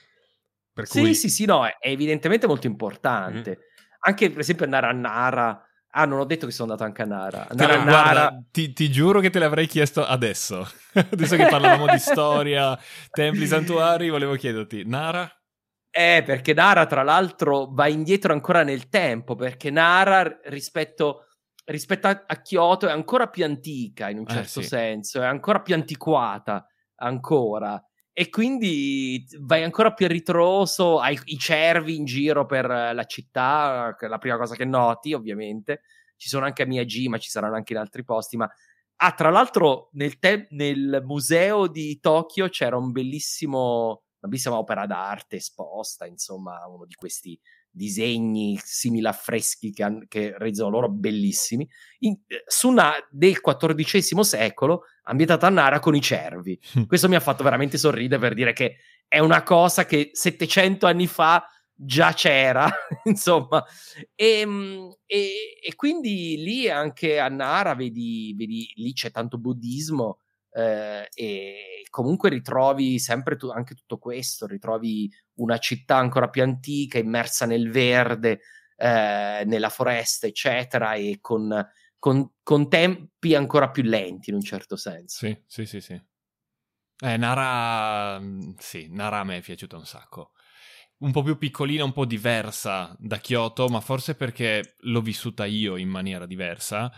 Per 0.72 0.88
sì, 0.88 1.02
cui... 1.02 1.14
sì, 1.14 1.30
sì, 1.30 1.46
no, 1.46 1.66
è 1.66 1.76
evidentemente 1.82 2.48
molto 2.48 2.68
importante. 2.68 3.58
Mm. 3.60 3.62
Anche 4.06 4.30
per 4.30 4.40
esempio 4.40 4.66
andare 4.66 4.88
a 4.88 4.92
Nara. 4.92 5.68
Ah, 5.96 6.06
non 6.06 6.20
ho 6.20 6.26
detto 6.26 6.46
che 6.48 6.54
sono 6.54 6.72
andato 6.72 6.88
anche 6.88 7.02
a 7.02 7.06
Nara. 7.06 7.48
Andare 7.50 7.74
a 7.74 7.84
Nara... 7.84 8.12
Guarda, 8.12 8.44
ti, 8.50 8.74
ti, 8.74 8.90
giuro 8.90 9.20
che 9.20 9.30
te 9.30 9.40
l'avrei 9.40 9.68
chiesto 9.68 10.06
adesso. 10.06 10.68
adesso 10.94 11.36
che 11.36 11.48
parlavamo 11.48 11.86
di 11.88 12.00
storia, 12.00 12.80
templi, 13.12 13.46
santuari, 13.46 14.10
volevo 14.10 14.36
chiederti, 14.36 14.84
Nara? 14.86 15.30
Eh, 15.92 16.24
perché 16.26 16.54
Nara, 16.54 16.86
tra 16.88 17.04
l'altro, 17.04 17.68
va 17.70 17.88
indietro 17.88 18.34
ancora 18.34 18.64
nel 18.64 18.90
tempo, 18.90 19.36
perché 19.36 19.70
Nara 19.70 20.40
rispetto 20.46 21.28
rispetto 21.66 22.08
a, 22.08 22.24
a, 22.26 22.42
Kyoto 22.42 22.88
è 22.88 22.92
ancora 22.92 23.28
più 23.28 23.46
antica 23.46 24.10
in 24.10 24.20
un 24.20 24.26
eh, 24.28 24.34
certo 24.34 24.60
eh, 24.60 24.64
sì. 24.64 24.68
senso, 24.70 25.22
è 25.22 25.26
ancora 25.26 25.62
più 25.62 25.74
antiquata 25.74 26.68
ancora. 26.96 27.82
E 28.16 28.30
quindi 28.30 29.26
vai 29.40 29.64
ancora 29.64 29.94
più 29.94 30.06
a 30.06 30.10
ritroso, 30.10 31.00
hai 31.00 31.18
i 31.26 31.38
cervi 31.38 31.96
in 31.96 32.06
giro 32.06 32.46
per 32.46 32.68
la 32.68 33.06
città, 33.06 33.96
la 34.00 34.18
prima 34.20 34.38
cosa 34.38 34.56
che 34.56 34.66
noti, 34.66 35.14
ovviamente. 35.14 35.82
Ci 36.16 36.30
sono 36.30 36.46
anche 36.46 36.62
a 36.62 36.68
Miyajima, 36.68 37.18
ci 37.18 37.30
saranno 37.30 37.56
anche 37.56 37.74
in 37.74 37.80
altri 37.80 38.04
posti, 38.04 38.38
ma 38.38 38.48
Ah, 38.98 39.12
tra 39.12 39.30
l'altro, 39.30 39.90
nel, 39.94 40.18
te- 40.18 40.48
nel, 40.52 41.02
museo 41.04 41.68
di 41.68 42.00
Tokyo 42.00 42.48
c'era 42.48 42.78
un 42.78 42.92
bellissimo, 42.92 44.04
una 44.20 44.30
bellissima 44.30 44.58
opera 44.58 44.86
d'arte 44.86 45.38
esposta, 45.38 46.06
insomma, 46.06 46.66
uno 46.68 46.86
di 46.86 46.94
questi 46.94 47.38
disegni 47.74 48.60
simili 48.64 49.08
affreschi 49.08 49.72
che, 49.72 49.84
han, 49.84 50.06
che 50.08 50.36
rendono 50.38 50.70
loro 50.70 50.90
bellissimi, 50.90 51.68
in, 52.00 52.16
eh, 52.28 52.44
su 52.46 52.70
una 52.70 52.94
del 53.10 53.42
XIV 53.42 54.20
secolo 54.20 54.84
ambientata 55.04 55.48
a 55.48 55.50
Nara 55.50 55.80
con 55.80 55.96
i 55.96 56.02
cervi. 56.02 56.60
Questo 56.88 57.10
mi 57.10 57.16
ha 57.16 57.20
fatto 57.20 57.44
veramente 57.44 57.78
sorridere 57.78 58.22
per 58.22 58.34
dire 58.36 58.54
che 58.54 58.78
è 59.08 59.20
una 59.20 59.44
cosa 59.44 59.86
che 59.86 60.12
700 60.14 60.86
anni 60.86 61.08
fa 61.08 61.46
già 61.74 62.14
c'era, 62.14 62.70
insomma. 63.06 63.64
E, 64.16 64.40
ehm, 64.40 64.96
e, 65.06 65.60
e, 65.62 65.76
quindi 65.76 66.38
lì 66.38 66.70
anche 66.70 67.20
a 67.20 67.28
Nara 67.28 67.74
vedi, 67.74 68.34
vedi 68.38 68.72
lì 68.76 68.94
c'è 68.94 69.12
tanto 69.12 69.38
buddismo 69.38 70.20
eh, 70.54 71.10
e 71.14 71.86
comunque 71.90 72.30
ritrovi 72.30 73.00
sempre 73.00 73.36
tu, 73.36 73.50
anche 73.50 73.74
tutto 73.74 73.98
questo, 73.98 74.46
ritrovi 74.46 75.12
una 75.36 75.58
città 75.58 75.98
ancora 75.98 76.30
più 76.30 76.44
antica, 76.44 77.00
immersa 77.00 77.46
nel 77.46 77.72
verde, 77.72 78.42
eh, 78.78 79.44
nella 79.46 79.70
foresta, 79.70 80.28
eccetera, 80.28 80.94
e 80.94 81.18
con, 81.22 81.68
con, 81.98 82.34
con, 82.44 82.70
tempi 82.70 83.34
ancora 83.36 83.72
più 83.72 83.84
lenti 83.84 84.30
in 84.30 84.36
un 84.36 84.44
certo 84.44 84.76
senso. 84.76 85.26
Sì, 85.26 85.44
sì, 85.48 85.66
sì, 85.66 85.82
sì. 85.82 86.02
Eh, 87.00 87.18
Nara, 87.18 88.20
mm, 88.20 88.54
sì, 88.60 88.88
Nara 88.92 89.20
a 89.20 89.24
me 89.24 89.38
è 89.38 89.42
piaciuta 89.42 89.76
un 89.76 89.86
sacco. 89.86 90.32
Un 91.00 91.12
po' 91.12 91.24
più 91.24 91.38
piccolina, 91.38 91.84
un 91.84 91.92
po' 91.92 92.06
diversa 92.06 92.96
da 93.00 93.18
Kyoto, 93.18 93.68
ma 93.68 93.82
forse 93.82 94.16
perché 94.16 94.76
l'ho 94.82 95.02
vissuta 95.02 95.46
io 95.46 95.76
in 95.76 95.90
maniera 95.90 96.26
diversa 96.26 96.92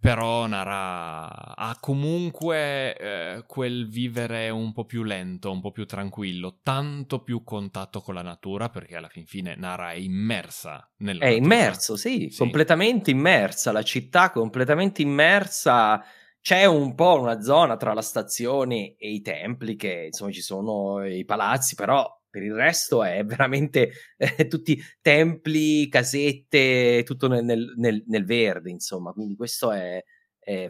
però 0.00 0.46
Nara 0.46 1.54
ha 1.54 1.76
comunque 1.78 2.96
eh, 2.96 3.44
quel 3.46 3.88
vivere 3.88 4.48
un 4.48 4.72
po' 4.72 4.84
più 4.86 5.02
lento, 5.02 5.50
un 5.52 5.60
po' 5.60 5.70
più 5.72 5.84
tranquillo, 5.86 6.58
tanto 6.62 7.22
più 7.22 7.44
contatto 7.44 8.00
con 8.00 8.14
la 8.14 8.22
natura, 8.22 8.70
perché 8.70 8.96
alla 8.96 9.08
fin 9.08 9.26
fine 9.26 9.54
Nara 9.56 9.92
è 9.92 9.96
immersa 9.96 10.90
nella 10.98 11.26
È 11.26 11.28
natura. 11.28 11.36
immerso, 11.36 11.96
sì, 11.96 12.30
sì, 12.30 12.36
completamente 12.36 13.10
immersa, 13.10 13.72
la 13.72 13.82
città 13.82 14.30
completamente 14.30 15.02
immersa. 15.02 16.02
C'è 16.40 16.64
un 16.64 16.94
po' 16.94 17.20
una 17.20 17.40
zona 17.42 17.76
tra 17.76 17.92
la 17.92 18.00
stazione 18.02 18.94
e 18.96 19.10
i 19.12 19.20
templi, 19.20 19.76
che 19.76 20.06
insomma 20.06 20.30
ci 20.32 20.40
sono 20.40 21.04
i 21.04 21.24
palazzi, 21.26 21.74
però 21.74 22.19
per 22.30 22.42
il 22.42 22.54
resto 22.54 23.02
è 23.02 23.24
veramente 23.24 23.90
eh, 24.16 24.46
tutti 24.46 24.80
templi, 25.02 25.88
casette, 25.88 27.02
tutto 27.04 27.28
nel, 27.28 27.44
nel, 27.76 28.04
nel, 28.06 28.24
verde, 28.24 28.70
insomma. 28.70 29.12
Quindi 29.12 29.34
questo 29.34 29.72
è, 29.72 30.02
è, 30.38 30.68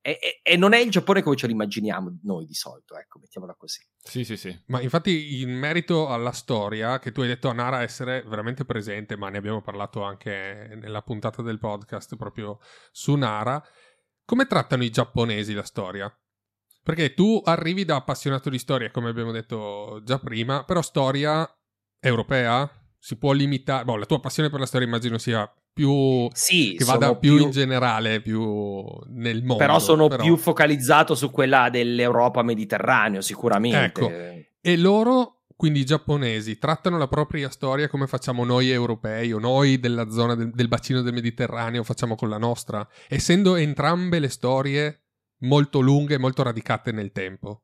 è, 0.00 0.18
è, 0.42 0.56
non 0.56 0.74
è 0.74 0.78
il 0.78 0.90
Giappone 0.90 1.22
come 1.22 1.34
ce 1.34 1.46
lo 1.46 1.52
immaginiamo 1.52 2.18
noi 2.24 2.44
di 2.44 2.52
solito, 2.52 2.96
ecco, 2.96 3.18
mettiamola 3.18 3.54
così. 3.54 3.80
Sì, 4.02 4.24
sì, 4.24 4.36
sì. 4.36 4.54
Ma 4.66 4.82
infatti 4.82 5.40
in 5.40 5.50
merito 5.50 6.08
alla 6.08 6.32
storia, 6.32 6.98
che 6.98 7.10
tu 7.10 7.22
hai 7.22 7.28
detto 7.28 7.48
a 7.48 7.54
Nara 7.54 7.82
essere 7.82 8.22
veramente 8.26 8.66
presente, 8.66 9.16
ma 9.16 9.30
ne 9.30 9.38
abbiamo 9.38 9.62
parlato 9.62 10.02
anche 10.02 10.76
nella 10.78 11.00
puntata 11.00 11.40
del 11.40 11.58
podcast 11.58 12.16
proprio 12.16 12.58
su 12.92 13.14
Nara, 13.14 13.62
come 14.26 14.46
trattano 14.46 14.84
i 14.84 14.90
giapponesi 14.90 15.54
la 15.54 15.64
storia? 15.64 16.14
Perché 16.84 17.14
tu 17.14 17.40
arrivi 17.42 17.86
da 17.86 17.96
appassionato 17.96 18.50
di 18.50 18.58
storia, 18.58 18.90
come 18.90 19.08
abbiamo 19.08 19.32
detto 19.32 20.02
già 20.04 20.18
prima, 20.18 20.64
però 20.64 20.82
storia 20.82 21.50
europea 21.98 22.70
si 22.98 23.16
può 23.16 23.32
limitare. 23.32 23.84
Boh, 23.84 23.96
la 23.96 24.04
tua 24.04 24.20
passione 24.20 24.50
per 24.50 24.60
la 24.60 24.66
storia 24.66 24.86
immagino 24.86 25.16
sia 25.16 25.50
più 25.72 26.28
sì, 26.34 26.74
che 26.76 26.84
vada 26.84 27.16
più, 27.16 27.36
più, 27.36 27.44
in 27.44 27.50
generale, 27.50 28.20
più 28.20 28.84
nel 29.06 29.38
mondo. 29.40 29.56
Però 29.56 29.78
sono 29.78 30.08
però... 30.08 30.22
più 30.22 30.36
focalizzato 30.36 31.14
su 31.14 31.30
quella 31.30 31.70
dell'Europa 31.70 32.42
mediterraneo, 32.42 33.22
sicuramente. 33.22 33.82
Ecco. 33.84 34.10
E 34.60 34.76
loro, 34.76 35.44
quindi 35.56 35.80
i 35.80 35.84
giapponesi, 35.86 36.58
trattano 36.58 36.98
la 36.98 37.08
propria 37.08 37.48
storia 37.48 37.88
come 37.88 38.06
facciamo 38.06 38.44
noi 38.44 38.70
europei 38.70 39.32
o 39.32 39.38
noi 39.38 39.80
della 39.80 40.10
zona 40.10 40.34
del, 40.34 40.50
del 40.50 40.68
bacino 40.68 41.00
del 41.00 41.14
Mediterraneo 41.14 41.82
facciamo 41.82 42.14
con 42.14 42.28
la 42.28 42.38
nostra, 42.38 42.86
essendo 43.08 43.56
entrambe 43.56 44.18
le 44.18 44.28
storie 44.28 45.03
molto 45.44 45.80
lunghe 45.80 46.14
e 46.14 46.18
molto 46.18 46.42
radicate 46.42 46.92
nel 46.92 47.12
tempo. 47.12 47.62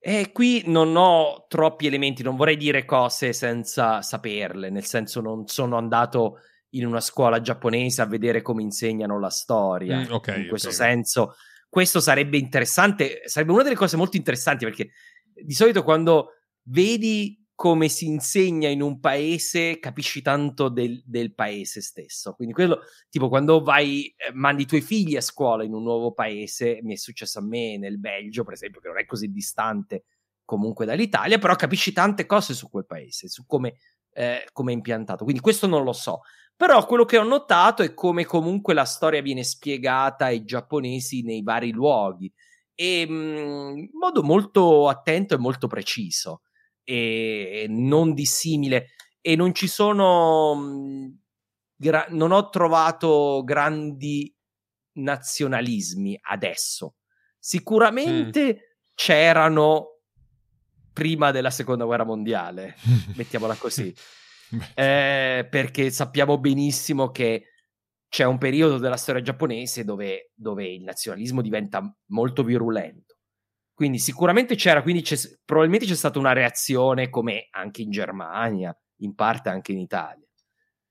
E 0.00 0.30
qui 0.32 0.62
non 0.66 0.94
ho 0.96 1.46
troppi 1.48 1.86
elementi, 1.86 2.22
non 2.22 2.36
vorrei 2.36 2.56
dire 2.56 2.84
cose 2.84 3.32
senza 3.32 4.00
saperle, 4.00 4.70
nel 4.70 4.84
senso 4.84 5.20
non 5.20 5.48
sono 5.48 5.76
andato 5.76 6.38
in 6.70 6.86
una 6.86 7.00
scuola 7.00 7.40
giapponese 7.40 8.02
a 8.02 8.06
vedere 8.06 8.40
come 8.40 8.62
insegnano 8.62 9.18
la 9.18 9.30
storia. 9.30 9.98
Mm, 9.98 10.12
okay, 10.12 10.42
in 10.42 10.48
questo 10.48 10.68
okay. 10.68 10.80
senso, 10.80 11.34
questo 11.68 12.00
sarebbe 12.00 12.38
interessante, 12.38 13.22
sarebbe 13.24 13.52
una 13.52 13.64
delle 13.64 13.74
cose 13.74 13.96
molto 13.96 14.16
interessanti 14.16 14.64
perché 14.64 14.90
di 15.34 15.54
solito 15.54 15.82
quando 15.82 16.34
vedi 16.64 17.44
come 17.58 17.88
si 17.88 18.06
insegna 18.06 18.68
in 18.68 18.80
un 18.82 19.00
paese, 19.00 19.80
capisci 19.80 20.22
tanto 20.22 20.68
del, 20.68 21.02
del 21.04 21.34
paese 21.34 21.80
stesso. 21.80 22.34
Quindi 22.34 22.54
quello, 22.54 22.82
tipo, 23.10 23.28
quando 23.28 23.64
vai, 23.64 24.14
eh, 24.16 24.32
mandi 24.32 24.62
i 24.62 24.66
tuoi 24.66 24.80
figli 24.80 25.16
a 25.16 25.20
scuola 25.20 25.64
in 25.64 25.74
un 25.74 25.82
nuovo 25.82 26.12
paese, 26.12 26.78
mi 26.82 26.92
è 26.92 26.96
successo 26.96 27.40
a 27.40 27.42
me 27.42 27.76
nel 27.76 27.98
Belgio, 27.98 28.44
per 28.44 28.52
esempio, 28.52 28.80
che 28.80 28.86
non 28.86 29.00
è 29.00 29.04
così 29.06 29.32
distante 29.32 30.04
comunque 30.44 30.86
dall'Italia, 30.86 31.38
però 31.38 31.56
capisci 31.56 31.92
tante 31.92 32.26
cose 32.26 32.54
su 32.54 32.70
quel 32.70 32.86
paese, 32.86 33.26
su 33.26 33.44
come, 33.44 33.74
eh, 34.12 34.46
come 34.52 34.70
è 34.70 34.74
impiantato. 34.76 35.24
Quindi 35.24 35.42
questo 35.42 35.66
non 35.66 35.82
lo 35.82 35.92
so. 35.92 36.20
Però 36.54 36.86
quello 36.86 37.04
che 37.04 37.18
ho 37.18 37.24
notato 37.24 37.82
è 37.82 37.92
come 37.92 38.24
comunque 38.24 38.72
la 38.72 38.84
storia 38.84 39.20
viene 39.20 39.42
spiegata 39.42 40.26
ai 40.26 40.44
giapponesi 40.44 41.22
nei 41.22 41.42
vari 41.42 41.72
luoghi 41.72 42.32
e 42.76 43.04
mm, 43.04 43.78
in 43.78 43.90
modo 43.94 44.22
molto 44.22 44.86
attento 44.86 45.34
e 45.34 45.38
molto 45.38 45.66
preciso 45.66 46.42
e 46.88 47.66
non 47.68 48.14
dissimile 48.14 48.92
e 49.20 49.36
non 49.36 49.54
ci 49.54 49.66
sono 49.66 50.54
mhmm, 50.54 51.18
gra- 51.76 52.06
non 52.10 52.32
ho 52.32 52.48
trovato 52.48 53.42
grandi 53.44 54.34
nazionalismi 54.92 56.18
adesso 56.22 56.94
sicuramente 57.38 58.54
mm. 58.54 58.56
c'erano 58.94 59.98
prima 60.98 61.30
della 61.30 61.50
seconda 61.50 61.84
guerra 61.84 62.04
mondiale, 62.04 62.74
mettiamola 63.14 63.54
così. 63.54 63.94
Eh, 64.72 65.46
perché 65.50 65.90
sappiamo 65.90 66.38
benissimo 66.38 67.10
che 67.10 67.48
c'è 68.08 68.24
un 68.24 68.38
periodo 68.38 68.78
della 68.78 68.96
storia 68.96 69.20
giapponese 69.20 69.84
dove, 69.84 70.30
dove 70.34 70.66
il 70.66 70.84
nazionalismo 70.84 71.42
diventa 71.42 71.82
molto 72.06 72.42
virulento. 72.42 73.07
Quindi 73.78 74.00
sicuramente 74.00 74.56
c'era, 74.56 74.82
quindi 74.82 75.02
c'è, 75.02 75.16
probabilmente 75.44 75.86
c'è 75.86 75.94
stata 75.94 76.18
una 76.18 76.32
reazione 76.32 77.08
come 77.10 77.46
anche 77.52 77.82
in 77.82 77.92
Germania, 77.92 78.76
in 79.02 79.14
parte 79.14 79.50
anche 79.50 79.70
in 79.70 79.78
Italia. 79.78 80.26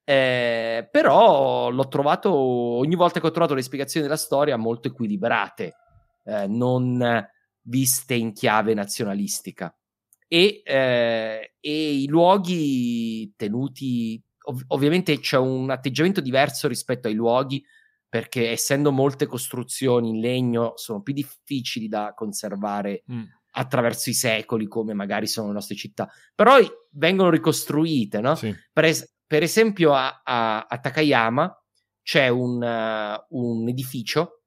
Eh, 0.06 0.88
però 0.90 1.70
l'ho 1.70 1.88
trovato, 1.90 2.34
ogni 2.34 2.96
volta 2.96 3.20
che 3.20 3.28
ho 3.28 3.32
trovato 3.32 3.56
le 3.56 3.62
spiegazioni 3.62 4.06
della 4.06 4.18
storia 4.18 4.56
molto 4.56 4.88
equilibrate, 4.88 5.76
eh, 6.24 6.48
non 6.48 7.28
viste 7.64 8.14
in 8.14 8.32
chiave 8.32 8.74
nazionalistica. 8.74 9.78
E, 10.26 10.62
eh, 10.64 11.56
e 11.60 11.94
i 11.94 12.08
luoghi 12.08 13.34
tenuti, 13.36 14.24
ov- 14.44 14.64
ovviamente 14.68 15.20
c'è 15.20 15.38
un 15.38 15.70
atteggiamento 15.72 16.22
diverso 16.22 16.70
rispetto 16.70 17.10
ai 17.10 17.16
luoghi, 17.16 17.62
perché 18.10 18.50
essendo 18.52 18.92
molte 18.92 19.26
costruzioni 19.26 20.10
in 20.10 20.20
legno 20.20 20.74
sono 20.76 21.02
più 21.02 21.14
difficili 21.14 21.88
da 21.88 22.14
conservare 22.16 23.04
mm, 23.12 23.24
attraverso 23.52 24.10
i 24.10 24.14
secoli, 24.14 24.68
come 24.68 24.94
magari 24.94 25.28
sono 25.28 25.48
le 25.48 25.54
nostre 25.54 25.76
città, 25.76 26.10
però 26.34 26.58
vengono 26.92 27.30
ricostruite, 27.30 28.22
no? 28.22 28.36
sì. 28.36 28.56
Per, 28.72 28.86
es- 28.86 29.16
per 29.26 29.44
esempio, 29.44 29.94
a, 29.94 30.22
a- 30.24 30.66
a 30.68 30.80
Takayama 30.80 31.64
c'è 32.02 32.30
un, 32.30 32.64
eh, 32.64 33.26
un 33.30 33.68
edificio 33.68 34.44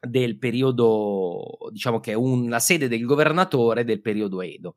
del 0.00 0.38
periodo, 0.38 1.56
diciamo 1.70 1.98
che 1.98 2.12
è 2.12 2.14
una 2.14 2.60
sede 2.60 2.88
del 2.88 3.04
governatore 3.04 3.84
del 3.84 4.00
periodo 4.00 4.42
Edo. 4.42 4.76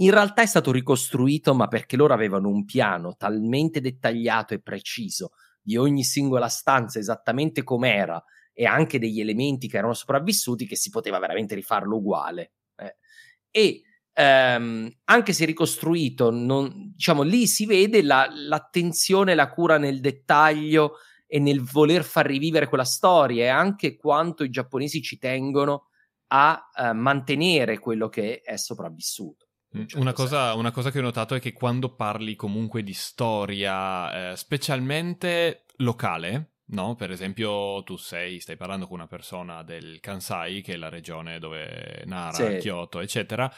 In 0.00 0.10
realtà 0.10 0.42
è 0.42 0.46
stato 0.46 0.70
ricostruito, 0.70 1.54
ma 1.54 1.68
perché 1.68 1.96
loro 1.96 2.12
avevano 2.12 2.48
un 2.48 2.64
piano 2.66 3.16
talmente 3.16 3.80
dettagliato 3.80 4.52
e 4.52 4.60
preciso 4.60 5.32
di 5.66 5.76
ogni 5.76 6.04
singola 6.04 6.48
stanza 6.48 6.98
esattamente 7.00 7.64
com'era 7.64 8.22
e 8.52 8.64
anche 8.66 8.98
degli 8.98 9.20
elementi 9.20 9.68
che 9.68 9.78
erano 9.78 9.92
sopravvissuti 9.94 10.66
che 10.66 10.76
si 10.76 10.90
poteva 10.90 11.18
veramente 11.18 11.54
rifarlo 11.54 11.96
uguale. 11.96 12.52
eh. 12.76 12.96
E 13.50 13.82
ehm, 14.12 14.90
anche 15.04 15.32
se 15.32 15.44
ricostruito, 15.44 16.30
non- 16.30 16.92
diciamo 16.94 17.22
lì 17.22 17.46
si 17.46 17.66
vede 17.66 18.02
la- 18.02 18.28
l'attenzione 18.32 19.34
la 19.34 19.50
cura 19.50 19.76
nel 19.78 20.00
dettaglio 20.00 20.96
e 21.26 21.38
nel 21.38 21.60
voler 21.62 22.04
far 22.04 22.26
rivivere 22.26 22.68
quella 22.68 22.84
storia 22.84 23.44
e 23.44 23.48
anche 23.48 23.96
quanto 23.96 24.44
i 24.44 24.50
giapponesi 24.50 25.02
ci 25.02 25.18
tengono 25.18 25.88
a 26.28 26.70
eh, 26.76 26.92
mantenere 26.92 27.78
quello 27.78 28.08
che 28.08 28.40
è 28.42 28.56
sopravvissuto. 28.56 29.45
Un 29.80 29.86
certo 29.88 30.00
Una 30.00 30.12
cosa, 30.12 30.54
una 30.54 30.70
cosa 30.70 30.90
che 30.90 30.98
ho 30.98 31.02
notato 31.02 31.34
è 31.34 31.40
che 31.40 31.52
quando 31.52 31.94
parli 31.94 32.34
comunque 32.36 32.82
di 32.82 32.92
storia, 32.92 34.32
eh, 34.32 34.36
specialmente 34.36 35.64
locale, 35.76 36.52
no? 36.66 36.94
Per 36.94 37.10
esempio, 37.10 37.82
tu 37.84 37.96
sei, 37.96 38.40
stai 38.40 38.56
parlando 38.56 38.86
con 38.86 38.96
una 38.98 39.06
persona 39.06 39.62
del 39.62 40.00
Kansai, 40.00 40.62
che 40.62 40.74
è 40.74 40.76
la 40.76 40.88
regione 40.88 41.38
dove 41.38 42.02
Nara, 42.06 42.32
Sì. 42.52 42.58
Kyoto, 42.58 43.00
eccetera. 43.00 43.52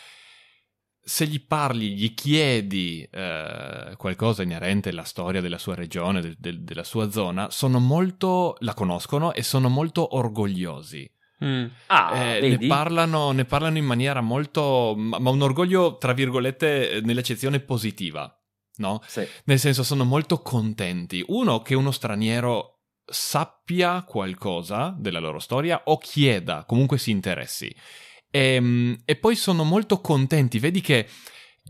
Se 1.01 1.27
gli 1.27 1.43
parli, 1.47 1.95
gli 1.95 2.13
chiedi 2.13 3.03
eh, 3.11 3.95
qualcosa 3.97 4.43
inerente 4.43 4.91
alla 4.91 5.05
storia 5.05 5.41
della 5.41 5.57
sua 5.57 5.75
regione, 5.75 6.21
del- 6.21 6.37
del- 6.39 6.63
della 6.63 6.85
sua 6.85 7.11
zona, 7.11 7.49
sono 7.51 7.79
molto, 7.79 8.57
la 8.61 8.75
conoscono 8.75 9.33
e 9.33 9.43
sono 9.43 9.71
molto 9.71 10.17
orgogliosi. 10.17 11.11
Mm. 11.45 11.67
Ah, 11.87 12.37
Eh, 12.37 12.57
ne, 12.59 12.67
parlano, 12.67 13.31
ne 13.33 13.45
parlano 13.45 13.79
in 13.79 13.85
maniera 13.85 14.21
molto. 14.21 14.95
ma, 14.97 15.19
ma 15.19 15.31
un 15.31 15.43
orgoglio, 15.43 15.97
tra 15.99 16.13
virgolette, 16.13 16.91
eh, 16.91 17.01
nell'accezione 17.01 17.61
positiva, 17.61 18.29
no? 18.77 19.01
Sì. 19.07 19.27
Nel 19.45 19.59
senso, 19.59 19.83
sono 19.83 20.05
molto 20.05 20.43
contenti. 20.43 21.25
Uno, 21.29 21.63
che 21.63 21.75
uno 21.75 21.91
straniero 21.93 22.81
sappia 23.05 24.03
qualcosa 24.03 24.95
della 24.99 25.21
loro 25.21 25.39
storia 25.39 25.83
o 25.85 25.97
chieda, 25.99 26.65
comunque 26.67 26.99
si 26.99 27.11
interessi. 27.11 27.75
Ehm, 28.31 28.97
E, 29.05 29.17
poi 29.17 29.37
sono 29.37 29.65
molto 29.65 30.01
contenti. 30.01 30.59
Vedi 30.59 30.81
che. 30.81 31.09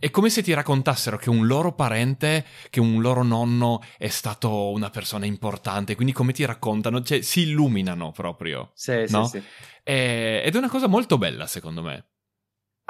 È 0.01 0.11
come 0.11 0.31
se 0.31 0.43
ti 0.43 0.53
raccontassero 0.53 1.17
che 1.17 1.29
un 1.29 1.47
loro 1.47 1.75
parente, 1.75 2.45
che 2.71 2.79
un 2.81 3.01
loro 3.01 3.23
nonno 3.25 3.83
è 3.97 4.09
stato 4.09 4.71
una 4.71 4.91
persona 4.91 5.27
importante, 5.27 5.95
quindi 5.97 6.13
come 6.13 6.33
ti 6.33 6.45
raccontano, 6.45 7.03
cioè 7.03 7.21
si 7.21 7.43
illuminano 7.49 8.13
proprio. 8.13 8.71
Sì, 8.75 9.07
sì, 9.07 9.13
No? 9.13 9.27
sì. 9.27 9.43
Eh, 9.83 10.43
ed 10.45 10.55
è 10.55 10.59
una 10.59 10.69
cosa 10.69 10.87
molto 10.87 11.19
bella, 11.19 11.47
secondo 11.47 11.83
me. 11.83 12.07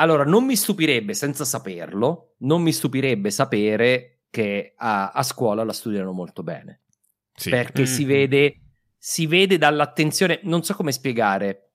Allora, 0.01 0.24
non 0.24 0.44
mi 0.44 0.55
stupirebbe, 0.55 1.12
senza 1.14 1.44
saperlo, 1.44 2.35
non 2.39 2.62
mi 2.62 2.72
stupirebbe 2.72 3.30
sapere 3.30 4.20
che 4.30 4.74
a, 4.76 5.10
a 5.10 5.22
scuola 5.22 5.64
la 5.64 5.72
studiano 5.72 6.12
molto 6.12 6.43
bene. 6.43 6.82
Sì. 7.35 7.51
Perché 7.51 7.82
Mm. 7.82 7.85
si 7.85 8.05
vede, 8.05 8.60
si 8.97 9.26
vede 9.26 9.59
dall'attenzione, 9.59 10.40
non 10.44 10.62
so 10.62 10.74
come 10.74 10.93
spiegare. 10.93 11.68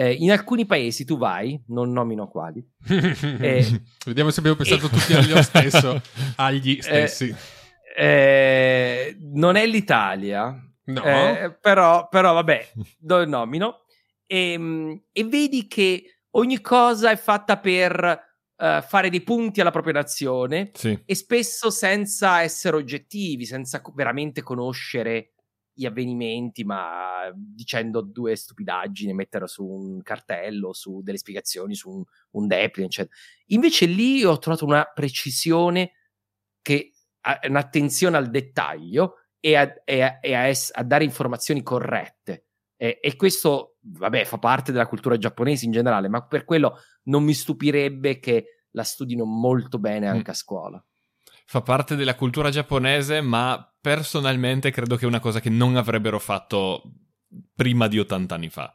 Eh, 0.00 0.12
in 0.14 0.30
alcuni 0.30 0.64
paesi 0.64 1.04
tu 1.04 1.18
vai, 1.18 1.62
non 1.66 1.92
nomino 1.92 2.26
quali, 2.28 2.66
Eh, 2.88 3.82
Vediamo 4.06 4.30
se 4.30 4.38
abbiamo 4.40 4.56
pensato 4.56 4.86
eh, 4.86 4.88
tutti 4.88 5.12
allo 5.12 5.42
stesso, 5.42 6.00
agli 6.36 6.78
stessi. 6.80 7.34
eh, 7.96 9.16
non 9.34 9.56
è 9.56 9.66
l'Italia, 9.66 10.58
no. 10.84 11.04
eh, 11.04 11.54
però, 11.60 12.08
però 12.08 12.32
vabbè, 12.34 12.72
lo 13.02 13.26
nomino. 13.26 13.80
E, 14.26 15.02
e 15.12 15.24
vedi 15.24 15.66
che 15.66 16.04
ogni 16.30 16.60
cosa 16.60 17.10
è 17.10 17.16
fatta 17.16 17.58
per 17.58 18.28
eh, 18.56 18.82
fare 18.86 19.10
dei 19.10 19.20
punti 19.22 19.60
alla 19.60 19.72
propria 19.72 19.94
nazione 19.94 20.70
Sì. 20.72 20.98
e 21.04 21.14
spesso 21.14 21.70
senza 21.70 22.40
essere 22.42 22.76
oggettivi, 22.76 23.44
senza 23.44 23.82
veramente 23.94 24.40
conoscere 24.42 25.32
gli 25.72 25.86
avvenimenti, 25.86 26.64
ma 26.64 27.30
dicendo 27.34 28.00
due 28.02 28.36
stupidaggini, 28.36 29.12
mettere 29.14 29.46
su 29.46 29.64
un 29.64 30.02
cartello, 30.02 30.72
su 30.72 31.00
delle 31.02 31.18
spiegazioni, 31.18 31.74
su 31.74 31.90
un, 31.90 32.02
un 32.32 32.46
Deplin, 32.46 32.86
eccetera. 32.86 33.14
Invece 33.46 33.86
lì 33.86 34.24
ho 34.24 34.38
trovato 34.38 34.64
una 34.64 34.84
precisione 34.84 35.92
che 36.62 36.92
un'attenzione 37.48 38.16
al 38.16 38.30
dettaglio 38.30 39.14
e 39.38 39.56
a, 39.56 39.72
e 39.84 40.02
a- 40.02 40.18
e 40.20 40.34
a 40.34 40.46
ess- 40.46 40.70
a 40.74 40.82
dare 40.82 41.04
informazioni 41.04 41.62
corrette. 41.62 42.46
E, 42.76 42.98
e 43.02 43.16
questo, 43.16 43.76
vabbè, 43.80 44.24
fa 44.24 44.38
parte 44.38 44.72
della 44.72 44.86
cultura 44.86 45.18
giapponese 45.18 45.66
in 45.66 45.70
generale, 45.72 46.08
ma 46.08 46.26
per 46.26 46.44
quello 46.44 46.78
non 47.04 47.22
mi 47.24 47.34
stupirebbe 47.34 48.18
che 48.18 48.64
la 48.72 48.84
studino 48.84 49.24
molto 49.24 49.78
bene 49.78 50.08
anche 50.08 50.30
a 50.30 50.34
scuola. 50.34 50.82
Fa 51.50 51.62
parte 51.62 51.96
della 51.96 52.14
cultura 52.14 52.50
giapponese, 52.50 53.20
ma 53.20 53.74
personalmente 53.80 54.70
credo 54.70 54.94
che 54.94 55.02
è 55.02 55.08
una 55.08 55.18
cosa 55.18 55.40
che 55.40 55.50
non 55.50 55.74
avrebbero 55.74 56.20
fatto 56.20 56.80
prima 57.56 57.88
di 57.88 57.98
80 57.98 58.34
anni 58.36 58.48
fa. 58.50 58.72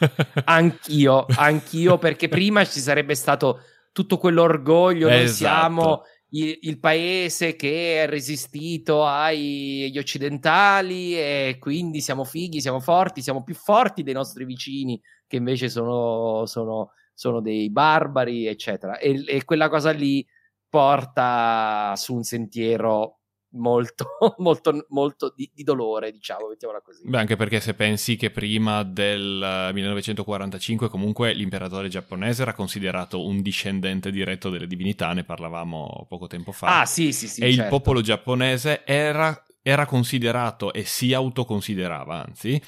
Anch'io, 0.46 1.26
anch'io, 1.28 1.98
perché 1.98 2.28
prima 2.30 2.64
ci 2.64 2.80
sarebbe 2.80 3.14
stato 3.14 3.60
tutto 3.92 4.16
quell'orgoglio, 4.16 5.10
noi 5.10 5.24
Esatto. 5.24 5.34
siamo 5.34 6.02
il, 6.30 6.58
il 6.62 6.80
paese 6.80 7.56
che 7.56 8.02
è 8.04 8.08
resistito 8.08 9.04
agli 9.04 9.98
occidentali 9.98 11.18
e 11.18 11.58
quindi 11.60 12.00
siamo 12.00 12.24
fighi, 12.24 12.62
siamo 12.62 12.80
forti, 12.80 13.20
siamo 13.20 13.42
più 13.42 13.54
forti 13.54 14.02
dei 14.02 14.14
nostri 14.14 14.46
vicini 14.46 14.98
che 15.26 15.36
invece 15.36 15.68
sono, 15.68 16.46
sono- 16.46 16.92
sono 17.12 17.42
dei 17.42 17.70
barbari, 17.70 18.46
eccetera. 18.46 18.96
E, 18.96 19.22
e 19.26 19.44
quella 19.44 19.68
cosa 19.68 19.90
lì 19.90 20.26
porta 20.74 21.94
su 21.94 22.16
un 22.16 22.24
sentiero 22.24 23.20
molto, 23.52 24.06
molto, 24.38 24.86
molto 24.88 25.32
di, 25.32 25.48
di 25.54 25.62
dolore, 25.62 26.10
diciamo, 26.10 26.48
mettiamola 26.48 26.80
così. 26.80 27.08
Beh, 27.08 27.16
anche 27.16 27.36
perché 27.36 27.60
se 27.60 27.74
pensi 27.74 28.16
che 28.16 28.32
prima 28.32 28.82
del 28.82 29.40
eh, 29.40 29.72
1945 29.72 30.88
comunque 30.88 31.32
l'imperatore 31.32 31.86
giapponese 31.86 32.42
era 32.42 32.54
considerato 32.54 33.24
un 33.24 33.40
discendente 33.40 34.10
diretto 34.10 34.50
delle 34.50 34.66
divinità, 34.66 35.12
ne 35.12 35.22
parlavamo 35.22 36.06
poco 36.08 36.26
tempo 36.26 36.50
fa. 36.50 36.80
Ah, 36.80 36.86
sì, 36.86 37.12
sì, 37.12 37.28
sì. 37.28 37.40
e 37.42 37.50
il 37.50 37.54
certo. 37.54 37.70
popolo 37.70 38.00
giapponese 38.00 38.84
era, 38.84 39.40
era 39.62 39.86
considerato 39.86 40.72
e 40.72 40.82
si 40.82 41.14
autoconsiderava, 41.14 42.20
anzi, 42.20 42.60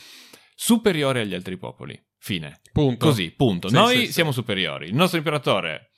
superiore 0.55 1.23
agli 1.23 1.35
altri 1.35 1.57
popoli. 1.57 2.01
Fine. 2.19 2.61
Punto. 2.71 3.07
Così, 3.07 3.33
punto. 3.33 3.67
Sì, 3.67 3.75
Noi 3.75 3.97
sì, 3.97 4.07
sì. 4.07 4.13
siamo 4.13 4.31
superiori. 4.31 4.87
Il 4.87 4.95
nostro 4.95 5.19
imperatore 5.19 5.91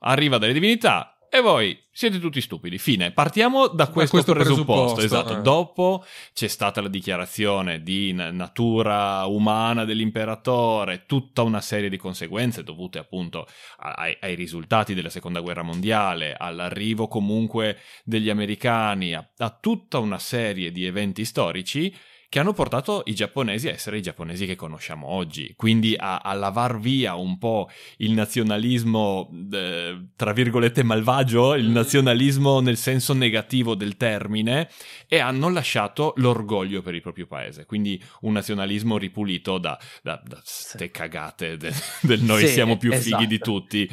arriva 0.00 0.38
dalle 0.38 0.52
divinità 0.52 1.13
e 1.36 1.40
voi 1.40 1.76
siete 1.90 2.20
tutti 2.20 2.40
stupidi. 2.40 2.78
Fine. 2.78 3.10
Partiamo 3.10 3.66
da 3.66 3.88
questo, 3.88 4.12
questo 4.12 4.32
presupposto. 4.34 4.94
presupposto, 4.94 5.00
Esatto. 5.00 5.38
eh. 5.38 5.42
Dopo 5.42 6.04
c'è 6.32 6.46
stata 6.46 6.80
la 6.80 6.88
dichiarazione 6.88 7.82
di 7.82 8.12
na- 8.12 8.30
natura 8.30 9.24
umana 9.26 9.84
dell'imperatore, 9.84 11.04
tutta 11.06 11.42
una 11.42 11.60
serie 11.60 11.88
di 11.88 11.96
conseguenze 11.96 12.62
dovute 12.62 12.98
appunto 12.98 13.48
ai, 13.78 14.16
ai 14.20 14.36
risultati 14.36 14.94
della 14.94 15.10
seconda 15.10 15.40
guerra 15.40 15.62
mondiale, 15.62 16.36
all'arrivo 16.38 17.08
comunque 17.08 17.78
degli 18.04 18.30
americani, 18.30 19.14
a, 19.14 19.28
a 19.38 19.50
tutta 19.60 19.98
una 19.98 20.18
serie 20.20 20.70
di 20.70 20.84
eventi 20.84 21.24
storici 21.24 21.92
che 22.34 22.40
hanno 22.40 22.52
portato 22.52 23.04
i 23.06 23.14
giapponesi 23.14 23.68
a 23.68 23.70
essere 23.70 23.98
i 23.98 24.02
giapponesi 24.02 24.44
che 24.44 24.56
conosciamo 24.56 25.06
oggi, 25.06 25.54
quindi 25.54 25.94
a, 25.96 26.16
a 26.16 26.34
lavar 26.34 26.80
via 26.80 27.14
un 27.14 27.38
po' 27.38 27.70
il 27.98 28.10
nazionalismo, 28.10 29.30
eh, 29.52 30.06
tra 30.16 30.32
virgolette, 30.32 30.82
malvagio, 30.82 31.54
il 31.54 31.68
nazionalismo 31.68 32.58
nel 32.58 32.76
senso 32.76 33.14
negativo 33.14 33.76
del 33.76 33.96
termine, 33.96 34.68
e 35.06 35.20
hanno 35.20 35.48
lasciato 35.48 36.12
l'orgoglio 36.16 36.82
per 36.82 36.96
il 36.96 37.02
proprio 37.02 37.28
paese, 37.28 37.66
quindi 37.66 38.02
un 38.22 38.32
nazionalismo 38.32 38.98
ripulito 38.98 39.58
da, 39.58 39.78
da, 40.02 40.20
da 40.26 40.40
ste 40.42 40.90
cagate 40.90 41.56
de, 41.56 41.72
del 42.02 42.20
noi 42.20 42.48
Sì, 42.48 42.54
siamo 42.54 42.76
più 42.76 42.90
esatto. 42.90 43.16
fighi 43.16 43.28
di 43.28 43.38
tutti. 43.38 43.88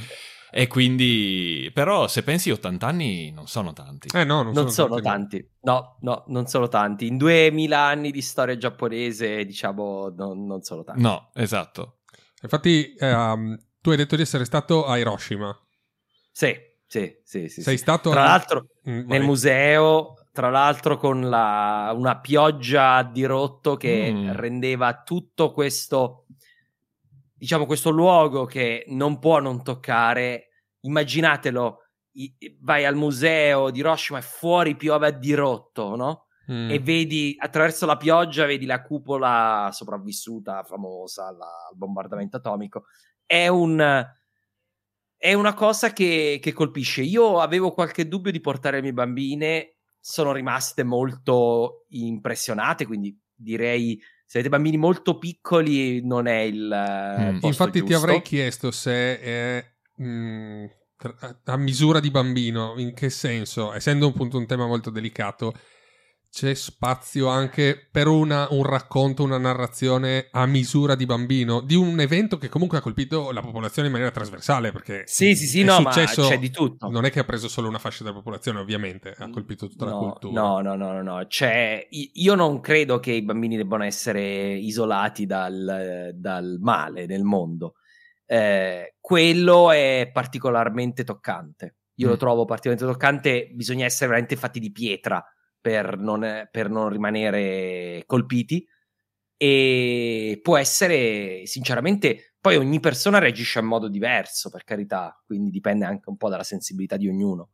E 0.54 0.68
quindi, 0.68 1.72
però, 1.74 2.08
se 2.08 2.24
pensi 2.24 2.52
80 2.52 2.86
anni 2.88 3.32
non 3.32 3.48
sono 3.48 3.72
tanti. 3.72 4.10
Eh 4.14 4.24
no, 4.26 4.42
non, 4.44 4.52
Non 4.54 4.70
sono 4.70 5.00
tanti. 5.00 5.38
tanti, 5.40 5.50
no, 5.62 5.98
no, 6.02 6.24
non 6.28 6.46
sono 6.48 6.68
tanti. 6.68 7.08
In 7.08 7.18
2000 7.18 7.80
anni 7.80 8.12
di 8.12 8.22
storia 8.22 8.58
giapponese, 8.58 9.46
diciamo, 9.46 10.10
non, 10.16 10.46
non 10.46 10.62
sono 10.62 10.84
tanti. 10.84 11.02
No, 11.02 11.30
esatto. 11.36 12.00
Infatti, 12.42 12.94
ehm, 12.98 13.58
tu 13.80 13.92
hai 13.92 13.98
detto 13.98 14.16
di 14.18 14.24
essere 14.24 14.44
stato 14.46 14.86
a 14.86 14.98
Hiroshima. 14.98 15.58
Sì, 16.32 16.54
sì, 16.86 17.16
sì, 17.24 17.48
sì. 17.48 17.62
Sei 17.62 17.78
sì. 17.78 17.82
stato 17.84 18.10
Tra 18.10 18.24
a- 18.24 18.28
l'altro, 18.28 18.66
Mm, 18.90 18.94
nel 18.94 19.06
vai. 19.06 19.20
museo, 19.22 20.16
tra 20.34 20.50
l'altro 20.50 20.98
con 20.98 21.30
la- 21.30 21.94
una 21.96 22.20
pioggia 22.20 22.96
a 22.96 23.04
dirotto 23.04 23.78
che 23.78 24.12
Mm. 24.12 24.32
rendeva 24.32 25.02
tutto 25.04 25.52
questo, 25.52 26.21
diciamo, 27.42 27.66
questo 27.66 27.90
luogo 27.90 28.46
che 28.46 28.84
non 28.90 29.18
può 29.18 29.40
non 29.40 29.64
toccare. 29.64 30.50
Immaginatelo, 30.82 31.80
vai 32.60 32.86
al 32.86 32.96
museo 32.96 33.72
di 33.72 33.80
Hiroshima 33.80 34.20
e 34.20 34.22
fuori 34.22 34.76
piove 34.76 35.08
a 35.08 35.12
dirotto, 35.12 35.96
no? 35.96 36.28
Mm. 36.52 36.70
E 36.70 36.80
vedi 36.80 37.36
attraverso 37.40 37.88
la 37.88 37.98
pioggia, 37.98 38.46
vedi 38.46 38.68
la 38.68 38.84
cupola 38.84 39.70
sopravvissuta, 39.72 40.64
famosa 40.64 41.30
alla- 41.30 41.68
al 41.72 41.76
bombardamento 41.76 42.38
atomico. 42.38 42.84
È 43.26 43.48
un. 43.48 44.06
È 45.18 45.34
una 45.34 45.54
cosa 45.56 45.94
che, 45.94 46.38
che 46.40 46.54
colpisce. 46.54 47.02
Io 47.02 47.40
avevo 47.40 47.72
qualche 47.72 48.08
dubbio 48.08 48.32
di 48.32 48.40
portare 48.40 48.76
le 48.78 48.82
mie 48.84 48.94
bambine, 48.94 49.78
sono 50.00 50.32
rimaste 50.32 50.84
molto 50.84 51.86
impressionate, 51.90 52.86
quindi 52.86 53.20
direi 53.34 54.00
se 54.32 54.38
avete 54.40 54.48
bambini 54.56 54.78
molto 54.78 55.18
piccoli 55.18 56.06
non 56.06 56.26
è 56.26 56.40
il 56.40 56.72
eh, 56.72 57.32
Mm. 57.32 57.40
posto 57.40 57.48
Infatti 57.48 57.82
ti 57.82 57.88
giusto. 57.88 57.96
avrei 57.98 58.22
chiesto 58.22 58.72
se 58.72 59.20
è 59.20 59.66
mm, 60.02 60.66
tra- 60.96 61.42
a 61.44 61.58
misura 61.58 62.00
di 62.00 62.12
bambino, 62.12 62.76
in 62.78 62.94
che 62.94 63.10
senso, 63.10 63.74
essendo 63.74 64.08
appunto 64.08 64.38
un 64.38 64.46
tema 64.46 64.66
molto 64.68 64.90
delicato, 64.90 65.52
c'è 66.32 66.54
spazio 66.54 67.28
anche 67.28 67.90
per 67.92 68.08
una- 68.08 68.48
un 68.52 68.64
racconto, 68.64 69.22
una 69.22 69.38
narrazione 69.38 70.30
a 70.32 70.46
misura 70.46 70.96
di 70.96 71.06
bambino 71.06 71.60
di 71.60 71.76
un 71.76 72.00
evento 72.00 72.38
che 72.38 72.48
comunque 72.48 72.78
ha 72.78 72.82
colpito 72.82 73.32
la 73.32 73.42
popolazione 73.42 73.88
in 73.90 73.94
maniera 73.94 74.14
trasversale 74.14 74.72
perché 74.72 75.04
Sì, 75.08 75.36
sì, 75.36 75.46
sì, 75.46 75.64
no, 75.66 75.82
ma 75.82 75.92
successo- 75.92 76.30
c'è 76.30 76.40
di 76.40 76.50
tutto. 76.50 76.90
non 76.90 77.04
è 77.04 77.12
che 77.12 77.20
ha 77.20 77.26
preso 77.26 77.50
solo 77.50 77.68
una 77.68 77.80
fascia 77.80 78.04
della 78.06 78.16
popolazione 78.16 78.60
ovviamente 78.60 79.14
ha 79.18 79.30
colpito 79.30 79.68
tutta 79.68 79.84
la 79.84 79.92
no, 79.92 79.98
cultura 80.00 80.42
No, 80.42 80.62
no, 80.62 80.76
no, 80.76 80.94
no, 80.94 81.02
no. 81.02 81.28
Cioè, 81.28 81.86
io 81.90 82.36
non 82.36 82.62
credo 82.62 83.02
che 83.02 83.12
i 83.12 83.24
bambini 83.24 83.58
debbano 83.58 83.84
essere 83.84 84.54
isolati 84.54 85.26
dal, 85.26 86.12
dal 86.16 86.58
male 86.62 87.06
nel 87.08 87.24
mondo. 87.24 87.74
Eh, 88.26 88.96
quello 89.02 89.72
è 89.72 90.10
particolarmente 90.14 91.04
toccante. 91.04 91.76
Io 91.96 92.08
lo 92.08 92.14
Mm. 92.14 92.18
trovo 92.18 92.46
particolarmente 92.46 92.94
toccante. 92.98 93.50
Bisogna 93.54 93.84
essere 93.84 94.08
veramente 94.08 94.38
fatti 94.38 94.62
di 94.62 94.72
pietra 94.72 95.22
per 95.62 95.98
non, 95.98 96.48
per 96.52 96.70
non 96.70 96.90
rimanere 96.90 98.04
colpiti. 98.06 98.68
E 99.38 100.40
può 100.44 100.58
essere, 100.58 101.46
sinceramente, 101.46 102.36
poi 102.40 102.58
ogni 102.58 102.80
persona 102.80 103.18
reagisce 103.18 103.60
in 103.60 103.66
modo 103.66 103.88
diverso, 103.88 104.50
per 104.50 104.64
carità, 104.64 105.20
quindi 105.26 105.50
dipende 105.50 105.86
anche 105.86 106.10
un 106.10 106.18
po' 106.18 106.30
dalla 106.30 106.44
sensibilità 106.44 106.98
di 106.98 107.08
ognuno. 107.08 107.52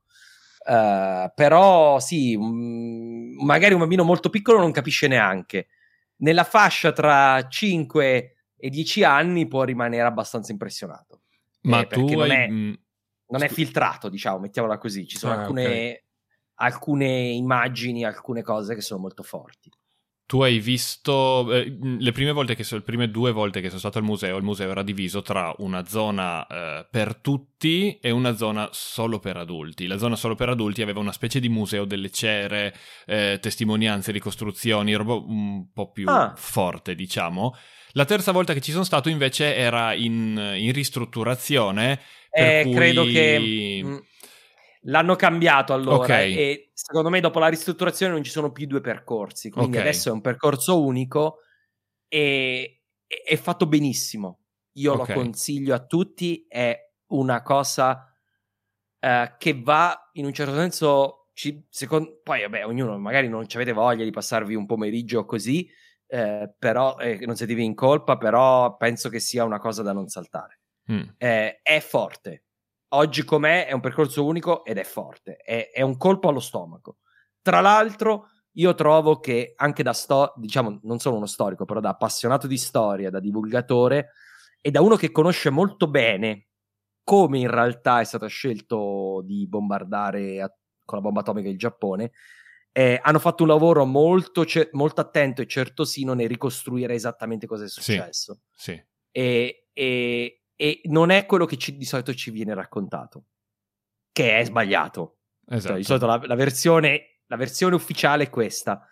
Eh, 0.68 1.32
però 1.34 2.00
sì, 2.00 2.38
mm, 2.38 3.42
magari 3.46 3.74
un 3.74 3.80
bambino 3.80 4.04
molto 4.04 4.30
piccolo 4.30 4.60
non 4.60 4.72
capisce 4.72 5.08
neanche. 5.08 5.68
Nella 6.18 6.44
fascia 6.44 6.92
tra 6.92 7.48
5 7.48 8.36
e 8.58 8.70
10 8.70 9.04
anni 9.04 9.48
può 9.48 9.64
rimanere 9.64 10.04
abbastanza 10.08 10.52
impressionato. 10.52 11.22
Ma 11.62 11.82
Eh, 11.82 11.88
tu 11.88 12.00
perché 12.00 12.16
non 12.16 12.32
hai... 12.32 12.38
è- 12.44 12.50
mm, 12.50 12.74
Non 13.30 13.44
è 13.44 13.48
Scu- 13.48 13.56
filtrato, 13.58 14.10
diciamo, 14.10 14.40
mettiamola 14.40 14.78
così. 14.78 15.06
Ci 15.08 15.18
sono 15.18 15.34
Ah, 15.34 15.42
alcune, 15.42 16.06
alcune 16.60 17.08
immagini, 17.30 18.04
alcune 18.06 18.42
cose 18.44 18.76
che 18.76 18.82
sono 18.82 19.00
molto 19.02 19.24
forti. 19.24 19.70
Tu 20.28 20.42
hai 20.42 20.60
visto 20.60 21.50
eh, 21.54 21.78
le 21.80 22.12
prime 22.12 22.34
volte 22.34 22.54
che 22.54 22.66
sono, 22.66 22.82
le 22.82 22.86
prime 22.86 23.10
due 23.10 23.32
volte 23.32 23.62
che 23.62 23.68
sono 23.68 23.80
stato 23.80 23.98
al 23.98 24.04
museo, 24.04 24.36
il 24.36 24.44
museo 24.44 24.70
era 24.70 24.84
diviso 24.84 25.22
tra 25.22 25.54
una 25.60 25.86
zona 25.86 26.46
eh, 26.46 26.88
per 26.92 27.16
tutti 27.22 27.98
e 28.02 28.10
una 28.12 28.36
zona 28.36 28.68
solo 28.74 29.20
per 29.20 29.38
adulti. 29.38 29.88
La 29.88 29.98
zona 29.98 30.18
solo 30.18 30.36
per 30.36 30.50
adulti 30.50 30.82
aveva 30.82 31.00
una 31.00 31.14
specie 31.14 31.40
di 31.40 31.48
museo 31.48 31.86
delle 31.86 32.10
cere, 32.10 32.76
eh, 33.06 33.38
testimonianze, 33.42 34.12
ricostruzioni, 34.12 34.94
roba 34.96 35.14
un 35.14 35.72
po' 35.72 35.92
più 35.92 36.10
Ah. 36.10 36.34
forte, 36.36 36.94
diciamo. 36.94 37.56
La 37.94 38.04
terza 38.04 38.34
volta 38.34 38.54
che 38.54 38.60
ci 38.60 38.72
sono 38.72 38.84
stato 38.84 39.08
invece 39.08 39.56
era 39.56 39.94
in, 39.94 40.38
in 40.58 40.74
ristrutturazione. 40.74 42.02
Per 42.30 42.44
Eh, 42.46 42.64
cui... 42.64 42.74
credo 42.74 43.06
che 43.06 43.40
mm, 43.84 43.98
l'hanno 44.90 45.16
cambiato 45.16 45.74
allora 45.74 46.04
Ok. 46.04 46.10
e 46.10 46.70
secondo 46.74 47.10
me 47.10 47.20
dopo 47.20 47.40
la 47.40 47.48
ristrutturazione 47.48 48.14
non 48.14 48.24
ci 48.24 48.32
sono 48.32 48.52
più 48.52 48.68
due 48.68 48.82
percorsi, 48.82 49.50
quindi 49.50 49.78
Ok. 49.78 49.84
adesso 49.84 50.10
è 50.10 50.12
un 50.12 50.22
percorso 50.22 50.82
unico 50.84 51.40
e 52.08 52.84
è 53.06 53.36
fatto 53.38 53.68
benissimo. 53.68 54.40
Io 54.74 54.94
Ok. 54.94 55.08
lo 55.10 55.14
consiglio 55.14 55.74
a 55.76 55.86
tutti, 55.86 56.46
è 56.48 56.78
una 57.08 57.42
cosa 57.42 58.04
eh, 59.00 59.36
che 59.38 59.62
va 59.62 60.10
in 60.14 60.26
un 60.26 60.34
certo 60.34 60.56
senso, 60.56 61.30
ci- 61.34 61.66
secon- 61.70 62.20
poi 62.24 62.42
vabbè, 62.42 62.66
ognuno 62.66 62.98
magari 62.98 63.28
non 63.30 63.48
ci 63.48 63.56
avete 63.58 63.72
voglia 63.74 64.04
di 64.04 64.12
passarvi 64.12 64.56
un 64.56 64.66
pomeriggio 64.66 65.26
così, 65.26 65.70
eh, 66.08 66.54
però 66.58 66.98
eh, 66.98 67.20
non 67.26 67.36
sentitevi 67.36 67.64
in 67.66 67.76
colpa, 67.76 68.18
però 68.18 68.76
penso 68.78 69.10
che 69.10 69.20
sia 69.20 69.44
una 69.44 69.60
cosa 69.60 69.82
da 69.84 69.94
non 69.94 70.08
saltare 70.08 70.60
Mm. 70.92 71.02
eh, 71.18 71.60
è 71.62 71.80
forte. 71.82 72.46
Oggi 72.90 73.24
com'è 73.26 73.68
è 73.68 73.74
un 73.74 73.82
percorso 73.82 74.24
unico 74.26 74.64
ed 74.64 74.78
è 74.78 74.84
forte, 74.84 75.36
è, 75.38 75.72
è 75.72 75.82
un 75.82 75.98
colpo 75.98 76.30
allo 76.30 76.40
stomaco. 76.40 76.98
Tra 77.42 77.60
l'altro, 77.60 78.28
io 78.54 78.74
trovo 78.76 79.20
che 79.20 79.54
anche 79.58 79.84
da 79.84 79.94
sto, 79.94 80.34
diciamo, 80.38 80.80
non 80.84 81.00
sono 81.00 81.18
uno 81.18 81.26
storico, 81.26 81.66
però 81.66 81.80
da 81.80 81.90
appassionato 81.90 82.48
di 82.48 82.58
storia, 82.58 83.10
da 83.10 83.20
divulgatore 83.20 84.12
e 84.62 84.72
da 84.72 84.82
uno 84.82 84.96
che 84.96 85.12
conosce 85.12 85.50
molto 85.50 85.88
bene 85.90 86.48
come 87.04 87.40
in 87.40 87.50
realtà 87.50 88.00
è 88.02 88.04
stato 88.04 88.28
scelto 88.28 89.22
di 89.24 89.48
bombardare 89.48 90.42
a- 90.42 90.54
con 90.84 90.98
la 90.98 91.04
bomba 91.04 91.22
atomica 91.22 91.48
il 91.50 91.58
Giappone, 91.58 92.12
eh, 92.72 93.00
hanno 93.02 93.20
fatto 93.20 93.44
un 93.44 93.50
lavoro 93.50 93.86
molto, 93.86 94.46
ce- 94.46 94.70
molto 94.74 95.02
attento 95.02 95.42
e 95.42 95.48
certosino 95.48 96.14
nel 96.14 96.28
ricostruire 96.28 96.94
esattamente 96.96 97.48
cosa 97.48 97.64
è 97.64 97.68
Sì. 97.70 97.82
successo 97.82 98.42
Sì. 98.56 98.82
e, 99.12 99.68
e- 99.74 100.42
e 100.58 100.82
non 100.86 101.12
è 101.12 101.26
quello 101.26 101.46
che 101.46 101.56
ci- 101.56 101.78
di 101.78 101.86
solito 101.86 102.14
ci 102.14 102.32
viene 102.32 102.54
raccontato, 102.54 103.26
che 104.12 104.40
è 104.40 104.44
sbagliato. 104.44 105.20
Esatto. 105.46 105.68
Cioè, 105.68 105.78
di 105.78 105.84
solito 105.84 106.06
la, 106.08 106.20
la 106.24 106.36
versione, 106.36 107.20
la 107.28 107.38
versione 107.38 107.76
ufficiale 107.76 108.24
è 108.26 108.30
questa. 108.30 108.86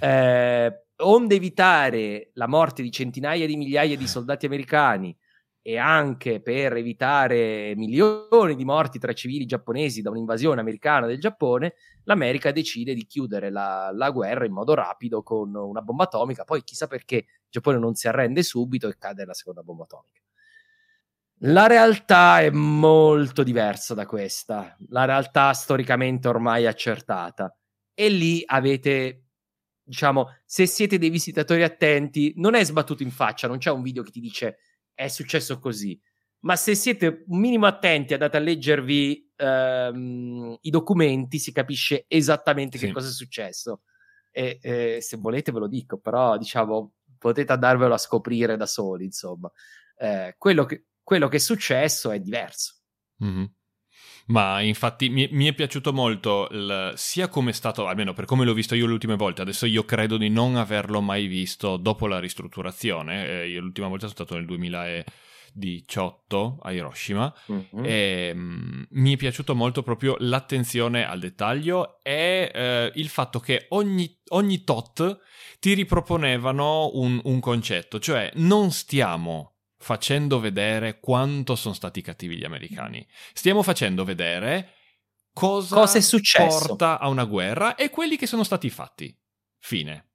Eh, 0.00 0.86
onde 1.02 1.34
evitare 1.34 2.30
la 2.34 2.48
morte 2.48 2.82
di 2.82 2.90
centinaia 2.90 3.46
di 3.46 3.56
migliaia 3.56 3.96
di 3.96 4.08
soldati 4.08 4.46
americani 4.46 5.16
e 5.62 5.76
anche 5.76 6.40
per 6.40 6.74
evitare 6.74 7.74
milioni 7.76 8.56
di 8.56 8.64
morti 8.64 8.98
tra 8.98 9.12
civili 9.12 9.44
giapponesi 9.44 10.00
da 10.00 10.08
un'invasione 10.08 10.60
americana 10.60 11.06
del 11.06 11.20
Giappone, 11.20 11.74
l'America 12.04 12.50
decide 12.50 12.94
di 12.94 13.04
chiudere 13.04 13.50
la, 13.50 13.90
la 13.92 14.10
guerra 14.10 14.46
in 14.46 14.52
modo 14.52 14.72
rapido 14.72 15.22
con 15.22 15.54
una 15.54 15.82
bomba 15.82 16.04
atomica. 16.04 16.44
Poi 16.44 16.64
chissà 16.64 16.86
perché 16.86 17.16
il 17.16 17.26
Giappone 17.50 17.78
non 17.78 17.94
si 17.94 18.08
arrende 18.08 18.42
subito 18.42 18.88
e 18.88 18.96
cade 18.96 19.26
la 19.26 19.34
seconda 19.34 19.62
bomba 19.62 19.84
atomica. 19.84 20.19
La 21.42 21.66
realtà 21.66 22.40
è 22.42 22.50
molto 22.50 23.42
diversa 23.42 23.94
da 23.94 24.04
questa, 24.04 24.76
la 24.88 25.06
realtà 25.06 25.52
storicamente 25.54 26.28
ormai 26.28 26.66
accertata. 26.66 27.56
E 27.94 28.08
lì 28.10 28.42
avete, 28.44 29.24
diciamo, 29.82 30.26
se 30.44 30.66
siete 30.66 30.98
dei 30.98 31.08
visitatori 31.08 31.62
attenti, 31.62 32.34
non 32.36 32.54
è 32.54 32.62
sbattuto 32.62 33.02
in 33.02 33.10
faccia, 33.10 33.48
non 33.48 33.56
c'è 33.56 33.70
un 33.70 33.80
video 33.82 34.02
che 34.02 34.10
ti 34.10 34.20
dice 34.20 34.58
è 34.92 35.08
successo 35.08 35.58
così. 35.58 35.98
Ma 36.40 36.56
se 36.56 36.74
siete 36.74 37.24
un 37.28 37.38
minimo 37.38 37.64
attenti, 37.66 38.12
andate 38.12 38.36
a 38.36 38.40
leggervi 38.40 39.32
ehm, 39.36 40.58
i 40.60 40.70
documenti, 40.70 41.38
si 41.38 41.52
capisce 41.52 42.04
esattamente 42.08 42.76
Sì. 42.76 42.86
che 42.86 42.92
cosa 42.92 43.08
è 43.08 43.12
successo. 43.12 43.82
E 44.30 44.58
eh, 44.62 44.98
se 45.00 45.16
volete 45.16 45.52
ve 45.52 45.58
lo 45.60 45.68
dico, 45.68 45.98
però 45.98 46.36
diciamo 46.36 46.92
potete 47.18 47.50
andarvelo 47.52 47.94
a 47.94 47.98
scoprire 47.98 48.56
da 48.58 48.66
soli, 48.66 49.04
insomma. 49.06 49.50
Eh, 49.96 50.34
quello, 50.38 50.64
che, 50.64 50.86
quello 51.10 51.26
che 51.26 51.38
è 51.38 51.40
successo 51.40 52.12
è 52.12 52.20
diverso. 52.20 52.74
Mhm. 53.16 53.52
Ma 54.26 54.60
infatti 54.60 55.08
mi, 55.08 55.26
mi 55.32 55.46
è 55.46 55.54
piaciuto 55.54 55.92
molto 55.92 56.46
il, 56.52 56.92
sia 56.94 57.26
come 57.26 57.50
è 57.50 57.52
stato, 57.52 57.88
almeno 57.88 58.12
per 58.12 58.26
come 58.26 58.44
l'ho 58.44 58.54
visto 58.54 58.76
io 58.76 58.86
le 58.86 58.92
ultime 58.92 59.16
volte, 59.16 59.42
adesso 59.42 59.66
io 59.66 59.84
credo 59.84 60.16
di 60.16 60.28
non 60.28 60.54
averlo 60.54 61.00
mai 61.00 61.26
visto 61.26 61.76
dopo 61.78 62.06
la 62.06 62.20
ristrutturazione, 62.20 63.26
eh, 63.26 63.48
io 63.48 63.60
l'ultima 63.60 63.88
volta 63.88 64.06
sono 64.06 64.14
stato 64.14 64.36
nel 64.36 64.46
2018 64.46 66.58
a 66.62 66.70
Hiroshima 66.70 67.34
Mhm. 67.48 67.84
e 67.84 68.30
mm, 68.32 68.82
mi 68.90 69.14
è 69.14 69.16
piaciuto 69.16 69.56
molto 69.56 69.82
proprio 69.82 70.14
l'attenzione 70.20 71.04
al 71.04 71.18
dettaglio 71.18 71.98
e 72.04 72.52
eh, 72.54 72.92
il 72.94 73.08
fatto 73.08 73.40
che 73.40 73.66
ogni, 73.70 74.16
ogni 74.28 74.62
tot 74.62 75.18
ti 75.58 75.74
riproponevano 75.74 76.90
un, 76.92 77.20
un 77.24 77.40
concetto, 77.40 77.98
cioè 77.98 78.30
non 78.36 78.70
stiamo 78.70 79.49
facendo 79.82 80.38
vedere 80.40 81.00
quanto 81.00 81.56
sono 81.56 81.72
stati 81.74 82.02
cattivi 82.02 82.36
gli 82.36 82.44
americani, 82.44 83.04
stiamo 83.32 83.62
facendo 83.62 84.04
vedere 84.04 84.74
cosa, 85.32 85.74
Cosa 85.76 85.96
è 85.98 86.02
successo. 86.02 86.66
porta 86.68 86.98
a 86.98 87.08
una 87.08 87.24
guerra 87.24 87.74
e 87.76 87.88
quelli 87.88 88.16
che 88.18 88.26
sono 88.26 88.44
stati 88.44 88.68
fatti. 88.68 89.16
Fine. 89.58 90.08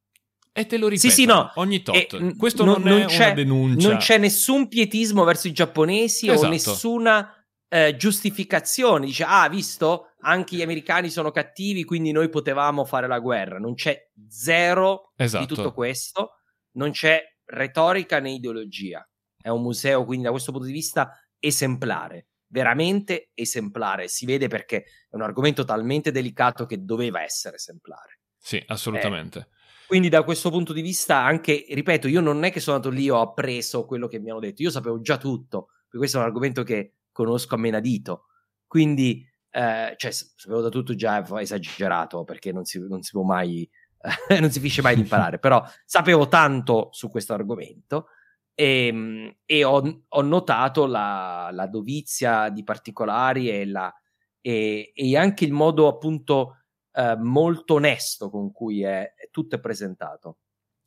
E 0.53 0.67
te 0.67 0.77
lo 0.77 0.85
Sì, 0.87 0.93
ripeto 0.93 1.13
sì, 1.13 1.25
no. 1.25 1.51
ogni 1.55 1.81
tot. 1.81 1.95
E, 2.13 2.35
Questo 2.37 2.63
non- 2.63 2.81
non, 2.81 2.93
è 2.93 2.99
non 2.99 3.07
c'è- 3.07 3.25
una 3.25 3.33
denuncia. 3.33 3.89
Non 3.89 3.97
c'è 3.97 4.17
nessun 4.19 4.67
pietismo 4.67 5.23
verso 5.23 5.47
i 5.47 5.51
giapponesi 5.51 6.27
Esatto. 6.29 6.45
o 6.45 6.49
nessuna 6.49 7.29
eh, 7.67 7.95
giustificazione. 7.97 9.07
Dice, 9.07 9.23
ah, 9.27 9.49
visto, 9.49 10.11
anche 10.21 10.55
gli 10.55 10.61
americani 10.61 11.09
sono 11.09 11.31
cattivi, 11.31 11.83
quindi 11.83 12.11
noi 12.11 12.29
potevamo 12.29 12.85
fare 12.85 13.07
la 13.07 13.19
guerra. 13.19 13.57
Non 13.57 13.73
c'è 13.73 13.97
zero 14.29 15.11
Esatto. 15.17 15.45
di 15.45 15.53
tutto 15.53 15.73
questo. 15.73 16.29
Non 16.73 16.91
c'è 16.91 17.21
retorica 17.45 18.19
né 18.19 18.31
ideologia. 18.31 19.05
È 19.45 19.49
un 19.49 19.61
museo, 19.61 20.05
quindi 20.05 20.25
da 20.25 20.31
questo 20.31 20.51
punto 20.51 20.65
di 20.65 20.73
vista, 20.73 21.23
esemplare. 21.37 22.29
Veramente 22.47 23.29
esemplare. 23.35 24.07
Si 24.07 24.25
vede 24.25 24.47
perché 24.47 24.85
è 25.07 25.15
un 25.15 25.21
argomento 25.21 25.63
talmente 25.63 26.09
delicato 26.09 26.65
che 26.65 26.83
doveva 26.83 27.21
essere 27.21 27.57
esemplare. 27.57 28.21
Sì, 28.39 28.59
assolutamente. 28.65 29.49
Quindi 29.85 30.09
da 30.09 30.23
questo 30.23 30.49
punto 30.49 30.73
di 30.73 30.81
vista 30.81 31.17
anche, 31.17 31.63
ripeto, 31.69 32.07
io 32.07 32.21
non 32.21 32.43
è 32.43 32.51
che 32.51 32.59
sono 32.59 32.77
andato 32.77 32.91
lì 32.91 33.05
e 33.05 33.11
ho 33.11 33.21
appreso 33.21 33.85
quello 33.85 34.07
che 34.07 34.17
mi 34.19 34.31
hanno 34.31 34.39
detto, 34.39 34.63
io 34.63 34.71
sapevo 34.71 34.99
già 34.99 35.17
tutto, 35.17 35.65
perché 35.83 35.97
questo 35.97 36.17
è 36.17 36.21
un 36.21 36.25
argomento 36.25 36.63
che 36.63 36.93
conosco 37.11 37.53
a 37.53 37.59
menadito. 37.59 38.23
Quindi, 38.65 39.23
eh, 39.51 39.93
cioè, 39.95 40.11
sapevo 40.11 40.61
da 40.61 40.69
tutto 40.69 40.95
già 40.95 41.23
esagerato, 41.39 42.23
perché 42.23 42.51
non 42.51 42.65
si, 42.65 42.79
non 42.79 43.03
si 43.03 43.11
può 43.11 43.21
mai, 43.21 43.69
non 44.41 44.49
si 44.49 44.57
finisce 44.57 44.81
mai 44.81 44.95
di 44.95 45.01
imparare, 45.01 45.37
però 45.37 45.63
sapevo 45.85 46.27
tanto 46.27 46.89
su 46.93 47.11
questo 47.11 47.35
argomento 47.35 48.07
e, 48.55 49.37
e 49.45 49.63
ho, 49.63 50.03
ho 50.07 50.21
notato 50.21 50.85
la, 50.85 51.49
la 51.51 51.67
dovizia 51.67 52.49
di 52.49 52.63
particolari 52.63 53.49
e, 53.49 53.65
la, 53.65 53.93
e, 54.41 54.91
e 54.95 55.17
anche 55.17 55.43
il 55.43 55.51
modo 55.51 55.87
appunto 55.87 56.63
eh, 56.93 57.15
molto 57.17 57.75
onesto 57.75 58.29
con 58.29 58.51
cui 58.51 58.81
è, 58.81 59.13
è 59.13 59.29
tutto 59.29 59.55
è 59.55 59.59
presentato. 59.59 60.37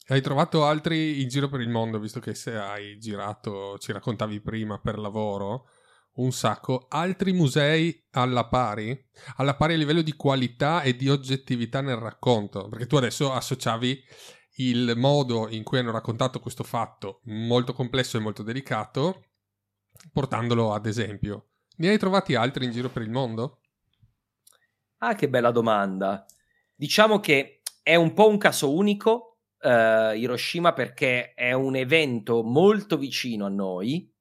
Hai 0.06 0.22
trovato 0.22 0.64
altri 0.64 1.20
in 1.20 1.28
giro 1.28 1.50
per 1.50 1.60
il 1.60 1.68
mondo, 1.68 1.98
visto 1.98 2.18
che 2.18 2.34
se 2.34 2.56
hai 2.56 2.96
girato, 2.96 3.76
ci 3.76 3.92
raccontavi 3.92 4.40
prima 4.40 4.78
per 4.78 4.98
lavoro, 4.98 5.66
un 6.14 6.32
sacco, 6.32 6.86
altri 6.88 7.32
musei 7.34 8.06
alla 8.12 8.48
pari? 8.48 8.98
Alla 9.36 9.54
pari 9.54 9.74
a 9.74 9.76
livello 9.76 10.00
di 10.00 10.14
qualità 10.14 10.80
e 10.80 10.96
di 10.96 11.10
oggettività 11.10 11.82
nel 11.82 11.96
racconto? 11.96 12.68
Perché 12.68 12.86
tu 12.86 12.96
adesso 12.96 13.32
associavi 13.32 14.02
il 14.59 14.94
modo 14.97 15.48
in 15.48 15.62
cui 15.62 15.78
hanno 15.78 15.90
raccontato 15.90 16.40
questo 16.40 16.64
fatto 16.64 17.20
molto 17.24 17.72
complesso 17.72 18.16
e 18.16 18.20
molto 18.20 18.43
delicato, 18.43 19.24
portandolo 20.12 20.72
ad 20.72 20.86
esempio. 20.86 21.48
Ne 21.76 21.90
hai 21.90 21.98
trovati 21.98 22.35
altri 22.35 22.64
in 22.64 22.72
giro 22.72 22.89
per 22.89 23.02
il 23.02 23.10
mondo? 23.10 23.60
Ah, 24.98 25.14
che 25.14 25.28
bella 25.28 25.52
domanda. 25.52 26.26
Diciamo 26.74 27.20
che 27.20 27.60
è 27.82 27.94
un 27.94 28.12
po' 28.14 28.28
un 28.28 28.39
caso 28.39 28.74
unico, 28.74 29.39
eh, 29.60 30.18
Hiroshima, 30.18 30.72
perché 30.72 31.35
è 31.35 31.52
un 31.52 31.76
evento 31.76 32.43
molto 32.43 32.98
vicino 32.98 33.47
a 33.47 33.51
noi. 33.51 34.12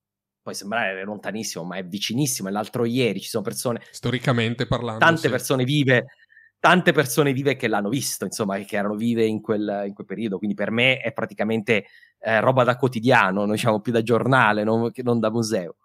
Può 0.42 0.54
sembrare 0.54 1.04
lontanissimo, 1.04 1.64
ma 1.64 1.78
è 1.78 1.86
vicinissimo. 1.86 2.48
È 2.48 2.52
l'altro 2.52 2.86
ieri 2.86 3.20
ci 3.20 3.28
sono 3.28 3.44
persone, 3.44 3.82
Storicamente 3.90 4.68
parlando. 4.68 5.00
tante 5.04 5.22
sì. 5.22 5.30
persone 5.30 5.64
vive, 5.64 6.06
tante 6.60 6.92
persone 6.92 7.34
vive 7.34 7.56
che 7.56 7.68
l'hanno 7.68 7.90
visto, 7.90 8.26
insomma, 8.26 8.58
che 8.60 8.76
erano 8.78 8.96
vive 8.96 9.26
in 9.26 9.42
quel, 9.42 9.84
in 9.88 9.94
quel 9.94 10.08
periodo. 10.08 10.38
Quindi 10.38 10.56
per 10.56 10.72
me 10.72 10.98
è 11.00 11.14
praticamente 11.14 11.86
eh, 12.20 12.40
roba 12.40 12.64
da 12.64 12.76
quotidiano, 12.78 13.46
diciamo 13.46 13.80
più 13.82 13.92
da 13.92 14.02
giornale, 14.04 14.64
non, 14.64 14.92
non 15.04 15.20
da 15.20 15.30
museo, 15.32 15.78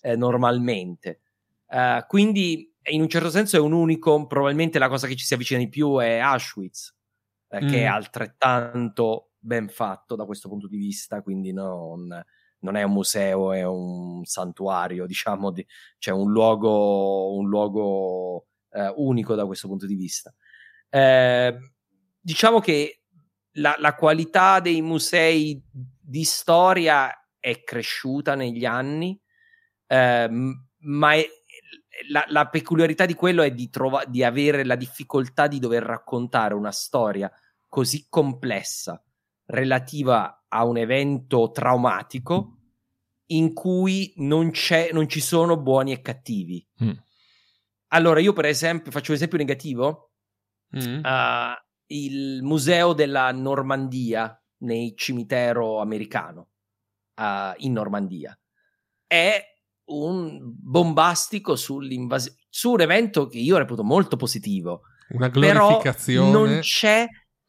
eh, 0.00 0.16
normalmente. 0.16 1.20
Eh, 1.68 2.04
quindi 2.08 2.72
in 2.88 3.00
un 3.00 3.08
certo 3.08 3.30
senso 3.30 3.56
è 3.56 3.60
un 3.60 3.72
unico, 3.72 4.26
probabilmente 4.26 4.78
la 4.78 4.88
cosa 4.88 5.06
che 5.06 5.16
ci 5.16 5.24
si 5.24 5.34
avvicina 5.34 5.58
di 5.60 5.68
più 5.68 5.98
è 5.98 6.18
Auschwitz, 6.18 6.94
eh, 7.48 7.64
che 7.66 7.84
è 7.84 7.88
Mm. 7.88 7.92
altrettanto 7.92 9.30
ben 9.38 9.68
fatto 9.68 10.16
da 10.16 10.24
questo 10.24 10.48
punto 10.48 10.66
di 10.68 10.76
vista, 10.76 11.22
quindi 11.22 11.52
non, 11.52 12.06
non 12.60 12.76
è 12.76 12.82
un 12.82 12.92
museo, 12.92 13.52
è 13.52 13.64
un 13.64 14.24
santuario, 14.24 15.06
diciamo, 15.06 15.50
di, 15.50 15.64
cioè 15.98 16.14
un 16.14 16.30
luogo, 16.32 17.34
un 17.36 17.48
luogo 17.48 18.46
eh, 18.76 18.92
unico 18.96 19.34
da 19.34 19.46
questo 19.46 19.68
punto 19.68 19.86
di 19.86 19.94
vista. 19.94 20.34
Eh, 20.90 21.56
diciamo 22.20 22.60
che 22.60 23.00
la, 23.52 23.74
la 23.78 23.94
qualità 23.94 24.60
dei 24.60 24.82
musei 24.82 25.62
di 25.70 26.24
storia 26.24 27.10
è 27.38 27.62
cresciuta 27.62 28.34
negli 28.34 28.64
anni, 28.64 29.18
ehm, 29.86 30.68
ma 30.80 31.14
è- 31.14 31.26
la, 32.10 32.24
la 32.28 32.46
peculiarità 32.48 33.06
di 33.06 33.14
quello 33.14 33.42
è 33.42 33.52
di, 33.52 33.70
trova- 33.70 34.04
di 34.04 34.22
avere 34.22 34.64
la 34.64 34.76
difficoltà 34.76 35.46
di 35.46 35.58
dover 35.58 35.82
raccontare 35.82 36.52
una 36.52 36.70
storia 36.70 37.32
così 37.68 38.06
complessa 38.10 39.02
relativa 39.46 40.44
a 40.48 40.64
un 40.64 40.76
evento 40.76 41.50
traumatico 41.50 42.56
in 43.30 43.54
cui 43.54 44.12
non, 44.16 44.52
non 44.92 45.08
ci 45.08 45.20
sono 45.20 45.56
buoni 45.56 45.92
e 45.92 46.00
cattivi. 46.02 46.66
Mm. 46.84 46.90
Allora, 47.88 48.20
io 48.20 48.32
per 48.32 48.46
esempio 48.46 48.90
faccio 48.90 49.10
un 49.10 49.16
esempio 49.16 49.38
negativo. 49.38 50.12
Mm. 50.76 51.04
Uh, 51.04 51.54
il 51.88 52.42
museo 52.42 52.92
della 52.92 53.30
Normandia 53.30 54.40
nel 54.58 54.96
cimitero 54.96 55.80
americano 55.80 56.48
uh, 57.20 57.52
in 57.58 57.72
Normandia 57.72 58.36
è 59.06 59.40
un 59.90 60.40
bombastico 60.42 61.54
sull'invasione 61.54 62.38
su 62.56 62.72
un 62.72 62.80
evento 62.80 63.26
che 63.26 63.38
io 63.38 63.58
reputo 63.58 63.84
molto 63.84 64.16
positivo 64.16 64.80
Una 65.10 65.28
però 65.28 65.66
glorificazione. 65.66 66.30
non 66.30 66.58
c'è, 66.60 67.06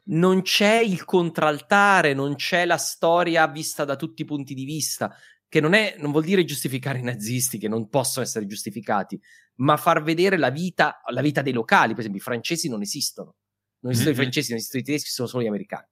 non 0.10 0.42
c'è 0.42 0.80
il 0.80 1.06
contraltare, 1.06 2.14
non 2.14 2.36
c'è 2.36 2.66
la 2.66 2.76
storia 2.76 3.48
vista 3.48 3.86
da 3.86 3.96
tutti 3.96 4.24
i 4.24 4.26
punti 4.26 4.54
di 4.54 4.66
vista, 4.66 5.16
che 5.48 5.62
non, 5.62 5.74
è, 5.74 5.96
non 6.00 6.12
vuol 6.12 6.26
dire 6.26 6.44
giustificare 6.44 7.00
i 7.00 7.04
nazisti, 7.04 7.58
che 7.58 7.70
non 7.70 7.88
possono 7.88 8.26
essere 8.26 8.46
giustificati, 8.46 9.18
ma 9.58 9.78
far 9.78 10.02
vedere 10.04 10.38
la 10.38 10.50
vita, 10.50 11.02
la 11.10 11.22
vita 11.22 11.42
dei 11.42 11.54
locali. 11.54 11.92
Per 11.92 12.00
esempio, 12.00 12.20
i 12.22 12.24
francesi 12.24 12.70
non 12.70 12.82
esistono. 12.82 13.36
Non 13.80 13.92
esistono 13.92 14.16
Mhm. 14.16 14.20
i 14.20 14.24
francesi, 14.24 14.50
non 14.50 14.58
esistono 14.60 14.82
i 14.84 14.86
tedeschi, 14.86 15.10
sono 15.10 15.28
solo 15.28 15.44
gli 15.44 15.48
americani. 15.48 15.86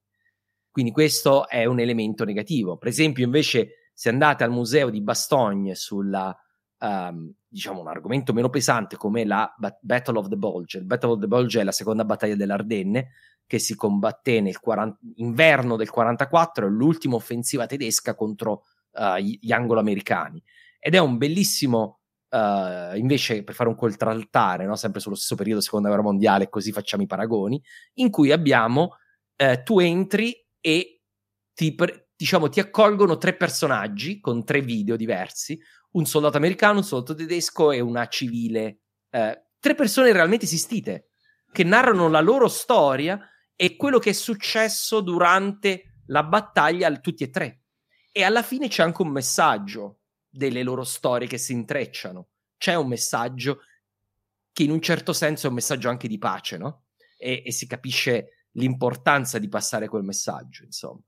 Quindi 0.71 0.91
questo 0.91 1.47
è 1.47 1.65
un 1.65 1.79
elemento 1.79 2.25
negativo. 2.25 2.77
Per 2.77 2.87
esempio, 2.89 3.23
invece, 3.23 3.89
se 3.93 4.09
andate 4.09 4.43
al 4.43 4.51
museo 4.51 4.89
di 4.89 5.01
Bastogne 5.01 5.73
sulla, 5.75 6.35
ehm, 6.79 7.33
diciamo, 7.47 7.79
un 7.79 7.87
argomento 7.87 8.33
meno 8.33 8.49
pesante 8.49 8.97
come 8.97 9.23
la 9.23 9.53
Ba- 9.57 9.77
Battle 9.81 10.17
of 10.17 10.27
the 10.27 10.35
Bulge. 10.35 10.79
Il 10.79 10.85
Battle 10.85 11.11
of 11.11 11.19
the 11.19 11.27
Bulge 11.27 11.61
è 11.61 11.63
la 11.63 11.71
seconda 11.71 12.03
battaglia 12.03 12.35
dell'Ardenne 12.35 13.11
che 13.47 13.59
si 13.59 13.75
combatté 13.75 14.41
nel 14.41 14.59
40 14.59 14.97
inverno 15.15 15.75
del 15.77 15.89
44, 15.89 16.65
è 16.65 16.69
l'ultima 16.69 17.15
offensiva 17.15 17.65
tedesca 17.67 18.13
contro 18.15 18.63
gli 19.19 19.37
gli 19.41 19.51
anglo-americani. 19.51 20.41
Ed 20.79 20.95
è 20.95 20.99
un 20.99 21.17
bellissimo, 21.17 21.99
eh, 22.35 22.97
invece, 22.97 23.43
per 23.43 23.55
fare 23.55 23.69
un 23.69 23.75
contraltare, 23.75 24.65
no? 24.65 24.75
sempre 24.75 24.99
sullo 24.99 25.15
stesso 25.15 25.35
periodo, 25.35 25.61
seconda 25.61 25.87
guerra 25.87 26.03
mondiale, 26.03 26.49
così 26.49 26.73
facciamo 26.73 27.03
i 27.03 27.07
paragoni, 27.07 27.61
in 27.95 28.09
cui 28.09 28.31
abbiamo, 28.31 28.97
eh, 29.37 29.63
tu 29.63 29.79
entri 29.79 30.35
e 30.59 31.01
ti, 31.53 31.75
diciamo, 32.15 32.49
ti 32.49 32.59
accolgono 32.59 33.17
tre 33.17 33.35
personaggi 33.37 34.19
con 34.19 34.43
tre 34.43 34.59
video 34.59 34.97
diversi, 34.97 35.57
un 35.91 36.05
soldato 36.05 36.35
americano, 36.35 36.79
un 36.79 36.83
soldato 36.83 37.15
tedesco 37.15 37.71
e 37.71 37.79
una 37.79 38.07
civile. 38.07 38.81
eh, 39.09 39.43
tre 39.59 39.75
persone 39.75 40.11
realmente 40.11 40.45
esistite 40.45 41.11
che 41.51 41.63
narrano 41.63 42.09
la 42.09 42.19
loro 42.19 42.49
storia 42.49 43.17
e 43.55 43.77
quello 43.77 43.97
che 43.97 44.09
è 44.09 44.13
successo 44.13 44.99
durante 44.99 46.01
la 46.07 46.23
battaglia 46.23 46.91
tutti 46.97 47.23
e 47.23 47.29
tre. 47.29 47.61
E 48.11 48.23
alla 48.23 48.43
fine 48.43 48.67
c'è 48.67 48.83
anche 48.83 49.01
un 49.01 49.09
messaggio 49.09 50.01
delle 50.35 50.63
loro 50.63 50.83
storie 50.83 51.27
che 51.27 51.37
si 51.37 51.53
intrecciano. 51.53 52.27
C'è 52.57 52.75
un 52.75 52.87
messaggio 52.87 53.61
che 54.51 54.63
in 54.63 54.71
un 54.71 54.81
certo 54.81 55.13
senso 55.13 55.45
è 55.45 55.49
un 55.49 55.55
messaggio 55.55 55.89
anche 55.89 56.07
di 56.07 56.17
pace, 56.17 56.57
no? 56.57 56.85
E, 57.17 57.43
e 57.45 57.51
si 57.51 57.67
capisce 57.67 58.47
l'importanza 58.51 59.37
di 59.39 59.49
passare 59.49 59.87
quel 59.87 60.03
messaggio, 60.03 60.63
insomma. 60.63 61.01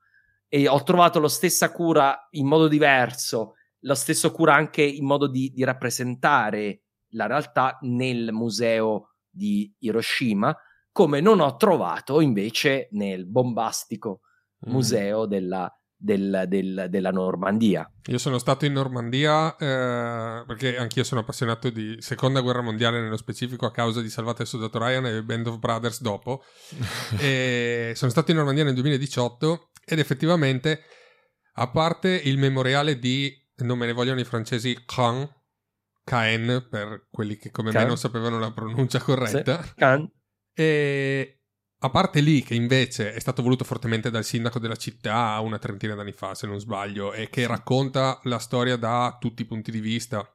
E 0.47 0.67
ho 0.67 0.81
trovato 0.83 1.19
la 1.19 1.29
stessa 1.29 1.71
cura 1.71 2.27
in 2.31 2.45
modo 2.45 2.67
diverso, 2.67 3.55
la 3.79 3.95
stessa 3.95 4.29
cura 4.31 4.53
anche 4.55 4.81
in 4.81 5.05
modo 5.05 5.27
di, 5.27 5.51
di 5.53 5.63
rappresentare 5.63 6.81
la 7.11 7.25
realtà 7.25 7.77
nel 7.81 8.31
museo 8.31 9.15
di 9.29 9.73
Hiroshima, 9.79 10.55
come 10.91 11.21
non 11.21 11.39
ho 11.39 11.55
trovato 11.57 12.21
invece 12.21 12.87
nel 12.91 13.25
bombastico 13.25 14.21
Mm. 14.65 14.71
museo 14.71 15.25
della, 15.25 15.71
del- 15.99 16.45
del- 16.47 16.85
della 16.89 17.09
Normandia. 17.11 17.91
Io 18.05 18.17
sono 18.19 18.37
stato 18.37 18.65
in 18.65 18.73
Normandia 18.73 19.55
eh, 19.57 20.43
perché 20.45 20.77
anch'io 20.77 21.03
sono 21.03 21.21
appassionato 21.21 21.69
di 21.71 21.95
seconda 21.99 22.41
guerra 22.41 22.61
mondiale 22.61 23.01
nello 23.01 23.17
specifico 23.17 23.65
a 23.65 23.71
causa 23.71 24.01
di 24.01 24.09
Salvate 24.09 24.43
il 24.43 24.47
soldato 24.47 24.77
Ryan 24.77 25.05
e 25.07 25.23
Band 25.23 25.47
of 25.47 25.57
Brothers 25.57 26.01
dopo. 26.01 26.43
e 27.19 27.93
sono 27.95 28.11
stato 28.11 28.31
in 28.31 28.37
Normandia 28.37 28.63
nel 28.63 28.75
2018 28.75 29.71
ed 29.85 29.99
effettivamente, 29.99 30.81
a 31.53 31.69
parte 31.69 32.09
il 32.09 32.37
memoriale 32.37 32.99
di, 32.99 33.31
non 33.57 33.77
me 33.79 33.85
ne 33.87 33.93
vogliono 33.93 34.19
i 34.19 34.25
francesi, 34.25 34.77
Caen, 34.85 35.27
Caen 36.03 36.67
per 36.69 37.07
quelli 37.09 37.37
che 37.37 37.49
come 37.51 37.69
me 37.69 37.73
Caen. 37.75 37.87
non 37.87 37.97
sapevano 37.97 38.37
la 38.37 38.51
pronuncia 38.51 38.99
corretta, 38.99 39.63
Sì. 39.63 39.73
Can- 39.75 40.11
e 40.53 41.36
a 41.79 41.89
parte 41.89 42.21
lì, 42.21 42.41
che 42.41 42.55
invece 42.55 43.13
è 43.13 43.19
stato 43.19 43.43
voluto 43.43 43.63
fortemente 43.63 44.09
dal 44.09 44.23
sindaco 44.23 44.59
della 44.59 44.75
città 44.75 45.39
una 45.41 45.59
trentina 45.59 45.93
d'anni 45.93 46.11
fa, 46.11 46.33
se 46.33 46.47
non 46.47 46.59
sbaglio, 46.59 47.13
e 47.13 47.29
che 47.29 47.45
racconta 47.45 48.19
la 48.23 48.39
storia 48.39 48.77
da 48.77 49.17
tutti 49.19 49.43
i 49.43 49.45
punti 49.45 49.69
di 49.69 49.79
vista, 49.79 50.27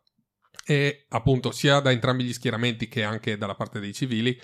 e 0.64 1.06
appunto 1.08 1.50
sia 1.50 1.80
da 1.80 1.90
entrambi 1.90 2.24
gli 2.24 2.32
schieramenti 2.32 2.86
che 2.86 3.02
anche 3.02 3.36
dalla 3.36 3.56
parte 3.56 3.80
dei 3.80 3.92
civili, 3.92 4.38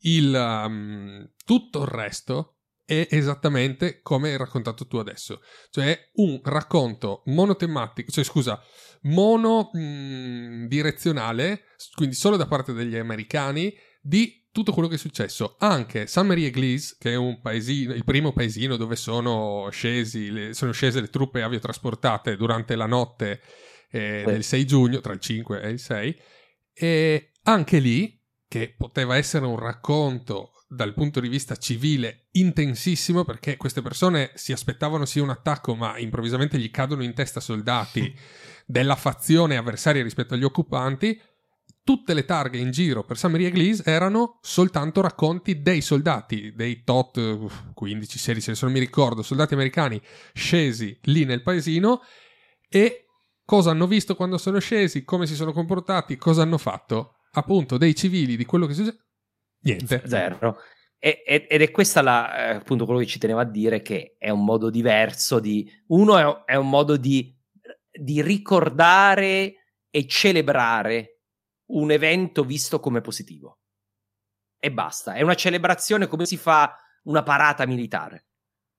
il, 0.00 0.32
um, 0.34 1.30
tutto 1.44 1.82
il 1.82 1.88
resto 1.88 2.60
è 2.84 3.06
esattamente 3.10 4.00
come 4.00 4.30
hai 4.30 4.38
raccontato 4.38 4.86
tu 4.86 4.96
adesso, 4.96 5.42
cioè 5.68 6.10
un 6.14 6.40
racconto 6.42 7.22
monotematico, 7.26 8.10
cioè 8.10 8.24
scusa, 8.24 8.58
mono 9.02 9.68
mh, 9.70 10.66
direzionale, 10.68 11.64
quindi 11.94 12.14
solo 12.14 12.38
da 12.38 12.46
parte 12.46 12.72
degli 12.72 12.96
americani, 12.96 13.74
di 14.00 14.37
tutto 14.58 14.72
quello 14.72 14.88
che 14.88 14.96
è 14.96 14.98
successo. 14.98 15.54
Anche 15.60 16.08
San 16.08 16.26
Marie-Église, 16.26 16.96
che 16.98 17.12
è 17.12 17.14
un 17.14 17.40
paesino, 17.40 17.94
il 17.94 18.02
primo 18.02 18.32
paesino 18.32 18.74
dove 18.76 18.96
sono, 18.96 19.68
scesi 19.70 20.30
le, 20.32 20.52
sono 20.52 20.72
scese 20.72 21.00
le 21.00 21.10
truppe 21.10 21.42
aviotrasportate 21.42 22.36
durante 22.36 22.74
la 22.74 22.86
notte 22.86 23.40
eh, 23.90 24.24
Sì. 24.26 24.32
del 24.32 24.42
6 24.42 24.66
giugno, 24.66 25.00
tra 25.00 25.12
il 25.12 25.20
5 25.20 25.62
e 25.62 25.68
il 25.70 25.78
6, 25.78 26.20
e 26.72 27.30
anche 27.44 27.78
lì, 27.78 28.20
che 28.48 28.74
poteva 28.76 29.16
essere 29.16 29.46
un 29.46 29.58
racconto 29.58 30.52
dal 30.68 30.92
punto 30.92 31.20
di 31.20 31.28
vista 31.28 31.54
civile 31.56 32.26
intensissimo, 32.32 33.24
perché 33.24 33.56
queste 33.56 33.80
persone 33.80 34.32
si 34.34 34.52
aspettavano 34.52 35.04
sia 35.04 35.22
un 35.22 35.30
attacco, 35.30 35.76
ma 35.76 35.96
improvvisamente 35.98 36.58
gli 36.58 36.70
cadono 36.70 37.04
in 37.04 37.14
testa 37.14 37.38
soldati 37.38 38.12
della 38.66 38.96
fazione 38.96 39.56
avversaria 39.56 40.02
rispetto 40.02 40.34
agli 40.34 40.44
occupanti, 40.44 41.18
tutte 41.88 42.12
le 42.12 42.26
targhe 42.26 42.58
in 42.58 42.70
giro 42.70 43.02
per 43.02 43.16
San 43.16 43.30
Maria 43.30 43.48
Église 43.48 43.82
erano 43.86 44.40
soltanto 44.42 45.00
racconti 45.00 45.62
dei 45.62 45.80
soldati, 45.80 46.52
dei 46.54 46.84
tot 46.84 47.16
eh, 47.16 47.38
15, 47.72 48.18
16, 48.18 48.50
adesso 48.50 48.66
non 48.66 48.74
mi 48.74 48.80
ricordo, 48.80 49.22
soldati 49.22 49.54
americani 49.54 49.98
scesi 50.34 50.98
lì 51.04 51.24
nel 51.24 51.42
paesino 51.42 52.02
e 52.68 53.06
cosa 53.42 53.70
hanno 53.70 53.86
visto 53.86 54.14
quando 54.16 54.36
sono 54.36 54.58
scesi, 54.58 55.02
come 55.02 55.26
si 55.26 55.34
sono 55.34 55.54
comportati, 55.54 56.18
cosa 56.18 56.42
hanno 56.42 56.58
fatto. 56.58 57.20
Appunto, 57.32 57.78
dei 57.78 57.94
civili, 57.94 58.36
di 58.36 58.44
quello 58.44 58.66
che 58.66 58.74
si... 58.74 58.94
Niente. 59.60 60.02
Zero. 60.04 60.58
E- 60.98 61.22
e- 61.26 61.46
ed 61.48 61.62
è 61.62 61.70
questa 61.70 62.02
la, 62.02 62.50
eh, 62.50 62.56
appunto 62.56 62.84
quello 62.84 63.00
che 63.00 63.06
ci 63.06 63.18
tenevo 63.18 63.40
a 63.40 63.46
dire 63.46 63.80
che 63.80 64.16
è 64.18 64.28
un 64.28 64.44
modo 64.44 64.68
diverso 64.68 65.40
di 65.40 65.66
uno 65.86 66.18
è, 66.18 66.52
è 66.52 66.56
un 66.56 66.68
modo 66.68 66.98
di, 66.98 67.34
di 67.90 68.20
ricordare 68.20 69.54
e 69.88 70.06
celebrare 70.06 71.17
un 71.68 71.90
evento 71.90 72.44
visto 72.44 72.80
come 72.80 73.00
positivo. 73.00 73.60
E 74.58 74.72
basta. 74.72 75.14
È 75.14 75.22
una 75.22 75.34
celebrazione 75.34 76.06
come 76.06 76.26
si 76.26 76.36
fa 76.36 76.76
una 77.04 77.22
parata 77.22 77.66
militare. 77.66 78.26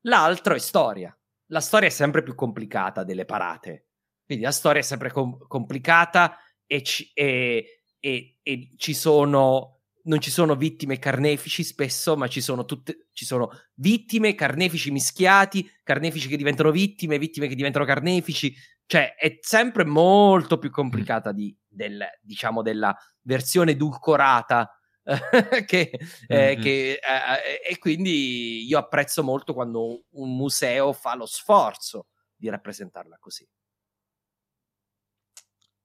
L'altro 0.02 0.54
è 0.56 0.60
storia. 0.60 1.16
La 1.48 1.62
storia 1.62 1.88
è 1.88 1.92
sempre 1.92 2.22
più 2.22 2.36
complicata 2.36 3.04
delle 3.04 3.26
parate. 3.26 3.88
Quindi 4.26 4.44
la 4.44 4.52
storia 4.52 4.82
è 4.82 4.84
sempre 4.84 5.12
com- 5.12 5.38
complicata 5.48 6.38
e 6.66 6.84
ci, 6.84 7.10
e- 7.14 7.84
e- 8.00 8.38
e 8.42 8.74
ci 8.78 8.94
sono 8.94 9.80
non 10.02 10.22
ci 10.22 10.32
sono 10.32 10.56
vittime 10.56 10.98
carnefici 10.98 11.64
spesso, 11.64 12.16
ma 12.16 12.28
ci 12.28 12.42
sono 12.42 12.66
tutte 12.66 13.10
ci 13.12 13.26
sono 13.26 13.52
vittime, 13.76 14.34
carnefici 14.34 14.92
mischiati, 14.92 15.70
carnefici 15.84 16.28
che 16.28 16.38
diventano 16.38 16.72
vittime, 16.72 17.20
vittime 17.20 17.48
che 17.48 17.54
diventano 17.54 17.86
carnefici, 17.86 18.56
cioè 18.86 19.14
è 19.16 19.38
sempre 19.42 19.86
molto 19.86 20.58
più 20.58 20.72
complicata 20.72 21.32
di, 21.32 21.56
del, 21.80 22.06
diciamo 22.22 22.62
della 22.62 22.94
versione 23.22 23.72
edulcorata 23.72 24.70
che, 25.66 25.98
eh, 26.28 26.56
Mhm. 26.56 26.62
che, 26.62 26.92
eh, 26.92 27.62
e 27.68 27.78
quindi 27.80 28.66
io 28.68 28.78
apprezzo 28.78 29.24
molto 29.24 29.54
quando 29.54 30.04
un 30.12 30.36
museo 30.36 30.92
fa 30.92 31.16
lo 31.16 31.26
sforzo 31.26 32.08
di 32.36 32.50
rappresentarla 32.50 33.18
così. 33.18 33.48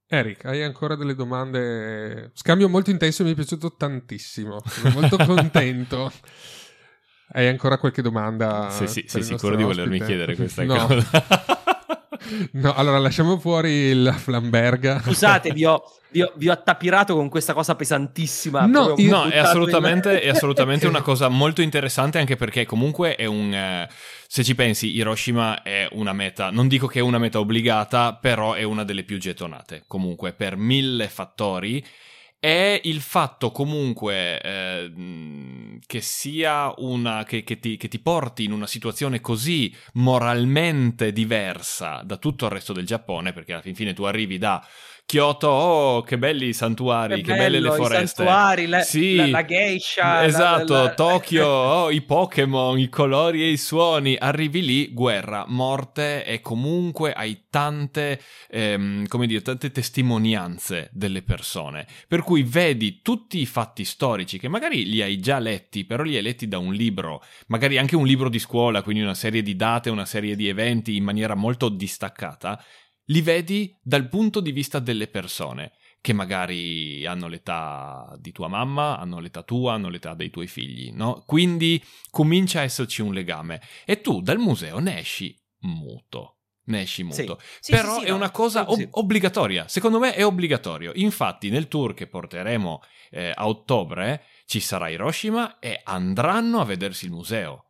Eric, 0.07 0.45
hai 0.45 0.61
ancora 0.61 0.95
delle 0.95 1.15
domande? 1.15 2.29
Scambio 2.33 2.69
molto 2.69 2.91
intenso 2.91 3.23
mi 3.23 3.31
è 3.31 3.35
piaciuto 3.35 3.75
tantissimo. 3.75 4.59
Sono 4.63 4.89
molto 4.91 5.17
contento. 5.17 6.11
Hai 7.29 7.47
ancora 7.47 7.79
qualche 7.79 8.03
domanda? 8.03 8.69
Sì, 8.69 8.85
sì, 8.85 9.05
sei 9.07 9.23
sicuro 9.23 9.55
nostro 9.55 9.55
di 9.55 9.63
volermi 9.63 9.95
ospite? 9.95 10.05
chiedere 10.05 10.35
questa 10.35 10.63
no. 10.63 10.85
cosa? 10.85 11.65
no, 12.53 12.73
allora 12.73 12.97
lasciamo 12.99 13.37
fuori 13.39 13.69
il 13.69 14.13
flamberga. 14.17 15.01
Scusate, 15.03 15.51
vi 15.51 15.65
ho, 15.65 15.81
vi 16.09 16.21
ho- 16.21 16.31
vi 16.35 16.49
ho 16.49 16.53
attapirato 16.53 17.15
con 17.15 17.29
questa 17.29 17.53
cosa 17.53 17.75
pesantissima. 17.75 18.65
No, 18.65 18.93
io- 18.97 19.09
No, 19.09 19.25
è 19.25 19.37
assolutamente, 19.37 20.13
in- 20.13 20.19
è 20.23 20.29
assolutamente 20.29 20.87
una 20.87 21.01
cosa 21.03 21.27
molto 21.29 21.61
interessante 21.61 22.17
anche 22.19 22.35
perché 22.35 22.65
comunque 22.65 23.15
è 23.15 23.25
un... 23.25 23.53
eh, 23.53 23.89
se 24.27 24.43
ci 24.43 24.55
pensi, 24.55 24.95
Hiroshima 24.95 25.61
è 25.63 25.87
una 25.91 26.13
meta, 26.13 26.49
non 26.49 26.67
dico 26.67 26.87
che 26.87 26.99
è 26.99 27.01
una 27.01 27.17
meta 27.19 27.39
obbligata, 27.39 28.13
però 28.15 28.53
è 28.53 28.63
una 28.63 28.83
delle 28.83 29.03
più 29.03 29.17
gettonate, 29.17 29.83
comunque 29.87 30.33
per 30.33 30.55
mille 30.57 31.07
fattori. 31.07 31.83
È 32.45 32.79
il 32.83 33.01
fatto 33.01 33.49
comunque 33.49 34.39
eh, 34.39 35.79
che 35.83 35.99
sia 35.99 36.71
una. 36.77 37.23
Che, 37.23 37.43
che 37.43 37.57
ti, 37.57 37.75
che 37.75 37.87
ti 37.87 37.97
porti 37.97 38.43
in 38.43 38.51
una 38.51 38.67
situazione 38.67 39.19
così 39.19 39.75
moralmente 39.93 41.11
diversa 41.11 42.03
da 42.05 42.17
tutto 42.17 42.45
il 42.45 42.51
resto 42.51 42.71
del 42.71 42.85
Giappone, 42.85 43.33
perché 43.33 43.53
alla 43.53 43.63
fin 43.63 43.73
fine 43.73 43.93
tu 43.93 44.03
arrivi 44.03 44.37
da 44.37 44.63
Kyoto, 45.07 45.47
oh, 45.47 46.01
che 46.01 46.17
belli 46.17 46.47
i 46.47 46.53
santuari, 46.53 47.21
che, 47.21 47.35
belle 47.35 47.59
le 47.59 47.69
bello, 47.69 47.75
i 47.75 47.77
foreste. 47.77 48.23
santuari, 48.23 48.65
la, 48.65 48.81
Sì. 48.81 49.15
la, 49.15 49.27
la 49.27 49.45
geisha. 49.45 50.25
Esatto, 50.25 50.73
la- 50.73 50.93
Tokyo, 50.95 51.45
oh, 51.85 51.91
i 51.91 52.01
Pokémon, 52.01 52.79
i 52.79 52.89
colori 52.89 53.43
e 53.43 53.49
i 53.49 53.57
suoni. 53.57 54.15
Arrivi 54.17 54.65
lì, 54.65 54.91
guerra, 54.93 55.45
morte 55.47 56.25
e 56.25 56.41
comunque 56.41 57.13
hai 57.13 57.43
tante, 57.51 58.19
ehm, 58.49 59.05
come 59.07 59.27
dire, 59.27 59.43
tante 59.43 59.69
testimonianze 59.71 60.89
delle 60.91 61.21
persone. 61.21 61.85
Per 62.07 62.23
cui 62.23 62.41
vedi 62.41 63.01
tutti 63.03 63.39
i 63.39 63.45
fatti 63.45 63.85
storici 63.85 64.39
che 64.39 64.47
magari 64.47 64.85
li 64.89 65.03
hai 65.03 65.19
già 65.19 65.37
letti, 65.37 65.85
però 65.85 66.01
li 66.01 66.15
hai 66.15 66.23
letti 66.23 66.47
da 66.47 66.57
un 66.57 66.73
libro, 66.73 67.21
magari 67.47 67.77
anche 67.77 67.95
un 67.95 68.07
libro 68.07 68.27
di 68.27 68.39
scuola, 68.39 68.81
quindi 68.81 69.03
una 69.03 69.13
serie 69.13 69.43
di 69.43 69.55
date, 69.55 69.91
una 69.91 70.05
serie 70.05 70.35
di 70.35 70.47
eventi 70.47 70.95
in 70.95 71.03
maniera 71.03 71.35
molto 71.35 71.69
distaccata. 71.69 72.59
Li 73.05 73.21
vedi 73.21 73.75
dal 73.81 74.07
punto 74.09 74.39
di 74.39 74.51
vista 74.51 74.79
delle 74.79 75.07
persone 75.07 75.73
che 76.01 76.13
magari 76.13 77.05
hanno 77.05 77.27
l'età 77.27 78.15
di 78.19 78.31
tua 78.31 78.47
mamma, 78.47 78.99
hanno 78.99 79.19
l'età 79.19 79.41
tua, 79.41 79.73
hanno 79.73 79.89
l'età 79.89 80.13
dei 80.13 80.29
tuoi 80.29 80.47
figli, 80.47 80.91
no? 80.91 81.23
Quindi 81.25 81.83
comincia 82.11 82.59
a 82.59 82.63
esserci 82.63 83.01
un 83.01 83.11
legame 83.11 83.59
e 83.85 84.01
tu 84.01 84.21
dal 84.21 84.37
museo 84.37 84.77
ne 84.79 84.99
esci 84.99 85.35
muto. 85.61 86.37
Ne 86.67 86.81
esci 86.81 87.03
muto. 87.03 87.39
Sì. 87.39 87.57
Sì, 87.59 87.71
Però 87.71 87.95
sì, 87.95 87.99
sì, 88.01 88.05
è 88.05 88.09
no, 88.09 88.15
una 88.15 88.31
cosa 88.31 88.69
ob- 88.69 88.87
obbligatoria. 88.91 89.67
Secondo 89.67 89.99
me 89.99 90.13
è 90.13 90.25
obbligatorio. 90.25 90.91
Infatti, 90.95 91.49
nel 91.49 91.67
tour 91.67 91.93
che 91.93 92.07
porteremo 92.07 92.81
eh, 93.11 93.31
a 93.33 93.47
ottobre 93.47 94.25
ci 94.45 94.59
sarà 94.59 94.89
Hiroshima 94.89 95.59
e 95.59 95.81
andranno 95.83 96.59
a 96.59 96.65
vedersi 96.65 97.05
il 97.05 97.11
museo. 97.11 97.65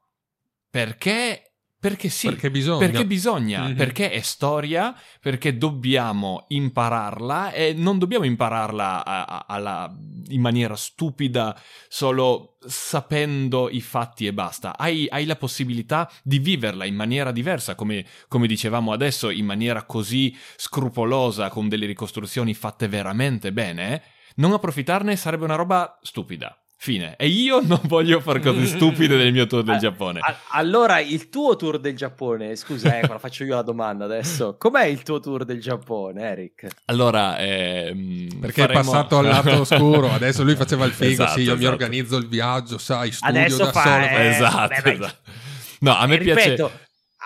Perché? 0.70 1.55
Perché 1.88 2.10
sì. 2.10 2.30
Perché 2.30 2.50
bisogna. 2.50 2.80
Perché 2.80 3.06
bisogna, 3.06 3.68
Mhm. 3.68 3.76
perché 3.76 4.10
è 4.10 4.22
storia, 4.22 4.96
perché 5.22 5.56
dobbiamo 5.56 6.46
impararla 6.48 7.52
e 7.52 7.74
non 7.78 8.00
dobbiamo 8.00 8.26
impararla 8.26 9.06
a- 9.06 9.24
a- 9.26 9.46
alla- 9.48 9.96
in 10.30 10.42
maniera 10.42 10.76
stupida 10.76 11.56
solo 11.88 12.58
sapendo 12.68 13.70
i 13.70 13.82
fatti 13.82 14.26
e 14.26 14.34
basta. 14.34 14.76
Hai, 14.78 15.06
hai 15.12 15.26
la 15.26 15.36
possibilità 15.36 16.10
di 16.24 16.40
viverla 16.40 16.86
in 16.86 16.96
maniera 16.96 17.32
diversa, 17.32 17.76
come, 17.76 18.04
come 18.28 18.48
dicevamo 18.48 18.92
adesso, 18.92 19.30
in 19.30 19.46
maniera 19.46 19.84
così 19.84 20.36
scrupolosa, 20.56 21.50
con 21.50 21.68
delle 21.70 21.86
ricostruzioni 21.86 22.56
fatte 22.56 22.88
veramente 22.88 23.54
bene. 23.54 24.02
Non 24.38 24.54
approfittarne 24.54 25.16
sarebbe 25.16 25.44
una 25.46 25.56
roba 25.56 26.00
stupida. 26.02 26.60
Fine. 26.78 27.16
E 27.18 27.28
io 27.28 27.62
non 27.64 27.80
voglio 27.86 28.20
fare 28.20 28.40
cose 28.42 28.66
stupide 28.68 29.16
nel 29.16 29.32
mio 29.32 29.48
tour 29.48 29.64
del 29.64 29.78
Giappone. 29.80 30.20
Allora, 30.52 31.00
il 31.00 31.30
tuo 31.30 31.56
tour 31.56 31.80
del 31.80 31.96
Giappone, 31.96 32.56
scusa, 32.56 33.00
ecco, 33.00 33.14
la 33.14 33.20
faccio 33.20 33.44
io 33.44 33.56
la 33.56 33.62
domanda 33.62 34.06
adesso. 34.06 34.56
Com'è 34.60 34.86
il 34.86 35.02
tuo 35.02 35.20
tour 35.20 35.46
del 35.46 35.60
Giappone, 35.62 36.22
Eric? 36.22 36.68
Allora, 36.86 37.38
ehm, 37.40 38.40
Perché 38.40 38.62
faremo- 38.62 38.80
è 38.82 38.84
passato 38.84 39.18
al 39.18 39.26
lato 39.26 39.62
oscuro, 39.62 40.12
adesso 40.12 40.44
lui 40.44 40.56
faceva 40.56 40.86
il 40.86 40.92
figo, 40.92 41.24
Esatto, 41.24 41.32
sì, 41.40 41.42
io 41.42 41.54
mi 41.54 41.60
esatto. 41.60 41.72
organizzo 41.72 42.18
il 42.18 42.28
viaggio, 42.28 42.78
sai, 42.78 43.12
studio 43.12 43.40
Adesso 43.40 43.64
da 43.64 43.72
fa- 43.72 43.82
solo. 43.82 44.06
eh, 44.06 44.28
esatto, 44.28 44.68
beh, 44.68 44.82
beh. 44.82 44.92
esatto. 45.06 45.32
No, 45.80 45.96
a 45.98 46.06
me 46.08 46.16
E 46.16 46.18
piace... 46.20 46.56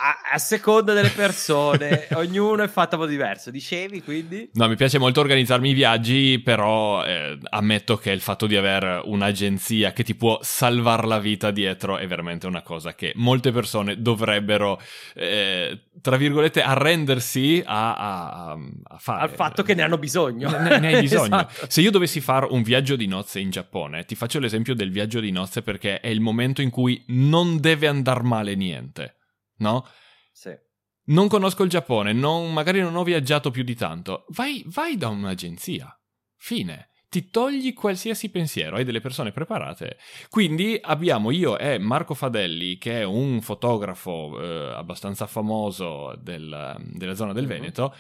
a, 0.02 0.34
a 0.34 0.38
seconda 0.38 0.94
delle 0.94 1.10
persone, 1.10 2.08
ognuno 2.16 2.64
è 2.64 2.68
fatto 2.70 2.96
a 2.96 2.98
modo 2.98 3.10
diverso. 3.10 3.52
Dicevi 3.52 4.02
quindi? 4.02 4.50
No, 4.54 4.68
mi 4.70 4.76
piace 4.76 4.98
molto 4.98 5.20
organizzarmi 5.20 5.72
i 5.72 5.74
viaggi, 5.74 6.40
però 6.40 7.04
eh, 7.04 7.38
ammetto 7.50 7.98
che 7.98 8.12
il 8.12 8.22
fatto 8.22 8.48
di 8.48 8.56
avere 8.56 9.02
un'agenzia 9.04 9.92
che 9.92 10.04
ti 10.04 10.16
può 10.16 10.40
salvare 10.42 11.06
la 11.06 11.20
vita 11.20 11.52
dietro 11.52 11.98
è 11.98 12.08
veramente 12.08 12.48
una 12.48 12.62
cosa 12.62 12.96
che 12.96 13.12
molte 13.16 13.52
persone 13.52 14.02
dovrebbero, 14.02 14.80
eh, 15.16 15.88
tra 16.02 16.16
virgolette, 16.16 16.62
arrendersi 16.62 17.62
a, 17.66 17.96
a- 17.96 18.58
a 18.84 18.98
fare. 18.98 19.22
Al 19.22 19.30
fatto 19.32 19.64
che 19.64 19.74
ne 19.74 19.82
hanno 19.82 19.98
bisogno. 19.98 20.50
Ne, 20.50 20.80
ne 20.80 20.94
hai 20.96 21.02
bisogno. 21.02 21.26
Esatto. 21.26 21.66
Se 21.68 21.82
io 21.82 21.92
dovessi 21.92 22.22
fare 22.22 22.48
un 22.50 22.62
viaggio 22.62 22.96
di 22.96 23.08
nozze 23.08 23.40
in 23.40 23.50
Giappone, 23.50 24.06
ti 24.06 24.16
faccio 24.16 24.40
l'esempio 24.40 24.74
del 24.74 24.92
viaggio 24.92 25.20
di 25.20 25.32
nozze 25.32 25.62
perché 25.62 26.00
è 26.00 26.08
il 26.08 26.22
momento 26.22 26.62
in 26.62 26.70
cui 26.70 27.04
non 27.08 27.60
deve 27.60 27.88
andare 27.88 28.24
male 28.24 28.56
niente, 28.56 29.16
no? 29.60 29.88
Sì. 30.32 30.52
non 31.10 31.28
conosco 31.28 31.64
il 31.64 31.70
Giappone, 31.70 32.14
non- 32.14 32.54
magari 32.54 32.82
non 32.82 32.96
ho 32.96 33.04
viaggiato 33.04 33.50
più 33.52 33.64
di 33.64 33.76
tanto, 33.76 34.26
vai, 34.30 34.64
vai 34.68 34.96
da 34.98 35.08
un'agenzia. 35.10 35.92
Fine. 36.38 36.90
Ti 37.10 37.32
togli 37.32 37.74
qualsiasi 37.74 38.30
pensiero, 38.30 38.76
hai 38.76 38.84
delle 38.84 39.02
persone 39.02 39.32
preparate. 39.32 39.98
Quindi 40.30 40.78
abbiamo 40.80 41.32
io 41.32 41.58
e 41.58 41.80
Marco 41.80 42.14
Fadelli, 42.14 42.78
che 42.78 43.00
è 43.00 43.04
un 43.04 43.42
fotografo 43.42 44.40
eh, 44.40 44.74
abbastanza 44.76 45.26
famoso 45.26 46.16
del- 46.22 46.76
della 46.94 47.16
zona 47.16 47.34
del 47.34 47.46
Mhm. 47.46 47.50
Veneto. 47.50 47.96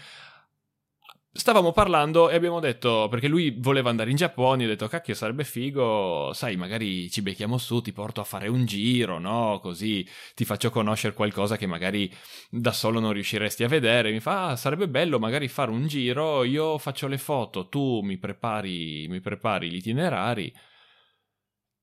Stavamo 1.32 1.72
parlando 1.72 2.30
e 2.30 2.36
abbiamo 2.36 2.60
detto, 2.60 3.08
perché 3.08 3.28
lui 3.28 3.56
voleva 3.60 3.92
andare 3.92 4.10
in 4.10 4.16
Giappone, 4.16 4.66
ho 4.66 4.68
detto, 4.68 4.88
cacchio, 4.88 5.14
sarebbe 5.14 5.44
figo, 5.44 6.32
sai, 6.34 6.56
magari 6.56 7.10
ci 7.12 7.22
becchiamo 7.22 7.60
su, 7.60 7.82
ti 7.82 7.92
porto 7.94 8.20
a 8.20 8.24
fare 8.24 8.48
un 8.48 8.66
giro, 8.66 9.20
no? 9.20 9.60
Così 9.62 10.06
ti 10.34 10.44
faccio 10.44 10.72
conoscere 10.72 11.14
qualcosa 11.14 11.56
che 11.56 11.68
magari 11.68 12.12
da 12.50 12.72
solo 12.72 13.00
non 13.00 13.14
riusciresti 13.14 13.64
a 13.64 13.68
vedere. 13.68 14.12
Mi 14.12 14.20
fa, 14.20 14.48
ah, 14.50 14.56
sarebbe 14.56 14.90
bello 14.90 15.20
magari 15.20 15.48
fare 15.48 15.70
un 15.70 15.86
giro, 15.88 16.44
io 16.44 16.80
faccio 16.80 17.08
le 17.08 17.20
foto, 17.20 17.70
tu 17.70 18.02
mi 18.02 18.18
prepari, 18.18 19.08
mi 19.08 19.22
prepari 19.22 19.70
gli 19.70 19.76
itinerari. 19.76 20.52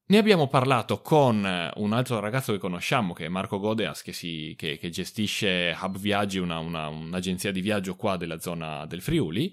Ne 0.09 0.19
abbiamo 0.19 0.47
parlato 0.47 1.03
con 1.03 1.71
un 1.75 1.93
altro 1.93 2.21
ragazzo 2.21 2.53
che 2.53 2.59
conosciamo, 2.59 3.13
che 3.13 3.25
è 3.25 3.29
Marco 3.29 3.59
Godeas, 3.59 4.03
che, 4.03 4.13
si- 4.13 4.55
che- 4.57 4.79
che 4.79 4.89
gestisce 4.89 5.77
Hub 5.81 5.99
Viaggi, 5.99 6.39
una- 6.39 6.59
una- 6.61 6.87
un'agenzia 6.87 7.51
di 7.51 7.61
viaggio 7.61 7.97
qua 7.97 8.17
della 8.17 8.39
zona 8.39 8.87
del 8.87 9.03
Friuli. 9.03 9.53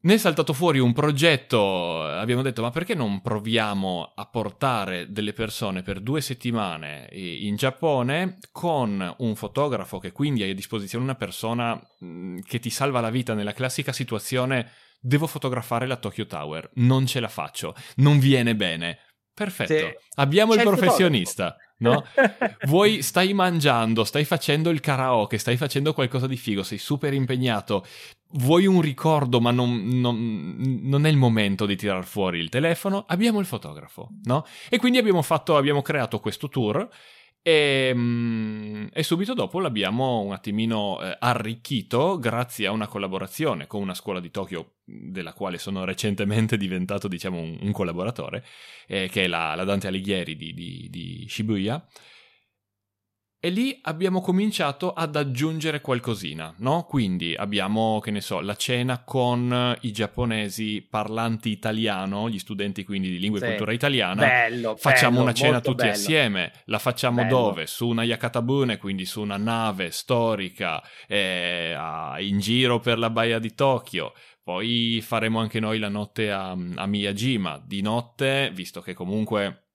Ne 0.00 0.14
è 0.14 0.16
saltato 0.16 0.52
fuori 0.54 0.78
un 0.78 0.92
progetto, 0.94 2.02
abbiamo 2.04 2.40
detto 2.40 2.62
ma 2.62 2.70
perché 2.70 2.94
non 2.94 3.20
proviamo 3.20 4.12
a 4.14 4.26
portare 4.26 5.10
delle 5.10 5.32
persone 5.32 5.82
per 5.82 6.00
due 6.00 6.20
settimane 6.20 7.08
eh, 7.08 7.44
in 7.46 7.56
Giappone 7.56 8.38
con 8.52 9.14
un 9.18 9.34
fotografo 9.34 9.98
che 9.98 10.12
quindi 10.12 10.42
hai 10.44 10.50
a 10.50 10.54
disposizione 10.54 11.02
una 11.04 11.16
persona 11.16 11.78
mh, 11.98 12.38
che 12.46 12.60
ti 12.60 12.70
salva 12.70 13.00
la 13.00 13.10
vita 13.10 13.34
nella 13.34 13.52
classica 13.52 13.92
situazione 13.92 14.70
devo 15.00 15.26
fotografare 15.26 15.86
la 15.86 15.96
Tokyo 15.96 16.26
Tower, 16.26 16.70
non 16.74 17.04
ce 17.06 17.20
la 17.20 17.28
faccio, 17.28 17.74
non 17.96 18.18
viene 18.20 18.54
bene. 18.56 18.98
Perfetto, 19.38 19.72
Sì. 19.72 19.94
abbiamo 20.16 20.52
C'è 20.54 20.62
il 20.62 20.66
il 20.66 20.74
professionista, 20.74 21.56
no? 21.78 22.04
Vuoi 22.66 23.02
stai 23.02 23.32
mangiando, 23.34 24.04
stai 24.04 24.24
facendo 24.24 24.70
il 24.70 24.80
karaoke, 24.80 25.38
stai 25.38 25.56
facendo 25.56 25.92
qualcosa 25.92 26.26
di 26.26 26.36
figo, 26.36 26.62
sei 26.62 26.78
super 26.78 27.12
impegnato, 27.14 27.86
vuoi 28.32 28.66
un 28.66 28.80
ricordo 28.80 29.40
ma 29.40 29.50
non, 29.52 29.86
non- 29.86 30.56
non 30.82 31.06
è 31.06 31.08
il 31.08 31.16
momento 31.16 31.66
di 31.66 31.76
tirar 31.76 32.04
fuori 32.04 32.38
il 32.40 32.48
telefono, 32.48 33.04
abbiamo 33.06 33.38
il 33.38 33.46
fotografo, 33.46 34.08
no? 34.24 34.44
E 34.68 34.78
quindi 34.78 34.98
abbiamo 34.98 35.22
fatto, 35.22 35.56
abbiamo 35.56 35.82
creato 35.82 36.18
questo 36.20 36.48
tour 36.48 36.86
e, 37.42 37.92
mm, 37.94 38.86
e 38.92 39.02
subito 39.02 39.34
dopo 39.34 39.60
l'abbiamo 39.60 40.20
un 40.20 40.32
attimino 40.32 41.00
eh, 41.00 41.16
arricchito 41.18 42.18
grazie 42.18 42.66
a 42.66 42.72
una 42.72 42.86
collaborazione 42.86 43.66
con 43.66 43.80
una 43.80 43.94
scuola 43.94 44.20
di 44.20 44.30
Tokyo 44.30 44.74
della 44.84 45.32
quale 45.32 45.58
sono 45.58 45.84
recentemente 45.84 46.56
diventato 46.58 47.08
diciamo 47.08 47.38
un, 47.38 47.58
un 47.60 47.72
collaboratore 47.72 48.44
eh, 48.86 49.08
che 49.10 49.24
è 49.24 49.26
la, 49.28 49.54
la 49.54 49.64
Dante 49.64 49.86
Alighieri 49.86 50.36
di, 50.36 50.52
di- 50.52 50.88
di 50.90 51.26
Shibuya 51.28 51.86
e 53.40 53.50
lì 53.50 53.78
abbiamo 53.82 54.20
cominciato 54.20 54.92
ad 54.92 55.14
aggiungere 55.14 55.80
qualcosina, 55.80 56.52
no? 56.58 56.84
Quindi 56.84 57.34
abbiamo, 57.36 58.00
che 58.00 58.10
ne 58.10 58.20
so, 58.20 58.40
la 58.40 58.56
cena 58.56 59.04
con 59.04 59.76
i 59.82 59.92
giapponesi 59.92 60.84
parlanti 60.88 61.50
italiano, 61.50 62.28
gli 62.28 62.38
studenti 62.38 62.84
quindi 62.84 63.10
di 63.10 63.18
lingua 63.18 63.38
e 63.38 63.42
Sì. 63.42 63.48
cultura 63.48 63.72
italiana. 63.72 64.26
Bello, 64.26 64.74
Facciamo 64.76 65.10
bello, 65.18 65.22
una 65.22 65.32
cena 65.34 65.60
tutti 65.60 65.76
bello. 65.82 65.90
assieme, 65.92 66.52
la 66.64 66.78
facciamo 66.78 67.22
Bello. 67.22 67.36
dove? 67.36 67.66
Su 67.66 67.86
una 67.88 68.02
Yakatabune, 68.02 68.76
quindi 68.78 69.04
su 69.04 69.20
una 69.20 69.36
nave 69.36 69.90
storica, 69.92 70.82
eh, 71.06 71.76
in 72.18 72.38
giro 72.40 72.80
per 72.80 72.98
la 72.98 73.10
baia 73.10 73.38
di 73.38 73.54
Tokyo. 73.54 74.14
Poi 74.42 75.00
faremo 75.02 75.40
anche 75.40 75.60
noi 75.60 75.78
la 75.78 75.90
notte 75.90 76.32
a, 76.32 76.50
a 76.74 76.86
Miyajima. 76.86 77.62
Di 77.64 77.82
notte, 77.82 78.50
visto 78.54 78.80
che 78.80 78.94
comunque 78.94 79.67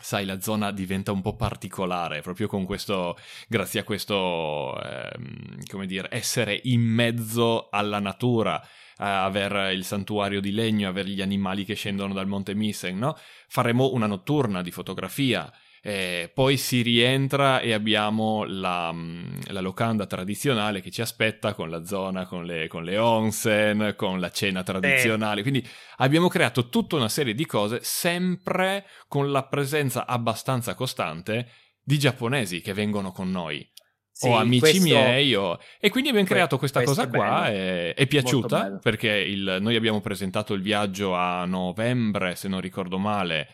sai, 0.00 0.24
la 0.24 0.40
zona 0.40 0.70
diventa 0.70 1.12
un 1.12 1.22
po' 1.22 1.36
particolare 1.36 2.20
proprio 2.20 2.48
con 2.48 2.64
questo, 2.64 3.16
grazie 3.48 3.80
a 3.80 3.84
questo, 3.84 4.80
ehm, 4.80 5.64
come 5.70 5.86
dire, 5.86 6.08
essere 6.10 6.60
in 6.64 6.80
mezzo 6.82 7.68
alla 7.70 7.98
natura, 7.98 8.62
a 8.98 9.24
aver 9.24 9.72
il 9.72 9.84
santuario 9.84 10.40
di 10.40 10.52
legno, 10.52 10.88
avere 10.88 11.10
gli 11.10 11.20
animali 11.20 11.64
che 11.64 11.74
scendono 11.74 12.14
dal 12.14 12.26
monte 12.26 12.54
Misen, 12.54 12.96
no? 12.98 13.16
Faremo 13.46 13.92
una 13.92 14.06
notturna 14.06 14.62
di 14.62 14.70
fotografia. 14.70 15.52
Eh, 15.88 16.32
poi 16.34 16.56
si 16.56 16.82
rientra 16.82 17.60
e 17.60 17.72
abbiamo 17.72 18.42
la, 18.42 18.90
mm, 18.92 19.36
la 19.50 19.60
locanda 19.60 20.04
tradizionale 20.06 20.80
che 20.80 20.90
ci 20.90 21.00
aspetta 21.00 21.54
con 21.54 21.70
la 21.70 21.84
zona, 21.84 22.26
con 22.26 22.44
le, 22.44 22.66
con 22.66 22.82
le 22.82 22.98
onsen, 22.98 23.94
con 23.96 24.18
la 24.18 24.30
cena 24.32 24.64
tradizionale. 24.64 25.42
Quindi 25.42 25.64
abbiamo 25.98 26.26
creato 26.26 26.70
tutta 26.70 26.96
una 26.96 27.08
serie 27.08 27.34
di 27.34 27.46
cose 27.46 27.78
sempre 27.82 28.84
con 29.06 29.30
la 29.30 29.44
presenza 29.44 30.06
abbastanza 30.06 30.74
costante 30.74 31.50
di 31.80 32.00
giapponesi 32.00 32.60
che 32.60 32.72
vengono 32.72 33.12
con 33.12 33.30
noi. 33.30 33.64
Sì, 34.10 34.26
o 34.26 34.38
amici 34.38 34.58
questo- 34.60 34.82
miei 34.82 35.34
o... 35.36 35.56
e 35.78 35.90
quindi 35.90 36.08
abbiamo 36.08 36.26
creato 36.26 36.58
questa 36.58 36.82
cosa 36.82 37.02
è 37.02 37.08
qua 37.08 37.48
è 37.48 37.84
Molto 37.94 38.06
piaciuta 38.06 38.78
perché 38.82 39.10
il- 39.10 39.58
noi 39.60 39.76
abbiamo 39.76 40.00
presentato 40.00 40.54
il 40.54 40.62
viaggio 40.62 41.14
a 41.14 41.44
novembre 41.44 42.34
se 42.34 42.48
non 42.48 42.62
ricordo 42.62 42.96
male 42.98 43.48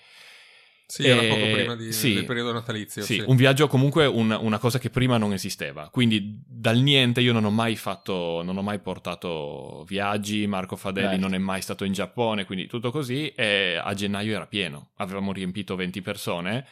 Sì, 0.92 1.06
era 1.06 1.22
poco 1.22 1.50
prima 1.52 1.74
di- 1.74 1.90
sì. 1.90 2.12
del 2.12 2.26
periodo 2.26 2.52
natalizio. 2.52 3.02
sì, 3.02 3.14
Sì, 3.14 3.24
un 3.26 3.34
viaggio 3.36 3.66
comunque 3.66 4.04
un- 4.04 4.36
una 4.38 4.58
cosa 4.58 4.78
che 4.78 4.90
prima 4.90 5.16
non 5.16 5.32
esisteva. 5.32 5.88
Quindi 5.90 6.38
dal 6.46 6.76
niente 6.80 7.22
io 7.22 7.32
non 7.32 7.44
ho 7.46 7.50
mai 7.50 7.76
fatto, 7.76 8.42
non 8.44 8.58
ho 8.58 8.62
mai 8.62 8.78
portato 8.78 9.84
viaggi, 9.88 10.46
Marco 10.46 10.76
Fadelli 10.76 11.14
Beh. 11.14 11.16
non 11.16 11.32
è 11.34 11.38
mai 11.38 11.62
stato 11.62 11.84
in 11.84 11.92
Giappone, 11.94 12.44
quindi 12.44 12.66
tutto 12.66 12.90
così 12.90 13.28
e 13.28 13.80
a 13.82 13.94
gennaio 13.94 14.34
era 14.34 14.46
pieno. 14.46 14.90
Avevamo 14.96 15.32
riempito 15.32 15.76
20 15.76 16.02
persone 16.02 16.66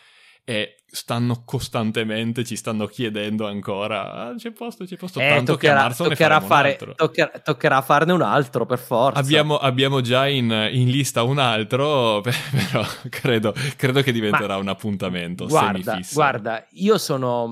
e 0.50 0.82
stanno 0.84 1.44
costantemente, 1.44 2.44
ci 2.44 2.56
stanno 2.56 2.86
chiedendo 2.86 3.46
ancora, 3.46 4.12
ah, 4.12 4.34
c'è 4.34 4.50
posto, 4.50 4.84
c'è 4.84 4.96
posto, 4.96 5.20
Eh, 5.20 5.28
tanto 5.28 5.54
che 5.54 5.68
a 5.68 5.70
toccherà, 5.70 5.80
marzo 5.82 6.04
toccherà, 6.08 6.40
fare, 6.40 6.76
toccherà, 6.96 7.38
toccherà 7.38 7.82
farne 7.82 8.12
un 8.12 8.22
altro 8.22 8.66
per 8.66 8.80
forza. 8.80 9.20
Abbiamo, 9.20 9.58
abbiamo 9.58 10.00
già 10.00 10.26
in, 10.26 10.50
in 10.72 10.90
lista 10.90 11.22
un 11.22 11.38
altro, 11.38 12.20
però 12.50 12.84
credo, 13.08 13.54
credo 13.76 14.02
che 14.02 14.10
diventerà 14.10 14.56
un 14.56 14.66
appuntamento 14.66 15.46
Guarda, 15.46 15.82
semifisso. 15.92 16.14
guarda, 16.14 16.66
io 16.70 16.98
sono. 16.98 17.48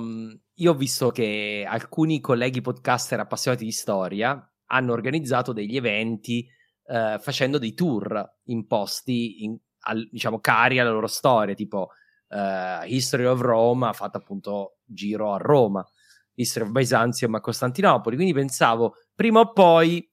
Io 0.54 0.72
ho 0.72 0.74
visto 0.74 1.10
che 1.10 1.64
alcuni 1.68 2.18
colleghi 2.20 2.60
podcaster 2.60 3.20
appassionati 3.20 3.64
di 3.64 3.70
storia 3.70 4.44
hanno 4.70 4.92
organizzato 4.92 5.52
degli 5.52 5.76
eventi 5.76 6.44
eh, 6.84 7.16
facendo 7.20 7.58
dei 7.58 7.74
tour 7.74 8.28
in 8.46 8.66
posti, 8.66 9.44
in- 9.44 9.56
al- 9.82 10.08
diciamo, 10.10 10.40
cari 10.40 10.80
alla 10.80 10.90
loro 10.90 11.06
storia, 11.06 11.54
tipo 11.54 11.90
eh, 12.28 12.80
History 12.86 13.24
of 13.24 13.40
Rome 13.40 13.86
ha 13.86 13.92
fatto 13.92 14.18
appunto 14.18 14.78
giro 14.84 15.32
a 15.32 15.38
Roma, 15.38 15.86
History 16.34 16.66
of 16.66 16.72
Byzantium 16.72 17.34
a 17.34 17.40
Costantinopoli. 17.40 18.16
Quindi 18.16 18.34
pensavo, 18.34 18.94
prima 19.14 19.40
o 19.40 19.52
poi. 19.52 20.06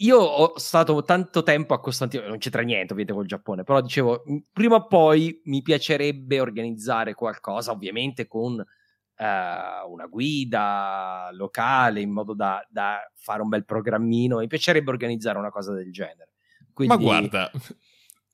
Io 0.00 0.16
ho 0.18 0.56
stato 0.56 1.02
tanto 1.02 1.42
tempo 1.42 1.74
a 1.74 1.80
Costantinopoli, 1.80 2.32
non 2.32 2.40
c'entra 2.40 2.62
niente 2.62 2.94
ovviamente 2.94 3.12
col 3.12 3.26
Giappone, 3.26 3.64
però 3.64 3.82
dicevo, 3.82 4.22
prima 4.50 4.76
o 4.76 4.86
poi 4.86 5.42
mi 5.44 5.60
piacerebbe 5.60 6.40
organizzare 6.40 7.12
qualcosa, 7.12 7.72
ovviamente 7.72 8.26
con 8.26 8.58
eh, 8.58 9.84
una 9.86 10.06
guida 10.06 11.28
locale, 11.32 12.00
in 12.00 12.10
modo 12.12 12.32
da, 12.32 12.66
da 12.70 13.00
fare 13.14 13.42
un 13.42 13.50
bel 13.50 13.66
programmino. 13.66 14.38
Mi 14.38 14.46
piacerebbe 14.46 14.88
organizzare 14.88 15.36
una 15.36 15.50
cosa 15.50 15.74
del 15.74 15.92
genere. 15.92 16.32
Quindi, 16.72 16.94
Ma 16.94 17.00
guarda, 17.02 17.50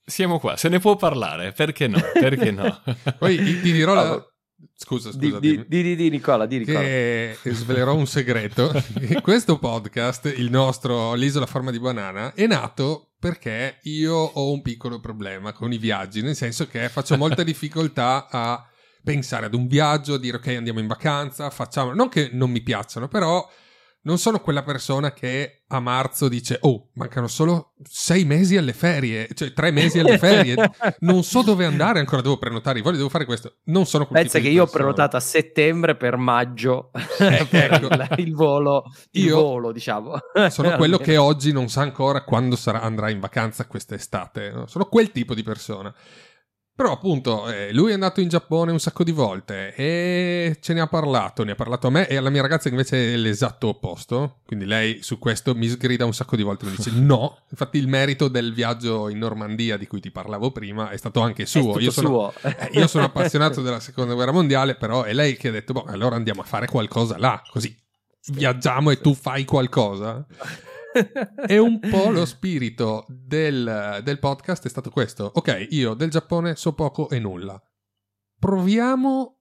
Siamo 0.08 0.38
qua, 0.38 0.56
se 0.56 0.68
ne 0.68 0.78
può 0.78 0.94
parlare, 0.94 1.50
perché 1.50 1.88
no? 1.88 2.00
Perché 2.12 2.52
no? 2.52 2.80
Poi 3.18 3.36
ti, 3.60 3.72
dirò 3.72 3.92
la... 3.92 4.24
Scusa, 4.72 5.10
Di, 5.10 5.26
scusa. 5.26 5.40
di, 5.40 5.64
di, 5.66 5.82
di, 5.82 5.96
di 5.96 6.10
Nicola, 6.10 6.46
di 6.46 6.58
Nicola. 6.58 6.78
che 6.78 7.36
svelerò 7.42 7.92
un 7.92 8.06
segreto. 8.06 8.70
Questo 9.20 9.58
podcast, 9.58 10.32
il 10.36 10.48
nostro 10.48 11.14
L'isola 11.14 11.44
a 11.44 11.48
forma 11.48 11.72
di 11.72 11.80
banana, 11.80 12.34
è 12.34 12.46
nato 12.46 13.14
perché 13.18 13.80
io 13.82 14.14
ho 14.14 14.52
un 14.52 14.62
piccolo 14.62 15.00
problema 15.00 15.52
con 15.52 15.72
i 15.72 15.78
viaggi, 15.78 16.22
nel 16.22 16.36
senso 16.36 16.68
che 16.68 16.88
faccio 16.88 17.16
molta 17.16 17.42
difficoltà 17.44 18.28
a 18.30 18.64
pensare 19.02 19.46
ad 19.46 19.54
un 19.54 19.66
viaggio, 19.66 20.14
a 20.14 20.18
dire 20.20 20.36
ok 20.36 20.46
andiamo 20.46 20.78
in 20.78 20.86
vacanza, 20.86 21.50
facciamo... 21.50 21.92
Non 21.94 22.08
che 22.08 22.30
non 22.32 22.50
mi 22.52 22.62
piacciono, 22.62 23.08
però 23.08 23.44
non 24.06 24.18
sono 24.18 24.38
quella 24.38 24.62
persona 24.62 25.12
che 25.12 25.64
a 25.66 25.80
marzo 25.80 26.28
dice 26.28 26.58
oh 26.60 26.90
mancano 26.94 27.26
solo 27.26 27.72
sei 27.82 28.24
mesi 28.24 28.56
alle 28.56 28.72
ferie, 28.72 29.28
cioè 29.34 29.52
tre 29.52 29.72
mesi 29.72 29.98
alle 29.98 30.16
ferie, 30.16 30.54
non 31.00 31.24
so 31.24 31.42
dove 31.42 31.64
andare 31.64 31.98
ancora, 31.98 32.22
devo 32.22 32.38
prenotare 32.38 32.78
i 32.78 32.82
voli, 32.82 32.96
devo 32.96 33.08
fare 33.08 33.24
questo. 33.24 33.56
Non 33.64 33.84
sono 33.84 34.06
quel 34.06 34.22
Pensa 34.22 34.38
che 34.38 34.48
io 34.48 34.62
ho 34.62 34.66
prenotato 34.68 35.16
a 35.16 35.20
settembre 35.20 35.96
per 35.96 36.16
maggio 36.16 36.90
Eh, 37.18 37.46
ecco. 37.50 37.88
il, 38.20 38.34
volo, 38.34 38.84
il 39.12 39.24
Io 39.24 39.40
volo, 39.40 39.72
diciamo. 39.72 40.14
Sono 40.50 40.76
quello 40.76 40.98
che 40.98 41.16
oggi 41.16 41.50
non 41.50 41.68
sa 41.68 41.82
ancora 41.82 42.22
quando 42.22 42.54
sarà- 42.54 42.82
andrà 42.82 43.10
in 43.10 43.18
vacanza 43.18 43.66
quest'estate. 43.66 44.50
no? 44.52 44.66
Sono 44.66 44.84
quel 44.86 45.10
tipo 45.10 45.34
di 45.34 45.42
persona. 45.42 45.92
Però 46.76 46.92
appunto 46.92 47.48
eh, 47.48 47.72
lui 47.72 47.92
è 47.92 47.94
andato 47.94 48.20
in 48.20 48.28
Giappone 48.28 48.70
un 48.70 48.78
sacco 48.78 49.02
di 49.02 49.10
volte 49.10 49.74
e 49.74 50.58
ce 50.60 50.74
ne 50.74 50.80
ha 50.80 50.86
parlato, 50.86 51.42
ne 51.42 51.52
ha 51.52 51.54
parlato 51.54 51.86
a 51.86 51.90
me 51.90 52.06
e 52.06 52.16
alla 52.16 52.28
mia 52.28 52.42
ragazza 52.42 52.68
invece 52.68 53.14
è 53.14 53.16
l'esatto 53.16 53.68
opposto, 53.68 54.40
quindi 54.44 54.66
lei 54.66 55.02
su 55.02 55.18
questo 55.18 55.54
mi 55.54 55.68
sgrida 55.68 56.04
un 56.04 56.12
sacco 56.12 56.36
di 56.36 56.42
volte, 56.42 56.66
mi 56.66 56.74
dice 56.76 56.90
no, 56.90 57.38
infatti 57.48 57.78
il 57.78 57.88
merito 57.88 58.28
del 58.28 58.52
viaggio 58.52 59.08
in 59.08 59.16
Normandia 59.16 59.78
di 59.78 59.86
cui 59.86 60.00
ti 60.00 60.10
parlavo 60.10 60.50
prima 60.50 60.90
è 60.90 60.98
stato 60.98 61.20
anche 61.20 61.46
suo, 61.46 61.80
io 61.80 61.90
sono, 61.90 62.08
suo. 62.08 62.34
eh, 62.46 62.68
io 62.72 62.86
sono 62.88 63.04
appassionato 63.04 63.62
della 63.62 63.80
seconda 63.80 64.12
guerra 64.12 64.32
mondiale, 64.32 64.74
però 64.74 65.04
è 65.04 65.14
lei 65.14 65.34
che 65.38 65.48
ha 65.48 65.52
detto, 65.52 65.72
boh, 65.72 65.84
allora 65.84 66.16
andiamo 66.16 66.42
a 66.42 66.44
fare 66.44 66.66
qualcosa 66.66 67.16
là, 67.16 67.42
così 67.50 67.74
viaggiamo 68.32 68.90
e 68.90 69.00
tu 69.00 69.14
fai 69.14 69.46
qualcosa. 69.46 70.26
E 71.46 71.58
un 71.58 71.78
po' 71.78 72.10
lo 72.10 72.24
spirito 72.24 73.04
del, 73.08 74.00
del 74.02 74.18
podcast 74.18 74.64
è 74.66 74.68
stato 74.68 74.90
questo. 74.90 75.30
Ok, 75.34 75.68
io 75.70 75.94
del 75.94 76.10
Giappone 76.10 76.56
so 76.56 76.72
poco 76.72 77.08
e 77.10 77.18
nulla. 77.18 77.60
Proviamo 78.38 79.38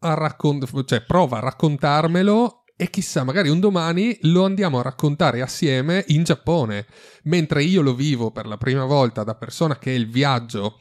a 0.00 0.14
raccontare, 0.14 0.84
cioè 0.84 1.02
prova 1.02 1.38
a 1.38 1.40
raccontarmelo 1.40 2.64
e 2.76 2.90
chissà, 2.90 3.22
magari 3.22 3.48
un 3.48 3.60
domani 3.60 4.18
lo 4.22 4.44
andiamo 4.44 4.78
a 4.78 4.82
raccontare 4.82 5.40
assieme 5.42 6.04
in 6.08 6.24
Giappone, 6.24 6.86
mentre 7.24 7.62
io 7.62 7.82
lo 7.82 7.94
vivo 7.94 8.30
per 8.32 8.46
la 8.46 8.56
prima 8.56 8.84
volta 8.84 9.22
da 9.22 9.34
persona 9.34 9.78
che 9.78 9.90
il 9.90 10.08
viaggio 10.08 10.78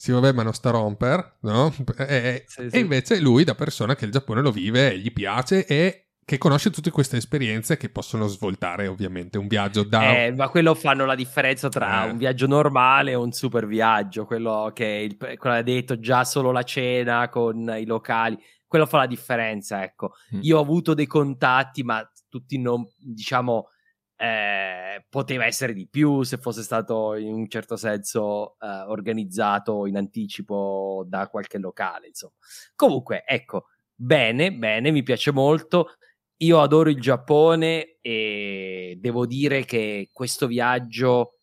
sì, 0.00 0.12
vabbè, 0.12 0.32
ma 0.32 0.42
non 0.42 0.54
sta 0.54 0.70
a 0.70 0.72
romper, 0.72 1.36
no? 1.40 1.74
E, 1.98 2.44
Sì, 2.46 2.62
e 2.62 2.70
sì. 2.70 2.78
invece 2.78 3.20
lui 3.20 3.44
da 3.44 3.54
persona 3.54 3.94
che 3.94 4.06
il 4.06 4.10
Giappone 4.10 4.40
lo 4.40 4.50
vive 4.50 4.92
e 4.92 4.98
gli 4.98 5.12
piace 5.12 5.66
e 5.66 6.09
che 6.30 6.38
conosce 6.38 6.70
tutte 6.70 6.92
queste 6.92 7.16
esperienze 7.16 7.76
che 7.76 7.88
possono 7.88 8.28
svoltare 8.28 8.86
ovviamente 8.86 9.36
un 9.36 9.48
viaggio 9.48 9.82
da... 9.82 10.16
Eh, 10.16 10.32
ma 10.32 10.48
quello 10.48 10.76
fanno 10.76 11.04
la 11.04 11.16
differenza 11.16 11.68
tra 11.68 12.06
Eh. 12.06 12.10
un 12.12 12.18
viaggio 12.18 12.46
normale 12.46 13.10
e 13.10 13.14
un 13.16 13.32
super 13.32 13.66
viaggio. 13.66 14.26
Quello 14.26 14.70
che 14.72 14.84
il, 14.84 15.16
quello 15.16 15.56
ha 15.56 15.62
detto 15.62 15.98
già 15.98 16.22
solo 16.22 16.52
la 16.52 16.62
cena 16.62 17.28
con 17.28 17.74
i 17.76 17.84
locali. 17.84 18.38
Quello 18.64 18.86
fa 18.86 18.98
la 18.98 19.06
differenza, 19.08 19.82
ecco. 19.82 20.12
Mm. 20.32 20.38
Io 20.42 20.58
ho 20.58 20.60
avuto 20.60 20.94
dei 20.94 21.08
contatti, 21.08 21.82
ma 21.82 22.08
tutti 22.28 22.60
non, 22.60 22.86
diciamo, 22.96 23.70
eh, 24.14 25.04
poteva 25.08 25.46
essere 25.46 25.72
di 25.72 25.88
più 25.88 26.22
se 26.22 26.36
fosse 26.36 26.62
stato 26.62 27.16
in 27.16 27.34
un 27.34 27.48
certo 27.48 27.74
senso 27.74 28.54
eh, 28.60 28.68
organizzato 28.86 29.84
in 29.84 29.96
anticipo 29.96 31.04
da 31.08 31.26
qualche 31.26 31.58
locale, 31.58 32.06
insomma. 32.06 32.34
Comunque, 32.76 33.24
ecco, 33.26 33.64
bene, 33.92 34.52
bene, 34.52 34.92
mi 34.92 35.02
piace 35.02 35.32
molto. 35.32 35.94
Io 36.42 36.60
adoro 36.60 36.88
il 36.90 37.00
Giappone 37.00 37.98
e 38.00 38.96
devo 38.98 39.26
dire 39.26 39.64
che 39.64 40.08
questo 40.12 40.46
viaggio, 40.46 41.34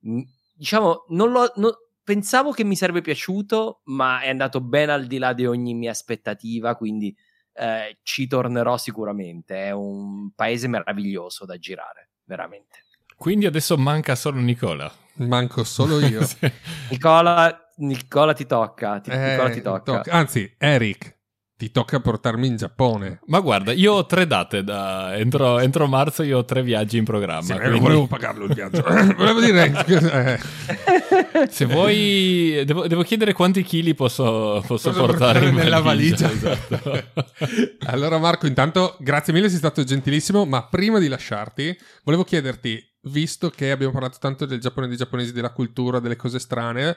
mh, 0.00 0.20
diciamo, 0.54 1.06
non 1.08 1.30
lo, 1.30 1.50
no- 1.56 1.78
pensavo 2.04 2.50
che 2.52 2.62
mi 2.64 2.76
sarebbe 2.76 3.00
piaciuto, 3.00 3.80
ma 3.84 4.20
è 4.20 4.28
andato 4.28 4.60
ben 4.60 4.90
al 4.90 5.06
di 5.06 5.16
là 5.18 5.32
di 5.32 5.46
ogni 5.46 5.72
mia 5.74 5.90
aspettativa, 5.90 6.74
quindi 6.76 7.16
eh, 7.54 7.98
ci 8.02 8.26
tornerò 8.26 8.76
sicuramente. 8.76 9.56
È 9.64 9.70
un 9.70 10.30
paese 10.34 10.68
meraviglioso 10.68 11.46
da 11.46 11.56
girare, 11.56 12.10
veramente. 12.24 12.84
Quindi 13.16 13.46
adesso 13.46 13.78
manca 13.78 14.14
solo 14.14 14.38
Nicola. 14.40 14.92
Manco 15.14 15.64
solo 15.64 15.98
io. 16.00 16.22
Sì. 16.26 16.50
Nicola, 16.90 17.70
Nicola 17.76 18.34
ti 18.34 18.44
tocca, 18.44 19.00
ti- 19.00 19.10
Eh, 19.10 19.30
Nicola 19.30 19.50
ti 19.50 19.62
tocca. 19.62 19.92
tocca- 19.96 20.12
Anzi, 20.12 20.54
Eric, 20.58 21.20
ti 21.62 21.70
tocca 21.70 22.00
portarmi 22.00 22.48
in 22.48 22.56
Giappone. 22.56 23.20
Ma 23.26 23.38
guarda, 23.38 23.70
io 23.70 23.92
ho 23.92 24.04
tre 24.04 24.26
date 24.26 24.64
da... 24.64 25.14
Entro, 25.16 25.60
entro 25.60 25.86
marzo 25.86 26.24
io 26.24 26.38
ho 26.38 26.44
tre 26.44 26.60
viaggi 26.60 26.96
in 26.96 27.04
programma. 27.04 27.42
Sì, 27.42 27.52
io 27.52 27.58
quindi 27.58 27.78
non 27.78 27.82
volevo 27.86 28.06
pagarlo 28.08 28.46
il 28.46 28.52
viaggio. 28.52 28.82
volevo 29.16 29.38
dire... 29.40 29.72
eh, 29.86 31.46
Se 31.48 31.64
vuoi... 31.66 32.64
Devo, 32.66 32.88
devo 32.88 33.04
chiedere 33.04 33.32
quanti 33.32 33.62
chili 33.62 33.94
posso, 33.94 34.60
posso 34.66 34.90
portare 34.90 35.50
in 35.50 35.54
nella 35.54 35.78
valigia. 35.78 36.28
esatto. 36.32 37.00
allora 37.86 38.18
Marco, 38.18 38.48
intanto 38.48 38.96
grazie 38.98 39.32
mille, 39.32 39.48
sei 39.48 39.58
stato 39.58 39.84
gentilissimo, 39.84 40.44
ma 40.44 40.66
prima 40.66 40.98
di 40.98 41.06
lasciarti 41.06 41.78
volevo 42.02 42.24
chiederti, 42.24 42.84
visto 43.02 43.50
che 43.50 43.70
abbiamo 43.70 43.92
parlato 43.92 44.16
tanto 44.18 44.46
del 44.46 44.58
Giappone, 44.58 44.88
dei 44.88 44.96
giapponesi, 44.96 45.32
della 45.32 45.52
cultura, 45.52 46.00
delle 46.00 46.16
cose 46.16 46.40
strane, 46.40 46.96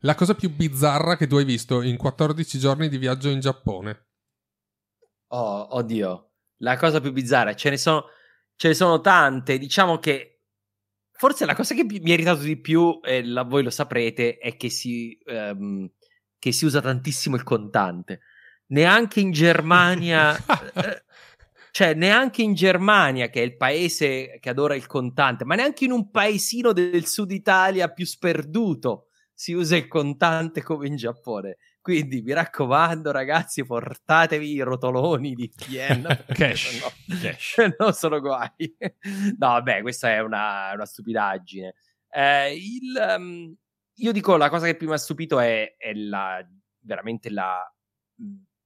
la 0.00 0.14
cosa 0.14 0.34
più 0.34 0.50
bizzarra 0.50 1.16
che 1.16 1.26
tu 1.26 1.36
hai 1.36 1.44
visto 1.44 1.82
in 1.82 1.96
14 1.96 2.58
giorni 2.58 2.88
di 2.88 2.98
viaggio 2.98 3.28
in 3.28 3.40
Giappone. 3.40 4.06
Oh, 5.28 5.76
oddio, 5.76 6.30
la 6.58 6.76
cosa 6.76 7.00
più 7.00 7.12
bizzarra, 7.12 7.54
ce 7.54 7.70
ne 7.70 7.76
sono, 7.76 8.04
ce 8.56 8.68
ne 8.68 8.74
sono 8.74 9.00
tante. 9.00 9.58
Diciamo 9.58 9.98
che 9.98 10.42
forse 11.12 11.44
la 11.44 11.54
cosa 11.54 11.74
che 11.74 11.84
mi 11.84 12.10
ha 12.10 12.14
irritato 12.14 12.42
di 12.42 12.60
più, 12.60 13.00
e 13.02 13.24
la- 13.24 13.42
voi 13.42 13.62
lo 13.62 13.70
saprete, 13.70 14.38
è 14.38 14.56
che 14.56 14.70
si, 14.70 15.18
ehm, 15.24 15.90
che 16.38 16.52
si 16.52 16.64
usa 16.64 16.80
tantissimo 16.80 17.34
il 17.34 17.42
contante. 17.42 18.20
Neanche 18.68 19.20
in 19.20 19.32
Germania, 19.32 20.36
eh, 20.74 21.04
cioè 21.72 21.94
neanche 21.94 22.42
in 22.42 22.54
Germania, 22.54 23.28
che 23.28 23.40
è 23.40 23.44
il 23.44 23.56
paese 23.56 24.38
che 24.40 24.48
adora 24.48 24.76
il 24.76 24.86
contante, 24.86 25.44
ma 25.44 25.56
neanche 25.56 25.84
in 25.84 25.90
un 25.90 26.10
paesino 26.10 26.72
del 26.72 27.06
sud 27.06 27.32
Italia 27.32 27.90
più 27.92 28.06
sperduto 28.06 29.07
si 29.38 29.52
usa 29.52 29.76
il 29.76 29.86
contante 29.86 30.64
come 30.64 30.88
in 30.88 30.96
Giappone. 30.96 31.58
Quindi 31.80 32.22
mi 32.22 32.32
raccomando, 32.32 33.12
ragazzi, 33.12 33.64
portatevi 33.64 34.50
i 34.50 34.62
rotoloni 34.62 35.32
di 35.34 35.48
perché 35.56 36.34
Cash. 36.34 36.68
sennò- 36.68 37.20
Cash. 37.20 37.56
no, 37.78 37.92
sono 37.92 38.18
guai. 38.18 38.76
No, 39.38 39.46
vabbè, 39.46 39.80
questa 39.82 40.10
è 40.10 40.18
una, 40.18 40.72
una 40.74 40.84
stupidaggine. 40.84 41.74
Eh, 42.10 42.52
il, 42.56 42.96
ehm, 42.96 43.54
io 43.94 44.12
dico, 44.12 44.36
la 44.36 44.50
cosa 44.50 44.66
che 44.66 44.74
più 44.76 44.88
mi 44.88 44.94
ha 44.94 44.98
stupito 44.98 45.38
è, 45.38 45.76
è 45.76 45.94
la, 45.94 46.44
veramente 46.80 47.30
la, 47.30 47.62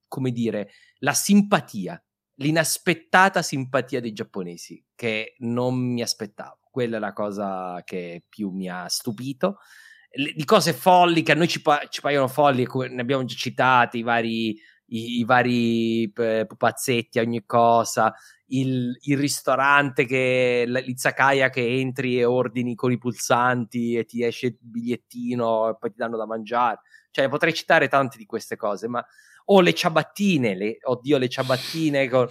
come 0.09 0.31
dire, 0.31 0.71
la 1.01 1.13
simpatia, 1.13 2.03
l'inaspettata 2.37 3.43
simpatia 3.43 4.01
dei 4.01 4.15
giapponesi, 4.15 4.83
che 4.95 5.35
non 5.41 5.77
mi 5.77 6.01
aspettavo. 6.01 6.61
Quella 6.71 6.97
è 6.97 7.01
la 7.01 7.13
cosa 7.13 7.83
che 7.85 8.25
più 8.27 8.49
mi 8.49 8.71
ha 8.71 8.89
stupito. 8.89 9.59
Le- 10.15 10.33
di 10.35 10.45
cose 10.45 10.73
folli 10.73 11.23
che 11.23 11.33
a 11.33 11.35
noi 11.35 11.49
ci, 11.49 11.63
pa- 11.63 11.87
ci 11.89 12.01
paiono 12.01 12.29
folli, 12.29 12.67
ne 12.91 13.01
abbiamo 13.01 13.25
già 13.25 13.35
citate, 13.35 13.99
i 13.99 14.03
vari, 14.03 14.51
i, 14.87 15.19
i 15.19 15.25
vari 15.25 16.11
eh, 16.13 16.45
pupazzetti, 16.47 17.19
ogni 17.19 17.45
cosa, 17.47 18.15
il, 18.49 18.97
il 19.03 19.19
ristorante 19.19 20.05
che 20.05 20.65
l'izakaya 20.67 21.49
che 21.49 21.67
entri 21.67 22.19
e 22.19 22.25
ordini 22.25 22.75
con 22.75 22.93
i 22.93 22.99
pulsanti 22.99 23.97
e 23.97 24.05
ti 24.05 24.23
esce 24.23 24.47
il 24.47 24.57
bigliettino 24.61 25.71
e 25.71 25.77
poi 25.79 25.91
ti 25.91 25.97
danno 25.97 26.17
da 26.17 26.27
mangiare. 26.27 26.81
Cioè, 27.11 27.29
potrei 27.29 27.55
citare 27.55 27.89
tante 27.89 28.17
di 28.17 28.27
queste 28.27 28.57
cose, 28.57 28.89
ma 28.89 29.05
o 29.55 29.61
le 29.61 29.75
ciabattine, 29.75 30.55
le, 30.55 30.79
oddio, 30.83 31.19
le 31.19 31.29
ciabattine 31.29 32.09
con, 32.09 32.27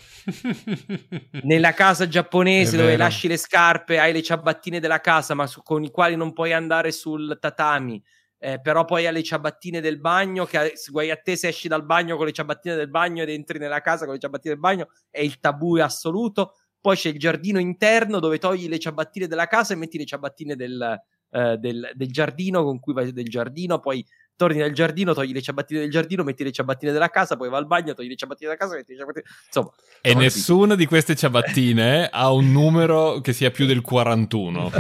nella 1.43 1.73
casa 1.73 2.07
giapponese 2.07 2.77
dove 2.77 2.97
lasci 2.97 3.27
le 3.27 3.37
scarpe, 3.37 3.99
hai 3.99 4.11
le 4.11 4.23
ciabattine 4.23 4.79
della 4.79 4.99
casa, 4.99 5.35
ma 5.35 5.45
su- 5.45 5.61
con 5.61 5.83
i 5.83 5.91
quali 5.91 6.15
non 6.15 6.33
puoi 6.33 6.51
andare 6.51 6.91
sul 6.91 7.37
tatami. 7.39 8.03
Eh, 8.43 8.59
però 8.59 8.85
poi 8.85 9.05
hai 9.05 9.13
le 9.13 9.21
ciabattine 9.21 9.81
del 9.81 9.99
bagno, 9.99 10.45
che 10.45 10.71
se 10.73 10.89
guai 10.89 11.11
a 11.11 11.15
te 11.15 11.35
se 11.35 11.49
esci 11.49 11.67
dal 11.67 11.85
bagno 11.85 12.17
con 12.17 12.25
le 12.25 12.31
ciabattine 12.31 12.73
del 12.73 12.89
bagno 12.89 13.21
ed 13.21 13.29
entri 13.29 13.59
nella 13.59 13.81
casa 13.81 14.05
con 14.05 14.15
le 14.15 14.19
ciabattine 14.19 14.55
del 14.55 14.61
bagno, 14.61 14.87
è 15.11 15.21
il 15.21 15.39
tabù 15.39 15.75
assoluto. 15.75 16.55
Poi 16.81 16.95
c'è 16.95 17.09
il 17.09 17.19
giardino 17.19 17.59
interno 17.59 18.19
dove 18.19 18.39
togli 18.39 18.67
le 18.67 18.79
ciabattine 18.79 19.27
della 19.27 19.45
casa 19.45 19.73
e 19.73 19.77
metti 19.77 19.99
le 19.99 20.05
ciabattine 20.05 20.55
del, 20.55 20.99
eh, 21.29 21.57
del, 21.57 21.91
del 21.93 22.11
giardino 22.11 22.63
con 22.63 22.79
cui 22.79 22.93
vai 22.93 23.13
del 23.13 23.29
giardino, 23.29 23.79
poi 23.79 24.03
torni 24.41 24.57
nel 24.57 24.73
giardino, 24.73 25.13
togli 25.13 25.33
le 25.33 25.41
ciabattine 25.41 25.81
del 25.81 25.91
giardino, 25.91 26.23
metti 26.23 26.43
le 26.43 26.51
ciabattine 26.51 26.91
della 26.91 27.09
casa, 27.09 27.37
poi 27.37 27.47
va 27.47 27.57
al 27.57 27.67
bagno, 27.67 27.93
togli 27.93 28.07
le 28.07 28.15
ciabattine 28.15 28.49
della 28.49 28.59
casa, 28.59 28.75
metti 28.75 28.93
le 28.93 28.97
ciabattine... 28.97 29.25
Insomma, 29.45 29.71
E 30.01 30.15
nessuna 30.15 30.73
di 30.73 30.87
queste 30.87 31.15
ciabattine 31.15 32.09
ha 32.11 32.31
un 32.31 32.51
numero 32.51 33.21
che 33.21 33.33
sia 33.33 33.51
più 33.51 33.67
del 33.67 33.81
41. 33.81 34.71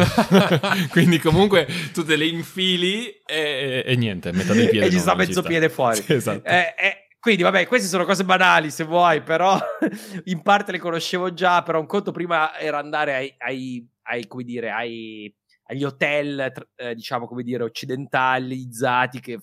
Quindi 0.89 1.19
comunque 1.19 1.67
tu 1.93 2.03
te 2.03 2.15
le 2.15 2.25
infili 2.25 3.21
e, 3.23 3.83
e 3.85 3.95
niente, 3.95 4.31
metà 4.31 4.53
del 4.53 4.69
piede. 4.69 4.87
e 4.87 4.89
ci 4.89 4.97
sta 4.97 5.13
mezzo 5.13 5.43
piede 5.43 5.69
fuori. 5.69 6.03
Esatto. 6.07 6.47
Eh, 6.47 6.73
eh, 6.75 7.07
quindi, 7.19 7.43
vabbè, 7.43 7.67
queste 7.67 7.87
sono 7.87 8.03
cose 8.03 8.23
banali 8.23 8.71
se 8.71 8.83
vuoi, 8.83 9.21
però 9.21 9.55
in 10.25 10.41
parte 10.41 10.71
le 10.71 10.79
conoscevo 10.79 11.33
già. 11.33 11.61
Però 11.61 11.79
un 11.79 11.85
conto 11.85 12.11
prima 12.11 12.57
era 12.57 12.79
andare 12.79 13.13
ai, 13.13 13.35
ai, 13.37 13.87
ai 14.03 14.25
come 14.25 14.43
dire, 14.43 14.71
ai, 14.71 15.31
agli 15.65 15.83
hotel, 15.83 16.51
eh, 16.75 16.95
diciamo, 16.95 17.27
come 17.27 17.43
dire, 17.43 17.63
occidentalizzati 17.63 19.19
che 19.19 19.39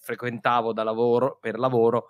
frequentavo 0.00 0.72
da 0.72 0.82
lavoro, 0.82 1.38
per 1.40 1.58
lavoro. 1.58 2.08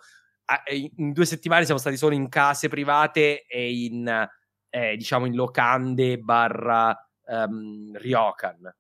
In, 0.97 1.13
due 1.13 1.27
settimane 1.27 1.65
siamo 1.65 1.79
stati 1.79 1.97
solo 1.97 2.15
in 2.15 2.29
case 2.29 2.69
private 2.69 3.47
e 3.47 3.85
in, 3.85 4.29
eh, 4.69 4.97
diciamo, 4.97 5.27
in 5.27 5.35
locande 5.35 6.19
barra 6.19 6.97
ehm, 7.27 7.97
ryokan. 7.97 8.73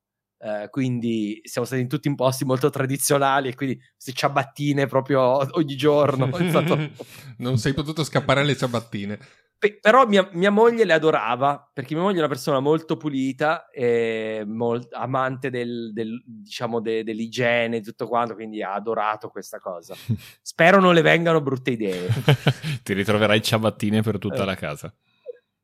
Eh, 0.43 0.69
quindi 0.70 1.41
siamo 1.45 1.66
stati 1.66 1.82
in 1.82 1.89
tutti 1.89 2.09
in 2.09 2.15
posti 2.15 2.47
molto 2.47 2.70
tradizionali 2.70 3.49
e 3.51 3.55
quindi 3.55 3.78
queste 3.93 4.12
ciabattine 4.12 4.87
proprio 4.87 5.20
ogni 5.57 5.77
giorno. 5.77 6.31
Stato- 6.49 6.78
non 7.39 7.59
sei 7.59 7.74
potuto 7.74 8.03
scappare 8.05 8.41
alle 8.41 8.57
ciabattine. 8.57 9.19
Pe- 9.61 9.78
però 9.78 10.07
mia, 10.07 10.27
mia 10.32 10.51
moglie 10.51 10.87
le 10.87 10.95
adorava 10.95 11.70
perché 11.70 11.93
mia 11.93 12.03
moglie 12.03 12.16
è 12.16 12.20
una 12.20 12.28
persona 12.28 12.61
molto 12.61 12.97
pulita 12.97 13.69
e 13.69 14.43
mol- 14.47 14.89
amante 14.93 15.51
del, 15.51 15.91
del- 15.93 16.23
diciamo 16.24 16.81
de- 16.81 17.05
dell'igiene 17.05 17.77
e 17.77 17.81
tutto 17.82 18.09
quanto 18.09 18.35
quindi 18.35 18.62
ha 18.62 18.73
adorato 18.73 19.28
questa 19.28 19.59
cosa 19.59 19.95
spero 20.41 20.81
non 20.81 20.95
le 20.95 21.03
vengano 21.03 21.43
brutte 21.43 21.73
idee 21.73 22.09
Ti 22.82 22.95
ritroverai 22.95 23.43
ciabattine 23.43 24.01
per 24.01 24.16
tutta 24.19 24.45
Eh. 24.45 24.47
la 24.47 24.55
casa. 24.55 24.95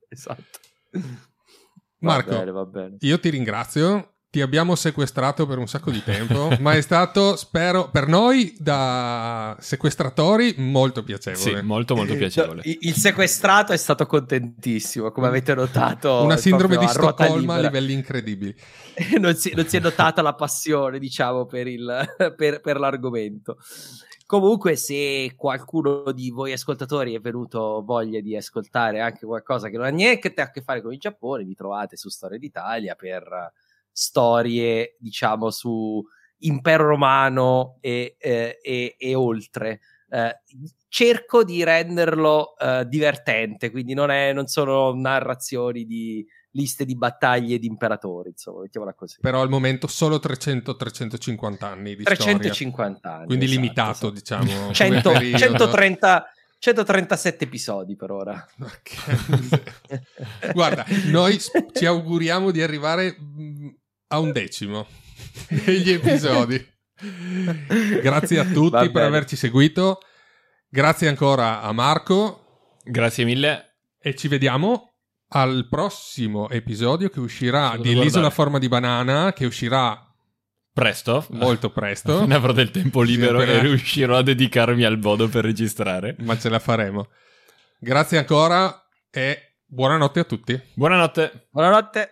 esatto 0.09 0.59
Marco, 2.01 2.31
va 2.33 2.39
bene, 2.39 2.51
va 2.51 2.65
bene. 2.67 2.97
Io 3.01 3.19
ti 3.19 3.31
ringrazio. 3.31 4.16
Ti 4.37 4.43
abbiamo 4.43 4.75
sequestrato 4.75 5.47
per 5.47 5.57
un 5.57 5.67
sacco 5.67 5.91
di 5.91 6.05
tempo, 6.05 6.51
ma 6.61 6.75
è 6.75 6.83
stato, 6.83 7.37
spero, 7.37 7.89
per 7.89 8.07
noi 8.07 8.55
da 8.59 9.57
sequestratori 9.59 10.57
molto 10.59 11.03
piacevole. 11.03 11.59
Sì, 11.59 11.65
molto 11.65 11.97
molto 11.97 12.15
piacevole. 12.17 12.61
No, 12.63 12.73
il, 12.81 12.93
sequestrato 12.93 13.73
è 13.73 13.79
stato 13.79 14.05
contentissimo 14.05 15.11
come 15.11 15.29
avete 15.29 15.55
notato 15.55 16.23
Una 16.23 16.37
sindrome 16.37 16.77
di 16.77 16.85
a 16.85 16.89
Stoccolma 16.89 17.25
a 17.25 17.37
libera. 17.37 17.61
livelli 17.61 17.93
incredibili. 17.95 18.55
non, 19.19 19.35
si, 19.37 19.55
non 19.55 19.67
si 19.69 19.79
è 19.79 19.81
notata 19.81 20.21
la 20.21 20.35
passione, 20.35 20.99
diciamo, 20.99 21.47
per, 21.47 21.67
il, 21.67 22.15
per, 22.37 22.61
per 22.61 22.79
l'argomento. 22.79 23.57
Comunque, 24.27 24.77
se 24.77 25.33
qualcuno 25.35 26.13
di 26.13 26.29
voi 26.29 26.53
ascoltatori 26.53 27.15
è 27.15 27.21
venuto 27.21 27.83
voglia 27.83 28.21
di 28.21 28.37
ascoltare 28.37 29.01
anche 29.01 29.25
qualcosa 29.25 29.71
che 29.71 29.79
non 29.79 29.87
ha 29.87 29.89
niente 29.89 30.35
a 30.43 30.51
che 30.51 30.61
fare 30.61 30.83
con 30.83 30.93
il 30.93 30.99
Giappone, 30.99 31.43
vi 31.43 31.55
trovate 31.55 31.97
su 31.97 32.11
Storia 32.11 32.37
d'Italia 32.37 32.95
per 32.97 33.23
eh, 33.23 33.65
storie, 33.97 34.97
diciamo, 34.99 35.51
su 35.51 36.05
impero 36.41 36.89
romano 36.89 37.79
e, 37.81 38.17
eh, 38.19 38.59
e- 38.63 38.95
e 38.99 39.15
oltre. 39.15 39.81
Eh, 40.09 40.41
cerco 40.89 41.45
di 41.45 41.65
renderlo 41.65 42.57
eh, 42.59 42.85
divertente, 42.87 43.71
quindi 43.71 43.95
non, 43.95 44.11
è, 44.11 44.35
non 44.35 44.47
sono 44.49 44.93
narrazioni 44.95 45.85
di 45.87 46.25
liste 46.51 46.85
di 46.85 46.97
battaglie 46.97 47.59
di 47.59 47.67
imperatori, 47.67 48.31
insomma, 48.31 48.61
mettiamola 48.61 48.95
così. 48.95 49.17
Però 49.21 49.41
al 49.41 49.49
momento 49.49 49.87
solo 49.87 50.17
300-350 50.17 51.65
anni 51.65 51.97
di 51.97 52.03
storia. 52.03 52.17
350 52.17 53.15
anni. 53.15 53.27
Quindi 53.27 53.45
esatto, 53.47 53.61
limitato, 53.61 53.91
esatto. 53.91 54.11
diciamo. 54.11 54.61
come 54.61 54.75
100 54.75 55.11
periodo. 55.11 55.39
130 55.39 56.31
137 56.59 57.45
episodi 57.45 57.97
per 57.97 58.11
ora. 58.11 58.47
Ok. 58.61 60.53
Guarda, 60.53 60.85
noi 61.11 61.39
ci 61.73 61.87
auguriamo 61.87 62.51
di 62.51 62.63
arrivare 62.63 63.17
mm, 63.21 63.69
a 64.09 64.19
un 64.19 64.33
decimo 64.33 64.87
degli 65.65 65.91
episodi. 65.93 66.75
Grazie 68.03 68.39
a 68.39 68.45
tutti 68.45 68.91
per 68.91 69.03
averci 69.05 69.37
seguito. 69.37 70.01
Grazie 70.69 71.09
ancora 71.09 71.61
a 71.63 71.73
Marco 71.73 72.75
Grazie 72.83 73.25
mille. 73.25 73.77
e 74.01 74.15
ci 74.15 74.29
vediamo 74.29 74.95
al 75.29 75.67
prossimo 75.69 76.49
episodio 76.51 77.09
che 77.09 77.21
uscirà 77.21 77.71
Devo 77.71 77.83
di 77.83 77.95
L'isola 78.01 78.31
forma 78.31 78.59
di 78.59 78.69
banana 78.69 79.33
che 79.33 79.47
uscirà 79.47 80.01
Presto. 80.73 81.27
molto 81.31 81.71
presto, 81.71 82.25
Ne 82.27 82.35
avrò 82.35 82.53
del 82.53 82.71
tempo 82.71 83.05
Sì, 83.05 83.13
libero 83.13 83.39
appena- 83.41 83.59
e 83.59 83.61
riuscirò 83.61 84.17
a 84.19 84.23
dedicarmi 84.23 84.85
al 84.85 84.99
bodo 84.99 85.29
per 85.29 85.45
registrare. 85.45 86.17
ma 86.21 86.39
ce 86.39 86.49
la 86.49 86.59
faremo. 86.59 87.09
Grazie 87.79 88.19
ancora 88.19 88.87
e 89.11 89.57
buonanotte 89.67 90.21
a 90.21 90.25
tutti. 90.25 90.61
Buonanotte. 90.75 91.49
Buonanotte. 91.51 92.11